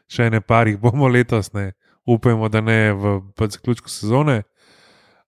še 0.10 0.30
ne 0.34 0.42
par 0.42 0.68
jih 0.68 0.80
bomo 0.82 1.10
letos, 1.10 1.54
ne. 1.54 1.72
upajmo, 2.06 2.50
da 2.50 2.62
ne 2.62 2.94
v 2.94 3.22
zaključku 3.38 3.90
sezone. 3.90 4.44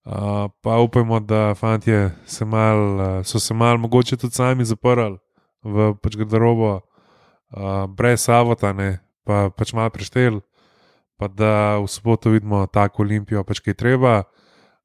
Uh, 0.05 0.49
pa 0.61 0.79
upajmo, 0.79 1.19
da 1.19 1.53
fantje 1.55 2.11
se 2.25 2.45
mal, 2.45 2.79
uh, 2.95 3.25
so 3.25 3.39
se 3.39 3.53
mal 3.53 3.77
mogoče 3.77 4.17
tudi 4.17 4.35
sami 4.35 4.65
zaprli 4.65 5.17
v 5.63 5.93
pač 6.01 6.17
garderobo, 6.19 6.81
uh, 7.55 7.85
brez 7.87 8.27
avota, 8.29 8.73
ne, 8.73 8.99
pa 9.23 9.47
pač 9.49 9.71
mal 9.73 9.87
preštel, 9.89 10.41
pa 11.17 11.27
da 11.27 11.77
v 11.77 11.87
soboto 11.87 12.29
vidimo 12.29 12.65
tako 12.67 13.03
olimpijo, 13.03 13.43
pač 13.43 13.61
kaj 13.63 13.77
treba. 13.79 14.23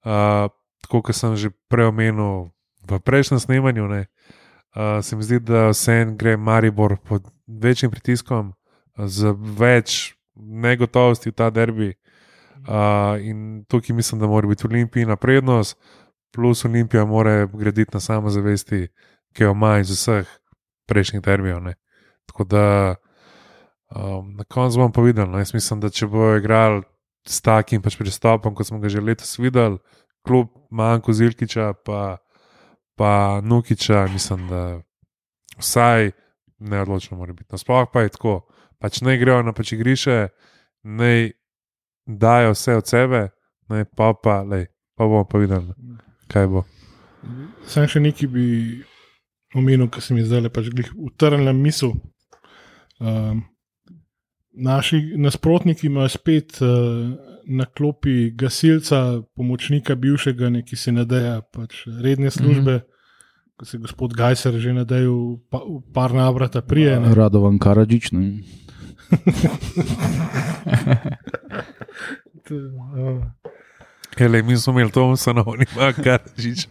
Uh, 0.05 0.49
tako 0.85 1.03
kot 1.03 1.17
sem 1.17 1.37
že 1.37 1.51
prej 1.69 1.91
omenil 1.91 2.51
v 2.89 3.01
prejšnjem 3.03 3.41
snemanju, 3.41 3.89
ne, 3.89 4.03
uh, 4.77 5.01
se 5.05 5.17
mi 5.17 5.23
zdi, 5.23 5.41
da 5.41 5.69
vse 5.73 6.03
en 6.03 6.17
gre 6.17 6.37
Maribor 6.37 6.97
pod 7.03 7.27
večjim 7.47 7.91
pritiskom, 7.91 8.55
z 8.99 9.35
več 9.37 10.15
negotovosti 10.35 11.31
v 11.31 11.37
ta 11.37 11.51
derbi. 11.51 11.95
Uh, 12.69 13.17
in 13.23 13.65
tukaj 13.71 13.95
mislim, 13.97 14.21
da 14.21 14.27
mora 14.27 14.49
biti 14.49 14.67
Olimpijina 14.67 15.17
prednost, 15.17 15.79
plus 16.35 16.65
Olimpija 16.65 17.05
mora 17.05 17.47
graditi 17.47 17.95
na 17.95 18.01
samozavesti, 18.01 18.89
ki 19.33 19.43
jo 19.43 19.53
ima 19.53 19.79
iz 19.79 19.91
vseh 19.91 20.27
prejšnjih 20.87 21.23
derbijev. 21.23 21.73
Tako 22.27 22.45
da 22.45 22.95
um, 23.95 24.35
na 24.37 24.45
koncu 24.45 24.79
bom 24.79 24.93
povedal, 24.93 25.29
no, 25.31 25.39
jaz 25.39 25.55
mislim, 25.55 25.81
da 25.81 25.91
če 25.91 26.07
bojo 26.07 26.39
igrali 26.39 26.83
s 27.29 27.41
takim 27.45 27.83
pač 27.85 27.97
pristopom, 27.99 28.55
kot 28.55 28.69
smo 28.69 28.81
ga 28.81 28.91
že 28.93 29.05
letos 29.05 29.37
videli, 29.39 29.79
kljub 30.27 30.51
manjku 30.71 31.13
Zilkiča, 31.13 31.73
pa, 31.85 32.19
pa 32.97 33.41
Nukiča, 33.45 34.07
mislim, 34.13 34.49
da 34.49 34.63
vsaj 35.59 36.13
neodločno 36.59 37.19
mora 37.19 37.33
biti. 37.33 37.49
Nasploh 37.53 37.89
pa 37.93 38.03
je 38.03 38.15
tako, 38.17 38.41
pač 38.79 39.01
ne 39.01 39.19
grejo 39.19 39.43
na 39.43 39.53
pač 39.53 39.73
igrišče, 39.73 40.19
ne 40.85 41.13
dajo 42.07 42.55
vse 42.55 42.77
od 42.77 42.89
sebe, 42.89 43.29
ne 43.69 43.85
pa 43.85 44.13
pa, 44.23 44.43
lej, 44.43 44.67
pa 44.97 45.05
bomo 45.05 45.25
pa 45.29 45.39
videli, 45.39 45.75
kaj 46.33 46.49
bo. 46.49 46.65
Sam 47.69 47.89
še 47.91 48.01
nekaj 48.01 48.31
bi 48.33 48.47
omenil, 49.59 49.89
kar 49.93 50.03
se 50.05 50.15
mi 50.15 50.25
zdaj 50.25 50.47
le 50.47 50.53
pač 50.55 50.71
utrnila 50.95 51.53
misel. 51.53 51.95
Um, 52.99 53.45
naši 54.59 55.01
nasprotniki 55.17 55.87
imajo 55.87 56.09
spet 56.09 56.59
uh, 56.61 56.69
na 57.47 57.65
klopi 57.65 58.31
gasilca, 58.31 59.23
pomočnika 59.37 59.95
bivšega, 59.95 60.51
ne, 60.51 60.63
ki 60.63 60.77
se 60.77 60.93
nadeja 60.93 61.41
pač 61.41 61.87
redne 62.03 62.31
službe. 62.31 62.73
Mm 62.73 62.79
-hmm. 62.79 62.95
Ko 63.57 63.65
se 63.65 63.77
je 63.77 63.81
gospod 63.81 64.15
Gajser 64.15 64.55
že 64.59 64.73
nadejal, 64.73 65.39
pa, 65.51 65.59
v 65.59 65.83
par 65.95 66.15
navrata 66.15 66.63
prije. 66.63 67.01
ne. 67.01 67.15
Radovan 67.15 67.59
Karadžič. 67.59 68.13
Ne? 68.13 68.43
To, 72.49 72.55
uh, 72.55 73.25
Hele, 74.19 74.43
mi 74.43 74.57
smo 74.57 74.73
imeli 74.73 74.91
Tomsona, 74.91 75.43
oni 75.47 75.65
ima 75.77 75.93
kar 75.93 76.19
žiča. 76.37 76.69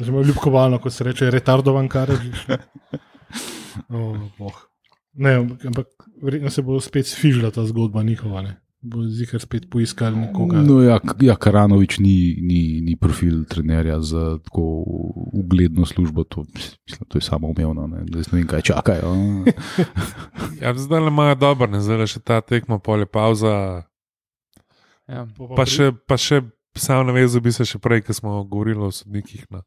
Zelo 0.00 0.22
ljubkovalno, 0.22 0.78
ko 0.78 0.90
se 0.90 1.04
reče, 1.04 1.30
retardovan 1.30 1.88
karadžiš. 1.88 2.46
Oh, 3.90 4.16
boh. 4.38 4.56
ne, 5.14 5.34
ampak 5.64 5.86
verjetno 6.18 6.50
se 6.50 6.62
bo 6.62 6.80
spet 6.80 7.06
sfižila 7.06 7.50
ta 7.50 7.64
zgodba 7.64 8.02
njihova. 8.02 8.42
Ne. 8.42 8.56
Bo 8.82 9.02
zikar 9.04 9.40
spet 9.40 9.66
poiskali 9.68 10.16
nekoga. 10.16 10.62
No, 10.62 10.80
ja, 10.80 10.96
ja, 11.20 11.36
Karanovič 11.36 11.98
ni, 11.98 12.14
ni, 12.40 12.80
ni 12.80 12.96
profil 12.96 13.44
trenerja 13.44 14.00
za 14.00 14.38
tako 14.40 14.62
ugledno 15.34 15.84
službo. 15.84 16.24
To, 16.24 16.44
mislim, 16.86 17.04
to 17.08 17.18
je 17.18 17.22
samo 17.22 17.48
umevno. 17.48 17.86
Ne, 17.86 17.98
ne 18.00 18.22
vem, 18.32 18.46
kaj 18.46 18.62
čakajo. 18.62 19.12
Ja, 20.58 20.72
zdaj 20.74 21.00
le 21.00 21.08
imajo 21.08 21.34
dobro, 21.34 21.66
ne 21.66 21.80
zdaj 21.80 21.96
le 21.98 22.06
še 22.06 22.20
ta 22.20 22.40
tekma, 22.40 22.78
pol 22.78 23.00
je 23.00 23.06
pauza. 23.08 23.84
Ja. 25.06 25.26
Bo 25.28 25.48
Pa 25.50 25.62
pri- 25.62 25.70
še, 25.70 25.92
pa 26.06 26.16
še 26.16 26.40
sam 26.72 27.04
navezal 27.04 27.40
bi 27.40 27.52
se 27.52 27.64
še 27.64 27.78
prej, 27.78 28.00
ko 28.00 28.12
smo 28.12 28.44
govorili 28.44 28.80
o 28.80 28.90
sodnikih. 28.90 29.44
No. 29.50 29.60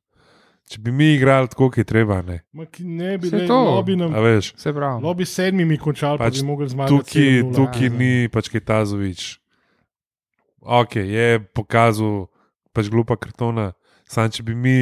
Če 0.66 0.80
bi 0.80 0.91
mi 0.91 1.14
igrali 1.14 1.47
tako, 1.47 1.68
kot 1.68 1.78
je 1.78 1.84
treba, 1.84 2.22
ne. 2.22 2.39
Ma, 2.51 2.66
ki 2.66 2.84
ne 2.86 3.18
bi 3.18 3.30
to. 3.30 3.57
lobi, 3.66 3.95
nam, 3.95 4.14
A 4.14 4.20
veš, 4.20 4.53
Vse 4.55 4.72
prav. 4.72 5.01
lobi 5.01 5.26
sedmimi 5.26 5.78
končali, 5.78 6.18
pač 6.18 6.34
pa 6.34 6.39
bi 6.39 6.47
mogli 6.47 6.70
zmagati. 6.70 6.95
tukaj, 6.95 7.22
7:0. 7.22 7.55
tukaj 7.55 7.84
Ja, 7.84 7.89
ni 7.91 8.30
pač 8.30 8.49
kaj 8.49 8.61
Tazovič. 8.61 9.39
Ok, 10.59 10.95
je 10.97 11.28
pokazal 11.51 12.28
pač 12.72 12.88
glupa 12.88 13.16
kartona, 13.16 13.74
sam 14.05 14.30
če 14.30 14.43
bi 14.43 14.55
mi. 14.55 14.78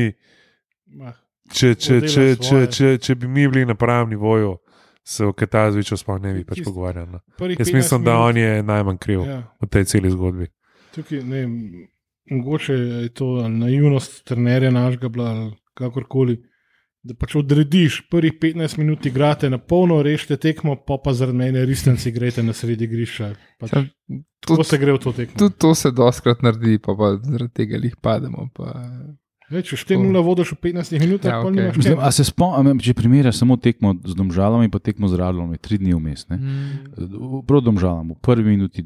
Ma, 0.87 1.13
Če, 1.51 1.73
če, 1.75 1.95
če, 2.01 2.23
če, 2.37 2.59
če, 2.69 2.89
če 2.97 3.13
bi 3.13 3.27
mi 3.27 3.43
bili 3.45 3.65
na 3.65 3.75
pravem 3.75 4.09
nivoju, 4.09 4.53
se 5.03 5.25
o 5.25 5.33
Katazoviču 5.33 5.97
sploh 5.97 6.21
ne 6.21 6.31
bi 6.31 6.45
pač 6.45 6.61
pogovarjali. 6.63 7.09
No. 7.09 7.19
Jaz 7.49 7.67
15 7.67 7.73
mislim, 7.73 8.03
da 8.03 8.13
on 8.17 8.37
je 8.37 8.63
najmanj 8.63 8.97
kriv 8.97 9.25
Ja. 9.25 9.41
v 9.59 9.67
tej 9.67 9.83
celi 9.85 10.07
zgodbi. 10.07 10.47
Tukaj, 10.91 11.19
ne, 11.19 11.41
vem, 11.41 11.51
mogoče 12.31 12.73
je 12.73 13.09
to 13.09 13.27
naivnost 13.49 14.23
trenerja 14.23 14.71
našega, 14.71 15.09
bila, 15.09 15.51
kakorkoli. 15.73 16.37
Da 17.01 17.15
pač 17.15 17.33
odrediš, 17.35 18.03
prvih 18.07 18.35
15 18.35 18.77
minut 18.77 19.05
igrate 19.05 19.49
na 19.49 19.57
polno, 19.57 20.01
rešite 20.01 20.37
tekmo, 20.37 20.75
pa 20.77 20.97
pa 20.97 21.13
zaradi 21.13 21.37
mene 21.39 21.65
resnici 21.65 22.11
greste 22.11 22.43
na 22.43 22.53
sredi 22.53 22.85
igrišča. 22.85 23.31
Pač, 23.57 23.71
Kako 23.71 23.87
Tudi 24.57 24.63
se 24.65 24.77
gre 24.77 24.93
v 24.93 24.99
to 24.99 25.11
tekmo? 25.11 25.35
tudi 25.35 25.55
to 25.55 25.75
se 25.75 25.91
doskrat 25.91 26.41
naredi, 26.41 26.77
pa, 26.77 26.93
pa 26.93 27.15
zaradi 27.17 27.53
tega 27.55 27.77
jih 27.79 27.95
pademo. 27.97 28.49
Pa. 28.51 28.69
Ej, 29.51 29.63
če 29.63 29.75
4-0 29.77 30.21
vodiš 30.21 30.53
v 30.53 30.57
15 30.63 30.95
minutah, 30.95 31.27
Ja, 31.27 31.35
ja, 31.35 31.43
pa 31.43 31.49
nimaš 31.49 31.75
čem. 31.75 31.97
a 31.99 32.07
se 32.07 32.23
spomnim, 32.23 32.79
če 32.79 32.93
primerjaš 32.93 33.35
samo 33.35 33.57
tekmo 33.57 33.97
z 33.97 34.13
domžalami, 34.13 34.69
pa 34.69 34.79
tekmo 34.79 35.05
z 35.05 35.17
radlom, 35.17 35.51
je 35.51 35.59
tri 35.59 35.75
dni 35.77 35.91
vmes. 35.91 36.29
ne. 36.29 36.37
Mm. 36.37 37.41
Prav 37.43 37.59
domžalam, 37.61 38.11
v 38.11 38.19
prvi 38.21 38.45
minuti, 38.47 38.85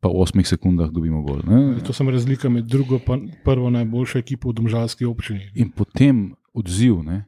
pa 0.00 0.08
v 0.08 0.20
osmih 0.22 0.46
sekundah 0.46 0.90
dobimo 0.92 1.22
gol. 1.22 1.40
Ne? 1.46 1.80
To 1.82 1.92
sem 1.92 2.08
razlika 2.08 2.48
med 2.48 2.68
drugo 2.68 3.00
in 3.14 3.30
prvo 3.44 3.70
najboljšo 3.70 4.18
ekipo 4.18 4.50
v 4.50 4.60
domžalski 4.60 5.04
občini. 5.04 5.50
In 5.54 5.70
potem 5.70 6.34
odziv, 6.54 7.02
ne? 7.02 7.24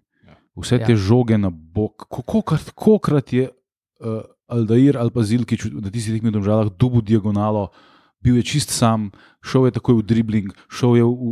vse 0.58 0.78
Ja. 0.78 0.86
te 0.86 0.96
žoge 0.96 1.38
na 1.38 1.50
bok. 1.50 2.06
Kolikrat, 2.10 2.70
kolikrat 2.74 3.32
je 3.32 3.48
uh, 3.48 4.22
Aldair 4.48 4.98
ali 4.98 5.10
pa 5.10 5.22
Zilkič 5.22 5.70
na 5.70 5.90
tistih 5.90 6.18
tekmih 6.18 6.32
v 6.32 6.38
domžalah 6.40 6.68
dubu 6.74 6.98
diagonalo. 7.02 7.70
Bil 8.18 8.36
je 8.36 8.42
čist 8.42 8.74
sam, 8.74 9.12
šel 9.38 9.70
je 9.70 9.78
takoj 9.78 10.02
v 10.02 10.02
dribling, 10.02 10.48
šel 10.66 10.98
je 10.98 11.04
v, 11.06 11.12
v, 11.14 11.28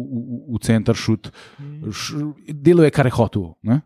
v, 0.55 0.59
center 0.63 0.95
šut, 0.95 1.35
š, 1.91 2.15
delo 2.55 2.87
je, 2.87 2.91
kar 2.95 3.11
je 3.11 3.15
hotel. 3.19 3.59
ne. 3.67 3.83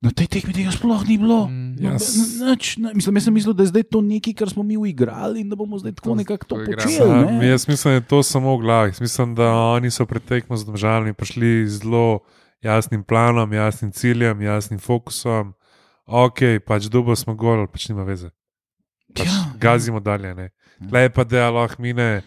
Na 0.00 0.08
tej 0.10 0.26
tekmi 0.30 0.52
tega 0.52 0.72
sploh 0.72 1.04
ni 1.04 1.16
bilo. 1.16 1.44
Mm. 1.44 1.76
No, 1.76 1.90
Jaz- 1.92 2.16
n- 2.40 2.48
nič, 2.48 2.76
ne, 2.78 2.88
mislim, 2.94 3.12
jaz 3.14 3.24
sem 3.24 3.34
mislil, 3.34 3.52
da 3.52 3.62
je 3.62 3.68
zdaj 3.68 3.84
to 3.84 4.00
nekaj, 4.00 4.32
kar 4.34 4.48
smo 4.48 4.62
mi 4.62 4.74
uigrali 4.74 5.40
in 5.40 5.48
da 5.48 5.54
bomo 5.54 5.76
zdaj 5.76 5.92
tako 5.92 6.14
nekako 6.14 6.44
to 6.46 6.56
to 6.56 6.64
počeli. 6.66 7.36
Ne. 7.36 7.46
jaz 7.46 7.68
mislim, 7.68 7.90
da 7.90 7.96
je 7.96 8.06
to 8.06 8.22
samo 8.22 8.56
v 8.56 8.60
glavi. 8.60 8.92
Mislim, 8.96 9.34
da 9.34 9.44
oni 9.70 9.90
so 9.90 10.06
pred 10.06 10.24
tekmo 10.24 10.56
z 10.56 10.64
državami 10.64 11.12
prišli 11.12 11.68
z 11.68 11.78
zelo 11.78 12.24
jasnim 12.58 13.04
planom, 13.04 13.52
jasnim 13.52 13.92
ciljem, 13.92 14.40
jasnim 14.40 14.78
fokusom. 14.78 15.52
Ok, 16.06 16.38
pač 16.60 16.84
dubo 16.84 17.12
smo 17.12 17.34
gol, 17.34 17.66
pač 17.66 17.88
nima 17.88 18.02
veze. 18.02 18.32
Pač 19.10 19.26
Ja. 19.26 19.52
Gazimo 19.54 20.00
dalje. 20.00 20.34
ne. 20.34 20.48
Tle 20.80 21.00
je 21.02 21.10
pa 21.10 21.24
da 21.24 21.50
lahko 21.50 21.76
mine, 21.78 22.22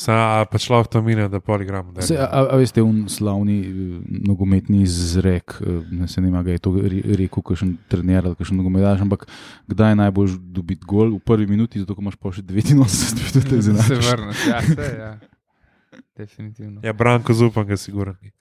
sa, 0.00 0.14
a 0.40 0.44
pač 0.48 0.70
lahko 0.72 0.88
to 0.94 1.02
mine, 1.04 1.26
da 1.28 1.40
pol 1.44 1.60
igramo. 1.60 1.92
dalje. 1.92 2.06
Se, 2.08 2.16
a, 2.16 2.26
a 2.26 2.56
veste, 2.56 2.80
un 2.80 3.02
slavni 3.12 3.58
eh, 3.60 3.72
nogometni 4.26 4.80
izrek, 4.86 5.58
eh, 5.60 5.80
ne 5.92 6.08
se 6.08 6.20
ne 6.24 6.30
vem, 6.30 6.38
ga 6.46 6.56
je 6.56 6.62
to 6.64 6.72
re- 6.80 7.02
rekel, 7.20 7.44
kakšen 7.44 7.74
trener 7.92 8.24
ali 8.26 8.38
kakšen 8.38 8.56
nogometaš, 8.56 9.04
ampak 9.04 9.26
kdaj 9.68 9.92
je 9.92 10.00
najbolj 10.00 10.38
dobiti 10.56 10.88
gol 10.88 11.12
v 11.18 11.20
prvi 11.20 11.46
minuti, 11.46 11.82
zato 11.84 11.94
ko 11.94 12.00
imaš 12.02 12.16
pa 12.16 12.32
še 12.32 12.40
89 12.42 12.72
minut, 12.72 13.76
da 13.76 13.82
Se 13.84 14.00
vrneš, 14.00 14.46
ja, 14.48 14.62
se, 14.64 14.88
ja. 14.98 15.12
Definitivno. 16.16 16.80
Ja, 16.86 16.92
Branko 16.92 17.34
zupam, 17.34 17.66
ga 17.66 17.76
sigurno 17.76 18.14
ni. 18.22 18.32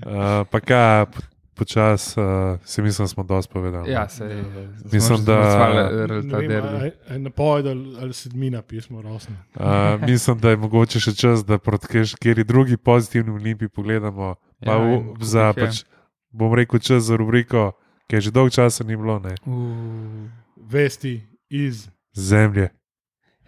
Uh, 0.00 0.44
pa 0.50 0.60
kaj, 0.60 1.06
po- 1.54 1.58
počas, 1.58 2.16
uh, 2.16 2.24
si 2.64 2.82
mislim, 2.82 3.04
da 3.04 3.08
smo 3.08 3.22
dosti 3.24 3.52
povedali. 3.52 3.90
Ja, 3.90 4.08
se 4.08 4.24
je. 4.24 4.44
Mislim, 4.92 5.24
da- 5.24 5.68
Ne 5.92 6.06
rezultat 6.06 6.40
vem, 6.40 6.48
derbi. 6.48 6.68
a- 6.68 6.90
a 7.08 7.12
je 7.12 7.18
napoved 7.18 7.66
ali, 7.66 7.96
ali 7.96 8.12
sedmina 8.12 8.62
pismo 8.62 9.02
rosno. 9.02 9.34
Uh, 9.54 9.62
mislim, 10.02 10.38
da 10.38 10.50
je 10.50 10.56
mogoče 10.56 11.00
še 11.00 11.14
čas, 11.14 11.44
da 11.44 11.58
proti 11.58 11.86
kjer- 11.88 12.14
kateri 12.14 12.44
drugi 12.44 12.76
pozitivni 12.76 13.32
olimpiji 13.32 13.68
pogledamo. 13.68 14.34
Pa 14.60 14.72
Ja, 14.72 14.78
v, 14.78 15.14
za, 15.20 15.40
je. 15.46 15.54
pač, 15.56 15.84
bom 16.30 16.54
rekel, 16.54 16.78
čas 16.80 17.02
za 17.02 17.16
rubriko, 17.16 17.72
ki 18.06 18.16
je 18.16 18.20
že 18.20 18.30
dolgo 18.30 18.50
časa 18.50 18.84
ni 18.84 18.96
bilo, 18.96 19.18
ne. 19.18 19.34
Uh. 19.46 20.28
Vesti 20.58 21.20
iz. 21.50 21.88
Zemlje. 22.12 22.68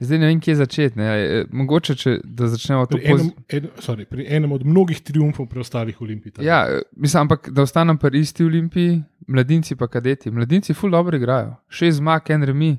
Zdaj 0.00 0.18
ne 0.18 0.26
vem, 0.26 0.40
kje 0.40 0.54
začeti. 0.54 0.98
ne. 0.98 1.04
E, 1.04 1.44
Mogoče, 1.50 1.94
če, 1.96 2.16
da 2.24 2.48
začnemo 2.52 2.86
Pri 2.90 3.04
enem, 3.04 3.30
en, 3.48 3.68
sorry, 3.80 4.04
pri 4.04 4.26
enem 4.28 4.52
od 4.52 4.66
mnogih 4.66 5.00
triumfov 5.00 5.48
preostalih 5.48 6.00
olimpij. 6.02 6.32
Ja, 6.44 6.66
e, 6.68 6.82
mislim, 6.96 7.20
ampak 7.20 7.48
da 7.50 7.62
ostanem 7.62 7.98
pri 7.98 8.20
isti 8.20 8.44
olimpiji, 8.44 9.02
mladinci 9.28 9.76
pa 9.76 9.88
kadeti. 9.88 10.30
Mladinci 10.30 10.74
ful 10.74 10.90
dobro 10.90 11.16
igrajo. 11.16 11.56
Šest 11.68 11.98
zmag, 12.02 12.30
en 12.30 12.44
remi. 12.44 12.76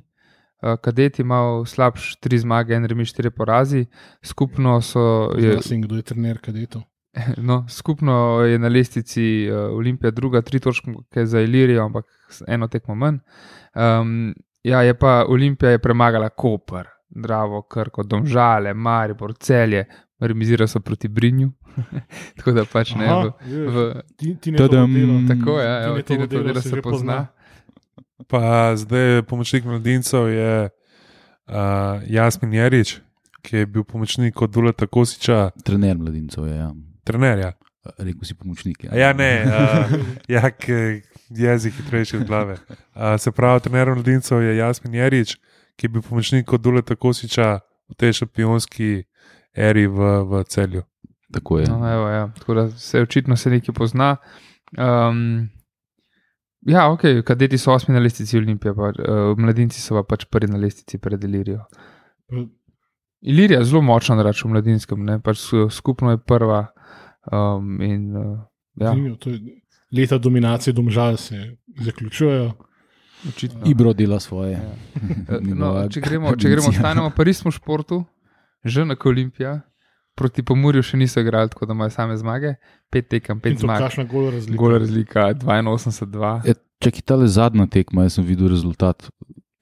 Eh, 0.61 0.78
Kadeti 0.82 1.22
imajo 1.22 1.65
slabš, 1.65 2.15
tri 2.15 2.38
zmage, 2.39 2.74
en 2.74 2.86
remi, 2.86 3.05
štiri 3.05 3.30
porazi. 3.30 3.86
Skupno, 4.26 4.82
so, 4.82 5.32
Jaz 5.38 5.72
in 5.72 5.84
kdo 5.86 5.95
je 5.95 6.01
trener 6.01 6.39
kadetov. 6.41 6.82
no, 7.49 7.65
skupno 7.70 8.41
je 8.41 8.59
na 8.59 8.68
lestvici 8.68 9.49
uh, 9.49 9.78
Olimpija 9.78 10.11
druga, 10.11 10.41
tri 10.41 10.59
točke 10.59 11.26
za 11.26 11.41
Ilirijo, 11.41 11.86
ampak 11.86 12.05
eno 12.47 12.68
tekmo 12.68 12.95
manj. 12.95 13.18
Um, 13.76 14.34
ja, 14.63 14.82
je 14.82 14.93
pa 14.97 15.26
Olimpija 15.30 15.72
je 15.72 15.80
premagala 15.80 16.30
Koper, 16.30 16.88
Dravo, 17.10 17.62
Krko, 17.64 18.03
Domžale, 18.03 18.74
Maribor, 18.74 19.34
Celje, 19.36 19.86
remizira 20.20 20.68
so 20.68 20.80
proti 20.80 21.08
Brinju. 21.08 21.51
Tako 22.36 22.51
da 22.51 22.66
pač 22.66 22.95
ne. 22.95 23.05
Aha, 23.05 23.22
V, 23.22 23.32
vidiš, 23.43 23.68
v, 23.70 23.78
ti, 24.18 24.36
ti 24.36 24.51
ne 24.51 24.58
Tadam. 24.58 24.93
tako 25.28 25.60
je, 25.60 25.66
ja, 25.66 25.93
Tine 25.93 26.03
Tine 26.03 26.28
to 26.28 26.43
delo 26.43 26.62
se 26.62 26.70
se 26.70 26.76
pozna. 26.78 26.84
pozna. 26.84 27.28
Pa 28.28 28.41
zdaj 28.76 29.22
pomočnik 29.24 29.64
mladincev 29.64 30.28
je 30.28 30.70
uh, 31.47 31.53
Jasmin 32.05 32.53
Jarič, 32.53 32.97
ki 33.41 33.58
je 33.58 33.66
bil 33.68 33.84
pomočnik 33.84 34.41
od 34.41 34.49
Duleta 34.49 34.88
Kosiča, 34.88 35.51
Trener 35.64 35.97
mladincev 35.97 36.43
je, 36.43 36.55
ja. 36.55 36.72
trenerja. 37.03 37.53
rekel 37.97 38.24
si 38.24 38.34
pomočnik. 38.34 38.84
A 38.86 38.97
Ja, 38.97 39.14
ne, 39.14 39.32
uh, 39.39 39.93
ja, 40.28 40.49
k- 40.51 40.99
jezik 41.30 41.74
hitrejši 41.76 42.18
od 42.18 42.24
glave. 42.26 42.58
Uh, 42.91 43.16
se 43.18 43.32
pravi, 43.32 43.62
trener 43.62 43.88
mladincev 43.88 44.41
je 44.41 44.58
Jasmin 44.58 44.93
Jarič, 44.95 45.38
ki 45.78 45.86
je 45.86 45.90
bil 45.90 46.02
pomočnik 46.02 46.54
od 46.54 46.62
Duleta 46.62 46.96
Kosiča 46.96 47.60
v 47.88 47.96
tej 47.96 48.14
šampionski 48.14 49.04
eri 49.54 49.88
v, 49.88 49.98
v 50.24 50.44
celju. 50.44 50.82
Tako 51.34 51.60
je. 51.60 51.68
No, 51.68 51.80
evo, 51.86 52.08
ja. 52.08 52.32
Tako 52.40 52.54
da 52.54 52.70
se 52.72 53.02
očitno 53.02 53.36
se 53.36 53.50
nekaj 53.50 53.76
pozna. 53.76 54.16
Um, 54.74 55.50
ja, 56.62 56.90
ok, 56.92 57.02
kadeti 57.24 57.58
so 57.58 57.74
osmi 57.74 57.94
na 57.94 58.00
lestvici 58.00 58.38
Olimpije, 58.38 58.74
pa, 58.76 58.90
uh, 58.90 59.38
mladinci 59.38 59.82
so 59.82 59.96
pa 59.96 60.04
pač 60.06 60.26
prvi 60.26 60.48
na 60.48 60.58
lestvici 60.58 60.98
pred 60.98 61.24
Ilirijo. 61.24 61.64
Ilirija 63.22 63.60
je 63.60 63.66
zelo 63.66 63.82
močna, 63.82 64.24
rečem, 64.24 64.50
v 64.50 64.54
mladinskem, 64.54 65.06
ne? 65.06 65.20
pač 65.20 65.42
skupno 65.72 66.12
je 66.12 66.18
prva. 66.18 66.68
Um, 67.32 67.82
in 67.82 68.16
uh, 68.16 68.40
Ja, 68.76 68.92
Zanimivo, 68.92 69.16
to 69.16 69.30
je- 69.30 69.62
Leta 69.92 70.18
dominacije 70.18 70.74
domžal 70.74 71.18
se 71.18 71.58
zaključujejo. 71.82 72.52
Očitno. 73.26 73.61
Ibro 73.65 73.93
dela 73.93 74.20
svoje. 74.20 74.51
Ja. 74.51 74.74
Eh, 75.30 75.39
No, 75.41 75.89
če 75.89 76.01
gremo, 76.01 76.36
če 76.36 76.49
gremo 76.49 76.70
ostanemo 76.70 77.09
pa 77.15 77.24
res 77.24 77.41
v 77.43 77.51
športu, 77.51 78.05
že 78.63 78.86
na 78.86 78.95
Olimpija, 78.95 79.61
proti 80.15 80.43
Pomorju 80.43 80.82
še 80.84 80.97
niso 80.97 81.20
igrali, 81.22 81.49
tako 81.49 81.65
da 81.65 81.74
imajo 81.74 81.89
same 81.93 82.18
zmage, 82.18 82.55
pet 82.89 83.09
tekem, 83.09 83.39
pet 83.39 83.59
zmag. 83.59 83.80
kakšna 83.80 84.03
gol 84.09 84.32
razlika. 84.32 84.57
Gol 84.57 84.78
razlika 84.80 85.34
82-2. 85.34 86.47
Ja, 86.47 86.53
Če 86.78 86.91
je 86.93 87.01
ta 87.01 87.15
le 87.18 87.26
zadnja 87.26 87.65
tekma, 87.65 88.03
jaz 88.05 88.20
sem 88.20 88.26
videl 88.26 88.51
rezultat. 88.53 89.09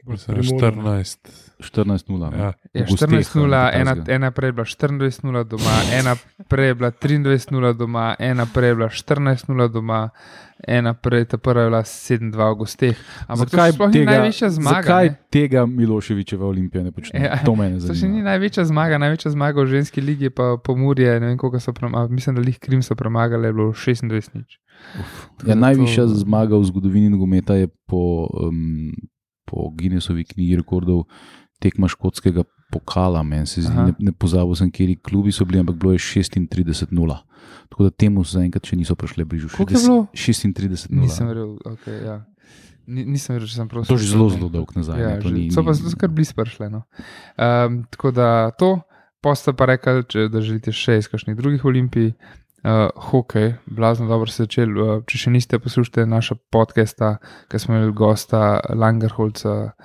14. 0.05 1.17
14-0. 1.59 2.31
ne. 2.31 2.37
Ja. 2.37 2.53
Gosteh, 2.83 3.09
14-0, 3.09 3.47
nekaj 3.47 3.81
ena, 3.81 3.93
ena 4.07 4.31
prej 4.31 4.51
bila 4.51 4.65
24-0 4.65 5.43
doma, 5.45 5.71
ena 5.91 6.15
prej 6.47 6.73
bila 6.73 6.91
23-0 6.91 7.73
doma, 7.73 8.15
ena 8.19 8.45
prej 8.45 8.75
bila 8.75 8.89
14-0 8.89 9.69
doma, 9.69 10.09
ena 10.59 10.93
prej, 10.93 11.25
ta 11.25 11.37
prva 11.37 11.61
je 11.61 11.69
bila 11.69 11.81
7-2 11.81 12.51
v 12.51 12.55
gosteh. 12.55 12.95
Ampak 13.25 13.49
Zakaj 13.49 13.69
to 13.69 13.75
sploh 13.75 13.89
ni 13.89 14.05
največja 14.05 14.49
zmaga. 14.49 14.81
Zakaj 14.81 15.05
ne? 15.05 15.15
tega 15.29 15.65
Miloševičeva 15.65 16.45
olimpija 16.45 16.83
ne 16.83 16.91
počne? 16.91 17.19
Ja. 17.21 17.39
To 17.45 17.55
me 17.55 17.69
ne 17.69 17.79
To 17.79 17.87
še 17.87 18.05
ni 18.05 18.19
zanima. 18.19 18.29
največja 18.29 18.63
zmaga, 18.65 18.97
največja 18.97 19.31
zmaga 19.31 19.61
v 19.61 19.67
ženski 19.69 20.01
ligi, 20.01 20.29
pa 20.29 20.57
Pomorje, 20.57 21.19
ne 21.19 21.27
vem 21.27 21.37
koliko 21.37 21.59
so 21.59 21.71
premagali, 21.71 22.13
mislim, 22.13 22.35
da 22.35 22.43
jih 22.43 22.59
Krim 22.59 22.81
so 22.81 22.95
premagali, 22.95 23.47
je 23.47 23.53
bilo 23.53 23.71
26 23.71 24.11
nič. 24.33 24.59
Ja, 25.41 25.47
To- 25.47 25.55
najvišja 25.55 26.03
zmaga 26.19 26.55
v 26.55 26.63
zgodovini 26.65 27.07
nogometa 27.09 27.55
je 27.55 27.67
po, 27.85 28.27
um, 28.29 28.91
po 29.45 29.69
Guinnessovi 29.77 30.25
knjigi 30.27 30.59
rekordov 30.61 31.05
tekma 31.63 31.87
škotskega 31.87 32.43
pokala. 32.71 33.23
Zdi, 33.45 33.69
ne, 33.69 33.93
ne 33.99 34.11
pozabil 34.11 34.55
sem, 34.57 34.71
kje 34.71 34.97
klubi 35.05 35.31
so 35.31 35.45
bili, 35.45 35.61
ampak 35.63 35.77
bilo 35.79 35.93
je 35.95 36.01
36-0. 36.01 37.17
Tako 37.69 37.87
da 37.87 37.89
temu 37.89 38.23
zaenkrat 38.23 38.67
še 38.67 38.77
niso 38.79 38.95
prišli 38.95 39.25
bližje. 39.25 39.51
Koliko 39.55 39.77
je 39.77 39.83
bilo? 39.85 39.99
36-0. 40.13 40.89
Nisem 41.01 41.29
verjel, 41.29 41.55
okay, 41.71 41.99
ja. 42.05 42.17
Ni, 42.85 43.05
nisem 43.15 43.37
verjel, 43.37 43.49
če 43.49 43.57
sem 43.57 43.69
prav 43.69 43.85
To 43.89 43.97
je 43.97 44.03
že 44.05 44.11
zelo, 44.13 44.29
slišal, 44.29 44.41
zelo 44.41 44.49
dolg 44.53 44.73
nazaj. 44.77 45.01
Ja, 45.01 45.13
ne, 45.15 45.21
že, 45.23 45.33
ni, 45.33 45.45
so 45.53 45.65
pa 45.65 45.73
zelo 45.77 45.93
kar 46.01 46.11
blizu 46.13 46.37
prišle. 46.37 46.69
No. 46.73 46.83
Um, 47.37 47.83
tako 47.93 48.13
da 48.13 48.29
to, 48.59 48.77
posta 49.25 49.55
pa 49.57 49.69
rekli, 49.71 50.05
če, 50.09 50.27
da 50.33 50.43
želite 50.45 50.73
še 50.75 50.99
iz 51.01 51.09
kakšnih 51.09 51.37
drugih 51.37 51.65
olimpij. 51.65 52.13
Uh, 52.65 52.89
hokej, 53.11 53.55
blazno 53.65 54.07
dobro 54.09 54.25
se 54.25 54.43
začel. 54.43 54.71
Uh, 54.73 55.03
če 55.05 55.19
še 55.21 55.31
niste 55.31 55.59
poslušali 55.61 56.07
naša 56.09 56.35
podcasta, 56.49 57.19
ki 57.51 57.59
smo 57.61 57.75
imeli 57.75 57.93
gosta 57.93 58.59
Langerholca 58.73 59.75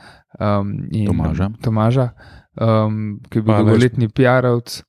um, 0.40 0.70
in 0.88 1.10
Tomaža. 1.12 1.50
Tomaža 1.60 2.06
um, 2.60 3.20
ki 3.30 3.38
je 3.38 3.42
bil 3.42 3.54
dolgoletni 3.54 4.08
PR-ovc, 4.08 4.80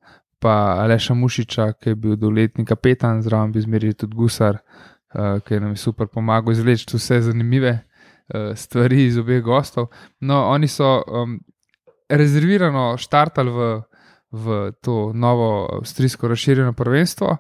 pa 0.42 0.56
Aleša 0.82 1.14
Mušiča, 1.14 1.72
ki 1.80 1.94
je 1.94 1.96
bil 1.96 2.18
dolgoletni 2.18 2.66
kapetan, 2.66 3.22
zraven 3.22 3.52
bi 3.52 3.62
zmerili 3.62 3.94
tudi 3.94 4.16
Gusar, 4.18 4.58
uh, 4.58 5.39
ki 5.46 5.54
je 5.54 5.62
nam 5.62 5.76
je 5.76 5.84
super 5.84 6.08
pomagal 6.08 6.56
izvleči 6.56 6.89
vse 6.98 7.22
zanimive 7.30 7.74
uh, 7.78 8.52
stvari 8.56 9.06
iz 9.06 9.18
obeh 9.22 9.44
gostov. 9.44 9.92
No, 10.20 10.48
oni 10.50 10.68
so 10.68 11.02
um, 11.06 11.39
rezervirano 12.10 12.98
štartali 12.98 13.52
v, 13.52 13.72
v 14.32 14.72
to 14.82 15.12
novo 15.14 15.68
avstrijsko 15.80 16.28
razširjeno 16.28 16.74
prvenstvo. 16.74 17.38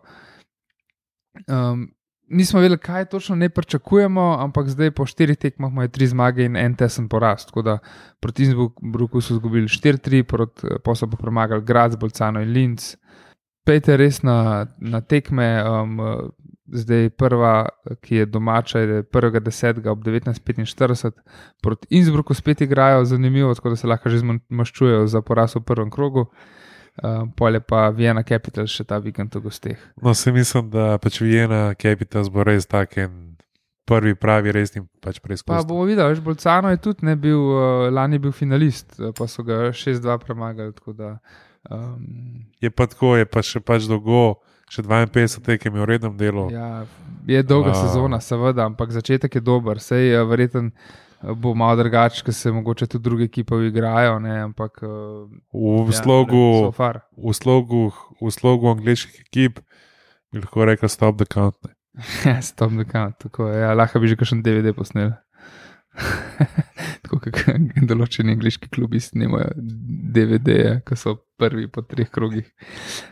Um, 1.47 1.87
nismo 2.29 2.59
vedeli, 2.59 2.77
kaj 2.77 3.05
točno 3.05 3.35
ne 3.35 3.49
pričakujemo, 3.49 4.37
ampak 4.39 4.69
zdaj 4.69 4.91
po 4.91 5.05
štirih 5.05 5.37
tekmah 5.37 5.71
imajo 5.71 5.87
tri 5.87 6.07
zmage 6.07 6.45
in 6.45 6.55
en 6.55 6.75
tesen 6.75 7.09
porast. 7.09 7.49
Tako 7.49 7.61
da 7.61 7.77
proti 8.19 8.43
Innsbrucku 8.43 9.21
so 9.21 9.33
izgubili 9.33 9.67
4-3, 9.67 10.23
proti 10.23 10.67
pa 10.83 10.95
so 10.95 11.07
pa 11.07 11.17
premagali 11.17 11.63
Graz, 11.65 11.95
Bolcano 11.95 12.41
in 12.41 12.53
Linz. 12.53 12.95
Pejte 13.65 13.97
res 13.97 14.23
na, 14.23 14.67
na 14.79 15.01
tekme. 15.01 15.63
Um, 15.63 15.99
zdaj 16.71 17.09
prva, 17.09 17.69
ki 18.01 18.15
je 18.15 18.25
domača, 18.25 18.79
je 18.79 19.03
1.10. 19.03 19.87
ob 19.89 20.03
19.45 20.03 21.11
proti 21.61 21.87
Innsbrucku 21.89 22.33
spet 22.33 22.61
igrajo, 22.61 23.05
zanimivo, 23.05 23.53
tako 23.53 23.69
da 23.69 23.75
se 23.75 23.87
lahko 23.87 24.09
že 24.09 24.19
zmaščujejo 24.19 25.07
za 25.07 25.21
poraz 25.21 25.55
v 25.55 25.63
prvem 25.67 25.91
krogu. 25.91 26.25
Uh, 26.99 27.23
Polje 27.35 27.61
pa 27.63 27.87
Vienna 27.95 28.23
Capital 28.23 28.67
še 28.67 28.83
ta 28.83 28.99
vikend 28.99 29.31
v 29.35 29.45
gosteh. 29.45 29.79
No, 30.03 30.13
se 30.13 30.31
mislim, 30.31 30.67
da 30.69 30.97
pač 30.99 31.21
Vienna 31.23 31.71
Capitals 31.79 32.27
bo 32.29 32.43
res 32.43 32.67
tak 32.67 32.97
en 32.99 33.31
prvi 33.91 34.15
pravi 34.15 34.51
resni 34.51 34.83
pač 35.01 35.19
Pa 35.19 35.27
preizkus. 35.27 35.65
bomo 35.67 35.85
videli, 35.87 36.13
veš, 36.13 36.21
Bolcano 36.23 36.69
je 36.69 36.77
tudi 36.77 37.05
ne 37.05 37.15
bil, 37.15 37.39
uh, 37.39 37.89
lani 37.91 38.19
bil 38.19 38.31
finalist, 38.31 38.99
eh, 38.99 39.11
pa 39.17 39.27
so 39.27 39.43
ga 39.43 39.71
6-2 39.71 40.17
premagali. 40.25 40.73
Da, 40.95 41.17
um, 41.69 42.45
Je 42.61 42.69
pa 42.69 42.87
tako, 42.87 43.15
je 43.17 43.25
pa 43.25 43.41
še 43.41 43.59
pač 43.59 43.87
dolgo, 43.89 44.41
še 44.69 44.83
52 44.83 45.43
tekem 45.43 45.75
je 45.75 45.81
v 45.81 45.89
rednem 45.89 46.17
delu. 46.17 46.49
ja, 46.51 46.85
je 47.27 47.43
dolga 47.43 47.73
wow. 47.73 47.87
sezona, 47.87 48.21
seveda, 48.21 48.65
ampak 48.65 48.91
začetek 48.91 49.35
je 49.35 49.41
dober. 49.41 49.79
Sej 49.79 50.15
uh, 50.15 50.27
verjeten 50.29 50.71
eh, 50.71 51.10
bo 51.21 51.53
malo 51.55 51.75
drugače, 51.77 52.23
ker 52.25 52.33
se 52.33 52.51
mogoče 52.51 52.87
tudi 52.87 53.03
druge 53.03 53.27
ekipe 53.29 53.55
igrajo, 53.67 54.19
ne, 54.19 54.39
ampak 54.47 54.81
uh, 54.83 55.29
V 55.53 55.91
ja, 55.91 55.97
slogu, 56.01 56.43
so 56.65 56.71
far. 56.75 57.03
v 57.17 57.33
slogu, 57.37 57.91
v 58.21 58.31
slogu 58.33 58.71
angliških 58.71 59.21
ekip 59.27 59.59
bi 60.31 60.41
lahko 60.41 60.65
rekel 60.65 60.89
stop 60.89 61.17
the 61.17 61.25
count. 61.25 61.57
ne. 61.65 61.75
Stop 62.41 62.71
the 62.71 62.85
count, 62.91 63.17
tako 63.19 63.49
je. 63.51 63.59
Ja, 63.61 63.73
lahko 63.73 63.99
bi 63.99 64.07
že 64.07 64.15
kakšen 64.15 64.41
DVD 64.43 64.73
posnel. 64.73 65.11
tako 67.03 67.19
kot 67.19 67.41
določeni 67.91 68.31
angliški 68.37 68.71
klubi 68.71 69.01
snimajo 69.03 69.51
DVD-je, 69.57 70.79
ki 70.87 70.97
so 70.97 71.17
prvi 71.39 71.67
po 71.67 71.83
treh 71.83 72.09
krogih. 72.09 72.47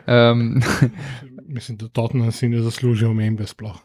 Um, 0.07 0.61
Mislim, 1.49 1.77
da 1.81 1.89
Tottenham 1.89 2.31
si 2.31 2.47
ne 2.47 2.61
zasluži 2.63 3.07
omembe 3.09 3.47
sploh. 3.49 3.75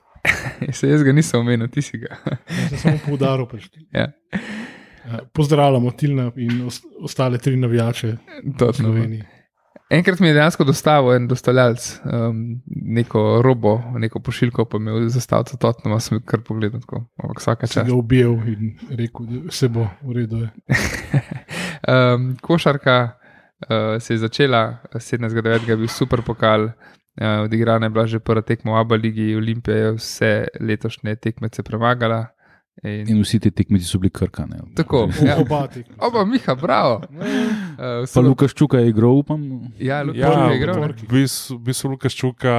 se 0.79 0.89
jaz 0.89 1.03
ga 1.03 1.13
nisem 1.13 1.41
omenil, 1.41 1.69
ti 1.69 1.83
si 1.83 1.99
ga. 1.99 2.17
Jaz 2.49 2.69
sem 2.71 2.79
samo 2.79 2.99
poudaril. 3.07 3.47
Pač. 3.51 3.69
Ja. 3.93 4.09
Eh, 5.05 5.19
Pozdravljamo 5.33 5.91
Tilna 5.91 6.31
in 6.37 6.63
os- 6.67 6.83
ostale 7.03 7.39
tri 7.39 7.57
navijače 7.57 8.17
Točno. 8.59 8.95
Enkrat 9.91 10.21
mi 10.21 10.29
je 10.29 10.35
dejansko 10.35 10.65
dostavil 10.65 11.13
en 11.13 11.27
dostavljalec 11.29 12.01
um, 12.05 12.39
neko 12.67 13.43
robo, 13.45 13.75
neko 13.99 14.19
pošiljko, 14.21 14.65
pa 14.65 14.79
mi 14.79 14.91
je 14.91 15.09
zastavil 15.09 15.45
Tottenham, 15.61 16.01
sem 16.01 16.23
kar 16.25 16.41
pogledal, 16.41 16.81
tako, 16.81 17.03
ampak 17.23 17.39
vsaka 17.41 17.67
čas. 17.67 17.87
ga 17.87 17.95
objel 17.95 18.33
in 18.49 18.73
rekel, 18.91 19.27
da 19.29 19.43
vse 19.51 19.69
bo 19.69 19.85
v 20.03 20.17
redu. 20.17 20.41
Um, 21.87 22.37
košarka 22.47 22.97
uh, 23.13 24.01
se 24.01 24.15
je 24.15 24.19
začela 24.19 24.79
17.9. 24.95 25.69
je 25.69 25.77
bil 25.77 25.89
super 25.89 26.23
pokal. 26.23 26.71
Uh, 27.21 27.45
odigrana 27.45 27.87
je 27.87 27.91
bila 27.91 28.07
že 28.07 28.19
prva 28.19 28.43
tekma 28.43 28.73
v 28.73 28.81
Abu 28.81 28.95
Leiji, 28.95 29.37
Olimpija 29.37 29.77
je 29.77 29.93
vse 29.93 30.31
letošnje 30.61 31.17
tekmece 31.17 31.63
premagala. 31.63 32.27
In, 32.83 33.07
In 33.09 33.21
vsi 33.23 33.39
ti 33.41 33.51
tekmeci 33.55 33.85
so 33.87 33.99
bili 34.03 34.11
krkane. 34.11 34.59
Tako. 34.75 35.07
Ja. 35.23 35.37
Oba 35.39 35.67
tekme. 35.71 35.95
Oba, 35.99 36.25
Miha, 36.25 36.55
bravo. 36.55 37.03
Uh, 37.07 38.03
Pa 38.15 38.21
Lukaš 38.21 38.55
Čuka 38.55 38.79
je 38.83 38.89
igral, 38.89 39.15
upam. 39.15 39.71
Ja, 39.79 40.03
Lukaš 40.03 40.19
Ja, 40.21 40.51
je 40.51 40.57
igral. 40.59 40.83
v 40.91 41.59
bistvu, 41.63 41.91
Lukaš 41.91 42.17
Čuka, 42.17 42.55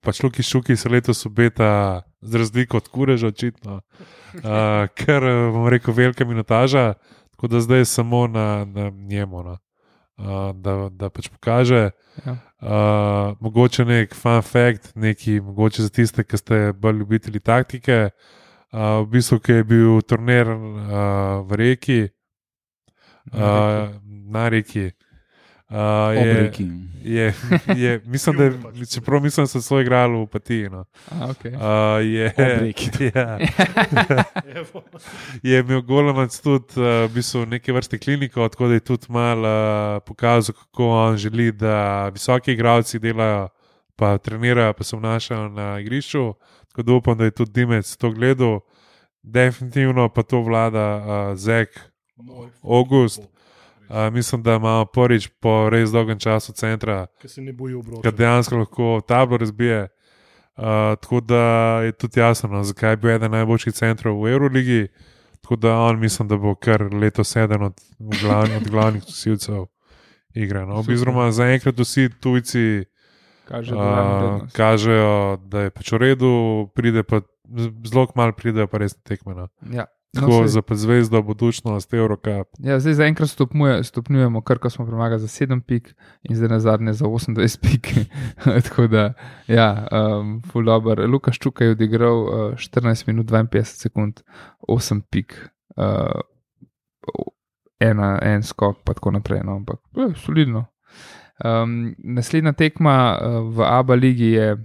pač 0.00 0.22
Lukaš 0.22 0.48
Čuki 0.48 0.76
se 0.76 0.88
letos 0.88 1.26
obeta 1.26 2.02
z 2.22 2.34
razliko 2.34 2.76
od 2.76 2.88
kureža, 2.88 3.26
očitno. 3.26 3.80
Uh, 4.34 4.88
ker, 4.96 5.22
eh, 5.22 5.50
bom 5.52 5.68
rekel, 5.68 5.94
velika 5.94 6.24
minutaža, 6.24 6.94
tako 7.30 7.46
da 7.48 7.60
zdaj 7.60 7.78
je 7.78 7.84
samo 7.84 8.26
na, 8.26 8.64
na 8.64 8.90
njemu, 8.90 9.42
no. 9.42 9.58
Uh, 10.18 10.52
da, 10.54 10.88
da 10.90 11.10
pač 11.10 11.28
pokaže. 11.28 11.90
Ja. 12.24 12.36
Uh, 12.64 13.36
mogoče 13.44 13.84
nek 13.84 14.14
fun 14.14 14.42
fact, 14.42 14.92
neki, 14.96 15.40
mogoče 15.40 15.82
za 15.82 15.92
tiste, 15.92 16.24
ki 16.24 16.40
ste 16.40 16.60
bolj 16.72 17.02
ljubitelji 17.02 17.40
taktike. 17.40 18.10
Uh, 18.74 19.04
v 19.04 19.06
bistvu, 19.14 19.38
ki 19.38 19.60
je 19.60 19.64
bil 19.64 20.02
turnir 20.02 20.48
uh, 20.50 21.44
v 21.46 21.60
reki, 21.60 22.00
uh, 23.32 23.92
na 24.34 24.48
reki. 24.50 24.90
Uh, 25.70 25.76
je, 26.14 26.52
je, 27.02 27.34
je, 27.76 28.00
mislim, 28.04 28.36
da 28.36 28.44
je, 28.44 28.52
čeprav 28.94 29.22
mislim, 29.22 29.44
da 29.44 29.48
so 29.48 29.62
so 29.62 29.80
igrali 29.80 30.22
v 30.22 30.26
Patiji. 30.26 30.68
No. 30.68 30.84
A, 31.10 31.28
okay. 31.28 31.54
Uh, 31.56 32.04
je, 32.06 32.34
ja, 33.14 33.38
je 35.52 35.60
imel 35.60 35.82
Golemac 35.82 36.40
tudi 36.40 36.64
uh, 36.76 36.84
v 36.84 37.14
bistvu 37.14 37.46
neke 37.46 37.72
vrste 37.72 37.98
kliniko, 37.98 38.48
tako 38.48 38.68
da 38.68 38.74
je 38.74 38.80
tudi 38.80 39.06
malo 39.08 39.48
uh, 39.48 40.02
pokazal, 40.06 40.54
kako 40.54 40.88
on 40.88 41.16
želi, 41.16 41.52
da 41.52 42.08
visoki 42.08 42.52
igralci 42.52 42.98
delajo, 42.98 43.48
pa 43.96 44.18
trenirajo, 44.18 44.72
pa 44.72 44.84
se 44.84 44.96
obnašajo 44.96 45.48
na 45.48 45.80
igrišču. 45.80 46.32
Tako 46.68 46.82
da 46.82 46.92
upam, 46.92 47.18
da 47.18 47.24
je 47.24 47.30
tudi 47.30 47.52
Dimec 47.52 47.96
to 47.96 48.10
gledal. 48.10 48.60
Definitivno 49.22 50.08
pa 50.08 50.22
to 50.22 50.40
vlada 50.40 50.96
uh, 50.96 51.38
Zek, 51.38 51.80
August. 52.62 53.33
Uh, 53.88 54.12
mislim, 54.12 54.42
da 54.42 54.54
imamo 54.54 54.84
prvič 54.84 55.28
po 55.40 55.70
res 55.70 55.90
dolgem 55.90 56.18
času 56.18 56.52
centra, 56.52 57.06
Ker 57.20 57.30
se 57.30 57.40
ne 57.42 57.52
boji 57.52 57.74
ki 57.74 57.78
obroča. 57.78 58.10
dejansko 58.10 58.56
lahko 58.56 59.00
tablo 59.08 59.36
razbije. 59.36 59.88
Uh, 60.56 60.64
tako 61.00 61.20
da 61.20 61.42
je 61.82 61.92
tudi 61.92 62.20
jasno, 62.20 62.48
no, 62.48 62.62
zakaj 62.64 62.90
je 62.92 62.96
bil 62.96 63.10
eden 63.10 63.30
najboljših 63.30 63.72
centrov 63.74 64.22
v 64.22 64.32
Euroligi. 64.32 64.88
Tako 65.42 65.56
da 65.56 65.74
on 65.76 65.98
mislim, 66.00 66.28
da 66.28 66.36
bo 66.36 66.54
kar 66.54 66.94
letos 66.94 67.36
eden 67.36 67.62
od, 67.62 67.80
glavni, 68.22 68.56
od 68.56 68.68
glavnih 68.70 69.02
nosilcev 69.02 69.66
igre. 70.34 70.66
No. 70.66 70.82
Super. 70.82 70.94
Oziroma, 70.94 71.30
zaenkrat 71.32 71.78
vsi 71.78 72.08
tujci 72.20 72.84
Kaže, 73.44 73.74
da 73.74 73.82
je 73.82 74.02
Uh, 74.02 74.20
prednost. 74.20 74.56
kažejo, 74.56 75.36
da 75.36 75.60
je 75.60 75.70
pač 75.70 75.92
v 75.92 75.98
redu, 75.98 76.30
pride 76.74 77.02
pa 77.02 77.20
zelo 77.84 78.06
malo, 78.14 78.32
pridejo 78.32 78.66
pa 78.66 78.78
res 78.78 78.94
tekme. 79.04 79.34
No. 79.34 79.48
Ja. 79.72 79.84
Tako 80.14 80.26
No, 80.26 80.40
no, 80.40 80.48
saj- 80.48 80.48
za 80.48 80.62
zvezdo, 80.70 81.22
budučnost, 81.22 81.94
Eurocup. 81.94 82.48
Ja, 82.58 82.80
zdaj 82.80 82.94
zaenkrat 82.94 83.30
stopnjuje, 83.30 83.84
stopnjujemo, 83.84 84.40
kar 84.40 84.58
smo 84.70 84.86
premagali 84.86 85.20
za 85.20 85.26
7 85.26 85.60
pik, 85.60 85.94
in 86.22 86.36
zdaj 86.36 86.48
na 86.48 86.60
zadnje 86.60 86.92
za 86.92 87.06
28 87.06 87.58
pik. 87.60 87.88
Tako 88.68 88.86
da, 88.86 89.12
ja, 89.48 89.86
um, 90.20 90.42
full 90.52 90.64
dobro. 90.64 91.06
Lukaš 91.06 91.38
Čukaj 91.38 91.66
je 91.66 91.70
odigral 91.70 92.22
uh, 92.22 92.54
14 92.54 93.06
minut 93.06 93.26
52 93.26 93.62
sekund, 93.64 94.20
8 94.68 95.00
pik, 95.10 95.48
uh, 95.76 96.20
ena, 97.80 98.18
en 98.22 98.42
skok, 98.42 98.76
pa 98.84 98.94
tako 98.94 99.10
naprej. 99.10 99.40
No, 99.44 99.56
ampak 99.56 99.80
je 99.96 100.14
solidno. 100.16 100.66
Um, 101.44 101.94
naslednja 101.98 102.52
tekma 102.52 103.18
uh, 103.18 103.56
v 103.56 103.62
ABA 103.66 103.94
ligi 103.94 104.30
je 104.30 104.56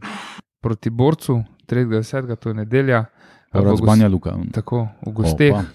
proti 0.61 0.89
borcu, 0.89 1.43
3.10. 1.67 2.35
to 2.35 2.49
je 2.49 2.53
nedelja. 2.53 3.05
V 3.53 3.57
Gos- 3.57 3.65
Razbanja 3.65 4.07
Luka. 4.07 4.38
Tako, 4.51 4.88
v 5.07 5.11
gosteh. 5.13 5.53
Opa. 5.53 5.65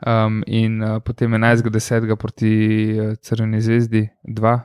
Um, 0.00 0.40
in 0.46 0.80
uh, 0.82 0.98
potem 0.98 1.30
11.10. 1.30 2.16
proti 2.16 2.52
uh, 2.96 3.14
Crveni 3.20 3.60
zvezdi, 3.60 4.08
2 4.24 4.60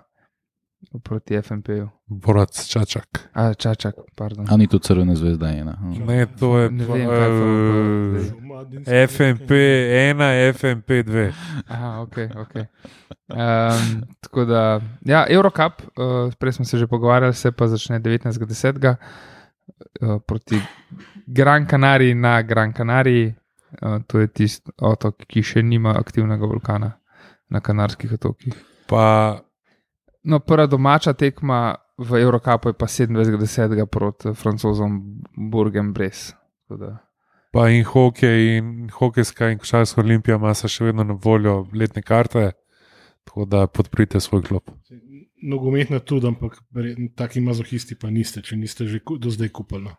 proti 1.03 1.41
FMP-ju. 1.41 1.89
Borac 2.07 2.53
Čačak. 2.67 3.29
A, 3.33 3.53
čačak, 3.53 3.95
pardon. 4.15 4.45
A 4.49 4.57
ni 4.57 4.67
to 4.67 4.79
crvena 4.79 5.15
zvezda 5.15 5.49
ena. 5.49 5.73
hm. 5.73 6.05
Ne, 6.05 6.25
to 6.29 6.57
je 6.57 6.71
Ne 6.71 6.85
vem, 6.85 7.09
eh, 8.85 9.07
FMP 9.07 9.49
1, 10.13 10.53
FMP 10.53 10.89
2. 11.03 11.33
Aha, 11.67 12.01
ok. 12.01 12.15
okay. 12.37 12.65
Um, 13.27 14.03
tako 14.21 14.45
da, 14.45 14.79
ja, 15.01 15.25
Eurocup, 15.29 15.81
uh, 15.97 16.33
prej 16.39 16.51
smo 16.53 16.65
se 16.65 16.77
že 16.77 16.87
pogovarjali, 16.87 17.33
se 17.33 17.51
pa 17.51 17.67
začne 17.67 17.99
19.10. 17.99 18.95
Uh, 20.01 20.19
proti 20.27 20.59
Gran 21.25 21.65
Canariji 21.67 22.13
na 22.15 22.41
Gran 22.41 22.73
Canariji. 22.73 23.33
Uh, 23.81 23.97
to 24.07 24.19
je 24.19 24.27
tisti 24.27 24.71
otok, 24.81 25.25
ki 25.27 25.43
še 25.43 25.63
nima 25.63 25.95
aktivnega 25.99 26.47
vulkana 26.47 26.93
na 27.49 27.59
Kanarskih 27.59 28.13
otokih. 28.15 28.55
Pa 28.87 29.05
No, 30.25 30.39
prva 30.39 30.65
domača 30.65 31.13
tekma 31.13 31.75
v 31.97 32.21
Eurocupu 32.21 32.69
je 32.69 32.73
pa 32.73 32.85
27.10. 32.85 33.85
proti 33.85 34.33
francozom 34.33 35.21
Burgem 35.37 35.93
Brez. 35.93 36.33
Pa 37.53 37.69
in 37.69 37.85
hokej, 37.85 38.57
in 38.57 38.89
hokejska 38.89 39.49
in 39.53 39.59
košarska 39.59 40.01
olimpija 40.01 40.35
ima 40.35 40.53
še 40.53 40.89
vedno 40.89 41.03
na 41.03 41.13
voljo 41.23 41.67
letne 41.73 42.01
karte, 42.01 42.51
tako 43.23 43.45
da 43.45 43.67
podprite 43.67 44.19
svoj 44.19 44.41
klub. 44.41 44.63
Nogometna 45.45 45.99
tudi, 45.99 46.27
ampak 46.27 46.57
verjetno 46.73 47.11
taki 47.15 47.41
mazohisti 47.41 47.97
pa 47.99 48.09
niste, 48.09 48.41
če 48.41 48.57
niste 48.57 48.87
že 48.89 49.01
do 49.05 49.29
zdaj 49.29 49.51
kupili. 49.53 49.83
no. 49.85 49.93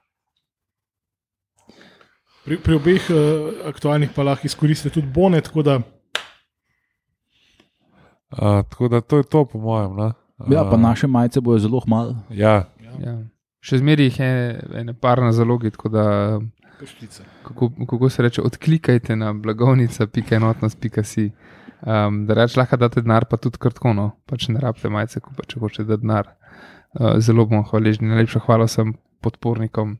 Pri, 2.47 2.59
pri 2.63 2.75
obeh 2.79 3.11
uh, 3.11 3.53
aktualnih 3.71 4.11
pa 4.15 4.23
lahko 4.27 4.47
izkoristite 4.47 4.95
tudi 4.95 5.11
bone, 5.11 5.41
tako 5.43 5.63
da 5.63 5.81
Uh, 8.31 8.39
tako 8.71 8.89
da 8.89 9.01
to 9.01 9.17
je 9.17 9.23
to, 9.23 9.45
po 9.45 9.59
mojem. 9.59 9.97
No? 9.97 10.13
Ja, 10.51 10.65
pa 10.65 10.77
Uh, 10.77 10.81
naše 10.81 11.07
majice 11.07 11.41
bojo 11.41 11.59
zelo 11.59 11.83
malo. 11.87 12.17
Ja, 12.31 12.65
ja. 13.01 13.19
Še 13.61 13.79
zmeraj 13.79 14.05
jih 14.05 14.19
je 14.21 14.61
ene 14.75 14.95
par 14.95 15.23
na 15.23 15.33
zalogi, 15.33 15.71
tako 15.71 15.89
da, 15.89 16.05
kako, 17.43 17.71
kako 17.87 18.09
se 18.11 18.23
reče, 18.23 18.43
odklikajte 18.43 19.17
na 19.17 19.33
blagovnica.enotnost.si. 19.33 21.31
Um, 21.85 22.23
da 22.27 22.35
reč 22.39 22.57
lahko 22.57 22.79
date 22.81 23.03
denar, 23.05 23.27
pa 23.29 23.37
tudi 23.37 23.61
krtko, 23.61 23.93
no, 23.97 24.09
pač 24.27 24.49
ne 24.49 24.63
rabite 24.63 24.89
majice, 24.93 25.21
pa 25.21 25.45
če 25.45 25.61
hočete 25.61 25.99
denar. 26.01 26.33
Uh, 26.97 27.19
zelo 27.21 27.45
bom 27.49 27.67
hvaležen, 27.69 28.09
najlepša 28.09 28.47
hvala 28.47 28.69
vsem 28.71 28.95
podpornikom, 29.25 29.99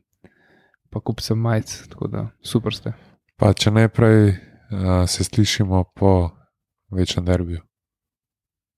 pa 0.89 1.03
kupcem 1.03 1.37
majic, 1.37 1.75
tako 1.91 2.09
da 2.13 2.25
super 2.41 2.73
ste. 2.73 2.95
pa 3.37 3.53
če 3.53 3.71
ne 3.71 3.85
prej, 3.93 4.33
uh, 4.33 5.05
se 5.05 5.23
slišimo 5.23 5.83
po 5.93 6.31
večjem 6.89 7.25
derbiju. 7.25 7.66